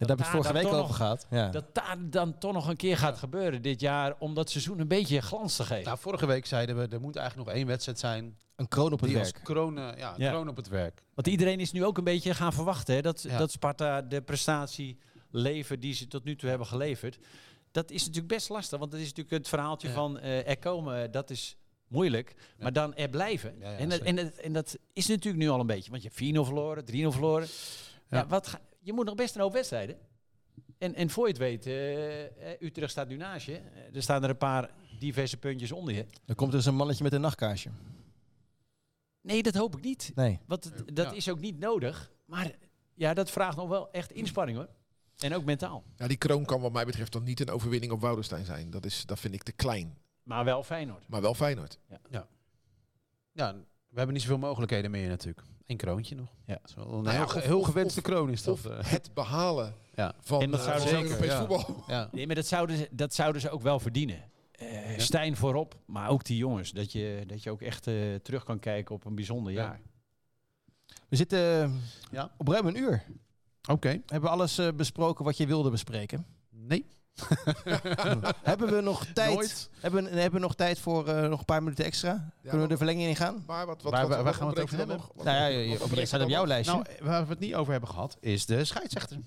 Daar 0.07 0.17
heb 0.17 0.19
ik 0.19 0.25
vorige 0.31 0.53
dan 0.53 0.61
week 0.61 0.71
toch 0.71 0.73
over 0.79 0.87
nog- 0.87 0.97
gehad. 0.97 1.25
Ja. 1.29 1.49
Dat 1.49 1.75
daar 1.75 1.97
dan 2.09 2.37
toch 2.37 2.53
nog 2.53 2.67
een 2.67 2.75
keer 2.75 2.97
gaat 2.97 3.17
gebeuren 3.17 3.61
dit 3.61 3.81
jaar... 3.81 4.15
om 4.19 4.33
dat 4.33 4.49
seizoen 4.49 4.79
een 4.79 4.87
beetje 4.87 5.21
glans 5.21 5.55
te 5.55 5.63
geven. 5.63 5.83
Nou, 5.83 5.97
vorige 5.97 6.25
week 6.25 6.45
zeiden 6.45 6.77
we, 6.77 6.87
er 6.87 7.01
moet 7.01 7.15
eigenlijk 7.15 7.47
nog 7.47 7.57
één 7.57 7.67
wedstrijd 7.67 7.99
zijn. 7.99 8.37
Een 8.55 8.67
kroon 8.67 8.91
op 8.93 8.99
het 8.99 9.15
als 9.15 9.31
werk. 9.31 9.43
kroon, 9.43 9.77
eh, 9.77 9.97
ja, 9.97 10.13
Ja. 10.17 10.29
kroon 10.29 10.47
op 10.47 10.55
het 10.55 10.67
werk. 10.67 11.03
Want 11.13 11.27
iedereen 11.27 11.59
is 11.59 11.71
nu 11.71 11.85
ook 11.85 11.97
een 11.97 12.03
beetje 12.03 12.33
gaan 12.33 12.53
verwachten 12.53 12.95
hè, 12.95 13.01
dat, 13.01 13.21
Ja. 13.21 13.37
dat 13.37 13.51
Sparta 13.51 14.01
de 14.01 14.21
prestatie 14.21 14.97
levert 15.31 15.81
die 15.81 15.93
ze 15.93 16.07
tot 16.07 16.23
nu 16.23 16.35
toe 16.35 16.49
hebben 16.49 16.67
geleverd. 16.67 17.17
Dat 17.71 17.91
is 17.91 17.99
natuurlijk 18.01 18.27
best 18.33 18.49
lastig, 18.49 18.79
want 18.79 18.91
dat 18.91 18.99
is 18.99 19.05
natuurlijk 19.07 19.35
het 19.37 19.47
verhaaltje 19.47 19.87
Ja. 19.87 19.93
van 19.93 20.19
eh, 20.19 20.47
er 20.49 20.57
komen, 20.59 21.11
dat 21.11 21.29
is 21.29 21.57
moeilijk. 21.87 22.35
Maar 22.59 22.73
dan 22.73 22.95
er 22.95 23.09
blijven. 23.09 23.55
Ja, 23.59 23.71
ja, 23.71 23.77
en, 23.77 23.89
dat, 23.89 23.99
en, 23.99 24.15
dat, 24.15 24.33
en 24.37 24.53
dat 24.53 24.77
is 24.93 25.07
natuurlijk 25.07 25.43
nu 25.43 25.49
al 25.49 25.59
een 25.59 25.67
beetje, 25.67 25.91
want 25.91 26.03
je 26.03 26.07
hebt 26.07 26.19
4-0 26.19 26.45
verloren, 26.45 26.85
3-0 26.85 27.11
verloren. 27.11 27.47
Ja. 28.09 28.17
Ja. 28.17 28.27
wat 28.27 28.47
ga- 28.47 28.59
je 28.89 28.95
moet 28.95 29.05
nog 29.05 29.15
best 29.15 29.35
een 29.35 29.41
hoop 29.41 29.53
wedstrijden. 29.53 29.97
En, 30.77 30.95
en 30.95 31.09
voor 31.09 31.25
je 31.25 31.31
het 31.31 31.41
weet, 31.41 31.65
eh, 31.65 32.25
eh, 32.25 32.61
Utrecht 32.61 32.91
staat 32.91 33.07
nu 33.07 33.15
naast 33.15 33.45
je. 33.45 33.55
Eh, 33.57 33.95
er 33.95 34.01
staan 34.01 34.23
er 34.23 34.29
een 34.29 34.37
paar 34.37 34.69
diverse 34.99 35.37
puntjes 35.37 35.71
onder 35.71 35.93
je. 35.93 36.05
Dan 36.25 36.35
komt 36.35 36.49
er 36.51 36.55
eens 36.57 36.65
een 36.65 36.75
mannetje 36.75 37.03
met 37.03 37.13
een 37.13 37.21
nachtkaarsje. 37.21 37.69
Nee, 39.21 39.43
dat 39.43 39.55
hoop 39.55 39.75
ik 39.77 39.83
niet. 39.83 40.11
Nee. 40.15 40.39
Want 40.45 40.71
dat 40.95 41.05
Ja. 41.05 41.11
is 41.15 41.29
ook 41.29 41.39
niet 41.39 41.59
nodig. 41.59 42.11
Maar 42.25 42.51
ja, 42.93 43.13
dat 43.13 43.31
vraagt 43.31 43.57
nog 43.57 43.69
wel 43.69 43.91
echt 43.91 44.11
inspanning 44.11 44.57
hoor. 44.57 44.69
En 45.17 45.35
ook 45.35 45.43
mentaal. 45.43 45.83
Ja, 45.95 46.07
die 46.07 46.17
kroon 46.17 46.45
kan 46.45 46.61
wat 46.61 46.71
mij 46.71 46.85
betreft 46.85 47.11
dan 47.11 47.23
niet 47.23 47.39
een 47.39 47.49
overwinning 47.49 47.91
op 47.91 48.01
Woudenstein 48.01 48.45
zijn. 48.45 48.69
Dat, 48.69 48.85
is, 48.85 49.05
dat 49.05 49.19
vind 49.19 49.33
ik 49.33 49.43
te 49.43 49.51
klein. 49.51 49.97
Maar 50.23 50.45
wel 50.45 50.63
Feyenoord. 50.63 51.07
Maar 51.07 51.21
wel 51.21 51.33
Feyenoord. 51.33 51.79
Ja, 53.33 53.65
we 53.89 53.95
hebben 53.97 54.13
niet 54.13 54.21
zoveel 54.23 54.37
mogelijkheden 54.37 54.91
meer 54.91 55.07
natuurlijk. 55.09 55.47
Eén 55.65 55.77
kroontje 55.77 56.15
nog. 56.15 56.29
Ja. 56.45 56.53
Dat 56.61 56.69
is 56.69 56.75
wel 56.75 56.85
een 56.85 57.03
Nou 57.03 57.05
ja, 57.05 57.11
heel, 57.11 57.23
of- 57.25 57.43
heel 57.43 57.59
of- 57.59 57.65
gewenste 57.65 57.99
of- 57.99 58.05
kroon 58.05 58.29
is 58.29 58.43
dat. 58.43 58.53
Of 58.53 58.65
eh. 58.65 58.77
het 58.91 59.13
behalen 59.13 59.75
Ja. 59.95 60.13
van, 60.19 60.41
En 60.41 60.51
dat 60.51 60.59
eh, 60.59 60.65
zouden 60.65 60.87
van 60.89 61.03
Europees 61.03 61.29
ja. 61.31 61.37
voetbal. 61.37 61.83
ja. 61.87 62.09
Nee, 62.11 62.25
maar 62.25 62.35
dat 62.35 62.45
zouden, 62.45 62.77
ze, 62.77 62.87
dat 62.91 63.13
zouden 63.13 63.41
ze 63.41 63.49
ook 63.49 63.61
wel 63.61 63.79
verdienen. 63.79 64.23
Eh 64.51 64.67
Stijn 64.97 65.35
voorop, 65.35 65.75
maar 65.85 66.09
ook 66.09 66.23
die 66.25 66.37
jongens. 66.37 66.71
Dat 66.71 66.91
je, 66.91 67.23
dat 67.27 67.43
je 67.43 67.51
ook 67.51 67.61
echt 67.61 67.87
eh, 67.87 68.15
terug 68.15 68.43
kan 68.43 68.59
kijken 68.59 68.95
op 68.95 69.05
een 69.05 69.15
bijzonder 69.15 69.53
Ja. 69.53 69.61
jaar. 69.61 69.81
We 71.09 71.15
zitten 71.15 71.39
Ja. 72.11 72.31
op 72.37 72.47
ruim 72.47 72.67
een 72.67 72.77
uur. 72.77 73.03
Oké. 73.69 73.87
Hebben 73.89 74.21
we 74.21 74.29
alles 74.29 74.57
eh, 74.57 74.67
besproken 74.75 75.25
wat 75.25 75.37
je 75.37 75.47
wilde 75.47 75.69
bespreken? 75.69 76.25
Nee. 76.49 76.85
hebben 78.43 78.75
we 78.75 78.81
nog 78.81 79.05
tijd? 79.13 79.33
Nooit. 79.33 79.69
Hebben, 79.79 80.03
we- 80.03 80.09
hebben 80.09 80.39
we 80.39 80.45
nog 80.45 80.55
tijd 80.55 80.79
voor 80.79 81.07
eh, 81.07 81.27
nog 81.29 81.39
een 81.39 81.45
paar 81.45 81.63
minuten 81.63 81.85
extra? 81.85 82.31
Kunnen 82.41 82.61
we 82.61 82.67
de 82.67 82.77
verlenging 82.77 83.07
in 83.09 83.15
gaan? 83.15 83.43
Maar 83.47 83.65
wat, 83.65 83.81
wat, 83.81 83.91
Waar- 83.91 84.07
wat, 84.07 84.21
waar 84.23 84.33
gaan 84.33 84.47
we 84.47 84.53
het 84.53 84.63
over 84.63 84.73
er 84.79 84.87
hebben? 84.87 84.97
nog? 85.15 85.25
Nou 85.25 85.37
ja, 85.37 85.45
je, 85.45 85.67
je, 85.95 86.05
staat 86.05 86.21
op 86.21 86.29
jouw 86.29 86.39
nog? 86.39 86.47
lijstje. 86.47 86.73
Nou, 86.73 86.85
waar 87.01 87.23
we 87.23 87.29
het 87.29 87.39
niet 87.39 87.55
over 87.55 87.71
hebben 87.71 87.89
gehad, 87.89 88.17
is 88.19 88.45
de 88.45 88.65
scheidsrechter. 88.65 89.17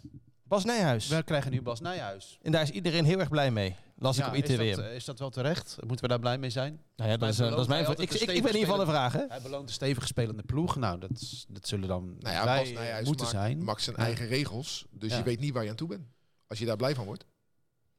Bas 0.42 0.64
Nijhuis. 0.64 1.08
We 1.08 1.22
krijgen 1.22 1.50
nu 1.50 1.62
Bas 1.62 1.80
Nijhuis. 1.80 2.38
En 2.42 2.52
daar 2.52 2.62
is 2.62 2.70
iedereen 2.70 3.04
heel 3.04 3.18
erg 3.20 3.28
blij 3.28 3.50
mee. 3.50 3.76
Las 3.98 4.18
ik 4.18 4.26
op 4.26 4.34
is, 4.34 4.38
ITWM. 4.40 4.70
dat, 4.76 4.78
eh, 4.84 4.94
is 4.94 5.04
dat 5.04 5.18
wel 5.18 5.30
terecht? 5.30 5.76
Moeten 5.80 6.00
we 6.04 6.08
daar 6.08 6.18
blij 6.18 6.38
mee 6.38 6.50
zijn? 6.50 6.80
nou 6.96 7.10
ja, 7.10 7.16
dat 7.16 7.28
is, 7.28 7.38
eh, 7.38 7.50
dat 7.50 7.58
is 7.60 7.66
mijn 7.66 7.84
vraag. 7.84 7.96
Ik, 7.96 8.12
ik, 8.12 8.26
ben 8.26 8.34
in 8.36 8.42
ieder 8.42 8.52
geval 8.52 8.64
een 8.80 8.86
stevig 8.86 8.94
vraag, 8.94 9.12
hè? 9.12 9.24
Hij 9.28 9.40
beloont 9.42 9.68
een 9.68 9.74
stevige 9.74 10.06
spelende 10.06 10.42
ploeg. 10.42 10.76
Nou, 10.76 10.98
dat, 10.98 11.10
is- 11.20 11.44
dat 11.48 11.68
zullen 11.68 11.88
dan 11.88 12.16
Nou 12.18 12.34
ja, 12.34 12.44
wij 12.44 12.58
Bas 12.62 12.72
Nijhuis 12.72 13.06
moeten 13.06 13.24
maakt, 13.26 13.36
zijn. 13.36 13.64
maakt 13.64 13.82
zijn 13.82 13.96
eigen 13.96 14.26
regels. 14.26 14.86
Dus 14.90 15.10
Ja. 15.10 15.16
je 15.18 15.22
weet 15.22 15.40
niet 15.40 15.52
waar 15.52 15.64
je 15.64 15.70
aan 15.70 15.76
toe 15.76 15.88
bent. 15.88 16.06
Als 16.46 16.58
je 16.58 16.64
daar 16.66 16.76
blij 16.76 16.94
van 16.94 17.04
wordt. 17.04 17.24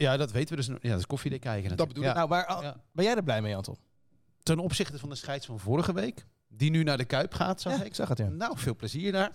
Ja, 0.03 0.17
dat 0.17 0.31
weten 0.31 0.49
we 0.49 0.55
dus. 0.55 0.67
Ja, 0.81 0.89
dat 0.89 0.99
is 0.99 1.05
koffiedik 1.05 1.41
kijken 1.41 1.77
Dat 1.77 1.87
bedoel 1.87 2.03
Ja. 2.03 2.13
Nou, 2.13 2.29
maar 2.29 2.45
al- 2.45 2.61
Ja. 2.61 2.81
ben 2.91 3.05
jij 3.05 3.15
er 3.15 3.23
blij 3.23 3.41
mee, 3.41 3.55
Anton? 3.55 3.77
Ten 4.43 4.59
opzichte 4.59 4.99
van 4.99 5.09
de 5.09 5.15
scheids 5.15 5.45
van 5.45 5.59
vorige 5.59 5.93
week, 5.93 6.25
die 6.47 6.69
nu 6.71 6.83
naar 6.83 6.97
de 6.97 7.05
Kuip 7.05 7.33
gaat, 7.33 7.61
zag 7.61 7.73
Ja, 7.73 7.79
ik. 7.79 7.85
ik 7.85 7.95
zag 7.95 8.09
het, 8.09 8.17
ja. 8.17 8.27
Nou, 8.29 8.57
veel 8.57 8.75
plezier 8.75 9.11
daar. 9.11 9.31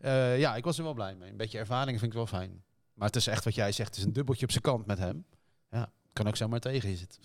Eh, 0.00 0.38
ja, 0.38 0.56
ik 0.56 0.64
was 0.64 0.78
er 0.78 0.84
wel 0.84 0.94
blij 0.94 1.14
mee. 1.14 1.30
Een 1.30 1.36
beetje 1.36 1.58
ervaring 1.58 1.98
vind 1.98 2.10
ik 2.10 2.16
wel 2.16 2.26
fijn. 2.26 2.62
Maar 2.94 3.06
het 3.06 3.16
is 3.16 3.26
echt 3.26 3.44
wat 3.44 3.54
jij 3.54 3.72
zegt, 3.72 3.88
het 3.88 3.98
is 3.98 4.04
een 4.04 4.12
dubbeltje 4.12 4.44
op 4.44 4.50
zijn 4.50 4.62
kant 4.62 4.86
met 4.86 4.98
hem. 4.98 5.24
Ja, 5.70 5.90
kan 6.12 6.26
ook 6.26 6.36
zomaar 6.36 6.60
tegen 6.60 6.90
is 6.90 7.00
het. 7.00 7.18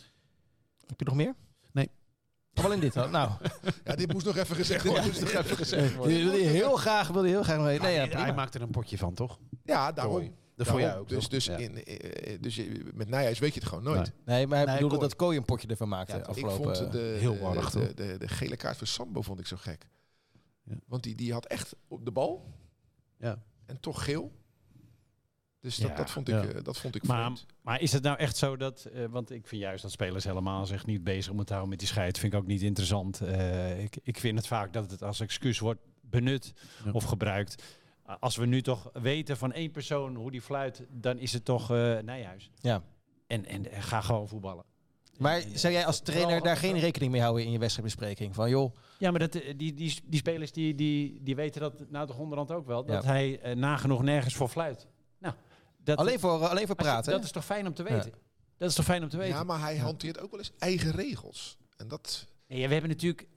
Heb 0.87 0.99
je 0.99 1.05
nog 1.05 1.15
meer? 1.15 1.33
Nee. 1.71 1.89
Allemaal 2.53 2.73
in 2.73 2.79
dit, 2.79 2.95
hoor. 2.95 3.09
Nou, 3.09 3.31
Ja, 3.83 3.95
dit 3.95 4.13
moest 4.13 4.25
nog 4.25 4.37
even 4.37 4.55
gezegd 4.55 4.85
worden. 4.85 5.05
moest 5.05 5.21
nog 5.21 5.29
even 5.31 5.57
gezegd 5.57 6.03
die 6.03 6.23
wil 6.23 6.33
je 6.35 6.47
heel 6.47 6.75
graag, 6.75 7.07
wil 7.07 7.23
je 7.23 7.29
heel 7.29 7.43
graag 7.43 7.57
nog 7.57 7.65
weten. 7.65 7.83
Nee, 7.83 7.93
ja, 7.93 7.99
hij, 7.99 8.09
prima. 8.09 8.31
maakt 8.33 8.55
er 8.55 8.61
een 8.61 8.71
potje 8.71 8.97
van, 8.97 9.13
toch? 9.13 9.39
Ja, 9.63 9.91
daarom. 9.91 10.13
Mooi. 10.13 10.31
Dat 10.63 10.69
vond 10.73 10.79
jij 10.89 10.97
ook, 10.97 11.09
Dus, 11.09 11.29
dus, 11.29 11.45
Ja. 11.45 11.57
in, 11.57 11.83
eh, 11.83 12.37
dus 12.41 12.55
je- 12.55 12.89
met 12.93 13.09
Nijhuis 13.09 13.39
weet 13.39 13.53
je 13.53 13.59
het 13.59 13.69
gewoon 13.69 13.83
nooit. 13.83 13.97
Nee. 14.25 14.35
Nee, 14.37 14.47
maar 14.47 14.57
hij 14.57 14.65
Nee, 14.65 14.73
bedoelde 14.73 14.95
Kooi. 14.95 15.07
dat 15.09 15.17
Kooi 15.17 15.37
een 15.37 15.45
potje 15.45 15.67
ervan 15.67 15.89
maakte 15.89 16.13
Ja, 16.13 16.19
Ik 16.19 16.27
afgelopen... 16.27 16.75
vond 16.75 16.91
de, 16.91 17.15
heel 17.19 17.37
warrig, 17.37 17.69
de, 17.69 17.93
de, 17.93 18.15
de, 18.17 18.27
gele 18.27 18.55
kaart 18.57 18.77
voor 18.77 18.87
Sambo 18.87 19.21
vond 19.21 19.39
ik 19.39 19.47
zo 19.47 19.57
gek. 19.57 19.85
Ja. 20.63 20.75
Want 20.87 21.03
die, 21.03 21.15
die 21.15 21.33
had 21.33 21.45
echt 21.45 21.75
op 21.87 22.05
de 22.05 22.11
bal. 22.11 22.53
Ja. 23.17 23.43
En 23.65 23.79
toch 23.79 24.03
geel. 24.03 24.31
Dus 25.59 25.77
Ja, 25.77 25.87
dat, 25.87 25.97
dat 25.97 26.09
vond 26.11 26.27
ik, 26.29 26.35
ja. 26.35 26.43
eh, 26.49 26.63
dat 26.63 26.77
vond 26.77 26.95
ik 26.95 27.03
Maar, 27.07 27.23
vreemd. 27.23 27.45
maar 27.61 27.81
is 27.81 27.91
het 27.91 28.03
nou 28.03 28.17
echt 28.17 28.37
zo 28.37 28.57
dat... 28.57 28.85
eh, 28.85 29.05
want 29.09 29.31
ik 29.31 29.47
vind 29.47 29.61
juist 29.61 29.81
dat 29.81 29.91
spelers 29.91 30.23
helemaal 30.23 30.65
zich 30.65 30.85
niet 30.85 31.03
bezig 31.03 31.33
moeten 31.33 31.49
houden 31.55 31.69
met 31.69 31.79
die 31.79 31.87
scheid. 31.87 32.17
Vind 32.19 32.33
ik 32.33 32.39
ook 32.39 32.45
niet 32.47 32.61
interessant. 32.61 33.21
Eh, 33.21 33.83
ik, 33.83 33.97
ik 34.03 34.17
vind 34.19 34.37
het 34.37 34.47
vaak 34.47 34.73
dat 34.73 34.91
het 34.91 35.03
als 35.03 35.19
excuus 35.19 35.59
wordt 35.59 35.79
benut 36.01 36.53
Ja. 36.85 36.91
of 36.91 37.03
gebruikt. 37.03 37.63
Als 38.19 38.35
we 38.35 38.45
nu 38.45 38.61
toch 38.61 38.89
weten 38.93 39.37
van 39.37 39.51
één 39.53 39.71
persoon 39.71 40.15
hoe 40.15 40.31
die 40.31 40.41
fluit, 40.41 40.85
dan 40.89 41.17
is 41.17 41.33
het 41.33 41.45
toch 41.45 41.71
eh 41.71 41.97
Nijhuis. 41.99 42.49
Ja. 42.61 42.83
En, 43.27 43.45
en 43.45 43.71
eh, 43.71 43.81
ga 43.83 44.01
gewoon 44.01 44.27
voetballen. 44.27 44.63
Maar 45.17 45.35
En, 45.37 45.43
eh, 45.51 45.55
zou 45.57 45.73
jij 45.73 45.85
als 45.85 45.99
trainer 45.99 46.41
daar 46.41 46.57
geen 46.57 46.79
rekening 46.79 47.11
mee 47.11 47.21
houden 47.21 47.45
in 47.45 47.51
je 47.51 47.59
wedstrijdbespreking? 47.59 48.35
Van 48.35 48.49
joh, 48.49 48.75
Ja, 48.99 49.11
maar 49.11 49.19
dat, 49.19 49.35
eh, 49.35 49.53
die, 49.57 49.73
die, 49.73 49.99
die 50.05 50.19
spelers 50.19 50.51
die, 50.51 50.75
die, 50.75 51.19
die 51.23 51.35
weten 51.35 51.61
dat 51.61 51.89
nou 51.89 52.07
toch 52.07 52.17
onderhand 52.17 52.51
ook 52.51 52.65
wel. 52.67 52.85
Dat 52.85 53.03
Ja. 53.03 53.09
hij 53.09 53.39
eh, 53.39 53.55
nagenoeg 53.55 54.01
nergens 54.01 54.35
voor 54.35 54.47
fluit. 54.49 54.87
Nou, 55.19 55.33
dat, 55.83 55.97
Alleen 55.97 56.19
voor, 56.19 56.31
alleen 56.47 56.67
voor 56.67 56.75
je- 56.77 56.83
praten. 56.83 57.11
dat 57.11 57.23
is 57.23 57.31
toch 57.31 57.45
fijn 57.45 57.67
om 57.67 57.73
te 57.73 57.83
weten? 57.83 58.11
Dat 58.57 58.69
is 58.69 58.75
toch 58.75 58.85
fijn 58.85 59.03
om 59.03 59.09
te 59.09 59.17
weten? 59.17 59.35
Ja, 59.35 59.43
maar 59.43 59.59
hij 59.59 59.77
hanteert 59.77 60.19
ook 60.19 60.31
wel 60.31 60.39
eens 60.39 60.51
eigen 60.59 60.91
regels. 60.91 61.57
En 61.77 61.87
dat... 61.87 62.27
Nee, 62.47 62.67
we 62.67 62.73
hebben 62.73 62.89
natuurlijk, 62.91 63.27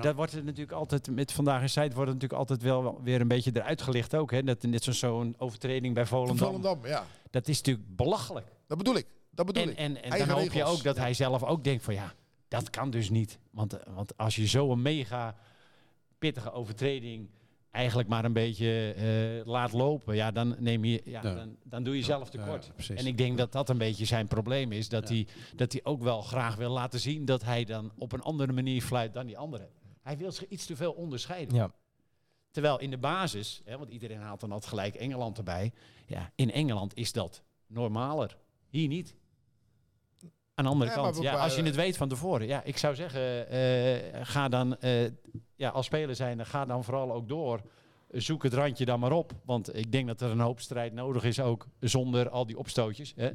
dat 0.00 0.14
wordt 0.14 0.32
er 0.32 0.44
natuurlijk 0.44 0.72
altijd, 0.72 1.10
met 1.10 1.32
Vandaag 1.32 1.62
in 1.62 1.68
Site 1.68 1.80
wordt 1.94 2.10
het 2.10 2.22
natuurlijk 2.22 2.32
altijd 2.32 2.62
wel 2.62 3.00
weer 3.02 3.20
een 3.20 3.28
beetje 3.28 3.50
eruit 3.54 3.82
gelicht 3.82 4.14
ook. 4.14 4.30
Hè? 4.30 4.42
Dat, 4.42 4.62
net 4.62 4.84
zo'n 4.84 4.92
zo'n 4.94 5.34
overtreding 5.38 5.94
bij 5.94 6.06
Volendam. 6.06 6.36
Volendam, 6.36 6.86
ja. 6.86 7.06
Dat 7.30 7.48
is 7.48 7.56
natuurlijk 7.56 7.96
belachelijk. 7.96 8.46
Dat 8.66 8.78
bedoel 8.78 8.96
ik. 8.96 9.06
Dat 9.30 9.46
bedoel 9.46 9.62
En, 9.62 9.70
ik. 9.70 9.76
en, 9.76 10.02
en 10.02 10.18
dan 10.18 10.38
hoop 10.38 10.52
je 10.52 10.64
ook 10.64 10.82
dat 10.82 10.96
Ja. 10.96 11.02
hij 11.02 11.14
zelf 11.14 11.42
ook 11.42 11.64
denkt 11.64 11.84
van 11.84 11.94
ja, 11.94 12.12
dat 12.48 12.70
kan 12.70 12.90
dus 12.90 13.10
niet. 13.10 13.38
Want, 13.50 13.78
want 13.94 14.16
als 14.16 14.36
je 14.36 14.46
zo'n 14.46 14.82
mega 14.82 15.36
pittige 16.18 16.52
overtreding 16.52 17.28
eigenlijk 17.74 18.08
maar 18.08 18.24
een 18.24 18.32
beetje 18.32 18.92
eh, 18.92 19.46
laat 19.46 19.72
lopen, 19.72 20.14
ja, 20.14 20.30
dan, 20.30 20.56
neem 20.58 20.84
je, 20.84 21.00
ja, 21.04 21.20
Ja. 21.22 21.34
Dan, 21.34 21.56
dan 21.64 21.82
doe 21.82 21.96
je 21.96 22.02
zelf 22.02 22.30
tekort. 22.30 22.70
Ja, 22.76 22.94
en 22.94 23.06
ik 23.06 23.16
denk 23.16 23.38
dat 23.38 23.52
dat 23.52 23.68
een 23.68 23.78
beetje 23.78 24.04
zijn 24.04 24.26
probleem 24.26 24.72
is. 24.72 24.88
Dat, 24.88 25.08
hij, 25.08 25.26
dat 25.56 25.72
hij 25.72 25.80
ook 25.84 26.02
wel 26.02 26.22
graag 26.22 26.56
wil 26.56 26.70
laten 26.70 27.00
zien 27.00 27.24
dat 27.24 27.44
hij 27.44 27.64
dan 27.64 27.92
op 27.98 28.12
een 28.12 28.22
andere 28.22 28.52
manier 28.52 28.82
fluit 28.82 29.14
dan 29.14 29.26
die 29.26 29.38
anderen. 29.38 29.68
Hij 30.02 30.16
wil 30.16 30.32
zich 30.32 30.48
iets 30.48 30.66
te 30.66 30.76
veel 30.76 30.92
onderscheiden. 30.92 31.54
Ja. 31.54 31.72
Terwijl 32.50 32.80
in 32.80 32.90
de 32.90 32.98
basis, 32.98 33.60
hè, 33.64 33.78
want 33.78 33.90
iedereen 33.90 34.20
haalt 34.20 34.40
dan 34.40 34.52
altijd 34.52 34.70
gelijk 34.70 34.94
Engeland 34.94 35.38
erbij. 35.38 35.72
Ja, 36.06 36.32
in 36.34 36.52
Engeland 36.52 36.96
is 36.96 37.12
dat 37.12 37.42
normaler. 37.66 38.36
Hier 38.68 38.88
niet. 38.88 39.14
Aan 40.54 40.64
de 40.64 40.70
andere 40.70 40.90
Ja, 40.90 40.96
kant, 40.96 41.20
ja, 41.20 41.34
als 41.42 41.56
je 41.56 41.62
het 41.62 41.74
weet 41.74 41.96
van 41.96 42.08
tevoren. 42.08 42.46
Ja, 42.46 42.62
ik 42.64 42.78
zou 42.78 42.94
zeggen, 42.94 43.48
eh, 43.48 44.20
ga 44.22 44.48
dan, 44.48 44.76
eh, 44.76 45.04
ja, 45.56 45.68
als 45.68 45.86
speler 45.86 46.14
zijn, 46.14 46.46
ga 46.46 46.64
dan 46.64 46.84
vooral 46.84 47.12
ook 47.12 47.28
door. 47.28 47.60
Zoek 48.16 48.42
het 48.42 48.52
randje 48.54 48.84
dan 48.84 49.00
maar 49.00 49.12
op. 49.12 49.32
Want 49.44 49.76
ik 49.76 49.92
denk 49.92 50.06
dat 50.06 50.20
er 50.20 50.30
een 50.30 50.40
hoop 50.40 50.60
strijd 50.60 50.92
nodig 50.92 51.24
is 51.24 51.40
ook 51.40 51.66
zonder 51.80 52.28
al 52.28 52.46
die 52.46 52.58
opstootjes. 52.58 53.12
Hè? 53.16 53.26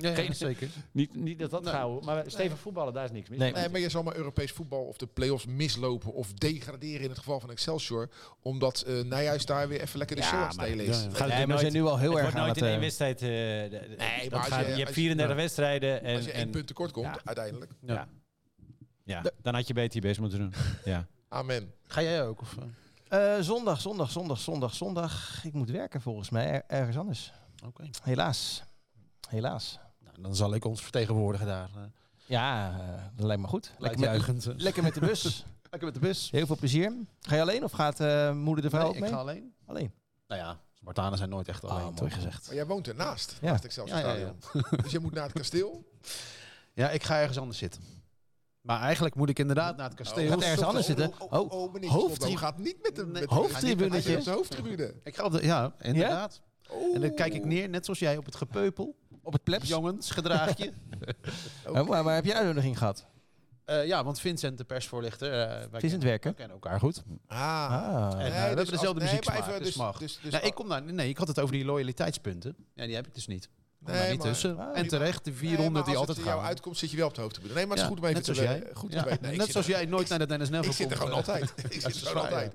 Ja, 0.00 0.14
Geen- 0.14 0.34
zeker. 0.34 0.68
niet, 0.92 1.14
niet 1.14 1.38
dat 1.38 1.50
dat 1.50 1.62
Nee. 1.62 1.72
gauw, 1.72 2.00
maar 2.00 2.24
stevig 2.26 2.58
voetballen, 2.58 2.92
daar 2.92 3.04
is 3.04 3.10
niks 3.10 3.28
mis. 3.28 3.38
Nee. 3.38 3.52
Nee, 3.52 3.68
maar 3.68 3.80
je 3.80 3.88
zal 3.88 4.02
maar 4.02 4.16
Europees 4.16 4.52
voetbal 4.52 4.84
of 4.84 4.96
de 4.96 5.06
play-offs 5.06 5.46
mislopen 5.46 6.12
of 6.12 6.32
degraderen 6.32 7.02
in 7.02 7.08
het 7.08 7.18
geval 7.18 7.40
van 7.40 7.50
Excelsior. 7.50 8.08
Omdat 8.42 8.80
eh 8.80 9.00
Nijhuis 9.04 9.46
daar 9.46 9.68
weer 9.68 9.80
even 9.80 9.98
lekker 9.98 10.16
de 10.16 10.22
Ja, 10.22 10.28
show 10.28 10.38
aan 10.38 10.44
het 10.44 10.54
stelen 10.54 10.86
is. 10.86 10.96
ja. 11.02 11.02
Nee, 11.02 11.10
maar 11.28 11.28
we 11.28 11.36
zijn 11.36 11.46
nooit- 11.60 11.72
nu 11.72 11.82
al 11.82 11.98
heel 11.98 12.10
het 12.10 12.18
erg 12.18 12.22
wordt 12.22 12.36
aan 12.36 12.42
nooit 12.44 12.54
het... 12.54 12.64
in 12.64 12.70
één 12.70 12.74
eh, 12.76 12.80
wedstrijd. 12.82 13.22
eh, 13.22 13.28
Nee, 13.28 14.30
maar 14.30 14.38
als 14.38 14.48
gaat- 14.48 14.60
je- 14.60 14.70
je 14.70 14.74
hebt 14.76 14.86
als- 14.86 14.94
34 14.94 15.36
ja. 15.36 15.42
wedstrijden. 15.42 16.02
En, 16.02 16.16
Als 16.16 16.24
je 16.24 16.32
één 16.32 16.42
en- 16.42 16.50
punt 16.50 16.66
tekort 16.66 16.92
komt, 16.92 17.06
ja. 17.06 17.20
uiteindelijk. 17.24 17.72
Ja. 17.86 18.08
Ja, 19.04 19.22
dan 19.42 19.54
had 19.54 19.66
je 19.66 19.74
beter 19.74 19.94
je 19.94 20.08
best 20.08 20.20
moeten 20.20 20.38
doen. 20.38 20.52
Ja. 20.84 21.06
Amen. 21.28 21.72
Ga 21.86 22.02
jij 22.02 22.24
ook? 22.26 22.40
Of, 22.40 22.56
eh? 23.10 23.36
eh, 23.36 23.42
zondag, 23.42 23.80
zondag, 23.80 24.10
zondag, 24.10 24.40
zondag, 24.40 24.74
zondag. 24.74 25.40
Ik 25.44 25.52
moet 25.52 25.70
werken 25.70 26.00
volgens 26.00 26.30
mij 26.30 26.50
er- 26.50 26.64
ergens 26.66 26.96
anders. 26.96 27.32
Oké. 27.66 27.90
Helaas. 28.02 28.62
Helaas. 29.28 29.78
Nou, 30.04 30.20
dan 30.22 30.34
zal 30.36 30.54
ik 30.54 30.64
ons 30.64 30.82
vertegenwoordigen 30.82 31.46
daar. 31.46 31.70
eh, 31.76 31.82
Ja, 32.26 32.70
eh, 32.80 33.02
dat 33.16 33.26
lijkt 33.26 33.42
me 33.42 33.48
goed. 33.48 33.72
Lekker 33.78 34.00
met, 34.34 34.46
eh. 34.46 34.54
lekker 34.56 34.82
met 34.82 34.94
de 34.94 35.00
bus. 35.00 35.44
Lekker 35.70 35.90
met 35.90 36.00
de 36.00 36.06
bus. 36.06 36.30
Heel 36.30 36.46
veel 36.46 36.56
plezier. 36.56 36.92
Ga 37.20 37.34
je 37.34 37.40
alleen 37.40 37.64
of 37.64 37.72
gaat 37.72 38.00
eh, 38.00 38.32
moeder 38.32 38.62
de 38.64 38.70
vrouw 38.70 38.80
Nee, 38.80 38.88
ook 38.90 38.94
ik 38.94 39.00
mee? 39.00 39.10
ga 39.10 39.16
alleen. 39.16 39.54
Alleen. 39.66 39.92
Nou 40.26 40.40
ja, 40.40 40.58
Spartanen 40.74 41.18
zijn 41.18 41.30
nooit 41.30 41.48
echt 41.48 41.64
alleen. 41.64 41.76
Ah, 41.76 41.84
mooi 41.84 41.94
toch? 41.96 42.12
gezegd. 42.14 42.46
Maar 42.46 42.54
jij 42.54 42.66
woont 42.66 42.88
ernaast, 42.88 43.36
Ja. 43.40 43.50
naast 43.50 43.64
Excelsior 43.64 43.98
Ja, 43.98 44.06
ja, 44.08 44.14
ja. 44.14 44.32
Stadion. 44.40 44.80
Dus 44.82 44.90
je 44.92 44.98
moet 44.98 45.12
naar 45.12 45.22
het 45.24 45.32
kasteel. 45.32 45.84
Ja, 46.74 46.90
ik 46.90 47.02
ga 47.02 47.20
ergens 47.20 47.38
anders 47.38 47.58
zitten. 47.58 47.82
Maar 48.60 48.80
eigenlijk 48.80 49.14
moet 49.14 49.28
ik 49.28 49.38
inderdaad 49.38 49.76
naar 49.76 49.86
het 49.88 49.94
kasteel. 49.94 50.28
gaat 50.28 50.42
ergens 50.42 50.62
anders 50.62 50.86
zitten? 50.86 51.12
Oh, 51.18 51.32
Oh, 51.32 51.52
oh, 51.52 51.74
oh, 52.22 52.38
gaat 52.38 52.58
niet 52.58 52.76
met 52.82 52.96
de 52.96 53.06
met 53.06 53.22
de- 53.28 53.34
hoofdtribune. 54.30 54.94
Ik 55.04 55.16
ga 55.16 55.24
op 55.24 55.32
de, 55.32 55.42
ja, 55.44 55.74
inderdaad. 55.80 56.40
Oh. 56.70 56.94
En 56.94 57.00
dan 57.00 57.14
kijk 57.14 57.34
ik 57.34 57.44
neer, 57.44 57.68
net 57.68 57.84
zoals 57.84 57.98
jij, 58.00 58.16
op 58.16 58.24
het 58.24 58.36
gepeupel. 58.36 58.96
Op 59.22 59.32
het 59.32 59.42
plebs? 59.44 59.68
Jongens, 59.68 60.10
gedraagje. 60.10 60.72
Oh, 61.66 61.88
maar 61.88 62.04
waar 62.04 62.14
heb 62.14 62.24
je 62.24 62.34
uitnodiging 62.34 62.78
gehad? 62.78 63.06
Eh, 63.64 63.86
ja, 63.86 64.04
want 64.04 64.20
Vincent, 64.20 64.58
de 64.58 64.64
persvoorlichter. 64.64 65.32
eh 65.32 65.38
wij 65.48 65.58
Vincent 65.60 65.80
kennen, 65.80 66.06
werken? 66.08 66.30
we 66.30 66.36
kennen 66.36 66.54
elkaar 66.56 66.80
goed. 66.80 67.02
Ah. 67.26 67.38
Ah. 67.38 68.12
En, 68.12 68.16
Nee, 68.18 68.26
eh, 68.26 68.32
we 68.32 68.36
hebben 68.38 68.56
dus 68.56 68.68
dezelfde 68.70 69.00
als- 69.00 69.10
nee, 69.10 69.20
maar 69.24 69.36
even, 69.38 69.58
dus 69.58 69.66
dus- 69.66 69.76
mag. 69.76 69.98
dus- 69.98 70.18
dus 70.22 70.32
nou, 70.32 70.44
ik 70.46 70.54
kom 70.54 70.68
daar, 70.68 70.82
nee, 70.82 71.08
ik 71.08 71.16
had 71.18 71.28
het 71.28 71.40
over 71.40 71.54
die 71.54 71.64
loyaliteitspunten. 71.64 72.56
Ja, 72.74 72.86
die 72.86 72.94
heb 72.94 73.06
ik 73.06 73.14
dus 73.14 73.26
niet. 73.26 73.48
Nee, 73.86 74.10
niet 74.10 74.18
maar- 74.18 74.26
tussen. 74.28 74.58
Ah, 74.58 74.78
en 74.78 74.88
terecht, 74.88 75.24
de 75.24 75.32
400 75.32 75.60
Nee, 75.62 75.70
maar 75.70 75.84
die 75.84 75.96
altijd 75.96 76.16
het 76.16 76.26
jouw 76.26 76.38
gaan. 76.38 76.46
uitkomt, 76.46 76.76
zit 76.76 76.90
je 76.90 76.96
wel 76.96 77.06
op 77.06 77.14
de 77.14 77.20
hoofdtribune. 77.20 77.54
Nee, 77.54 77.66
maar 77.66 77.76
het 77.76 77.86
Ja, 77.86 77.90
is 77.92 77.96
goed 77.96 78.04
om 78.04 78.10
even 78.10 78.16
net 78.16 78.34
te 78.34 78.34
zoals 78.34 78.50
weten. 78.52 78.66
jij. 78.66 78.74
Goed 78.76 78.92
Ja, 78.92 79.02
te 79.02 79.08
weten. 79.08 79.22
Nee, 79.22 79.32
ik 79.32 79.38
net 79.38 79.50
zoals 79.50 79.66
er- 79.66 79.72
jij 79.72 79.84
nooit 79.86 80.08
naar 80.08 80.18
de 80.18 80.26
Dennis 80.26 80.48
Neville 80.48 80.70
Ik 80.70 80.76
zit 80.76 80.90
er 80.90 80.98
komt, 80.98 81.08
gewoon 81.10 81.16
altijd. 81.24 81.54
Ik 81.74 81.80
zit 81.80 81.84
er 82.00 82.06
gewoon 82.06 82.22
altijd. 82.22 82.54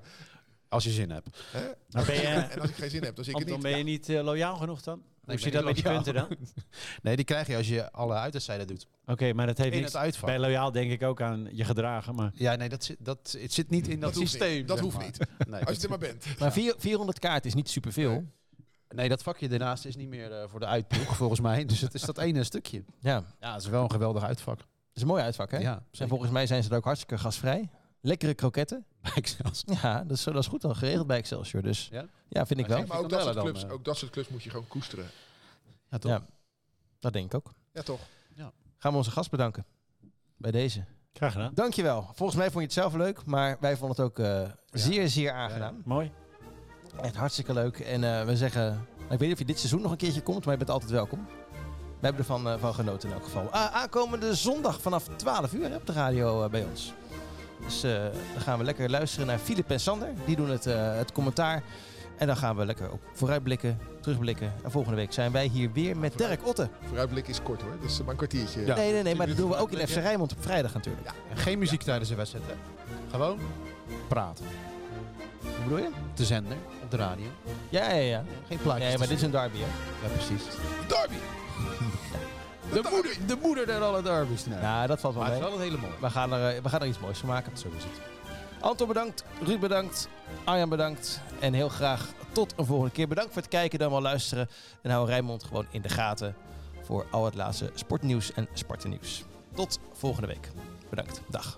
Als 0.68 0.84
je 0.84 0.90
zin 0.90 1.10
hebt. 1.10 1.28
Hè? 1.50 1.60
Maar 1.90 2.04
ben 2.04 2.14
je, 2.14 2.20
En 2.22 2.60
als 2.60 2.70
ik 2.70 2.76
geen 2.76 2.90
zin 2.90 3.02
heb, 3.04 3.16
dan 3.16 3.24
zie 3.24 3.32
ik 3.34 3.38
het 3.40 3.48
niet. 3.48 3.62
ben 3.62 3.78
je 3.78 3.84
niet 3.84 4.08
eh, 4.08 4.22
loyaal 4.22 4.56
genoeg 4.56 4.82
dan? 4.82 5.02
Hoe 5.24 5.34
zit 5.38 5.42
ben 5.44 5.52
dat 5.52 5.64
met 5.64 5.74
die 5.74 5.84
punten 5.84 6.14
dan? 6.14 6.28
Nee, 7.02 7.16
die 7.16 7.24
krijg 7.24 7.46
je 7.46 7.56
als 7.56 7.68
je 7.68 7.92
alle 7.92 8.14
uitwedstrijden 8.14 8.66
doet. 8.66 8.86
Oké, 9.06 9.32
maar 9.32 9.46
dat 9.46 9.58
heeft 9.58 9.74
In 9.74 9.80
niks... 9.80 9.92
het. 9.92 10.20
Bij 10.20 10.38
loyaal 10.38 10.72
denk 10.72 10.90
ik 10.90 11.02
ook 11.02 11.20
aan 11.20 11.48
je 11.52 11.64
gedragen, 11.64 12.14
maar... 12.14 12.30
Ja, 12.34 12.54
nee, 12.56 12.68
dat 12.68 12.84
zit, 12.84 12.96
dat, 13.00 13.36
het 13.40 13.52
zit 13.52 13.70
niet 13.70 13.88
in 13.88 14.00
dat, 14.00 14.16
systeem. 14.16 14.56
niet. 14.56 14.68
Dat 14.68 14.78
hoeft 14.80 14.96
maar. 14.96 15.04
niet. 15.04 15.18
Nee, 15.48 15.64
Als 15.64 15.76
je 15.76 15.82
er 15.82 15.88
maar 15.88 15.98
bent. 15.98 16.24
Maar 16.38 16.52
vier- 16.52 16.74
400 16.78 17.18
kaarten 17.18 17.48
is 17.50 17.54
niet 17.54 17.68
superveel. 17.70 18.10
nee, 18.10 18.28
dat 18.88 19.22
vakje 19.22 19.48
daarnaast 19.48 19.84
is 19.84 19.96
niet 19.96 20.08
meer 20.08 20.32
eh, 20.32 20.48
voor 20.48 20.60
de 20.60 20.66
uitploeg, 20.66 21.16
volgens 21.22 21.40
mij. 21.40 21.64
Dus 21.64 21.80
het 21.80 21.94
is 21.94 22.02
dat 22.02 22.18
ene 22.18 22.44
stukje. 22.44 22.84
Ja, 22.98 23.24
Ja, 23.40 23.52
het 23.52 23.62
is 23.62 23.68
wel 23.68 23.82
een 23.82 23.90
geweldig 23.90 24.22
uitvak. 24.22 24.58
dat 24.58 24.66
is 24.94 25.02
een 25.02 25.08
mooi 25.08 25.22
uitvak, 25.22 25.50
hè? 25.50 25.58
Ja, 25.58 25.82
En 25.98 26.08
volgens 26.08 26.30
mij 26.30 26.46
zijn 26.46 26.62
ze 26.62 26.70
er 26.70 26.76
ook 26.76 26.84
hartstikke 26.84 27.18
gasvrij. 27.18 27.70
Lekkere 28.00 28.34
kroketten. 28.34 28.86
Excelsior. 29.14 29.78
Ja, 29.82 30.04
dat 30.04 30.16
is, 30.16 30.24
dat 30.24 30.36
is 30.36 30.46
goed 30.46 30.64
al 30.64 30.74
geregeld 30.74 31.06
bij 31.06 31.16
Excelsior. 31.16 31.62
Dus 31.62 31.88
Ja? 31.92 32.04
ja, 32.28 32.46
vind 32.46 32.60
ik 32.60 32.66
wel. 32.66 32.86
Maar 32.86 32.98
ook 32.98 33.08
dat, 33.08 33.22
soort 33.22 33.34
dan, 33.34 33.44
clubs, 33.44 33.64
eh. 33.64 33.72
ook 33.72 33.84
dat 33.84 33.96
soort 33.96 34.12
clubs 34.12 34.28
moet 34.28 34.42
je 34.42 34.50
gewoon 34.50 34.66
koesteren. 34.66 35.06
Ja, 35.90 35.98
toch? 35.98 36.10
Ja, 36.10 36.24
dat 36.98 37.12
denk 37.12 37.24
ik 37.24 37.34
ook. 37.34 37.52
Ja, 37.72 37.82
toch? 37.82 38.00
Gaan 38.78 38.92
we 38.92 38.96
onze 38.96 39.10
gast 39.10 39.30
bedanken. 39.30 39.64
Bij 40.36 40.50
deze. 40.50 40.84
Graag 41.12 41.32
gedaan. 41.32 41.54
Dankjewel. 41.54 42.10
Volgens 42.14 42.38
mij 42.38 42.50
vond 42.50 42.58
je 42.58 42.60
het 42.60 42.72
zelf 42.72 42.94
leuk, 42.94 43.24
maar 43.24 43.56
wij 43.60 43.76
vonden 43.76 43.96
het 43.96 44.06
ook 44.06 44.18
eh, 44.18 44.50
zeer, 44.70 45.08
zeer 45.08 45.32
aangenaam. 45.32 45.82
Mooi. 45.84 46.12
Echt 47.02 47.16
hartstikke 47.16 47.52
leuk. 47.52 47.78
En 47.78 48.18
eh, 48.18 48.24
we 48.24 48.36
zeggen, 48.36 48.62
nou, 48.62 49.12
ik 49.12 49.18
weet 49.18 49.20
niet 49.20 49.32
of 49.32 49.38
je 49.38 49.44
dit 49.44 49.58
seizoen 49.58 49.80
nog 49.80 49.90
een 49.90 49.96
keertje 49.96 50.22
komt, 50.22 50.44
maar 50.44 50.52
je 50.52 50.58
bent 50.58 50.70
altijd 50.70 50.90
welkom. 50.90 51.26
We 52.00 52.06
hebben 52.06 52.20
ervan 52.20 52.48
eh, 52.48 52.54
van 52.58 52.74
genoten 52.74 53.08
in 53.08 53.14
elk 53.14 53.24
geval. 53.24 53.50
Ah, 53.50 53.74
aankomende 53.74 54.34
zondag 54.34 54.80
vanaf 54.80 55.08
12 55.16 55.52
uur 55.52 55.68
hè, 55.68 55.76
op 55.76 55.86
de 55.86 55.92
radio 55.92 56.42
eh, 56.44 56.50
bij 56.50 56.64
ons. 56.70 56.92
Dus 57.64 57.82
eh, 57.82 57.92
dan 58.32 58.42
gaan 58.42 58.58
we 58.58 58.64
lekker 58.64 58.90
luisteren 58.90 59.26
naar 59.26 59.38
Filip 59.38 59.70
en 59.70 59.80
Sander. 59.80 60.08
Die 60.24 60.36
doen 60.36 60.50
het, 60.50 60.66
eh, 60.66 60.96
het 60.96 61.12
commentaar. 61.12 61.62
En 62.16 62.26
dan 62.26 62.36
gaan 62.36 62.56
we 62.56 62.66
lekker 62.66 62.92
ook 62.92 63.00
vooruitblikken, 63.12 63.78
terugblikken. 64.00 64.52
En 64.64 64.70
volgende 64.70 64.96
week 64.96 65.12
zijn 65.12 65.32
wij 65.32 65.46
hier 65.46 65.72
weer 65.72 65.96
met 65.96 66.18
Dirk 66.18 66.46
Otte. 66.46 66.68
Vooruitblik 66.86 67.28
is 67.28 67.42
kort 67.42 67.62
hoor. 67.62 67.70
Dat 67.80 67.90
is 67.90 67.98
maar 68.00 68.08
een 68.08 68.16
kwartiertje. 68.16 68.66
Ja. 68.66 68.74
Nee, 68.74 68.92
nee, 68.92 69.02
nee, 69.02 69.14
maar 69.14 69.26
dat 69.26 69.36
doen 69.36 69.48
we 69.48 69.56
ook 69.56 69.70
in 69.70 69.88
FC. 69.88 69.94
Rijnmond 69.94 70.32
op 70.32 70.42
vrijdag 70.42 70.74
natuurlijk. 70.74 71.06
En 71.30 71.36
geen 71.36 71.58
muziek 71.58 71.82
tijdens 71.82 72.08
de 72.08 72.14
wedstrijd, 72.14 72.44
hè? 72.46 72.52
Gewoon 73.10 73.38
praten. 74.08 74.44
Hoe 75.40 75.62
bedoel 75.62 75.78
je? 75.78 75.90
De 76.14 76.24
zender, 76.24 76.56
op 76.86 76.98
de 76.98 77.04
radio. 77.04 77.26
Ja, 77.68 77.90
ja, 77.90 77.94
ja. 78.00 78.22
Geen 78.48 78.58
plaatjes. 78.58 78.88
Nee, 78.88 78.98
maar 78.98 79.06
dit 79.08 79.16
is 79.16 79.22
een 79.22 79.30
derby, 79.30 79.56
hè? 79.58 79.66
Ja, 80.06 80.12
precies. 80.14 80.42
Derby! 80.88 81.14
De 82.72 82.88
moeder, 82.90 83.16
de 83.26 83.36
moeder 83.42 83.66
der 83.66 83.80
alle 83.82 84.02
derbies. 84.02 84.46
Nee. 84.46 84.58
Ja, 84.60 84.86
dat 84.86 85.00
valt 85.00 85.14
wel 85.14 85.22
maar 85.22 85.32
het 85.32 85.40
mee. 85.40 85.50
is 85.50 85.56
wel 85.56 85.64
een 85.66 85.70
hele 85.72 85.82
mooie. 85.82 86.00
We 86.00 86.10
gaan, 86.10 86.32
er, 86.32 86.56
eh, 86.56 86.62
we 86.62 86.68
gaan 86.68 86.80
er 86.80 86.86
iets 86.86 86.98
moois 86.98 87.18
van 87.18 87.28
maken. 87.28 87.58
Zo 87.58 87.68
is 87.76 87.82
het. 87.84 87.92
Anton 88.60 88.88
bedankt, 88.88 89.24
Ruud 89.44 89.60
bedankt, 89.60 90.08
Arjan 90.44 90.68
bedankt. 90.68 91.20
En 91.40 91.52
heel 91.52 91.68
graag 91.68 92.06
tot 92.32 92.54
een 92.56 92.64
volgende 92.66 92.92
keer. 92.92 93.08
Bedankt 93.08 93.32
voor 93.32 93.42
het 93.42 93.50
kijken, 93.50 93.78
dan 93.78 93.90
wel 93.90 94.00
luisteren. 94.02 94.48
En 94.82 94.90
hou 94.90 95.06
Rijnmond 95.06 95.44
gewoon 95.44 95.66
in 95.70 95.82
de 95.82 95.88
gaten 95.88 96.34
voor 96.82 97.06
al 97.10 97.24
het 97.24 97.34
laatste 97.34 97.70
sportnieuws 97.74 98.32
en 98.32 98.48
Spartennieuws. 98.52 99.24
Tot 99.54 99.78
volgende 99.92 100.26
week. 100.26 100.50
Bedankt. 100.90 101.20
Dag. 101.30 101.56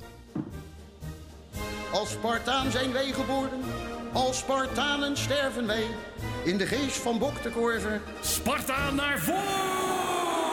Als 1.92 2.10
Spartaan 2.10 2.70
zijn 2.70 2.92
wij 2.92 3.12
geboren, 3.12 3.60
als 4.12 4.38
Spartanen 4.38 5.16
sterven 5.16 5.66
wij. 5.66 5.86
In 6.44 6.56
de 6.56 6.66
geest 6.66 6.96
van 6.96 7.18
Bok 7.18 7.42
de 7.42 7.50
Sparta 8.20 8.90
naar 8.90 9.18
voren! 9.18 10.47